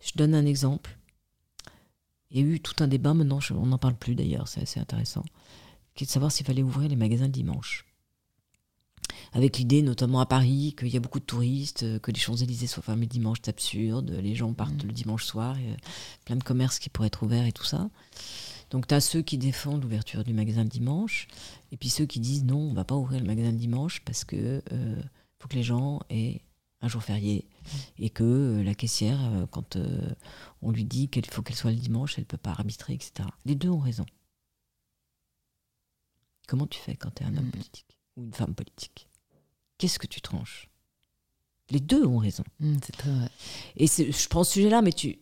Je 0.00 0.12
donne 0.16 0.34
un 0.34 0.46
exemple. 0.46 0.98
Il 2.30 2.38
y 2.38 2.42
a 2.42 2.46
eu 2.46 2.60
tout 2.60 2.82
un 2.82 2.88
débat, 2.88 3.14
maintenant 3.14 3.38
on 3.50 3.66
n'en 3.66 3.78
parle 3.78 3.94
plus 3.94 4.14
d'ailleurs, 4.14 4.48
c'est 4.48 4.62
assez 4.62 4.80
intéressant, 4.80 5.24
de 6.06 6.10
savoir 6.10 6.32
s'il 6.32 6.46
fallait 6.46 6.62
ouvrir 6.62 6.88
les 6.88 6.96
magasins 6.96 7.26
le 7.26 7.32
dimanche. 7.32 7.84
Avec 9.32 9.58
l'idée, 9.58 9.82
notamment 9.82 10.20
à 10.20 10.26
Paris, 10.26 10.74
qu'il 10.78 10.88
y 10.88 10.96
a 10.96 11.00
beaucoup 11.00 11.20
de 11.20 11.24
touristes, 11.24 12.00
que 12.00 12.10
les 12.10 12.18
Champs-Élysées 12.18 12.66
soient 12.66 12.82
fermés 12.82 13.06
le 13.06 13.10
dimanche, 13.10 13.38
c'est 13.42 13.50
absurde, 13.50 14.10
les 14.22 14.34
gens 14.34 14.52
partent 14.54 14.82
le 14.84 14.92
dimanche 14.92 15.24
soir, 15.24 15.56
a 15.56 16.24
plein 16.24 16.36
de 16.36 16.44
commerces 16.44 16.78
qui 16.78 16.88
pourraient 16.88 17.08
être 17.08 17.22
ouverts 17.22 17.46
et 17.46 17.52
tout 17.52 17.64
ça. 17.64 17.90
Donc 18.70 18.86
tu 18.86 18.94
as 18.94 19.00
ceux 19.00 19.22
qui 19.22 19.38
défendent 19.38 19.82
l'ouverture 19.82 20.24
du 20.24 20.32
magasin 20.32 20.62
le 20.62 20.68
dimanche, 20.68 21.28
et 21.72 21.76
puis 21.76 21.88
ceux 21.88 22.06
qui 22.06 22.20
disent 22.20 22.44
non, 22.44 22.58
on 22.58 22.74
va 22.74 22.84
pas 22.84 22.94
ouvrir 22.94 23.20
le 23.20 23.26
magasin 23.26 23.50
le 23.50 23.58
dimanche 23.58 24.02
parce 24.04 24.24
que 24.24 24.62
euh, 24.72 25.02
faut 25.38 25.48
que 25.48 25.56
les 25.56 25.62
gens 25.62 26.00
aient 26.10 26.42
un 26.80 26.88
jour 26.88 27.02
férié 27.02 27.46
et 27.98 28.10
que 28.10 28.24
euh, 28.24 28.62
la 28.62 28.74
caissière, 28.74 29.18
euh, 29.32 29.46
quand 29.50 29.78
on 30.62 30.70
lui 30.70 30.84
dit 30.84 31.08
qu'il 31.08 31.26
faut 31.26 31.42
qu'elle 31.42 31.56
soit 31.56 31.70
le 31.70 31.76
dimanche, 31.76 32.18
elle 32.18 32.24
peut 32.24 32.36
pas 32.36 32.50
arbitrer, 32.50 32.94
etc. 32.94 33.28
Les 33.44 33.54
deux 33.54 33.70
ont 33.70 33.80
raison. 33.80 34.06
Comment 36.48 36.66
tu 36.66 36.80
fais 36.80 36.96
quand 36.96 37.14
tu 37.14 37.22
es 37.22 37.26
un 37.26 37.36
homme 37.36 37.46
mm. 37.46 37.52
politique 37.52 37.96
ou 38.16 38.24
une 38.24 38.34
femme 38.34 38.54
politique? 38.56 39.08
Qu'est-ce 39.78 40.00
que 40.00 40.08
tu 40.08 40.20
tranches? 40.20 40.68
Les 41.70 41.78
deux 41.78 42.04
ont 42.04 42.18
raison. 42.18 42.42
Mm, 42.58 42.78
c'est 42.84 42.96
très 42.96 43.12
vrai. 43.12 43.30
Et 43.76 43.86
je 43.86 44.28
prends 44.28 44.42
ce 44.42 44.54
sujet-là, 44.54 44.82
mais 44.82 44.92
tu, 44.92 45.20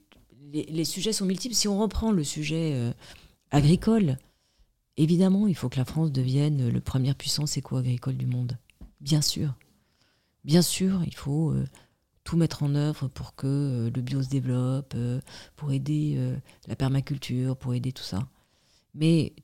les, 0.55 0.85
sujets 0.87 1.13
sont 1.13 1.27
multiples. 1.27 1.55
Si 1.55 1.69
on 1.69 1.79
reprend 1.79 2.11
le 2.11 2.25
sujet 2.25 2.95
agricole. 3.51 4.19
Évidemment, 4.97 5.47
il 5.47 5.55
faut 5.55 5.69
que 5.69 5.77
la 5.77 5.85
France 5.85 6.11
devienne 6.11 6.71
la 6.71 6.81
première 6.81 7.15
puissance 7.15 7.57
éco-agricole 7.57 8.17
du 8.17 8.27
monde. 8.27 8.57
Bien 9.01 9.21
sûr. 9.21 9.55
Bien 10.45 10.63
sûr, 10.63 11.03
il 11.05 11.15
faut 11.15 11.51
euh, 11.51 11.67
tout 12.25 12.37
mettre 12.37 12.63
en 12.63 12.75
œuvre 12.75 13.09
pour 13.09 13.35
que 13.35 13.47
euh, 13.47 13.91
le 13.95 14.01
bio 14.01 14.23
se 14.23 14.29
développe, 14.29 14.95
euh, 14.97 15.21
pour 15.57 15.73
aider 15.73 16.19
la 16.67 16.77
permaculture, 16.77 17.57
pour 17.57 17.75
aider 17.75 17.93
tout 17.93 18.03
ça. 18.03 18.27
Mais 18.95 19.35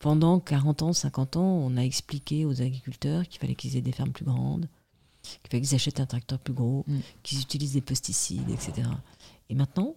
pendant 0.00 0.40
40 0.40 0.82
ans, 0.82 0.92
50 0.92 1.36
ans, 1.36 1.42
on 1.42 1.76
a 1.76 1.82
expliqué 1.82 2.44
aux 2.46 2.62
agriculteurs 2.62 3.28
qu'il 3.28 3.38
fallait 3.38 3.54
qu'ils 3.54 3.76
aient 3.76 3.82
des 3.82 3.92
fermes 3.92 4.12
plus 4.12 4.24
grandes, 4.24 4.66
qu'il 5.22 5.50
fallait 5.50 5.62
qu'ils 5.62 5.74
achètent 5.74 6.00
un 6.00 6.06
tracteur 6.06 6.38
plus 6.38 6.54
gros, 6.54 6.84
mm. 6.88 7.00
qu'ils 7.22 7.40
utilisent 7.42 7.74
des 7.74 7.82
pesticides, 7.82 8.48
etc. 8.50 8.88
Et 9.50 9.54
maintenant, 9.54 9.94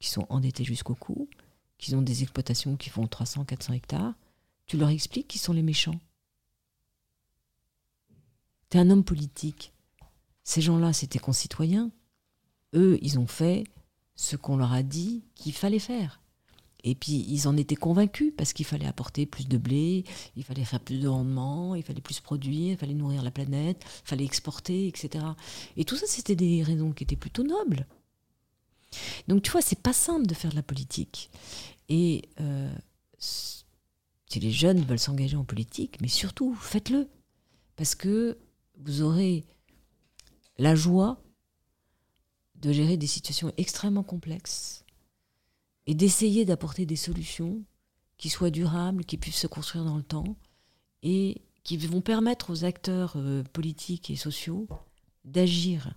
qu'ils 0.00 0.10
sont 0.10 0.26
endettés 0.30 0.64
jusqu'au 0.64 0.94
cou, 0.94 1.28
qu'ils 1.76 1.94
ont 1.94 2.02
des 2.02 2.22
exploitations 2.22 2.76
qui 2.76 2.88
font 2.88 3.06
300, 3.06 3.44
400 3.44 3.74
hectares, 3.74 4.14
tu 4.66 4.78
leur 4.78 4.88
expliques 4.88 5.28
qu'ils 5.28 5.40
sont 5.40 5.52
les 5.52 5.62
méchants. 5.62 6.00
Tu 8.70 8.78
es 8.78 8.80
un 8.80 8.88
homme 8.88 9.04
politique. 9.04 9.74
Ces 10.44 10.62
gens-là, 10.62 10.94
c'est 10.94 11.08
tes 11.08 11.18
concitoyens. 11.18 11.90
Eux, 12.74 12.98
ils 13.02 13.18
ont 13.18 13.26
fait 13.26 13.64
ce 14.16 14.36
qu'on 14.36 14.56
leur 14.56 14.72
a 14.72 14.82
dit 14.82 15.24
qu'il 15.34 15.52
fallait 15.52 15.78
faire. 15.78 16.21
Et 16.84 16.94
puis, 16.94 17.24
ils 17.28 17.46
en 17.46 17.56
étaient 17.56 17.76
convaincus 17.76 18.32
parce 18.36 18.52
qu'il 18.52 18.66
fallait 18.66 18.86
apporter 18.86 19.26
plus 19.26 19.46
de 19.46 19.56
blé, 19.56 20.04
il 20.36 20.42
fallait 20.42 20.64
faire 20.64 20.80
plus 20.80 20.98
de 20.98 21.08
rendement, 21.08 21.74
il 21.74 21.82
fallait 21.82 22.00
plus 22.00 22.20
produire, 22.20 22.72
il 22.72 22.76
fallait 22.76 22.94
nourrir 22.94 23.22
la 23.22 23.30
planète, 23.30 23.82
il 24.04 24.08
fallait 24.08 24.24
exporter, 24.24 24.88
etc. 24.88 25.24
Et 25.76 25.84
tout 25.84 25.96
ça, 25.96 26.06
c'était 26.06 26.34
des 26.36 26.62
raisons 26.62 26.92
qui 26.92 27.04
étaient 27.04 27.16
plutôt 27.16 27.44
nobles. 27.44 27.86
Donc, 29.28 29.42
tu 29.42 29.50
vois, 29.50 29.62
c'est 29.62 29.80
pas 29.80 29.92
simple 29.92 30.26
de 30.26 30.34
faire 30.34 30.50
de 30.50 30.56
la 30.56 30.62
politique. 30.62 31.30
Et 31.88 32.28
euh, 32.40 32.72
si 33.18 33.64
les 34.40 34.50
jeunes 34.50 34.82
veulent 34.82 34.98
s'engager 34.98 35.36
en 35.36 35.44
politique, 35.44 35.98
mais 36.00 36.08
surtout, 36.08 36.54
faites-le. 36.54 37.08
Parce 37.76 37.94
que 37.94 38.38
vous 38.78 39.02
aurez 39.02 39.44
la 40.58 40.74
joie 40.74 41.22
de 42.56 42.72
gérer 42.72 42.96
des 42.96 43.06
situations 43.06 43.52
extrêmement 43.56 44.02
complexes 44.02 44.84
et 45.86 45.94
d'essayer 45.94 46.44
d'apporter 46.44 46.86
des 46.86 46.96
solutions 46.96 47.62
qui 48.18 48.28
soient 48.28 48.50
durables, 48.50 49.04
qui 49.04 49.16
puissent 49.16 49.40
se 49.40 49.46
construire 49.46 49.84
dans 49.84 49.96
le 49.96 50.02
temps 50.02 50.36
et 51.02 51.42
qui 51.64 51.76
vont 51.76 52.00
permettre 52.00 52.50
aux 52.50 52.64
acteurs 52.64 53.14
euh, 53.16 53.42
politiques 53.52 54.10
et 54.10 54.16
sociaux 54.16 54.68
d'agir 55.24 55.94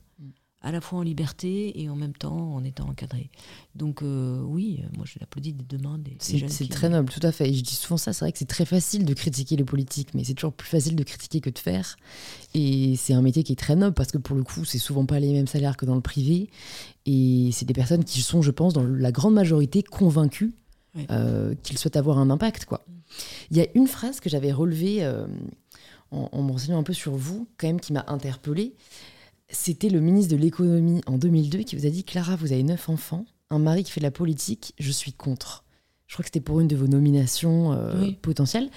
à 0.65 0.71
la 0.71 0.81
fois 0.81 0.97
en 0.97 1.03
liberté 1.03 1.79
et 1.79 1.89
en 1.89 1.95
même 1.95 2.13
temps 2.13 2.55
en 2.55 2.63
étant 2.63 2.89
encadré. 2.89 3.29
Donc 3.75 4.01
euh, 4.01 4.41
oui, 4.41 4.81
moi 4.97 5.05
je 5.05 5.19
l'applaudis 5.19 5.53
des 5.53 5.63
deux 5.63 5.77
mains. 5.77 5.99
C'est 6.17 6.69
très 6.69 6.89
noble, 6.89 7.09
tout 7.09 7.25
à 7.25 7.31
fait. 7.31 7.49
Et 7.49 7.53
je 7.53 7.61
dis 7.61 7.75
souvent 7.75 7.97
ça, 7.97 8.13
c'est 8.13 8.25
vrai 8.25 8.31
que 8.31 8.39
c'est 8.39 8.47
très 8.47 8.65
facile 8.65 9.05
de 9.05 9.13
critiquer 9.13 9.57
les 9.57 9.63
politiques, 9.63 10.15
mais 10.15 10.23
c'est 10.23 10.33
toujours 10.33 10.53
plus 10.53 10.67
facile 10.67 10.95
de 10.95 11.03
critiquer 11.03 11.39
que 11.39 11.51
de 11.51 11.59
faire. 11.59 11.97
Et 12.55 12.95
c'est 12.95 13.13
un 13.13 13.21
métier 13.21 13.43
qui 13.43 13.51
est 13.51 13.57
très 13.57 13.75
noble 13.75 13.93
parce 13.93 14.11
que 14.11 14.17
pour 14.17 14.35
le 14.35 14.43
coup, 14.43 14.65
c'est 14.65 14.79
souvent 14.79 15.05
pas 15.05 15.19
les 15.19 15.31
mêmes 15.33 15.45
salaires 15.45 15.77
que 15.77 15.85
dans 15.85 15.95
le 15.95 16.01
privé. 16.01 16.49
Et 17.05 17.51
c'est 17.53 17.65
des 17.65 17.73
personnes 17.73 18.03
qui 18.03 18.21
sont, 18.21 18.41
je 18.41 18.51
pense, 18.51 18.73
dans 18.73 18.83
la 18.83 19.11
grande 19.11 19.35
majorité 19.35 19.83
convaincues 19.83 20.55
euh, 21.11 21.53
qu'ils 21.61 21.77
souhaitent 21.77 21.97
avoir 21.97 22.17
un 22.17 22.31
impact. 22.31 22.65
quoi. 22.65 22.83
Il 23.51 23.57
y 23.57 23.61
a 23.61 23.67
une 23.75 23.85
phrase 23.85 24.19
que 24.19 24.31
j'avais 24.31 24.51
relevée 24.51 25.03
euh, 25.03 25.27
en, 26.09 26.27
en 26.31 26.41
me 26.41 26.51
renseignant 26.51 26.79
un 26.79 26.83
peu 26.83 26.93
sur 26.93 27.13
vous, 27.13 27.47
quand 27.59 27.67
même, 27.67 27.79
qui 27.79 27.93
m'a 27.93 28.03
interpellée 28.07 28.73
c'était 29.49 29.89
le 29.89 29.99
ministre 29.99 30.35
de 30.35 30.41
l'économie 30.41 31.01
en 31.05 31.17
2002 31.17 31.59
qui 31.59 31.75
vous 31.75 31.85
a 31.85 31.89
dit 31.89 32.03
Clara, 32.03 32.35
vous 32.35 32.51
avez 32.51 32.63
neuf 32.63 32.89
enfants, 32.89 33.25
un 33.49 33.59
mari 33.59 33.83
qui 33.83 33.91
fait 33.91 34.01
de 34.01 34.05
la 34.05 34.11
politique, 34.11 34.73
je 34.79 34.91
suis 34.91 35.13
contre. 35.13 35.63
Je 36.07 36.13
crois 36.13 36.23
que 36.23 36.27
c'était 36.27 36.41
pour 36.41 36.59
une 36.59 36.67
de 36.67 36.75
vos 36.75 36.87
nominations 36.87 37.73
euh, 37.73 38.11
potentielles. 38.21 38.69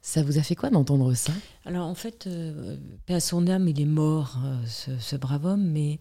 Ça 0.00 0.22
vous 0.22 0.38
a 0.38 0.42
fait 0.42 0.54
quoi 0.54 0.70
d'entendre 0.70 1.12
ça? 1.14 1.32
Alors 1.64 1.86
en 1.86 1.94
fait, 1.94 2.26
euh, 2.26 2.76
à 3.08 3.20
son 3.20 3.46
âme, 3.48 3.68
il 3.68 3.80
est 3.80 3.86
mort, 3.86 4.38
euh, 4.44 4.96
ce, 4.98 5.16
brave 5.16 5.44
homme, 5.44 5.68
mais 5.68 5.98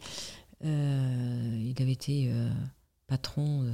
il 0.61 1.75
avait 1.79 1.91
été 1.91 2.31
patron. 3.07 3.65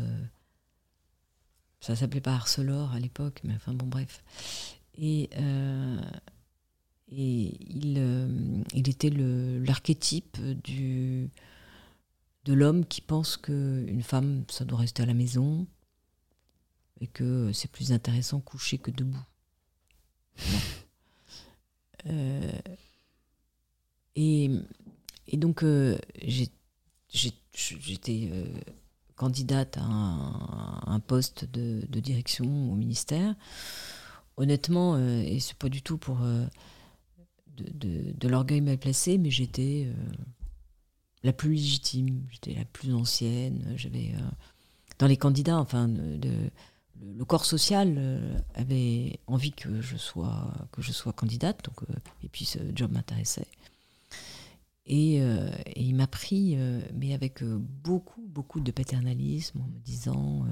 ça 1.79 1.95
s'appelait 1.95 2.21
pas 2.21 2.33
Arcelor 2.33 2.91
à 2.93 2.99
l'époque, 2.99 3.41
mais 3.43 3.53
enfin 3.55 3.73
bon, 3.73 3.87
bref. 3.87 4.23
Et 4.97 5.29
et 7.15 7.57
il, 7.69 7.95
euh, 7.97 8.63
était 8.73 9.09
l'archétype 9.09 10.37
de 10.41 11.29
l'homme 12.53 12.85
qui 12.85 13.01
pense 13.01 13.37
qu'une 13.37 14.01
femme, 14.01 14.45
ça 14.49 14.65
doit 14.65 14.79
rester 14.79 15.03
à 15.03 15.05
la 15.05 15.13
maison 15.13 15.67
et 16.99 17.07
que 17.07 17.51
c'est 17.53 17.69
plus 17.69 17.91
intéressant 17.91 18.39
coucher 18.39 18.77
que 18.77 18.91
debout. 18.91 19.25
Euh, 22.07 22.51
et, 24.17 24.49
donc, 25.31 25.63
euh, 25.63 25.97
j'étais 27.13 28.29
candidate 29.15 29.77
à 29.77 29.83
un, 29.85 30.99
poste 30.99 31.45
de, 31.45 31.99
direction 32.01 32.45
au 32.45 32.75
ministère. 32.75 33.33
Honnêtement, 34.35 34.97
et 34.97 35.39
c'est 35.39 35.55
pas 35.55 35.69
du 35.69 35.81
tout 35.81 35.97
pour 35.97 36.19
de, 37.55 38.27
l'orgueil 38.27 38.61
mal 38.61 38.77
placé, 38.77 39.17
mais 39.17 39.31
j'étais 39.31 39.87
euh, 39.87 39.93
la 41.23 41.33
plus 41.33 41.51
légitime, 41.51 42.23
j'étais 42.31 42.53
la 42.53 42.65
plus 42.65 42.93
ancienne. 42.93 43.73
J'avais 43.75 44.13
euh, 44.15 44.29
dans 44.99 45.07
les 45.07 45.17
candidats, 45.17 45.57
enfin, 45.57 45.87
le, 45.87 47.25
corps 47.25 47.45
social 47.45 47.95
euh, 47.97 48.37
avait 48.55 49.19
envie 49.27 49.51
que 49.51 49.81
je 49.81 49.97
sois 49.97 50.53
que 50.71 50.81
je 50.81 50.91
sois 50.91 51.13
candidate, 51.13 51.63
donc 51.65 51.81
et 52.23 52.29
puis 52.29 52.45
ce 52.45 52.59
job 52.75 52.91
m'intéressait. 52.91 53.47
Et, 54.85 55.15
et 55.15 55.81
il 55.81 55.95
m'a 55.95 56.07
pris, 56.07 56.57
mais 56.93 57.13
avec 57.13 57.41
beaucoup, 57.41 58.21
beaucoup 58.27 58.59
de 58.59 58.69
paternalisme, 58.69 59.61
en 59.61 59.67
me 59.67 59.79
disant 59.79 60.45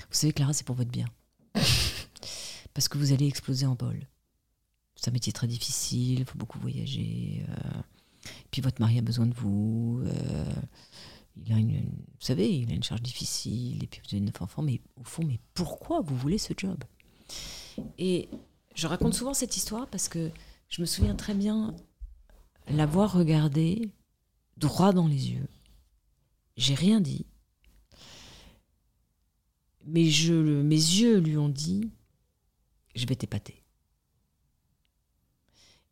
Vous 0.00 0.06
savez, 0.10 0.34
Clara, 0.34 0.52
c'est 0.52 0.66
pour 0.66 0.76
votre 0.76 0.90
bien. 0.90 1.06
Parce 2.74 2.88
que 2.88 2.98
vous 2.98 3.14
allez 3.14 3.26
exploser 3.26 3.64
en 3.64 3.74
bol. 3.74 4.06
C'est 4.98 5.10
un 5.10 5.12
métier 5.12 5.32
très 5.32 5.46
difficile, 5.46 6.20
il 6.20 6.24
faut 6.24 6.38
beaucoup 6.38 6.58
voyager. 6.58 7.46
puis 8.50 8.60
votre 8.60 8.80
mari 8.80 8.98
a 8.98 9.02
besoin 9.02 9.26
de 9.26 9.34
vous. 9.34 10.02
il 11.36 11.52
a 11.52 11.56
une, 11.56 11.78
vous 11.78 12.18
savez, 12.18 12.52
il 12.52 12.70
a 12.70 12.74
une 12.74 12.82
charge 12.82 13.02
difficile, 13.02 13.84
et 13.84 13.86
puis 13.86 14.00
vous 14.02 14.16
avez 14.16 14.24
neuf 14.24 14.42
enfants, 14.42 14.62
mais 14.62 14.80
au 14.96 15.04
fond, 15.04 15.24
mais 15.24 15.38
pourquoi 15.54 16.00
vous 16.00 16.16
voulez 16.16 16.38
ce 16.38 16.52
job? 16.56 16.82
Et 17.96 18.28
je 18.74 18.88
raconte 18.88 19.14
souvent 19.14 19.34
cette 19.34 19.56
histoire 19.56 19.86
parce 19.88 20.08
que 20.08 20.32
je 20.68 20.80
me 20.80 20.86
souviens 20.86 21.14
très 21.14 21.34
bien 21.34 21.74
l'avoir 22.68 23.12
regardé 23.12 23.92
droit 24.56 24.92
dans 24.92 25.06
les 25.06 25.30
yeux. 25.30 25.48
J'ai 26.56 26.74
rien 26.74 27.00
dit. 27.00 27.26
Mais 29.86 30.04
je, 30.04 30.34
mes 30.34 30.74
yeux 30.74 31.18
lui 31.18 31.38
ont 31.38 31.48
dit 31.48 31.90
Je 32.94 33.06
vais 33.06 33.16
t'épater. 33.16 33.64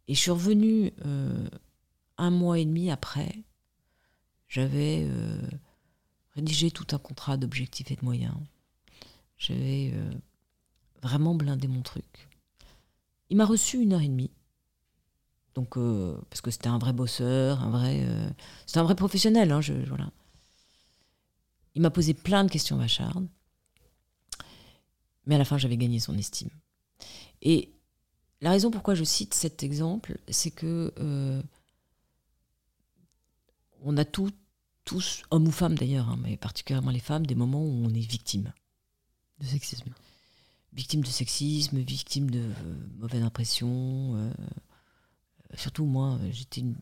Et 0.09 0.15
je 0.15 0.21
suis 0.21 0.31
revenue 0.31 0.93
euh, 1.05 1.49
un 2.17 2.31
mois 2.31 2.59
et 2.59 2.65
demi 2.65 2.91
après. 2.91 3.45
J'avais 4.49 5.07
euh, 5.09 5.41
rédigé 6.35 6.71
tout 6.71 6.87
un 6.93 6.99
contrat 6.99 7.37
d'objectifs 7.37 7.91
et 7.91 7.97
de 7.97 8.05
moyens. 8.05 8.37
J'avais 9.37 9.91
euh, 9.95 10.13
vraiment 11.03 11.35
blindé 11.35 11.67
mon 11.67 11.83
truc. 11.83 12.29
Il 13.29 13.37
m'a 13.37 13.45
reçu 13.45 13.81
une 13.83 13.93
heure 13.93 14.03
et 14.03 14.09
demie. 14.09 14.31
Donc, 15.55 15.79
parce 16.29 16.43
que 16.43 16.51
c'était 16.51 16.69
un 16.69 16.77
vrai 16.77 16.93
bosseur, 16.93 17.63
un 17.63 17.71
vrai, 17.71 18.07
c'était 18.67 18.79
un 18.79 18.83
vrai 18.83 18.95
professionnel. 18.95 19.51
Hein. 19.51 19.61
Il 21.75 21.81
m'a 21.81 21.89
posé 21.89 22.13
plein 22.13 22.45
de 22.45 22.51
questions 22.51 22.77
vachardes, 22.77 23.27
mais 25.25 25.37
à 25.37 25.39
la 25.39 25.47
fin, 25.47 25.57
j'avais 25.57 25.79
gagné 25.79 25.99
son 25.99 26.19
estime. 26.19 26.51
Et 27.41 27.71
la 28.41 28.51
raison 28.51 28.71
pourquoi 28.71 28.95
je 28.95 29.05
cite 29.05 29.35
cet 29.35 29.63
exemple, 29.63 30.19
c'est 30.29 30.51
que 30.51 30.93
euh, 30.99 31.43
on 33.83 33.97
a 33.97 34.05
tous, 34.05 34.33
hommes 35.31 35.49
ou 35.49 35.53
femmes 35.53 35.77
d'ailleurs, 35.77 36.09
hein, 36.09 36.19
mais 36.23 36.37
particulièrement 36.37 36.91
les 36.91 37.01
femmes, 37.01 37.27
des 37.27 37.35
moments 37.35 37.63
où 37.63 37.85
on 37.85 37.95
est 37.95 38.01
victime 38.01 38.53
de 39.41 39.47
sexisme. 39.47 39.93
Victime 40.73 41.01
de 41.01 41.09
sexisme, 41.09 41.79
victime 41.79 42.31
de 42.31 42.45
mauvaise 42.99 43.23
impression 43.23 44.31
surtout 45.55 45.85
moi, 45.85 46.19
j'étais 46.31 46.61
une 46.61 46.75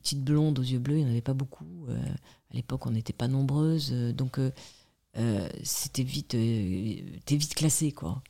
petite 0.00 0.22
blonde 0.22 0.58
aux 0.58 0.62
yeux 0.62 0.78
bleus, 0.78 0.98
il 0.98 1.04
n'y 1.04 1.06
en 1.06 1.10
avait 1.10 1.20
pas 1.20 1.34
beaucoup. 1.34 1.86
Euh, 1.88 2.02
à 2.50 2.54
l'époque, 2.54 2.86
on 2.86 2.90
n'était 2.90 3.12
pas 3.12 3.28
nombreuses, 3.28 3.90
euh, 3.92 4.12
donc 4.12 4.38
euh, 4.38 5.48
c'était 5.62 6.02
vite, 6.02 6.28
t'es 6.28 7.36
vite 7.36 7.54
classé, 7.54 7.92
quoi. 7.92 8.22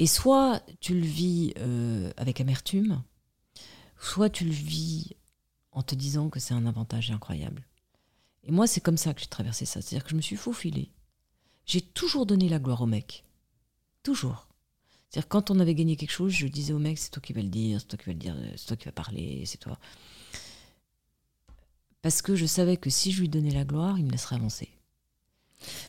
Et 0.00 0.06
soit 0.06 0.62
tu 0.78 0.94
le 0.94 1.04
vis 1.04 1.52
avec 2.16 2.40
amertume, 2.40 3.02
soit 4.00 4.30
tu 4.30 4.44
le 4.44 4.52
vis 4.52 5.16
en 5.72 5.82
te 5.82 5.96
disant 5.96 6.30
que 6.30 6.38
c'est 6.38 6.54
un 6.54 6.66
avantage 6.66 7.10
incroyable. 7.10 7.66
Et 8.44 8.52
moi, 8.52 8.68
c'est 8.68 8.80
comme 8.80 8.96
ça 8.96 9.12
que 9.12 9.20
j'ai 9.20 9.26
traversé 9.26 9.66
ça. 9.66 9.82
C'est-à-dire 9.82 10.04
que 10.04 10.10
je 10.10 10.16
me 10.16 10.22
suis 10.22 10.36
faufilée. 10.36 10.92
J'ai 11.66 11.80
toujours 11.80 12.26
donné 12.26 12.48
la 12.48 12.60
gloire 12.60 12.80
au 12.80 12.86
mec. 12.86 13.24
Toujours. 14.04 14.46
C'est-à-dire 15.10 15.28
quand 15.28 15.50
on 15.50 15.58
avait 15.58 15.74
gagné 15.74 15.96
quelque 15.96 16.12
chose, 16.12 16.32
je 16.32 16.46
disais 16.46 16.72
au 16.72 16.78
mec, 16.78 16.96
c'est 16.96 17.10
toi 17.10 17.20
qui 17.20 17.32
vas 17.32 17.42
le 17.42 17.48
dire, 17.48 17.80
c'est 17.80 17.88
toi 17.88 17.98
qui 17.98 18.06
vas 18.06 18.12
le 18.12 18.18
dire, 18.18 18.36
c'est 18.56 18.66
toi 18.66 18.76
qui 18.76 18.84
vas 18.84 18.92
parler, 18.92 19.42
c'est 19.46 19.58
toi. 19.58 19.78
Parce 22.02 22.22
que 22.22 22.36
je 22.36 22.46
savais 22.46 22.76
que 22.76 22.88
si 22.88 23.10
je 23.10 23.20
lui 23.20 23.28
donnais 23.28 23.50
la 23.50 23.64
gloire, 23.64 23.98
il 23.98 24.04
me 24.04 24.12
laisserait 24.12 24.36
avancer. 24.36 24.70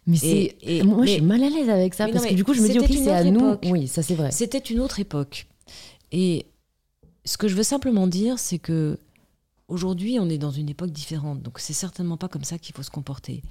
Mais 0.08 0.18
c'est 0.18 0.84
moi 0.84 1.06
je 1.06 1.12
suis 1.14 1.22
mal 1.22 1.44
à 1.44 1.50
l'aise 1.50 1.70
avec 1.70 1.94
ça 1.94 2.08
parce 2.08 2.26
que 2.26 2.34
du 2.34 2.44
coup 2.44 2.54
je 2.54 2.62
me 2.62 2.70
dis 2.70 2.80
ok 2.80 2.88
c'est 2.90 3.12
à 3.12 3.24
nous. 3.24 3.58
Oui, 3.66 3.88
ça 3.88 4.02
c'est 4.04 4.16
vrai. 4.16 4.32
C'était 4.32 4.58
une 4.58 4.80
autre 4.80 5.00
époque. 5.00 5.48
Et 6.12 6.46
ce 7.26 7.38
que 7.38 7.48
je 7.48 7.56
veux 7.56 7.64
simplement 7.64 8.08
dire, 8.08 8.40
c'est 8.40 8.60
que 8.60 9.00
aujourd'hui 9.68 10.18
on 10.20 10.30
est 10.30 10.38
dans 10.40 10.52
une 10.52 10.70
époque 10.70 10.91
différente. 10.91 11.41
Donc 11.41 11.60
c'est 11.60 11.74
certainement 11.74 12.18
pas 12.18 12.28
comme 12.28 12.44
ça 12.44 12.58
qu'il 12.58 12.76
faut 12.76 12.84
se 12.84 12.90
comporter. 12.90 13.44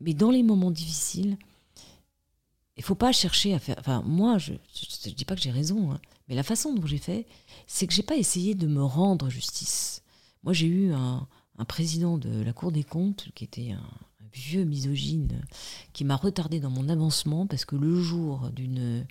Mais 0.00 0.14
dans 0.14 0.30
les 0.30 0.42
moments 0.42 0.70
difficiles, 0.70 1.36
il 2.76 2.84
faut 2.84 2.94
pas 2.94 3.12
chercher 3.12 3.54
à 3.54 3.58
faire. 3.58 3.76
Enfin, 3.80 4.02
moi, 4.06 4.38
je 4.38 4.52
ne 4.52 5.10
dis 5.12 5.24
pas 5.24 5.34
que 5.34 5.42
j'ai 5.42 5.50
raison, 5.50 5.90
hein, 5.92 6.00
mais 6.28 6.36
la 6.36 6.44
façon 6.44 6.72
dont 6.72 6.86
j'ai 6.86 6.98
fait, 6.98 7.26
c'est 7.66 7.86
que 7.88 7.92
j'ai 7.92 8.04
pas 8.04 8.16
essayé 8.16 8.54
de 8.54 8.68
me 8.68 8.82
rendre 8.82 9.28
justice. 9.28 10.02
Moi, 10.44 10.52
j'ai 10.52 10.68
eu 10.68 10.92
un, 10.92 11.26
président 11.66 12.18
de 12.18 12.40
la 12.42 12.52
Cour 12.52 12.70
des 12.70 12.84
comptes 12.84 13.30
qui 13.34 13.42
était 13.42 13.72
un, 13.72 13.90
vieux 14.32 14.64
misogyne 14.64 15.42
qui 15.92 16.04
m'a 16.04 16.16
retardé 16.16 16.60
dans 16.60 16.70
mon 16.70 16.88
avancement 16.88 17.46
parce 17.46 17.64
que 17.64 17.76
le 17.76 18.00
jour 18.00 18.50
d'une 18.50 19.06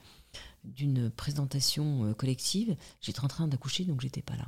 d'une 0.76 1.10
présentation 1.10 2.06
euh, 2.06 2.14
collective, 2.14 2.76
j'étais 3.02 3.22
en 3.22 3.28
train 3.28 3.48
d'accoucher, 3.48 3.86
donc 3.86 4.02
j'étais 4.02 4.22
pas 4.22 4.36
là. 4.36 4.48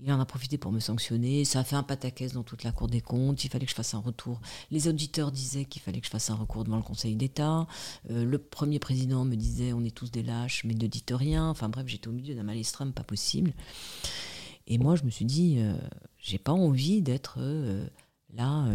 Il 0.00 0.12
en 0.12 0.20
a 0.20 0.24
profité 0.24 0.58
pour 0.58 0.70
me 0.70 0.78
sanctionner. 0.78 1.44
Ça 1.44 1.58
a 1.58 1.64
fait 1.64 1.74
un 1.74 1.82
pataquès 1.82 2.32
dans 2.32 2.44
toute 2.44 2.62
la 2.62 2.70
Cour 2.70 2.86
des 2.86 3.00
comptes. 3.00 3.42
Il 3.44 3.50
fallait 3.50 3.64
que 3.64 3.70
je 3.70 3.74
fasse 3.74 3.94
un 3.94 3.98
retour. 3.98 4.40
Les 4.70 4.86
auditeurs 4.86 5.32
disaient 5.32 5.64
qu'il 5.64 5.82
fallait 5.82 5.98
que 5.98 6.06
je 6.06 6.10
fasse 6.10 6.30
un 6.30 6.36
recours 6.36 6.62
devant 6.62 6.76
le 6.76 6.84
Conseil 6.84 7.16
d'État. 7.16 7.66
Euh, 8.10 8.24
le 8.24 8.38
premier 8.38 8.78
président 8.78 9.24
me 9.24 9.34
disait 9.34 9.72
on 9.72 9.82
est 9.82 9.94
tous 9.94 10.12
des 10.12 10.22
lâches, 10.22 10.62
mais 10.64 10.74
ne 10.74 10.86
dites 10.86 11.12
rien. 11.12 11.48
Enfin 11.48 11.68
bref, 11.68 11.88
j'étais 11.88 12.06
au 12.06 12.12
milieu 12.12 12.36
d'un 12.36 12.44
mal 12.44 12.56
extrême, 12.56 12.92
pas 12.92 13.02
possible. 13.02 13.54
Et 14.68 14.78
moi, 14.78 14.94
je 14.94 15.02
me 15.02 15.10
suis 15.10 15.24
dit 15.24 15.56
euh, 15.58 15.74
j'ai 16.18 16.38
pas 16.38 16.52
envie 16.52 17.02
d'être 17.02 17.40
là 18.34 18.68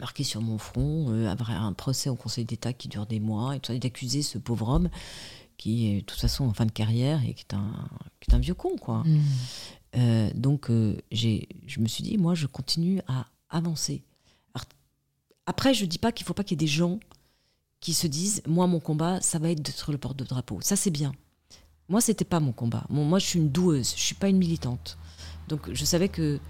marqué 0.00 0.24
sur 0.24 0.40
mon 0.40 0.58
front, 0.58 1.26
avoir 1.26 1.50
un 1.50 1.72
procès 1.72 2.08
au 2.10 2.16
Conseil 2.16 2.44
d'État 2.44 2.72
qui 2.72 2.88
dure 2.88 3.06
des 3.06 3.20
mois, 3.20 3.56
et 3.56 3.78
d'accuser 3.78 4.22
ce 4.22 4.38
pauvre 4.38 4.68
homme 4.68 4.88
qui 5.56 5.88
est 5.88 6.00
de 6.00 6.04
toute 6.04 6.20
façon 6.20 6.44
en 6.44 6.52
fin 6.52 6.66
de 6.66 6.72
carrière 6.72 7.22
et 7.24 7.34
qui 7.34 7.44
est 7.48 7.54
un, 7.54 7.88
qui 8.20 8.30
est 8.30 8.34
un 8.34 8.38
vieux 8.38 8.54
con, 8.54 8.76
quoi. 8.76 9.02
Mmh. 9.04 9.20
Euh, 9.96 10.30
donc, 10.34 10.70
euh, 10.70 10.96
je 11.12 11.80
me 11.80 11.86
suis 11.86 12.02
dit, 12.02 12.18
moi, 12.18 12.34
je 12.34 12.46
continue 12.46 13.00
à 13.06 13.26
avancer. 13.48 14.02
après, 15.46 15.74
je 15.74 15.84
ne 15.84 15.90
dis 15.90 15.98
pas 15.98 16.10
qu'il 16.10 16.24
ne 16.24 16.26
faut 16.26 16.34
pas 16.34 16.42
qu'il 16.42 16.52
y 16.52 16.58
ait 16.62 16.66
des 16.66 16.72
gens 16.72 16.98
qui 17.80 17.92
se 17.92 18.06
disent, 18.06 18.42
moi, 18.46 18.66
mon 18.66 18.80
combat, 18.80 19.20
ça 19.20 19.38
va 19.38 19.50
être 19.50 19.62
d'être 19.62 19.92
le 19.92 19.98
porte-drapeau. 19.98 20.58
Ça, 20.62 20.74
c'est 20.74 20.90
bien. 20.90 21.12
Moi, 21.88 22.00
c'était 22.00 22.24
pas 22.24 22.40
mon 22.40 22.52
combat. 22.52 22.86
moi, 22.88 23.18
je 23.18 23.26
suis 23.26 23.38
une 23.38 23.50
doueuse, 23.50 23.92
je 23.94 24.02
suis 24.02 24.14
pas 24.14 24.28
une 24.28 24.38
militante. 24.38 24.96
Donc, 25.48 25.70
je 25.70 25.84
savais 25.84 26.08
que 26.08 26.40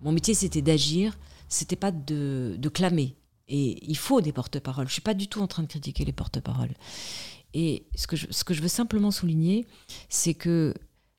mon 0.00 0.12
métier, 0.12 0.34
c'était 0.34 0.62
d'agir, 0.62 1.18
c'était 1.48 1.76
pas 1.76 1.90
de, 1.90 2.56
de, 2.58 2.68
clamer. 2.68 3.16
Et 3.48 3.88
il 3.88 3.96
faut 3.96 4.20
des 4.20 4.32
porte-paroles. 4.32 4.88
Je 4.88 4.92
suis 4.92 5.02
pas 5.02 5.14
du 5.14 5.28
tout 5.28 5.40
en 5.40 5.46
train 5.46 5.62
de 5.62 5.68
critiquer 5.68 6.04
les 6.04 6.12
porte-paroles. 6.12 6.74
Et 7.54 7.86
ce 7.94 8.06
que, 8.06 8.16
je, 8.16 8.26
ce 8.30 8.44
que 8.44 8.54
je 8.54 8.60
veux 8.60 8.68
simplement 8.68 9.10
souligner, 9.10 9.66
c'est 10.08 10.34
que 10.34 10.74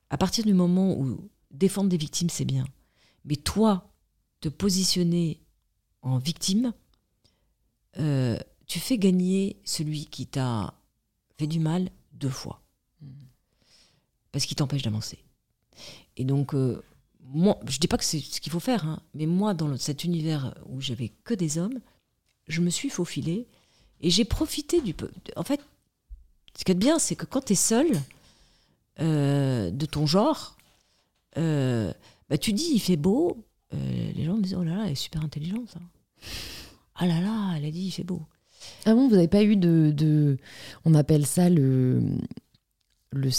à 0.09 0.17
partir 0.17 0.45
du 0.45 0.53
moment 0.53 0.97
où 0.97 1.29
défendre 1.51 1.89
des 1.89 1.97
victimes, 1.97 2.29
c'est 2.29 2.45
bien. 2.45 2.65
Mais 3.25 3.35
toi, 3.35 3.91
te 4.41 4.49
positionner 4.49 5.41
en 6.01 6.17
victime, 6.17 6.73
euh, 7.97 8.37
tu 8.67 8.79
fais 8.79 8.97
gagner 8.97 9.59
celui 9.65 10.05
qui 10.05 10.27
t'a 10.27 10.73
fait 11.37 11.47
du 11.47 11.59
mal 11.59 11.89
deux 12.13 12.29
fois. 12.29 12.61
Parce 14.31 14.45
qu'il 14.45 14.55
t'empêche 14.55 14.83
d'avancer. 14.83 15.23
Et 16.17 16.23
donc, 16.23 16.53
euh, 16.53 16.83
moi, 17.31 17.59
je 17.67 17.77
dis 17.79 17.87
pas 17.87 17.97
que 17.97 18.03
c'est 18.03 18.19
ce 18.19 18.41
qu'il 18.41 18.51
faut 18.51 18.59
faire, 18.59 18.85
hein, 18.85 19.01
mais 19.13 19.25
moi, 19.25 19.53
dans 19.53 19.77
cet 19.77 20.03
univers 20.03 20.55
où 20.67 20.81
j'avais 20.81 21.09
que 21.23 21.33
des 21.33 21.57
hommes, 21.57 21.79
je 22.47 22.61
me 22.61 22.69
suis 22.69 22.89
faufilée 22.89 23.47
et 24.01 24.09
j'ai 24.09 24.25
profité 24.25 24.81
du 24.81 24.93
peu. 24.93 25.11
En 25.35 25.43
fait, 25.43 25.61
ce 26.57 26.63
qui 26.63 26.71
est 26.71 26.75
bien, 26.75 26.99
c'est 26.99 27.15
que 27.15 27.25
quand 27.25 27.45
tu 27.45 27.53
es 27.53 27.55
seul 27.55 27.87
euh, 28.99 29.69
de 29.69 29.85
ton 29.85 30.05
genre, 30.05 30.57
euh, 31.37 31.93
bah, 32.29 32.37
tu 32.37 32.51
dis 32.51 32.71
il 32.73 32.79
fait 32.79 32.97
beau, 32.97 33.45
euh, 33.73 34.11
les 34.13 34.25
gens 34.25 34.35
me 34.35 34.41
disent 34.41 34.55
oh 34.55 34.63
là 34.63 34.75
là, 34.75 34.83
elle 34.85 34.93
est 34.93 34.95
super 34.95 35.23
intelligente. 35.23 35.69
Ça. 35.69 35.79
Ah 36.95 37.05
là 37.05 37.21
là, 37.21 37.53
elle 37.57 37.65
a 37.65 37.71
dit 37.71 37.85
il 37.85 37.91
fait 37.91 38.03
beau. 38.03 38.21
Ah 38.85 38.93
bon, 38.93 39.07
vous 39.07 39.15
n'avez 39.15 39.27
pas 39.27 39.43
eu 39.43 39.55
de, 39.55 39.91
de, 39.95 40.37
On 40.83 40.95
appelle 40.95 41.25
ça 41.25 41.49
le. 41.49 42.01
Le, 43.11 43.29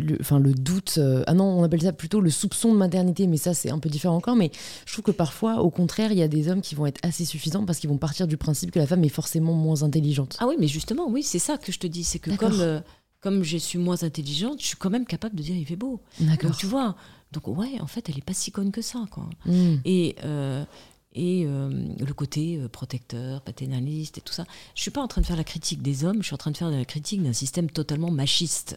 le, 0.00 0.18
enfin, 0.20 0.38
le 0.38 0.52
doute. 0.52 0.94
Euh, 0.98 1.22
ah 1.26 1.34
non, 1.34 1.44
on 1.44 1.62
appelle 1.62 1.82
ça 1.82 1.92
plutôt 1.92 2.20
le 2.20 2.30
soupçon 2.30 2.72
de 2.72 2.78
maternité, 2.78 3.26
mais 3.26 3.36
ça, 3.36 3.54
c'est 3.54 3.70
un 3.70 3.78
peu 3.78 3.88
différent 3.88 4.16
encore. 4.16 4.36
Mais 4.36 4.50
je 4.86 4.92
trouve 4.92 5.04
que 5.04 5.10
parfois, 5.12 5.60
au 5.60 5.70
contraire, 5.70 6.10
il 6.10 6.18
y 6.18 6.22
a 6.22 6.28
des 6.28 6.48
hommes 6.48 6.62
qui 6.62 6.74
vont 6.74 6.86
être 6.86 7.00
assez 7.04 7.24
suffisants 7.24 7.64
parce 7.64 7.78
qu'ils 7.78 7.90
vont 7.90 7.98
partir 7.98 8.26
du 8.26 8.36
principe 8.36 8.72
que 8.72 8.78
la 8.78 8.86
femme 8.86 9.04
est 9.04 9.08
forcément 9.08 9.52
moins 9.52 9.82
intelligente. 9.82 10.36
Ah 10.40 10.46
oui, 10.48 10.56
mais 10.58 10.66
justement, 10.66 11.08
oui, 11.08 11.22
c'est 11.22 11.38
ça 11.38 11.58
que 11.58 11.70
je 11.70 11.78
te 11.78 11.86
dis. 11.86 12.02
C'est 12.02 12.18
que 12.18 12.32
comme, 12.32 12.82
comme 13.20 13.42
je 13.44 13.56
suis 13.56 13.78
moins 13.78 14.02
intelligente, 14.02 14.60
je 14.60 14.66
suis 14.66 14.76
quand 14.76 14.90
même 14.90 15.06
capable 15.06 15.36
de 15.36 15.42
dire 15.42 15.56
il 15.56 15.66
fait 15.66 15.76
beau. 15.76 16.00
Donc 16.18 16.56
tu 16.56 16.66
vois, 16.66 16.96
donc 17.32 17.46
ouais, 17.46 17.80
en 17.80 17.86
fait, 17.86 18.08
elle 18.08 18.18
est 18.18 18.24
pas 18.24 18.34
si 18.34 18.50
conne 18.50 18.72
que 18.72 18.82
ça, 18.82 19.04
quoi. 19.10 19.28
Mm. 19.46 19.76
Et 19.84 20.16
euh, 20.24 20.64
et 21.12 21.44
euh, 21.46 21.70
le 21.98 22.14
côté 22.14 22.56
euh, 22.56 22.68
protecteur, 22.68 23.40
paternaliste 23.42 24.18
et 24.18 24.20
tout 24.20 24.32
ça. 24.32 24.44
Je 24.74 24.82
suis 24.82 24.90
pas 24.90 25.00
en 25.00 25.08
train 25.08 25.20
de 25.20 25.26
faire 25.26 25.36
la 25.36 25.44
critique 25.44 25.82
des 25.82 26.04
hommes, 26.04 26.18
je 26.20 26.26
suis 26.26 26.34
en 26.34 26.38
train 26.38 26.50
de 26.50 26.56
faire 26.56 26.70
la 26.70 26.84
critique 26.84 27.22
d'un 27.22 27.32
système 27.32 27.70
totalement 27.70 28.10
machiste. 28.10 28.76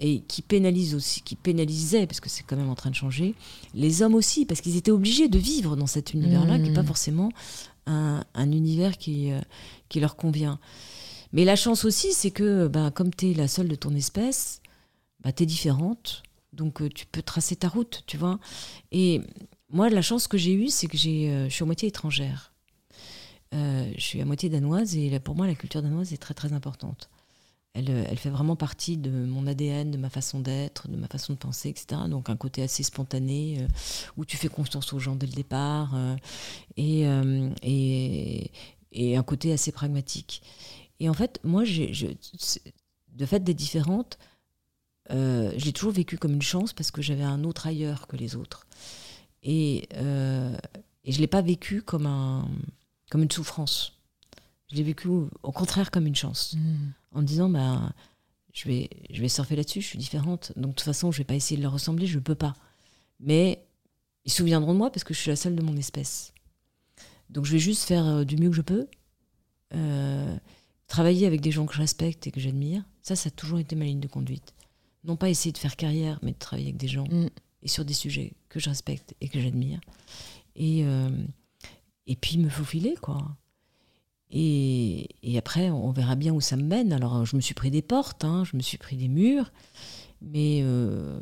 et 0.00 0.20
qui 0.28 0.42
pénalise 0.42 0.94
aussi, 0.94 1.22
qui 1.22 1.34
pénalisait, 1.34 2.06
parce 2.06 2.20
que 2.20 2.28
c'est 2.28 2.44
quand 2.44 2.56
même 2.56 2.70
en 2.70 2.76
train 2.76 2.90
de 2.90 2.94
changer, 2.94 3.34
les 3.74 4.02
hommes 4.02 4.14
aussi, 4.14 4.46
parce 4.46 4.60
qu'ils 4.60 4.76
étaient 4.76 4.92
obligés 4.92 5.28
de 5.28 5.38
vivre 5.38 5.74
dans 5.74 5.88
cet 5.88 6.14
univers-là, 6.14 6.56
qui 6.56 6.68
n'est 6.68 6.72
pas 6.72 6.84
forcément 6.84 7.30
un, 7.86 8.22
univers 8.36 8.96
qui, 8.96 9.32
qui 9.88 9.98
leur 9.98 10.14
convient. 10.14 10.60
Mais 11.32 11.44
la 11.44 11.56
chance 11.56 11.84
aussi, 11.84 12.12
c'est 12.12 12.30
que 12.30 12.68
bah, 12.68 12.92
comme 12.92 13.12
tu 13.12 13.32
es 13.32 13.34
la 13.34 13.48
seule 13.48 13.66
de 13.66 13.74
ton 13.74 13.92
espèce, 13.96 14.62
bah, 15.20 15.32
tu 15.32 15.42
es 15.42 15.46
différente, 15.46 16.22
donc 16.52 16.80
tu 16.94 17.06
peux 17.06 17.22
tracer 17.22 17.56
ta 17.56 17.68
route, 17.68 18.04
tu 18.06 18.16
vois. 18.16 18.38
Et 18.92 19.22
moi, 19.70 19.90
la 19.90 20.02
chance 20.02 20.28
que 20.28 20.38
j'ai 20.38 20.52
eue, 20.52 20.68
c'est 20.68 20.86
que 20.86 20.96
je 20.96 21.48
suis 21.48 21.62
à 21.62 21.66
moitié 21.66 21.88
étrangère. 21.88 22.52
je 23.52 24.00
suis 24.00 24.20
à 24.20 24.24
moitié 24.24 24.48
danoise 24.48 24.96
et 24.96 25.18
pour 25.20 25.34
moi, 25.34 25.46
la 25.46 25.54
culture 25.54 25.82
danoise 25.82 26.12
est 26.12 26.18
très 26.18 26.34
très 26.34 26.52
importante. 26.52 27.10
Euh, 27.76 28.04
elle, 28.08 28.18
fait 28.18 28.30
vraiment 28.30 28.56
partie 28.56 28.96
de 28.96 29.10
mon 29.10 29.46
ADN, 29.46 29.90
de 29.90 29.98
ma 29.98 30.10
façon 30.10 30.40
d'être, 30.40 30.88
de 30.88 30.96
ma 30.96 31.06
façon 31.06 31.34
de 31.34 31.38
penser, 31.38 31.68
etc. 31.68 32.02
Donc 32.08 32.30
un 32.30 32.36
côté 32.36 32.62
assez 32.62 32.82
spontané, 32.82 33.58
euh, 33.60 33.68
où 34.16 34.24
tu 34.24 34.36
fais 34.36 34.48
confiance 34.48 34.92
aux 34.92 34.98
gens 34.98 35.14
dès 35.14 35.26
le 35.26 35.32
départ, 35.32 35.94
euh, 35.94 36.16
et, 36.76 38.50
un 39.16 39.22
côté 39.22 39.52
assez 39.52 39.72
pragmatique. 39.72 40.42
Et 41.00 41.08
en 41.08 41.14
fait, 41.14 41.40
moi, 41.44 41.64
j'ai, 41.64 41.92
je, 41.92 42.06
de 43.12 43.26
fait 43.26 43.40
d'être 43.40 43.56
différente, 43.56 44.18
je 45.10 45.64
l'ai 45.64 45.72
toujours 45.72 45.92
vécu 45.92 46.18
comme 46.18 46.34
une 46.34 46.42
chance 46.42 46.72
parce 46.72 46.90
que 46.90 47.02
j'avais 47.02 47.22
un 47.22 47.44
autre 47.44 47.66
ailleurs 47.66 48.06
que 48.06 48.16
les 48.16 48.36
autres. 48.36 48.66
Et, 49.42 49.88
et 49.94 51.12
je 51.12 51.16
ne 51.16 51.20
l'ai 51.20 51.26
pas 51.26 51.42
vécu 51.42 51.82
comme, 51.82 52.06
un, 52.06 52.48
comme 53.10 53.22
une 53.22 53.30
souffrance. 53.30 53.94
Je 54.70 54.76
l'ai 54.76 54.82
vécu 54.82 55.08
au 55.08 55.52
contraire 55.52 55.90
comme 55.90 56.06
une 56.06 56.16
chance. 56.16 56.54
Mmh 56.56 56.92
en 57.12 57.22
disant 57.22 57.48
bah, 57.48 57.92
je, 58.52 58.68
vais, 58.68 58.90
je 59.10 59.20
vais 59.20 59.28
surfer 59.28 59.56
là-dessus, 59.56 59.80
je 59.80 59.86
suis 59.86 59.98
différente. 59.98 60.52
Donc 60.56 60.70
de 60.70 60.76
toute 60.76 60.80
façon, 60.82 61.12
je 61.12 61.18
vais 61.18 61.24
pas 61.24 61.34
essayer 61.34 61.56
de 61.56 61.62
leur 61.62 61.72
ressembler, 61.72 62.06
je 62.06 62.18
ne 62.18 62.22
peux 62.22 62.34
pas. 62.34 62.54
Mais 63.20 63.64
ils 64.24 64.30
se 64.30 64.38
souviendront 64.38 64.72
de 64.72 64.78
moi 64.78 64.90
parce 64.90 65.04
que 65.04 65.14
je 65.14 65.20
suis 65.20 65.30
la 65.30 65.36
seule 65.36 65.56
de 65.56 65.62
mon 65.62 65.76
espèce. 65.76 66.32
Donc 67.30 67.44
je 67.44 67.52
vais 67.52 67.58
juste 67.58 67.84
faire 67.84 68.06
euh, 68.06 68.24
du 68.24 68.36
mieux 68.36 68.50
que 68.50 68.56
je 68.56 68.62
peux. 68.62 68.86
Euh, 69.74 70.36
travailler 70.86 71.26
avec 71.26 71.40
des 71.40 71.50
gens 71.50 71.66
que 71.66 71.74
je 71.74 71.80
respecte 71.80 72.26
et 72.26 72.30
que 72.30 72.40
j'admire. 72.40 72.82
Ça, 73.02 73.16
ça 73.16 73.28
a 73.28 73.30
toujours 73.30 73.58
été 73.58 73.76
ma 73.76 73.84
ligne 73.84 74.00
de 74.00 74.08
conduite. 74.08 74.54
Non 75.04 75.16
pas 75.16 75.28
essayer 75.28 75.52
de 75.52 75.58
faire 75.58 75.76
carrière, 75.76 76.18
mais 76.22 76.32
de 76.32 76.38
travailler 76.38 76.68
avec 76.68 76.78
des 76.78 76.88
gens 76.88 77.04
mm. 77.04 77.28
Et 77.62 77.68
sur 77.68 77.84
des 77.84 77.94
sujets 77.94 78.34
que 78.48 78.60
je 78.60 78.68
respecte 78.68 79.14
et 79.20 79.28
que 79.28 79.40
j'admire. 79.40 79.80
Et, 80.56 80.84
euh, 80.84 81.10
et 82.06 82.16
puis 82.16 82.38
me 82.38 82.48
faufiler, 82.48 82.94
quoi. 83.00 83.36
Et, 84.30 85.08
après, 85.38 85.70
on 85.70 85.90
verra 85.90 86.14
bien 86.14 86.34
où 86.34 86.40
ça 86.40 86.56
me 86.56 86.62
mène. 86.62 86.92
Alors, 86.92 87.24
je 87.24 87.36
me 87.36 87.40
suis 87.40 87.54
pris 87.54 87.70
des 87.70 87.82
portes, 87.82 88.24
hein, 88.24 88.44
je 88.44 88.56
me 88.56 88.62
suis 88.62 88.76
pris 88.76 88.96
des 88.96 89.08
murs, 89.08 89.52
mais 90.20 90.60
euh, 90.62 91.18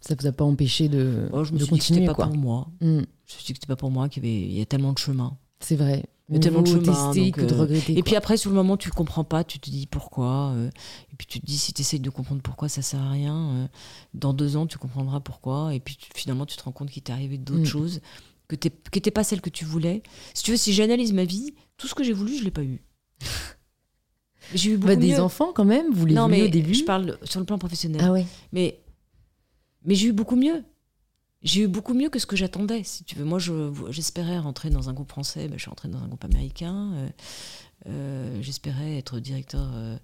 ça 0.00 0.14
vous 0.18 0.26
a 0.26 0.32
pas 0.32 0.44
empêché 0.44 0.88
de, 0.88 1.28
oh, 1.32 1.44
je 1.44 1.52
me 1.52 1.58
de 1.58 1.64
suis 1.64 1.70
continuer. 1.70 2.00
Dit 2.00 2.06
que 2.06 2.12
pas 2.12 2.26
pour 2.26 2.36
moi. 2.36 2.68
Hmm. 2.80 3.02
Je 3.26 3.34
me 3.34 3.38
suis 3.38 3.44
dit 3.46 3.52
que 3.52 3.58
c'était 3.58 3.66
pas 3.66 3.76
pour 3.76 3.90
moi, 3.90 4.08
qu'il 4.08 4.24
y, 4.24 4.58
y 4.58 4.60
a 4.60 4.66
tellement 4.66 4.92
de 4.92 4.98
chemin. 4.98 5.36
C'est 5.60 5.76
vrai. 5.76 6.04
Il 6.30 6.36
y 6.36 6.38
a 6.38 6.40
tellement 6.40 6.62
de 6.62 6.68
chemin. 6.68 7.30
que 7.30 7.42
de 7.42 7.54
euh, 7.54 7.60
regretter, 7.60 7.98
et 7.98 8.02
puis 8.02 8.16
après, 8.16 8.38
sur 8.38 8.48
le 8.50 8.56
moment, 8.56 8.78
tu 8.78 8.90
comprends 8.90 9.24
pas, 9.24 9.44
tu 9.44 9.58
te 9.58 9.68
dis 9.68 9.86
pourquoi. 9.86 10.52
Euh, 10.54 10.70
et 11.12 11.16
puis 11.16 11.26
tu 11.26 11.38
te 11.38 11.44
dis, 11.44 11.58
si 11.58 11.74
tu 11.74 11.82
essayes 11.82 12.00
de 12.00 12.08
comprendre 12.08 12.40
pourquoi, 12.40 12.70
ça 12.70 12.80
sert 12.80 13.00
à 13.00 13.10
rien. 13.10 13.68
dans 14.14 14.32
deux 14.32 14.56
ans, 14.56 14.66
tu 14.66 14.78
comprendras 14.78 15.20
pourquoi. 15.20 15.74
Et 15.74 15.80
puis 15.80 15.98
finalement, 16.14 16.46
tu 16.46 16.56
te 16.56 16.62
rends 16.62 16.72
compte 16.72 16.90
qu'il 16.90 17.02
t'est 17.02 17.12
arrivé 17.12 17.36
d'autres 17.36 17.60
hmm. 17.60 17.66
choses 17.66 18.00
que 18.48 18.56
qui 18.56 18.70
n'étaient 18.94 19.10
pas 19.10 19.24
celles 19.24 19.40
que 19.40 19.50
tu 19.50 19.64
voulais. 19.64 20.02
Si 20.34 20.42
tu 20.42 20.50
veux, 20.52 20.56
si 20.56 20.72
j'analyse 20.72 21.12
ma 21.12 21.24
vie, 21.24 21.54
tout 21.76 21.88
ce 21.88 21.94
que 21.94 22.04
j'ai 22.04 22.12
voulu, 22.12 22.36
je 22.36 22.44
l'ai 22.44 22.50
pas 22.50 22.62
eu. 22.62 22.82
j'ai 24.54 24.72
eu 24.72 24.76
beaucoup 24.76 24.94
bah, 24.94 24.96
des 24.96 25.20
enfants 25.20 25.52
quand 25.54 25.64
même, 25.64 25.92
vous 25.92 26.06
les 26.06 26.14
non, 26.14 26.28
mais 26.28 26.42
au 26.42 26.48
début. 26.48 26.74
Je 26.74 26.84
parle 26.84 27.18
sur 27.24 27.40
le 27.40 27.46
plan 27.46 27.58
professionnel. 27.58 28.00
Ah 28.02 28.12
ouais. 28.12 28.26
Mais 28.52 28.80
mais 29.84 29.94
j'ai 29.94 30.08
eu 30.08 30.12
beaucoup 30.12 30.36
mieux. 30.36 30.64
J'ai 31.44 31.60
eu 31.60 31.68
beaucoup 31.68 31.92
mieux 31.92 32.08
que 32.08 32.18
ce 32.18 32.24
que 32.24 32.36
j'attendais, 32.36 32.82
si 32.84 33.04
tu 33.04 33.16
veux. 33.16 33.24
Moi, 33.24 33.38
j'espérais 33.90 34.38
rentrer 34.38 34.70
dans 34.70 34.88
un 34.88 34.94
groupe 34.94 35.10
français, 35.10 35.46
ben, 35.46 35.58
je 35.58 35.60
suis 35.60 35.68
rentrée 35.68 35.88
dans 35.88 36.02
un 36.02 36.08
groupe 36.08 36.24
américain. 36.24 36.92
Euh, 36.94 37.08
euh, 37.86 38.38
j'espérais 38.40 38.96
être 38.96 39.20
directeur 39.20 39.70
euh, 39.74 39.98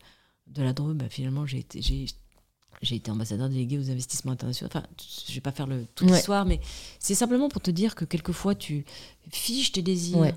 de 0.49 0.63
la 0.63 0.75
Drôme. 0.75 0.99
Ben, 0.99 1.09
finalement, 1.09 1.47
j'ai 1.47 1.61
été, 1.61 1.81
j'ai 1.81 2.95
été 2.95 3.11
ambassadeur 3.11 3.49
délégué 3.49 3.79
aux 3.79 3.91
investissements 3.91 4.33
internationaux. 4.33 4.71
Enfin, 4.71 4.87
je 5.27 5.33
vais 5.33 5.41
pas 5.41 5.51
faire 5.51 5.67
le, 5.67 5.87
toute 5.95 6.11
l'histoire, 6.11 6.45
mais 6.45 6.61
c'est 6.99 7.15
simplement 7.15 7.49
pour 7.49 7.63
te 7.63 7.71
dire 7.71 7.95
que 7.95 8.05
quelquefois 8.05 8.55
tu 8.55 8.85
fiches 9.31 9.73
tes 9.73 9.83
désirs 9.83 10.35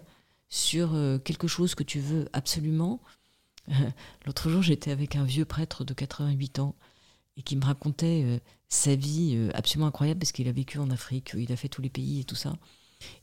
sur 0.48 0.96
quelque 1.26 1.48
chose 1.48 1.76
que 1.76 1.84
tu 1.84 2.00
veux 2.00 2.30
absolument. 2.32 3.02
L'autre 4.26 4.50
jour, 4.50 4.62
j'étais 4.62 4.92
avec 4.92 5.18
un 5.18 5.26
vieux 5.26 5.46
prêtre 5.46 5.84
de 5.84 5.94
88 5.94 6.60
ans 6.60 6.76
et 7.36 7.42
qui 7.42 7.58
me 7.58 7.66
racontait 7.66 8.40
sa 8.74 8.96
vie 8.96 9.36
euh, 9.36 9.50
absolument 9.54 9.88
incroyable 9.88 10.20
parce 10.20 10.32
qu'il 10.32 10.48
a 10.48 10.52
vécu 10.52 10.80
en 10.80 10.90
Afrique, 10.90 11.34
il 11.38 11.52
a 11.52 11.56
fait 11.56 11.70
tous 11.70 11.82
les 11.82 11.90
pays 11.90 12.22
et 12.22 12.24
tout 12.24 12.36
ça. 12.36 12.54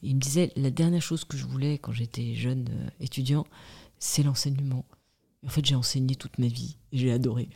Et 0.02 0.08
il 0.08 0.14
me 0.14 0.20
disait 0.20 0.52
la 0.56 0.70
dernière 0.70 1.02
chose 1.02 1.24
que 1.24 1.36
je 1.36 1.44
voulais 1.44 1.78
quand 1.78 1.92
j'étais 1.92 2.34
jeune 2.34 2.90
étudiant, 3.00 3.46
c'est 3.98 4.22
l'enseignement. 4.22 4.84
En 5.44 5.48
fait, 5.48 5.64
j'ai 5.64 5.74
enseigné 5.74 6.16
toute 6.16 6.38
ma 6.38 6.48
vie 6.48 6.76
et 6.92 6.98
j'ai 6.98 7.12
adoré. 7.12 7.48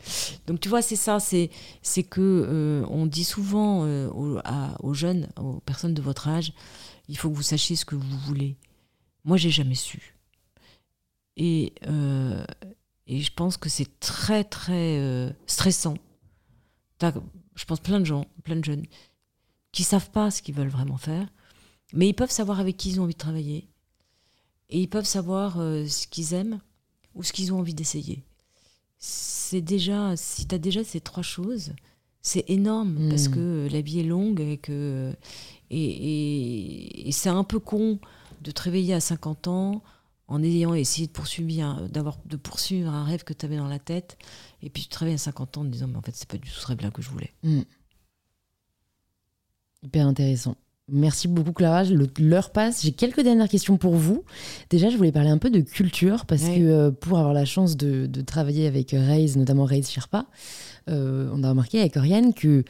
Donc, 0.47 0.59
tu 0.59 0.71
vois, 0.71 0.81
c'est 0.81 0.97
ça, 0.97 1.21
c'est, 1.21 1.51
c'est 1.83 2.03
que 2.03 2.21
euh, 2.21 2.87
on 2.89 3.07
dit 3.07 3.25
souvent 3.25 3.85
euh, 3.85 4.09
aux, 4.09 4.95
jeunes, 4.95 5.29
aux 5.39 5.61
personnes 5.61 5.93
de 5.93 6.01
votre 6.01 6.29
âge, 6.29 6.55
il 7.09 7.19
faut 7.19 7.29
que 7.29 7.37
vous 7.37 7.43
sachiez 7.43 7.77
ce 7.77 7.85
que 7.85 7.95
vous 7.95 8.19
voulez. 8.21 8.57
Moi, 9.25 9.37
j'ai 9.37 9.51
jamais 9.51 9.75
su. 9.75 10.17
Et, 11.37 11.75
euh, 11.87 12.45
et 13.07 13.21
je 13.21 13.33
pense 13.35 13.59
que 13.59 13.69
c'est 13.69 14.01
très, 14.01 14.45
très 14.45 15.35
stressant. 15.47 15.99
Je 17.55 17.65
pense 17.65 17.81
plein 17.81 18.01
de 18.01 18.05
gens, 18.05 18.27
plein 18.43 18.57
de 18.57 18.65
jeunes, 18.65 18.85
qui 19.73 19.83
savent 19.83 20.11
pas 20.11 20.31
ce 20.31 20.43
qu'ils 20.43 20.55
veulent 20.55 20.69
vraiment 20.69 20.97
faire, 20.97 21.29
mais 21.93 22.09
ils 22.09 22.15
peuvent 22.15 22.31
savoir 22.31 22.61
avec 22.61 22.77
qui 22.77 22.91
ils 22.91 23.01
ont 23.01 23.05
envie 23.05 23.15
de 23.15 23.19
travailler. 23.19 23.69
Et 24.71 24.81
ils 24.81 24.89
peuvent 24.89 25.05
savoir 25.05 25.57
ce 25.57 26.07
qu'ils 26.07 26.33
aiment 26.35 26.61
ou 27.15 27.23
ce 27.23 27.33
qu'ils 27.33 27.53
ont 27.53 27.59
envie 27.59 27.75
d'essayer. 27.75 28.23
C'est 28.99 29.61
déjà, 29.61 30.17
si 30.17 30.47
tu 30.47 30.55
as 30.55 30.59
déjà 30.59 30.83
ces 30.83 31.01
trois 31.01 31.23
choses, 31.23 31.73
c'est 32.23 32.49
énorme 32.49 33.09
parce 33.11 33.29
hmm. 33.29 33.35
que 33.35 33.69
la 33.71 33.83
vie 33.83 34.01
est 34.01 34.05
longue 34.05 34.41
et 34.41 34.57
que 34.57 35.15
et, 35.71 37.11
c'est 37.13 37.29
un 37.29 37.45
peu 37.45 37.59
con 37.59 37.99
de 38.41 38.51
te 38.51 38.63
réveiller 38.63 38.95
à 38.95 39.01
50 39.01 39.49
ans 39.49 39.83
en 40.29 40.43
ayant 40.43 40.75
essayé 40.75 41.07
de 41.07 41.13
poursuivre, 41.13 41.89
d'avoir, 41.89 42.19
de 42.25 42.37
poursuivre 42.37 42.91
un 42.91 43.05
rêve 43.05 43.25
que 43.25 43.33
tu 43.33 43.45
avais 43.45 43.57
dans 43.57 43.69
la 43.69 43.79
tête, 43.79 44.17
et 44.63 44.71
puis 44.71 44.85
tu 44.85 44.89
te 44.89 44.99
réveilles 44.99 45.17
à 45.17 45.19
50 45.19 45.59
ans 45.59 45.61
en 45.63 45.65
te 45.65 45.71
disant, 45.71 45.89
mais 45.89 45.97
en 45.97 46.03
fait, 46.03 46.15
c'est 46.15 46.29
pas 46.29 46.39
du 46.39 46.49
tout 46.49 46.61
ce 46.61 46.67
rêve-là 46.67 46.91
que 46.91 47.03
je 47.03 47.11
voulais. 47.11 47.33
Hmm. 47.43 47.63
Hyper 49.83 50.07
intéressant. 50.07 50.57
Merci 50.91 51.29
beaucoup 51.29 51.53
Clara, 51.53 51.83
l'heure 52.19 52.51
passe. 52.51 52.83
J'ai 52.83 52.93
quelques 52.93 53.23
dernières 53.23 53.49
questions 53.49 53.79
pour 53.79 53.95
vous. 53.95 54.25
Déjà, 54.69 54.91
je 54.91 54.99
voulais 54.99 55.13
parler 55.13 55.31
un 55.31 55.39
peu 55.39 55.49
de 55.49 55.61
culture 55.61 56.27
parce 56.27 56.43
que 56.43 56.61
euh, 56.61 56.91
pour 56.91 57.19
avoir 57.19 57.33
la 57.33 57.47
chance 57.47 57.79
de, 57.79 58.07
travailler 58.21 58.67
avec 58.67 58.91
Raise, 58.91 59.39
notamment 59.39 59.65
Raise 59.65 59.89
Sherpa, 59.89 60.27
euh, 60.91 61.31
on 61.33 61.43
a 61.43 61.49
remarqué 61.49 61.81
avec 61.81 61.97
Oriane 61.97 62.35
que 62.35 62.65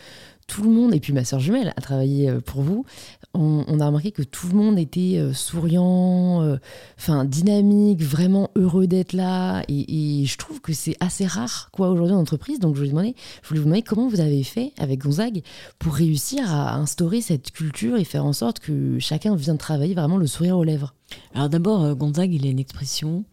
tout 0.46 0.62
le 0.62 0.70
monde, 0.70 0.94
et 0.94 1.00
puis 1.00 1.12
ma 1.12 1.24
soeur 1.24 1.40
jumelle 1.40 1.72
a 1.76 1.80
travaillé 1.80 2.28
euh, 2.28 2.40
pour 2.40 2.62
vous, 2.62 2.84
on, 3.32 3.80
a 3.80 3.86
remarqué 3.86 4.12
que 4.12 4.22
tout 4.22 4.48
le 4.48 4.54
monde 4.54 4.78
était 4.78 5.16
euh, 5.16 5.32
souriant, 5.32 6.42
euh, 6.42 6.56
enfin 6.98 7.24
dynamique, 7.24 8.02
vraiment 8.02 8.50
heureux 8.54 8.86
d'être 8.86 9.12
là. 9.12 9.62
Et, 9.68 10.24
je 10.24 10.38
trouve 10.38 10.60
que 10.60 10.72
c'est 10.72 10.96
assez 11.00 11.26
rare 11.26 11.68
quoi 11.72 11.90
aujourd'hui 11.90 12.14
en 12.14 12.20
entreprise. 12.20 12.60
Donc 12.60 12.76
je 12.76 12.84
je 12.84 12.90
voulais 12.90 13.60
vous 13.60 13.64
demander 13.64 13.82
comment 13.82 14.08
vous 14.08 14.20
avez 14.20 14.42
fait 14.44 14.72
avec 14.78 15.00
Gonzague 15.00 15.42
pour 15.78 15.94
réussir 15.94 16.52
à 16.52 16.76
instaurer 16.76 17.20
cette 17.20 17.50
culture 17.50 17.96
et 17.96 18.04
faire 18.04 18.24
en 18.24 18.32
sorte 18.32 18.60
que 18.60 18.98
chacun 18.98 19.34
vienne 19.34 19.58
travailler 19.58 19.94
vraiment 19.94 20.16
le 20.16 20.26
sourire 20.26 20.56
aux 20.56 20.64
lèvres. 20.64 20.94
Alors 21.34 21.48
d'abord, 21.48 21.96
Gonzague, 21.96 22.32
il 22.32 22.46
a 22.46 22.50
une 22.50 22.58
expression 22.58 23.24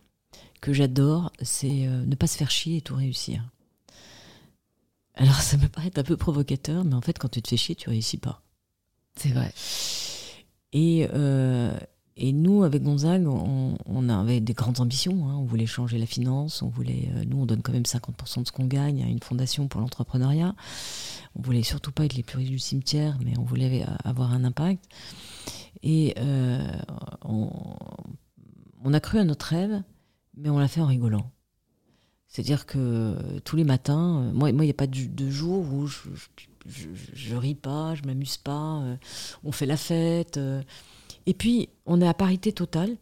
que 0.62 0.74
j'adore, 0.74 1.32
c'est 1.42 1.88
ne 1.88 2.16
pas 2.16 2.28
se 2.28 2.38
faire 2.38 2.52
chier 2.52 2.78
et 2.78 2.82
tout 2.82 2.96
réussir. 2.96 3.44
Alors 5.22 5.36
ça 5.36 5.56
me 5.58 5.68
paraît 5.68 5.92
un 5.96 6.04
peu 6.04 6.18
provocateur, 6.18 6.84
mais 6.84 6.96
en 6.96 7.02
fait 7.02 7.20
quand 7.20 7.30
tu 7.30 7.44
te 7.44 7.50
fais 7.50 7.58
chier, 7.58 7.76
tu 7.76 7.90
réussis 7.90 8.18
pas. 8.18 8.42
C'est 9.16 9.30
vrai. 9.30 9.54
Et, 10.74 11.08
euh, 11.14 11.78
et 12.18 12.32
nous, 12.34 12.64
avec 12.64 12.82
Gonzague, 12.82 13.28
on, 13.28 14.10
avait 14.10 14.40
des 14.40 14.54
grandes 14.54 14.80
ambitions. 14.80 15.30
Hein. 15.30 15.36
On 15.38 15.46
voulait 15.46 15.68
changer 15.68 16.00
la 16.00 16.08
finance. 16.08 16.64
On 16.64 16.70
voulait, 16.70 17.10
euh, 17.16 17.24
nous, 17.28 17.38
on 17.38 17.46
donne 17.46 17.62
quand 17.62 17.72
même 17.72 17.84
50% 17.84 18.42
de 18.42 18.48
ce 18.48 18.52
qu'on 18.52 18.66
gagne 18.66 19.04
à 19.04 19.08
une 19.08 19.22
fondation 19.22 19.68
pour 19.68 19.80
l'entrepreneuriat. 19.80 20.56
On 21.36 21.42
voulait 21.44 21.62
surtout 21.62 21.92
pas 21.92 22.06
être 22.06 22.16
les 22.16 22.24
plus 22.24 22.38
riches 22.38 22.50
du 22.50 22.60
cimetière, 22.60 23.18
mais 23.24 23.38
on 23.38 23.44
voulait 23.44 23.86
avoir 24.04 24.32
un 24.34 24.44
impact. 24.44 24.84
Et 25.84 26.16
euh, 26.18 26.68
on, 27.24 28.94
a 28.94 29.00
cru 29.00 29.20
à 29.20 29.24
notre 29.24 29.46
rêve, 29.46 29.84
mais 30.36 30.50
on 30.50 30.58
l'a 30.58 30.68
fait 30.68 30.82
en 30.82 30.88
rigolant. 30.88 31.30
C'est-à-dire 32.32 32.66
que 32.66 33.40
tous 33.44 33.58
les 33.58 33.66
matins, 33.66 34.32
moi, 34.34 34.52
il 34.52 34.56
n'y 34.56 34.70
a 34.70 34.74
pas 34.74 34.88
de, 34.88 35.30
jour 35.30 35.66
où 35.74 35.86
je, 35.86 36.00
je, 36.66 37.36
ris 37.36 37.56
pas, 37.56 37.94
je 37.94 38.04
m'amuse 38.04 38.38
pas, 38.38 38.80
euh, 38.84 38.96
on 39.44 39.52
fait 39.52 39.66
la 39.66 39.76
fête. 39.76 40.38
Euh. 40.38 40.64
Et 41.26 41.34
puis, 41.34 41.68
on 41.86 42.00
est 42.00 42.08
à 42.08 42.14
parité 42.14 42.54
totale. 42.54 42.96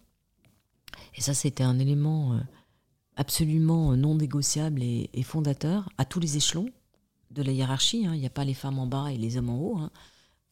Et 1.16 1.22
ça, 1.22 1.36
c'était 1.36 1.64
un 1.64 1.78
élément 1.78 2.34
euh, 2.34 2.40
absolument 3.18 3.96
non 3.96 4.16
négociable 4.16 4.82
et, 4.82 5.12
fondateur 5.22 5.90
à 6.00 6.06
tous 6.06 6.20
les 6.20 6.36
échelons. 6.36 6.72
de 7.30 7.44
la 7.44 7.52
hiérarchie. 7.52 8.08
hein. 8.08 8.16
Il 8.16 8.22
n'y 8.22 8.26
a 8.26 8.32
pas 8.32 8.46
les 8.46 8.56
femmes 8.56 8.80
en 8.80 8.88
bas 8.88 9.12
et 9.12 9.18
les 9.18 9.38
hommes 9.38 9.52
en 9.52 9.60
haut. 9.60 9.78
hein. 9.78 9.92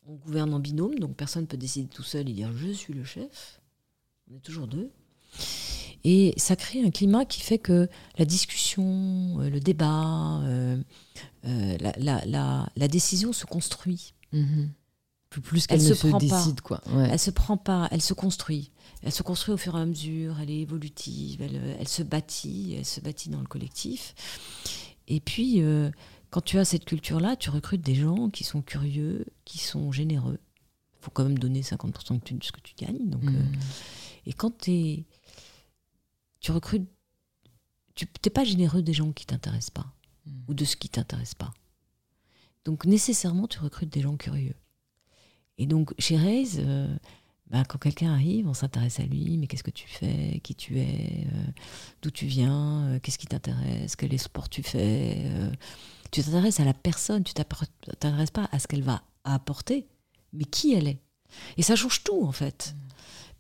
On 0.06 0.14
gouverne 0.18 0.54
en 0.54 0.60
binôme, 0.60 1.00
donc 1.00 1.16
personne 1.16 1.42
ne 1.42 1.48
peut 1.48 1.58
décider 1.58 1.90
tout 1.90 2.04
seul 2.04 2.30
et 2.30 2.34
dire 2.34 2.54
je 2.56 2.72
suis 2.72 2.94
le 2.94 3.04
chef. 3.04 3.60
On 4.30 4.36
est 4.36 4.40
toujours 4.40 4.68
deux. 4.68 4.92
Et 6.10 6.34
ça 6.38 6.56
crée 6.56 6.82
un 6.86 6.90
climat 6.90 7.26
qui 7.26 7.42
fait 7.42 7.58
que 7.60 7.90
la 8.18 8.24
discussion, 8.24 9.42
euh, 9.42 9.50
le 9.50 9.60
débat, 9.60 10.40
euh, 10.44 10.82
euh, 11.46 11.78
la, 11.82 11.92
la- 11.98 12.26
la- 12.26 12.70
la 12.78 12.88
décision 12.88 13.34
se 13.34 13.46
construit. 13.46 14.14
Mhm. 14.32 14.70
Plus, 15.30 15.42
plus 15.42 15.64
Elle 15.64 15.68
qu'elle 15.80 15.88
ne 15.90 15.94
se 15.94 15.96
se, 15.96 16.08
prend 16.08 16.20
pas. 16.20 16.26
décide, 16.26 16.62
quoi. 16.62 16.82
Ouais. 16.94 17.10
Elle 17.12 17.20
se 17.20 17.32
prend 17.32 17.58
pas, 17.58 17.90
elle 17.92 18.02
se 18.02 18.14
construit. 18.14 18.72
Elle 19.04 19.12
se 19.12 19.22
construit 19.22 19.54
au 19.54 19.58
fur 19.58 19.78
et 19.78 19.82
à 19.82 19.86
mesure, 19.86 20.40
elle 20.40 20.50
est 20.50 20.62
évolutive, 20.62 21.42
elle, 21.42 21.76
elle 21.78 21.88
se 21.90 22.04
bâtit, 22.04 22.76
elle 22.78 22.86
se 22.86 23.02
bâtit 23.02 23.30
dans 23.30 23.42
le 23.42 23.46
collectif. 23.48 24.16
Et 25.10 25.20
puis, 25.20 25.62
euh, 25.62 25.92
quand 26.30 26.42
tu 26.42 26.58
as 26.58 26.64
cette 26.66 26.86
culture-là, 26.86 27.36
tu 27.36 27.50
recrutes 27.50 27.82
des 27.82 27.96
gens 27.96 28.30
qui 28.30 28.44
sont 28.46 28.62
curieux, 28.62 29.26
qui 29.44 29.58
sont 29.58 29.92
généreux. 29.92 30.40
Il 31.02 31.04
faut 31.04 31.12
quand 31.12 31.24
même 31.24 31.38
donner 31.38 31.62
50% 31.62 32.16
de 32.16 32.20
tu- 32.24 32.38
ce 32.42 32.52
que 32.54 32.62
tu 32.62 32.74
gagnes. 32.76 33.10
Donc, 33.10 33.26
euh, 33.26 33.30
Mhm. 33.30 33.52
et 34.28 34.34
quand 34.34 34.52
t'es- 34.58 35.06
tu 36.48 36.52
recrutes, 36.54 36.88
tu 37.94 38.06
n'es 38.26 38.32
pas 38.32 38.46
généreux 38.46 38.82
des 38.82 38.94
gens 38.94 39.12
qui 39.12 39.26
t'intéressent 39.26 39.72
pas 39.72 39.94
Mm. 40.28 40.32
ou 40.48 40.54
de 40.54 40.66
ce 40.66 40.76
qui 40.76 40.90
t'intéresse 40.90 41.36
pas. 41.36 41.52
Donc 42.66 42.86
nécessairement, 42.86 43.48
tu 43.48 43.60
recrutes 43.60 43.92
des 43.92 44.02
gens 44.02 44.18
curieux. 44.18 44.56
Et 45.58 45.66
donc 45.66 45.94
chez 46.00 46.18
Raise, 46.18 46.62
euh, 46.64 46.96
bah, 47.50 47.64
quand 47.66 47.78
quelqu'un 47.78 48.14
arrive, 48.14 48.48
on 48.48 48.54
s'intéresse 48.54 49.00
à 49.00 49.04
lui, 49.04 49.38
mais 49.38 49.48
qu'est-ce 49.48 49.64
que 49.64 49.72
tu 49.72 49.88
fais, 49.88 50.40
qui 50.44 50.54
tu 50.54 50.80
es, 50.80 51.28
euh, 51.34 51.52
d'où 52.02 52.12
tu 52.12 52.26
viens, 52.28 52.88
euh, 52.88 53.00
qu'est-ce 53.00 53.18
qui 53.18 53.28
t'intéresse, 53.28 53.96
quel 53.96 54.18
sport 54.20 54.50
tu 54.50 54.64
fais. 54.64 55.32
tu 56.12 56.22
t'intéresses 56.22 56.60
à 56.60 56.66
la 56.66 56.74
personne, 56.74 57.24
tu 57.24 57.34
t'intéresses 57.34 58.32
pas 58.32 58.50
à 58.52 58.60
ce 58.60 58.68
qu'elle 58.68 58.84
va 58.84 59.04
apporter, 59.24 59.88
mais 60.34 60.46
qui 60.46 60.74
elle 60.74 60.88
est. 60.88 61.02
Et 61.58 61.62
ça 61.62 61.76
change 61.76 62.04
tout 62.04 62.24
en 62.24 62.32
fait. 62.32 62.76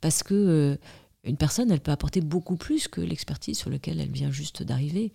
Parce 0.01 0.23
que 0.23 0.79
une 1.23 1.37
personne, 1.37 1.71
elle 1.71 1.81
peut 1.81 1.91
apporter 1.91 2.21
beaucoup 2.21 2.55
plus 2.55 2.87
que 2.87 3.01
l'expertise 3.01 3.57
sur 3.57 3.69
laquelle 3.69 3.99
elle 3.99 4.11
vient 4.11 4.31
juste 4.31 4.63
d'arriver. 4.63 5.11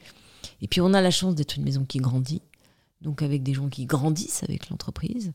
Et 0.61 0.69
puis 0.69 0.81
on 0.81 0.93
a 0.93 1.01
la 1.01 1.11
chance 1.11 1.35
d'être 1.35 1.57
une 1.57 1.65
maison 1.65 1.85
qui 1.85 1.99
grandit, 1.99 2.43
donc 3.01 3.23
avec 3.23 3.43
des 3.43 3.55
gens 3.55 3.69
qui 3.69 3.87
grandissent 3.87 4.43
avec 4.43 4.69
l'entreprise, 4.69 5.33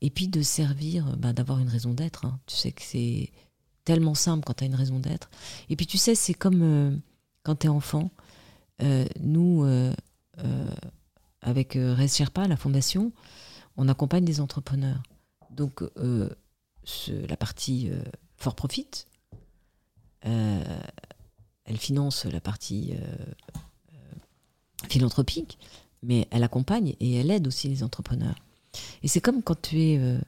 et 0.00 0.10
puis 0.10 0.28
de 0.28 0.42
servir, 0.42 1.08
euh, 1.08 1.16
bah, 1.16 1.32
d'avoir 1.32 1.58
une 1.58 1.68
raison 1.68 1.92
d'être. 1.92 2.24
hein. 2.24 2.38
Tu 2.46 2.56
sais 2.56 2.72
que 2.72 2.82
c'est 2.82 3.30
tellement 3.84 4.14
simple 4.14 4.44
quand 4.44 4.54
tu 4.54 4.64
as 4.64 4.66
une 4.66 4.74
raison 4.74 4.98
d'être. 4.98 5.30
Et 5.70 5.76
puis 5.76 5.86
tu 5.86 5.98
sais, 5.98 6.14
c'est 6.14 6.34
comme 6.34 6.62
euh, 6.62 6.96
quand 7.42 7.56
tu 7.56 7.66
es 7.66 7.70
enfant. 7.70 8.10
Euh, 8.82 9.06
nous, 9.20 9.64
avec 11.40 11.72
Res 11.74 12.08
Sherpa, 12.14 12.46
la 12.46 12.56
fondation, 12.56 13.12
on 13.76 13.88
accompagne 13.88 14.24
des 14.24 14.40
entrepreneurs. 14.40 15.02
Donc 15.50 15.82
la 17.28 17.36
partie 17.36 17.88
euh, 17.90 18.02
for 18.36 18.54
profit, 18.54 18.88
elle 20.22 21.76
finance 21.78 22.24
la 22.24 22.40
partie 22.40 22.92
euh, 22.94 23.24
euh, 23.94 23.96
philanthropique, 24.88 25.58
mais 26.02 26.26
elle 26.30 26.42
accompagne 26.44 26.94
et 27.00 27.14
elle 27.14 27.30
aide 27.30 27.46
aussi 27.46 27.68
les 27.68 27.82
entrepreneurs. 27.82 28.36
Et 29.02 29.08
c'est 29.08 29.20
comme 29.20 29.42
quand 29.42 29.60
tu 29.60 29.80
es, 29.82 29.98
euh, 29.98 30.18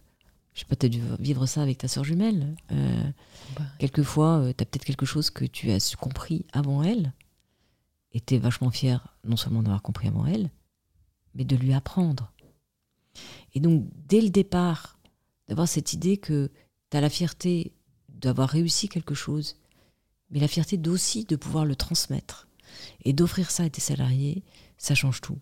je 0.54 0.60
sais 0.60 0.66
pas, 0.66 0.76
tu 0.76 0.86
as 0.86 0.88
dû 0.88 1.00
vivre 1.18 1.46
ça 1.46 1.62
avec 1.62 1.78
ta 1.78 1.88
soeur 1.88 2.04
jumelle. 2.04 2.54
euh, 2.72 3.10
Bah, 3.56 3.64
quelquefois, 3.78 4.42
tu 4.56 4.62
as 4.62 4.66
peut-être 4.66 4.84
quelque 4.84 5.06
chose 5.06 5.30
que 5.30 5.44
tu 5.44 5.70
as 5.70 5.80
su- 5.80 5.96
compris 5.96 6.44
avant 6.52 6.82
elle, 6.82 7.12
et 8.12 8.20
tu 8.20 8.34
es 8.34 8.38
vachement 8.38 8.70
fier 8.70 9.16
non 9.24 9.36
seulement 9.36 9.62
d'avoir 9.62 9.82
compris 9.82 10.08
avant 10.08 10.26
elle, 10.26 10.50
mais 11.34 11.44
de 11.44 11.54
lui 11.56 11.72
apprendre. 11.72 12.32
Et 13.54 13.60
donc, 13.60 13.84
dès 14.08 14.20
le 14.20 14.30
départ, 14.30 14.98
d'avoir 15.48 15.68
cette 15.68 15.92
idée 15.92 16.16
que 16.16 16.50
tu 16.90 16.96
as 16.96 17.00
la 17.00 17.10
fierté 17.10 17.72
d'avoir 18.08 18.48
réussi 18.48 18.88
quelque 18.88 19.14
chose, 19.14 19.56
mais 20.30 20.40
la 20.40 20.48
fierté 20.48 20.76
d'aussi 20.76 21.24
de 21.24 21.36
pouvoir 21.36 21.64
le 21.64 21.76
transmettre 21.76 22.48
et 23.04 23.12
d'offrir 23.12 23.50
ça 23.50 23.64
à 23.64 23.70
tes 23.70 23.80
salariés, 23.80 24.44
ça 24.78 24.94
change 24.94 25.20
tout. 25.20 25.38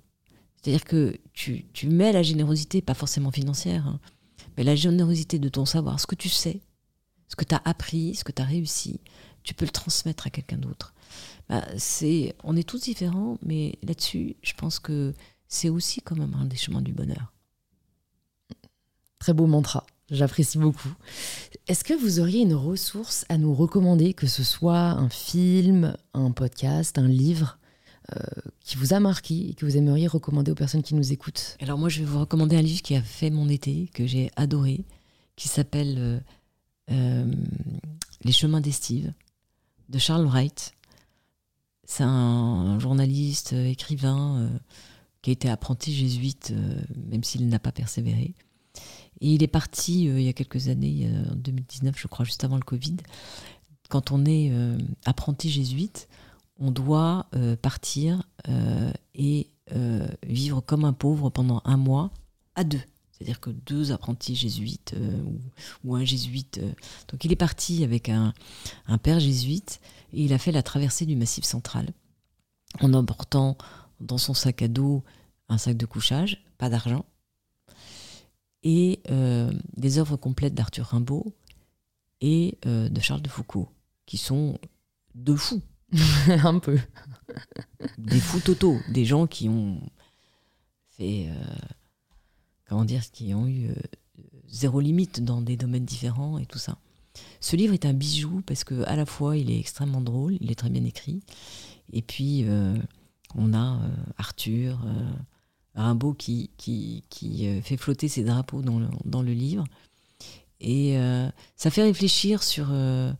C'est-à-dire 0.56 0.85
que 0.85 1.19
tu, 1.32 1.66
tu 1.73 1.89
mets 1.89 2.12
la 2.12 2.23
générosité, 2.23 2.82
pas 2.82 2.94
forcément 2.94 3.31
financière, 3.31 3.86
hein, 3.86 4.01
mais 4.56 4.65
la 4.65 4.74
générosité 4.74 5.39
de 5.39 5.48
ton 5.48 5.65
savoir, 5.65 6.01
ce 6.01 6.06
que 6.06 6.16
tu 6.16 6.28
sais, 6.28 6.60
ce 7.28 7.36
que 7.36 7.44
tu 7.44 7.55
as 7.55 7.62
appris, 7.65 8.15
ce 8.15 8.24
que 8.24 8.32
tu 8.32 8.43
as 8.43 8.47
réussi, 8.47 9.01
tu 9.43 9.55
peux 9.55 9.65
le 9.65 9.70
transmettre 9.70 10.27
à 10.27 10.31
quelqu'un 10.31 10.59
d'autre. 10.59 10.94
Bah, 11.48 11.65
c'est, 11.77 12.35
on 12.43 12.56
est 12.56 12.69
tous 12.69 12.81
différents, 12.81 13.39
mais 13.43 13.78
là-dessus, 13.82 14.36
je 14.43 14.52
pense 14.55 14.78
que 14.78 15.15
c'est 15.47 15.69
aussi 15.69 16.02
quand 16.02 16.16
même 16.16 16.35
un 16.35 16.44
des 16.44 16.56
chemins 16.56 16.82
du 16.82 16.93
bonheur. 16.93 17.32
Très 19.19 19.32
beau 19.32 19.47
mantra. 19.47 19.86
J'apprécie 20.10 20.56
beaucoup. 20.56 20.93
Est-ce 21.66 21.85
que 21.85 21.93
vous 21.93 22.18
auriez 22.18 22.40
une 22.40 22.55
ressource 22.55 23.26
à 23.28 23.36
nous 23.36 23.55
recommander, 23.55 24.14
que 24.14 24.26
ce 24.26 24.43
soit 24.43 24.90
un 24.93 25.10
film, 25.10 25.97
un 26.14 26.30
podcast, 26.30 26.97
un 26.97 27.09
livre, 27.09 27.59
euh, 28.16 28.20
qui 28.60 28.78
vous 28.78 28.94
a 28.94 29.01
marqué 29.01 29.51
et 29.51 29.55
que 29.55 29.66
vous 29.66 29.76
aimeriez 29.76 30.06
recommander 30.06 30.51
aux 30.51 30.55
personnes 30.55 30.82
qui 30.82 30.94
nous 30.94 31.12
écoutent? 31.12 31.59
Alors 31.60 31.76
moi, 31.76 31.90
je 31.90 31.98
vais 31.98 32.06
vous 32.06 32.20
recommander 32.20 32.56
un 32.56 32.62
livre 32.62 32.80
qui 32.80 32.97
a 32.97 33.02
fait 33.02 33.28
mon 33.28 33.51
été, 33.51 33.90
que 33.93 34.06
j'ai 34.06 34.30
adoré, 34.36 34.86
qui 35.36 35.48
s'appelle 35.48 35.97
euh, 35.98 36.20
euh, 36.90 37.30
Les 38.24 38.32
chemins 38.32 38.62
d'Estive, 38.62 39.12
de 39.90 39.98
Charles 39.98 40.24
Wright. 40.24 40.72
C'est 41.85 42.05
un 42.05 42.78
journaliste, 42.78 43.52
écrivain, 43.52 44.51
qui 45.20 45.30
a 45.30 45.32
été 45.32 45.48
apprenti 45.51 45.94
jésuite, 45.94 46.52
même 47.10 47.24
s'il 47.24 47.48
n'a 47.48 47.59
pas 47.59 47.72
persévéré. 47.72 48.35
Et 49.20 49.34
il 49.34 49.42
est 49.42 49.48
parti 49.48 50.08
euh, 50.08 50.20
il 50.20 50.26
y 50.26 50.28
a 50.28 50.32
quelques 50.32 50.68
années, 50.68 51.08
euh, 51.10 51.32
en 51.32 51.36
2019, 51.36 51.98
je 51.98 52.06
crois, 52.06 52.24
juste 52.24 52.44
avant 52.44 52.56
le 52.56 52.62
Covid. 52.62 52.96
Quand 53.88 54.12
on 54.12 54.24
est 54.24 54.50
euh, 54.52 54.78
apprenti 55.04 55.50
jésuite, 55.50 56.08
on 56.60 56.72
doit 56.72 57.28
partir 57.62 58.28
et 59.14 59.52
vivre 60.26 60.60
comme 60.60 60.84
un 60.84 60.92
pauvre 60.92 61.30
pendant 61.30 61.62
un 61.64 61.76
mois 61.76 62.10
à 62.56 62.64
deux. 62.64 62.80
C'est-à-dire 63.12 63.38
que 63.38 63.50
deux 63.50 63.92
apprentis 63.92 64.34
jésuites 64.34 64.92
ou, 65.84 65.94
un 65.94 66.04
jésuite. 66.04 66.60
Donc 67.06 67.24
il 67.24 67.30
est 67.30 67.36
parti 67.36 67.84
avec 67.84 68.08
un, 68.08 68.34
un 68.88 68.98
père 68.98 69.20
jésuite 69.20 69.80
et 70.12 70.24
il 70.24 70.32
a 70.32 70.38
fait 70.38 70.50
la 70.50 70.64
traversée 70.64 71.06
du 71.06 71.14
Massif 71.14 71.44
central 71.44 71.86
en 72.80 72.92
emportant 72.92 73.56
dans 74.00 74.18
son 74.18 74.34
sac 74.34 74.60
à 74.62 74.66
dos 74.66 75.04
un 75.48 75.58
sac 75.58 75.76
de 75.76 75.86
couchage, 75.86 76.44
pas 76.58 76.68
d'argent, 76.68 77.04
et 78.62 79.01
euh, 79.10 79.52
des 79.76 79.98
œuvres 79.98 80.16
complètes 80.16 80.55
d'Arthur 80.55 80.86
Rimbaud 80.86 81.35
et 82.20 82.59
euh, 82.66 82.89
de 82.89 83.01
Charles 83.01 83.22
de 83.22 83.28
Foucault, 83.28 83.68
qui 84.06 84.16
sont 84.16 84.59
deux 85.14 85.36
fous 85.36 85.62
Un 86.28 86.59
peu. 86.59 86.78
des 87.97 88.20
fous 88.20 88.40
totaux, 88.40 88.78
des 88.90 89.05
gens 89.05 89.26
qui 89.26 89.48
ont 89.48 89.80
fait, 90.90 91.28
euh, 91.30 91.56
comment 92.68 92.85
dire, 92.85 93.02
qui 93.10 93.32
ont 93.35 93.47
eu 93.47 93.70
zéro 94.48 94.80
limite 94.80 95.24
dans 95.24 95.40
des 95.40 95.56
domaines 95.56 95.85
différents 95.85 96.39
et 96.39 96.47
tout 96.47 96.59
ça. 96.59 96.76
Ce 97.40 97.56
livre 97.56 97.74
est 97.74 97.86
un 97.86 97.94
bijou 97.94 98.43
parce 98.47 98.64
que 98.64 98.82
à 98.85 98.97
la 98.97 99.06
fois 99.06 99.36
il 99.36 99.51
est 99.51 99.59
extrêmement 99.59 100.01
drôle, 100.01 100.36
il 100.40 100.51
est 100.51 100.56
très 100.56 100.70
bien 100.70 100.85
écrit, 100.85 101.20
et 101.93 102.02
puis 102.02 102.44
on 103.35 103.55
a 103.55 103.80
Arthur 104.18 104.85
Rimbaud 105.74 106.14
qui, 106.14 106.50
qui, 106.56 107.04
qui 107.08 107.46
euh, 107.46 107.62
fait 107.62 107.76
flotter 107.76 108.08
ses 108.08 108.24
drapeaux 108.24 108.62
dans 108.62 108.78
le, 108.78 108.88
dans 109.04 109.22
le 109.22 109.32
livre, 109.32 109.64
et 110.60 110.98
euh, 110.98 111.28
ça 111.56 111.70
fait 111.70 111.82
réfléchir 111.82 112.42
sur 112.42 112.68
euh, 112.70 113.12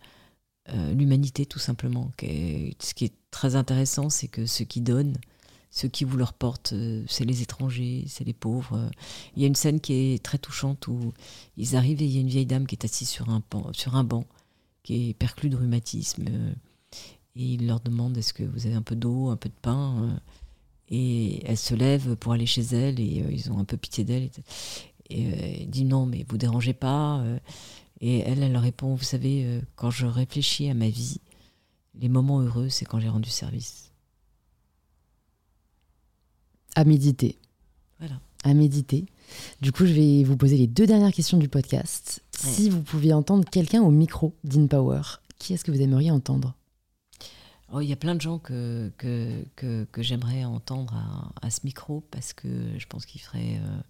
l'humanité 0.93 1.47
tout 1.47 1.61
simplement. 1.61 2.11
Ce 2.21 2.95
qui 2.95 3.05
est 3.05 3.15
très 3.31 3.55
intéressant, 3.57 4.11
c'est 4.11 4.29
que 4.29 4.45
ceux 4.47 4.65
qui 4.65 4.81
donnent, 4.81 5.17
ceux 5.71 5.89
qui 5.89 6.05
vous 6.05 6.17
leur 6.17 6.33
portent, 6.33 6.75
c'est 7.07 7.25
les 7.25 7.43
étrangers, 7.43 8.05
c'est 8.09 8.25
les 8.25 8.33
pauvres. 8.33 8.91
Il 9.37 9.43
y 9.43 9.45
a 9.45 9.49
une 9.49 9.55
scène 9.55 9.81
qui 9.81 9.93
est 9.93 10.23
très 10.23 10.39
touchante 10.39 10.89
où 10.89 11.13
ils 11.57 11.77
arrivent 11.77 12.03
et 12.03 12.07
il 12.07 12.11
y 12.13 12.19
a 12.19 12.21
une 12.23 12.29
vieille 12.29 12.47
dame 12.47 12.67
qui 12.67 12.75
est 12.75 12.85
assise 12.85 13.09
sur 13.09 13.29
un, 13.31 13.41
pan- 13.41 13.73
sur 13.73 13.95
un 13.95 14.03
banc, 14.05 14.25
qui 14.83 15.11
est 15.11 15.15
perclue 15.15 15.51
de 15.51 15.57
rhumatisme. 15.57 16.25
et 17.37 17.45
il 17.55 17.67
leur 17.67 17.81
demande 17.81 18.17
est-ce 18.19 18.33
que 18.33 18.43
vous 18.43 18.67
avez 18.67 18.75
un 18.75 18.83
peu 18.83 18.97
d'eau, 18.97 19.29
un 19.29 19.37
peu 19.37 19.49
de 19.49 19.55
pain 19.63 20.21
Et 20.91 21.43
elle 21.47 21.57
se 21.59 21.75
lève 21.75 22.17
pour 22.17 22.33
aller 22.33 22.47
chez 22.47 22.63
elle 22.63 22.99
et 22.99 23.23
euh, 23.23 23.31
ils 23.31 23.51
ont 23.53 23.59
un 23.59 23.65
peu 23.65 23.77
pitié 23.77 24.05
d'elle. 24.05 24.25
Et, 24.25 24.31
et, 25.11 25.27
euh, 25.27 25.57
elle 25.61 25.71
dit 25.71 25.85
non, 25.85 26.07
mais 26.07 26.25
vous 26.29 26.39
dérangez 26.39 26.73
pas. 26.73 27.19
euh, 27.21 27.39
et 28.01 28.21
elle, 28.21 28.43
elle 28.43 28.57
répond, 28.57 28.95
vous 28.95 29.05
savez, 29.05 29.61
quand 29.75 29.91
je 29.91 30.07
réfléchis 30.07 30.69
à 30.71 30.75
ma 30.75 30.89
vie, 30.89 31.21
les 31.99 32.09
moments 32.09 32.41
heureux, 32.41 32.69
c'est 32.69 32.85
quand 32.85 33.01
j'ai 33.01 33.09
rendu 33.09 33.29
service. 33.29 33.91
À 36.77 36.85
méditer. 36.85 37.39
Voilà. 37.99 38.21
À 38.45 38.55
méditer. 38.55 39.07
Du 39.61 39.73
coup, 39.73 39.85
je 39.85 39.93
vais 39.93 40.23
vous 40.23 40.37
poser 40.37 40.57
les 40.57 40.69
deux 40.69 40.87
dernières 40.87 41.13
questions 41.13 41.39
du 41.39 41.49
podcast. 41.49 42.23
Si 42.31 42.71
vous 42.71 42.83
pouviez 42.83 43.13
entendre 43.13 43.45
quelqu'un 43.51 43.83
au 43.83 43.91
micro 43.91 44.33
d'InPower, 44.45 45.03
qui 45.41 45.55
est-ce 45.55 45.65
que 45.65 45.73
vous 45.73 45.81
aimeriez 45.83 46.13
entendre? 46.13 46.55
Oh, 47.73 47.81
il 47.81 47.89
y 47.89 47.93
a 47.93 47.97
plein 47.97 48.15
de 48.15 48.21
gens 48.21 48.39
que, 48.39 48.91
que, 48.97 49.45
que, 49.57 49.85
que 49.93 50.03
j'aimerais 50.03 50.45
entendre 50.45 50.95
à, 50.95 51.47
à, 51.47 51.51
ce 51.51 51.61
micro 51.65 52.01
parce 52.11 52.33
que 52.33 52.49
je 52.79 52.87
pense 52.87 53.05
qu'il 53.05 53.21
ferait, 53.21 53.59
euh, 53.63 53.81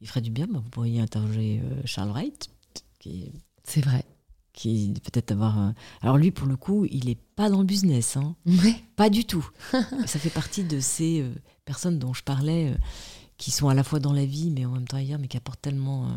il 0.00 0.08
ferait 0.08 0.20
du 0.20 0.30
bien. 0.30 0.46
Bah, 0.48 0.60
vous 0.62 0.68
pourriez 0.70 1.00
interroger 1.00 1.60
euh, 1.62 1.80
Charles 1.84 2.10
Wright, 2.10 2.50
C'est 3.62 3.84
vrai. 3.84 4.04
qui 4.52 4.92
peut-être 5.04 5.30
avoir. 5.32 5.56
un- 5.58 5.74
Alors 6.00 6.16
lui, 6.18 6.32
pour 6.32 6.48
le 6.48 6.56
coup, 6.56 6.86
il 6.90 7.08
est 7.08 7.18
pas 7.36 7.50
dans 7.50 7.58
le 7.58 7.64
business, 7.64 8.16
hein. 8.16 8.34
Ouais. 8.46 8.76
pas 8.96 9.10
du 9.10 9.24
tout. 9.24 9.48
Ça 10.06 10.18
fait 10.18 10.30
partie 10.30 10.64
de 10.64 10.80
ces 10.80 11.20
euh, 11.22 11.32
personnes 11.64 11.98
dont 12.00 12.14
je 12.14 12.24
parlais, 12.24 12.70
euh, 12.72 12.76
qui 13.36 13.50
sont 13.52 13.68
à 13.68 13.74
la 13.74 13.84
fois 13.84 14.00
dans 14.00 14.12
la 14.12 14.24
vie, 14.26 14.50
mais 14.50 14.64
en 14.64 14.70
même 14.72 14.88
temps 14.88 14.96
ailleurs, 14.96 15.20
mais 15.20 15.28
qui 15.28 15.36
apportent 15.36 15.62
tellement, 15.62 16.06
euh, 16.08 16.12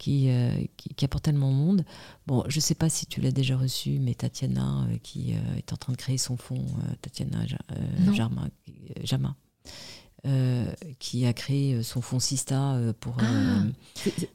qui, 0.00 0.30
euh, 0.30 0.50
qui, 0.78 0.94
qui 0.94 1.04
apportent 1.04 1.24
tellement 1.24 1.50
au 1.50 1.52
monde. 1.52 1.84
Bon, 2.26 2.42
je 2.48 2.58
sais 2.58 2.74
pas 2.74 2.88
si 2.88 3.04
tu 3.04 3.20
l'as 3.20 3.32
déjà 3.32 3.56
reçu, 3.56 3.98
mais 4.00 4.14
Tatiana, 4.14 4.86
euh, 4.88 4.96
qui 5.02 5.34
euh, 5.34 5.58
est 5.58 5.74
en 5.74 5.76
train 5.76 5.92
de 5.92 5.98
créer 5.98 6.16
son 6.16 6.38
fonds, 6.38 6.64
Tatiana. 7.02 7.44
Jarma, 8.14 8.48
Jama, 9.04 9.36
qui 10.98 11.26
a 11.26 11.32
créé 11.34 11.82
son 11.82 12.00
fonds 12.00 12.18
Sista 12.18 12.78
pour. 12.98 13.16
Ah. 13.20 13.64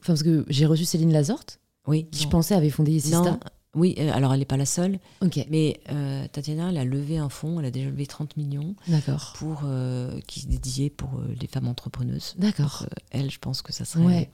Parce 0.06 0.22
que 0.22 0.46
j'ai 0.48 0.66
reçu 0.66 0.84
Céline 0.84 1.12
Lazorte, 1.12 1.58
oui, 1.88 2.06
qui 2.12 2.22
je 2.22 2.28
pensais 2.28 2.54
avait 2.54 2.70
fondé 2.70 2.98
Sista. 3.00 3.20
Non, 3.22 3.40
oui, 3.76 3.94
alors 3.98 4.32
elle 4.32 4.38
n'est 4.38 4.46
pas 4.46 4.56
la 4.56 4.64
seule, 4.64 4.98
Ok, 5.20 5.38
mais 5.50 5.80
euh, 5.90 6.26
Tatiana, 6.32 6.70
elle 6.70 6.78
a 6.78 6.84
levé 6.84 7.18
un 7.18 7.28
fonds, 7.28 7.60
elle 7.60 7.66
a 7.66 7.70
déjà 7.70 7.90
levé 7.90 8.06
30 8.06 8.38
millions 8.38 8.74
d'accord. 8.88 9.34
pour 9.36 9.62
euh, 9.64 10.18
qui 10.26 10.40
est 10.40 10.48
dédié 10.48 10.88
pour 10.88 11.10
euh, 11.18 11.34
les 11.38 11.46
femmes 11.46 11.68
entrepreneuses. 11.68 12.34
D'accord. 12.38 12.86
Elle, 13.10 13.30
je 13.30 13.38
pense 13.38 13.60
que 13.60 13.74
ça 13.74 13.84
serait 13.84 14.04
Ouais. 14.04 14.30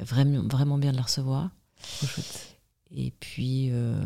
Vraiment, 0.00 0.42
vraiment 0.48 0.78
bien 0.78 0.92
de 0.92 0.96
la 0.96 1.02
recevoir. 1.02 1.50
Trop 1.98 2.06
chouette. 2.06 2.56
Et 2.90 3.10
puis, 3.18 3.70
euh, 3.72 3.98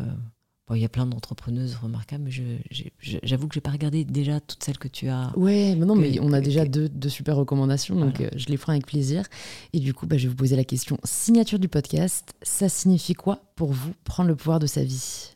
bon, 0.67 0.75
il 0.75 0.81
y 0.81 0.85
a 0.85 0.89
plein 0.89 1.05
d'entrepreneuses 1.05 1.75
remarquables, 1.75 2.23
mais 2.23 2.31
j'avoue 2.31 3.47
que 3.47 3.53
je 3.53 3.59
n'ai 3.59 3.61
pas 3.61 3.71
regardé 3.71 4.03
déjà 4.03 4.39
toutes 4.39 4.63
celles 4.63 4.77
que 4.79 4.87
tu 4.87 5.07
as. 5.09 5.31
Ouais, 5.37 5.75
mais 5.75 5.85
non, 5.85 5.93
Que- 5.95 5.99
mais 5.99 6.19
on 6.19 6.33
a 6.33 6.39
que- 6.39 6.45
déjà 6.45 6.65
que- 6.65 6.69
deux, 6.71 6.89
deux 6.89 7.09
super 7.09 7.35
recommandations, 7.35 7.95
donc 7.95 8.17
Voilà. 8.17 8.31
euh, 8.33 8.37
je 8.37 8.47
les 8.47 8.57
ferai 8.57 8.73
avec 8.73 8.87
plaisir. 8.87 9.25
Et 9.73 9.79
du 9.79 9.93
coup, 9.93 10.07
bah, 10.07 10.17
je 10.17 10.23
vais 10.23 10.29
vous 10.29 10.35
poser 10.35 10.55
la 10.55 10.63
question 10.63 10.97
signature 11.03 11.59
du 11.59 11.67
podcast. 11.69 12.33
Ça 12.41 12.67
signifie 12.69 13.13
quoi 13.13 13.43
pour 13.55 13.71
vous 13.73 13.93
prendre 14.03 14.29
le 14.29 14.35
pouvoir 14.35 14.59
de 14.59 14.67
sa 14.67 14.83
vie? 14.83 15.35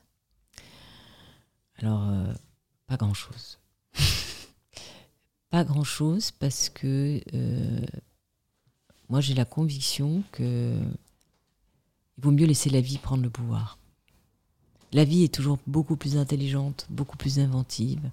Alors, 1.78 2.08
euh, 2.10 2.34
pas 2.88 2.98
grand-chose. 2.98 3.60
pas 5.50 5.64
grand-chose 5.64 6.32
parce 6.32 6.70
que 6.70 7.22
euh, 7.34 7.80
moi, 9.10 9.22
j'ai 9.22 9.34
la 9.34 9.46
conviction 9.46 10.24
que 10.32 10.78
il 12.18 12.24
vaut 12.24 12.32
mieux 12.32 12.46
laisser 12.46 12.70
la 12.70 12.82
vie 12.82 12.98
prendre 12.98 13.24
le 13.24 13.30
pouvoir. 13.30 13.78
La 14.92 15.04
vie 15.04 15.24
est 15.24 15.34
toujours 15.34 15.58
beaucoup 15.66 15.96
plus 15.96 16.18
intelligente, 16.18 16.86
beaucoup 16.90 17.18
plus 17.18 17.40
inventive, 17.40 18.10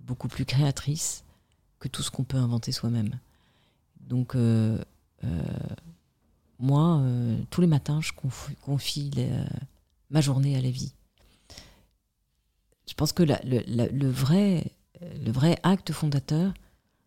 beaucoup 0.00 0.26
plus 0.28 0.44
créatrice 0.44 1.24
que 1.78 1.86
tout 1.88 2.02
ce 2.02 2.10
qu'on 2.10 2.24
peut 2.24 2.36
inventer 2.36 2.72
soi-même. 2.72 3.18
Donc, 4.00 4.34
euh, 4.34 4.76
euh, 5.22 5.42
moi, 6.58 6.98
euh, 6.98 7.40
tous 7.50 7.60
les 7.60 7.66
matins, 7.66 8.00
je 8.00 8.12
conf- 8.12 8.54
confie 8.62 9.10
ma 10.10 10.20
journée 10.20 10.56
à 10.56 10.60
la 10.60 10.70
vie. 10.70 10.92
Je 12.88 12.94
pense 12.94 13.12
que 13.12 13.22
le 13.22 14.10
vrai 14.10 15.60
acte 15.62 15.92
fondateur, 15.92 16.52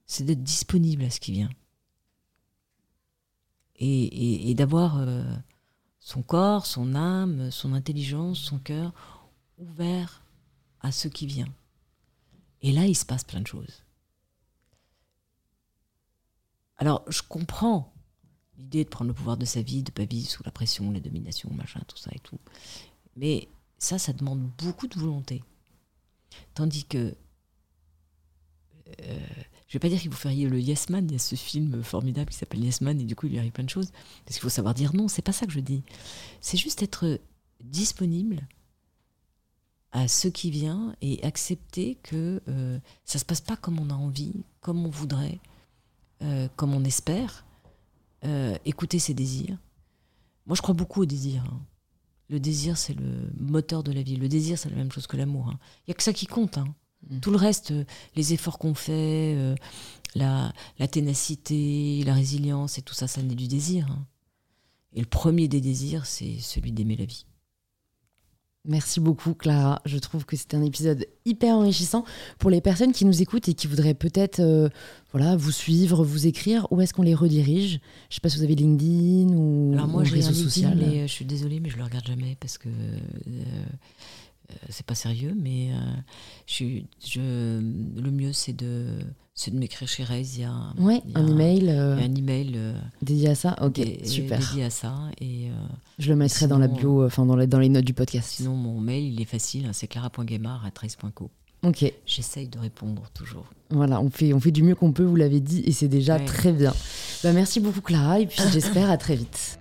c'est 0.06 0.24
d'être 0.24 0.44
disponible 0.44 1.03
à 1.03 1.10
ce 1.10 1.19
qui 1.19 1.34
vient. 1.34 1.49
Et, 3.80 4.54
d'avoir 4.56 4.98
euh, 4.98 5.24
son 5.99 6.24
corps, 6.24 6.66
son 6.66 6.95
âme, 6.95 7.52
son 7.52 7.74
intelligence, 7.74 8.40
son 8.40 8.58
cœur 8.58 8.91
ouvert 9.58 10.24
à 10.82 10.91
ce 10.91 11.08
qui 11.08 11.28
vient. 11.28 11.54
Et 12.62 12.72
là, 12.72 12.86
il 12.86 12.95
se 12.95 13.06
passe 13.06 13.24
plein 13.24 13.41
de 13.41 13.48
choses. 13.48 13.84
Alors, 16.78 17.04
je 17.08 17.22
comprends 17.22 17.94
l'idée 18.58 18.84
de 18.84 18.90
prendre 18.90 19.10
le 19.10 19.14
pouvoir 19.14 19.38
de 19.38 19.45
sa 19.45 19.62
vie, 19.62 19.84
de 19.84 19.91
pas 19.91 20.06
vivre 20.06 20.30
sous 20.30 20.44
la 20.44 20.52
pression, 20.52 20.91
la 20.91 20.99
domination, 20.99 21.52
machin, 21.54 21.82
tout 21.88 21.98
ça 21.98 22.12
et 22.14 22.20
tout. 22.20 22.40
Mais 23.16 23.48
ça, 23.78 23.99
ça 23.99 24.14
demande 24.14 24.41
beaucoup 24.58 24.88
de 24.88 24.99
volonté. 24.99 25.44
Tandis 26.54 26.86
que, 26.86 27.16
euh, 29.02 29.28
je 29.68 29.73
vais 29.73 29.80
pas 29.80 29.89
dire 29.89 29.99
qu'il 29.99 30.10
vous 30.10 30.15
feriez 30.18 30.48
le 30.48 30.60
Yes 30.60 30.89
Man, 30.89 31.06
il 31.10 31.14
y 31.14 31.15
a 31.15 31.19
ce 31.19 31.35
film 31.35 31.84
formidable 31.84 32.30
qui 32.31 32.38
s'appelle 32.38 32.64
Yes 32.64 32.81
Man, 32.81 32.99
et 33.02 33.03
du 33.03 33.15
coup, 33.15 33.26
il 33.27 33.31
lui 33.34 33.39
arrive 33.39 33.52
plein 33.52 33.64
de 33.65 33.69
choses. 33.69 33.91
Parce 34.26 34.35
qu'il 34.35 34.41
faut 34.41 34.49
savoir 34.49 34.73
dire 34.73 34.95
non, 34.95 35.07
c'est 35.07 35.22
pas 35.22 35.34
ça 35.34 35.45
que 35.45 35.52
je 35.52 35.60
dis. 35.60 35.84
C'est 36.41 36.57
juste 36.57 36.81
être 36.84 37.19
disponible 37.64 38.48
à 39.91 40.07
ce 40.07 40.27
qui 40.27 40.52
vient 40.52 40.95
et 41.02 41.23
accepter 41.23 41.95
que 42.03 42.41
euh, 42.48 42.80
ça 43.03 43.19
se 43.19 43.26
passe 43.26 43.41
pas 43.41 43.56
comme 43.57 43.80
on 43.80 43.89
a 43.89 43.94
envie, 43.94 44.44
comme 44.61 44.85
on 44.85 44.89
voudrait, 44.89 45.39
euh, 46.22 46.48
comme 46.56 46.73
on 46.73 46.84
espère. 46.84 47.45
Euh, 48.26 48.57
écouter 48.65 48.98
ses 48.98 49.14
désirs. 49.14 49.57
Moi, 50.48 50.56
je 50.56 50.61
crois 50.61 50.73
beaucoup 50.73 51.02
au 51.03 51.06
désir. 51.06 51.44
hein. 51.44 51.61
Le 52.30 52.39
désir, 52.39 52.76
c'est 52.77 52.95
le 52.95 53.30
moteur 53.39 53.84
de 53.84 53.91
la 53.91 54.02
vie. 54.02 54.15
Le 54.15 54.27
désir, 54.27 54.57
c'est 54.57 54.69
la 54.69 54.76
même 54.76 54.91
chose 54.91 55.06
que 55.07 55.18
l'amour. 55.18 55.49
hein. 55.49 55.60
Il 55.85 55.89
y 55.89 55.91
a 55.91 55.94
que 55.94 56.02
ça 56.03 56.14
qui 56.14 56.26
compte. 56.26 56.57
hein. 56.57 56.73
Mm. 57.10 57.19
Tout 57.19 57.32
le 57.32 57.38
reste, 57.38 57.72
euh, 57.72 57.84
les 58.15 58.34
efforts 58.34 58.57
qu'on 58.60 58.74
fait, 58.74 59.34
euh, 59.38 59.56
la, 60.15 60.53
la 60.80 60.88
ténacité, 60.88 62.03
la 62.06 62.14
résilience 62.14 62.78
et 62.78 62.82
tout 62.82 62.94
ça, 62.94 63.07
ça 63.07 63.22
naît 63.22 63.36
du 63.36 63.48
désir. 63.48 63.88
hein. 63.90 64.06
Et 64.94 64.99
le 65.02 65.06
premier 65.06 65.48
des 65.48 65.61
désirs, 65.61 66.06
c'est 66.06 66.38
celui 66.40 66.72
d'aimer 66.72 66.95
la 66.95 67.06
vie. 67.06 67.26
Merci 68.69 68.99
beaucoup 68.99 69.34
Clara. 69.34 69.82
Je 69.86 69.98
trouve 69.98 70.26
que 70.26 70.36
c'était 70.36 70.57
un 70.57 70.61
épisode 70.64 71.06
hyper 71.24 71.56
enrichissant 71.56 72.03
pour 72.38 72.49
les 72.49 72.60
personnes 72.60 72.91
qui 72.91 73.06
nous 73.06 73.22
écoutent 73.22 73.48
et 73.48 73.53
qui 73.53 73.65
voudraient 73.68 73.94
peut-être 73.94 74.41
euh, 74.41 74.68
voilà, 75.14 75.38
vous 75.38 75.52
suivre, 75.53 76.03
vous 76.03 76.28
écrire. 76.28 76.68
Où 76.72 76.82
est-ce 76.82 76.94
qu'on 76.94 77.03
les 77.03 77.15
redirige? 77.15 77.80
Je 78.10 78.15
sais 78.15 78.22
pas 78.22 78.28
si 78.28 78.38
vous 78.38 78.44
avez 78.44 78.56
LinkedIn 78.56 79.34
ou, 79.38 79.72
Alors 79.74 79.88
moi, 79.88 80.03
j'ai 80.03 80.15
un 80.15 80.15
réseau 80.28 80.32
LinkedIn, 80.32 80.49
social. 80.49 80.78
mais 80.78 81.07
je 81.07 81.14
suis 81.14 81.24
désolée, 81.24 81.61
mais 81.61 81.69
je 81.69 81.78
le 81.78 81.84
regarde 81.86 82.06
jamais 82.07 82.36
parce 82.41 82.57
que 82.57 82.68
euh, 82.68 83.65
c'est 84.69 84.86
pas 84.86 84.95
sérieux. 84.95 85.34
Mais 85.40 85.69
euh, 85.72 85.76
je, 86.45 87.60
le 87.60 88.11
mieux, 88.11 88.34
c'est 88.34 88.53
de, 88.53 88.88
c'est 89.34 89.52
de 89.52 89.57
m'écrire 89.60 89.88
chez 89.88 90.03
Rez. 90.03 90.22
Il 90.36 90.41
y 90.41 90.44
a, 90.44 90.53
Ouais, 90.80 91.02
il 91.06 91.11
y 91.11 91.15
a 91.15 91.19
un 91.19 91.28
email 91.28 91.69
euh, 91.69 91.98
un 91.98 92.15
email 92.15 92.53
euh, 92.56 92.74
dédié 93.02 93.30
à 93.30 93.36
ça. 93.36 93.56
Ok, 93.61 93.74
dé- 93.74 94.02
super. 94.06 94.40
dédié 94.40 94.64
à 94.65 94.69
ça. 94.69 94.94
Et 95.22 95.48
euh, 95.49 95.53
Je 95.99 96.10
le 96.10 96.15
mettrai 96.15 96.48
dans 96.48 96.60
la 96.60 96.68
bio, 96.68 97.02
euh, 97.03 97.07
enfin 97.07 97.26
dans, 97.26 97.36
les- 97.36 97.48
dans 97.48 97.60
les 97.60 97.69
notes 97.69 97.86
du 97.86 97.94
podcast. 97.94 98.30
sinon, 98.36 98.56
mon 98.56 98.80
mail, 98.80 99.03
il 99.14 99.22
est 99.22 99.26
facile. 99.26 99.65
hein, 99.65 99.72
c'est 99.74 99.88
clara.guemard.trace.co. 99.88 101.30
Ok, 101.64 101.91
J'essaye 102.06 102.48
de 102.48 102.60
répondre 102.60 103.02
toujours. 103.15 103.45
voilà, 103.72 103.99
on 103.99 104.11
fait, 104.11 104.32
on 104.32 104.40
fait 104.40 104.52
du 104.52 104.61
mieux 104.61 104.76
qu'on 104.76 104.91
peut, 104.94 105.03
vous 105.03 105.15
l'avez 105.15 105.40
dit, 105.40 105.64
et 105.65 105.72
c'est 105.72 105.88
déjà 105.88 106.18
Ouais. 106.18 106.26
très 106.26 106.53
bien. 106.53 106.72
Bah, 107.24 107.34
merci 107.34 107.60
beaucoup 107.60 107.82
Clara, 107.82 108.19
et 108.19 108.28
puis 108.28 108.40
j'espère 108.53 108.91
à 108.91 108.98
très 108.98 109.15
vite. 109.15 109.57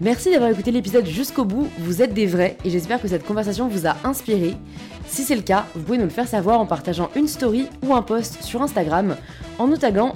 Merci 0.00 0.30
d'avoir 0.30 0.50
écouté 0.50 0.72
l'épisode 0.72 1.06
jusqu'au 1.06 1.46
bout, 1.46 1.68
vous 1.78 2.02
êtes 2.02 2.12
des 2.12 2.26
vrais, 2.26 2.58
et 2.66 2.70
j'espère 2.70 3.00
que 3.00 3.08
cette 3.08 3.24
conversation 3.24 3.66
vous 3.66 3.86
a 3.86 3.96
inspiré. 4.04 4.54
Si 5.06 5.22
c'est 5.22 5.34
le 5.34 5.40
cas, 5.40 5.64
vous 5.74 5.82
pouvez 5.82 5.96
nous 5.96 6.04
le 6.04 6.10
faire 6.10 6.28
savoir 6.28 6.60
en 6.60 6.66
partageant 6.66 7.08
une 7.16 7.26
story 7.26 7.68
ou 7.82 7.94
un 7.94 8.02
post 8.02 8.42
sur 8.42 8.60
Instagram, 8.60 9.16
en 9.58 9.68
nous 9.68 9.78
taguant 9.78 10.12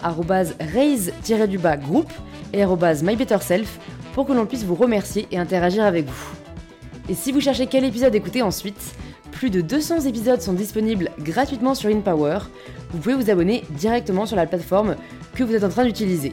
raise-du-bas 0.61 1.78
groupe 1.78 2.12
et 2.52 2.62
mybetterself 2.66 3.78
pour 4.12 4.27
que 4.27 4.35
l'on 4.35 4.44
puisse 4.44 4.65
vous 4.65 4.74
remercier 4.74 5.27
et 5.31 5.39
interagir 5.39 5.85
avec 5.85 6.05
vous. 6.05 6.28
Et 7.09 7.15
si 7.15 7.32
vous 7.32 7.40
cherchez 7.40 7.66
quel 7.66 7.85
épisode 7.85 8.15
écouter 8.15 8.43
ensuite, 8.43 8.94
plus 9.32 9.48
de 9.48 9.62
200 9.62 10.01
épisodes 10.01 10.43
sont 10.43 10.52
disponibles 10.52 11.11
gratuitement 11.20 11.74
sur 11.74 11.89
InPower. 11.89 12.40
Vous 12.90 12.98
pouvez 12.98 13.15
vous 13.15 13.31
abonner 13.31 13.65
directement 13.70 14.27
sur 14.27 14.36
la 14.36 14.44
plateforme 14.44 14.97
que 15.35 15.43
vous 15.43 15.55
êtes 15.55 15.65
en 15.65 15.70
train 15.70 15.85
d'utiliser. 15.85 16.32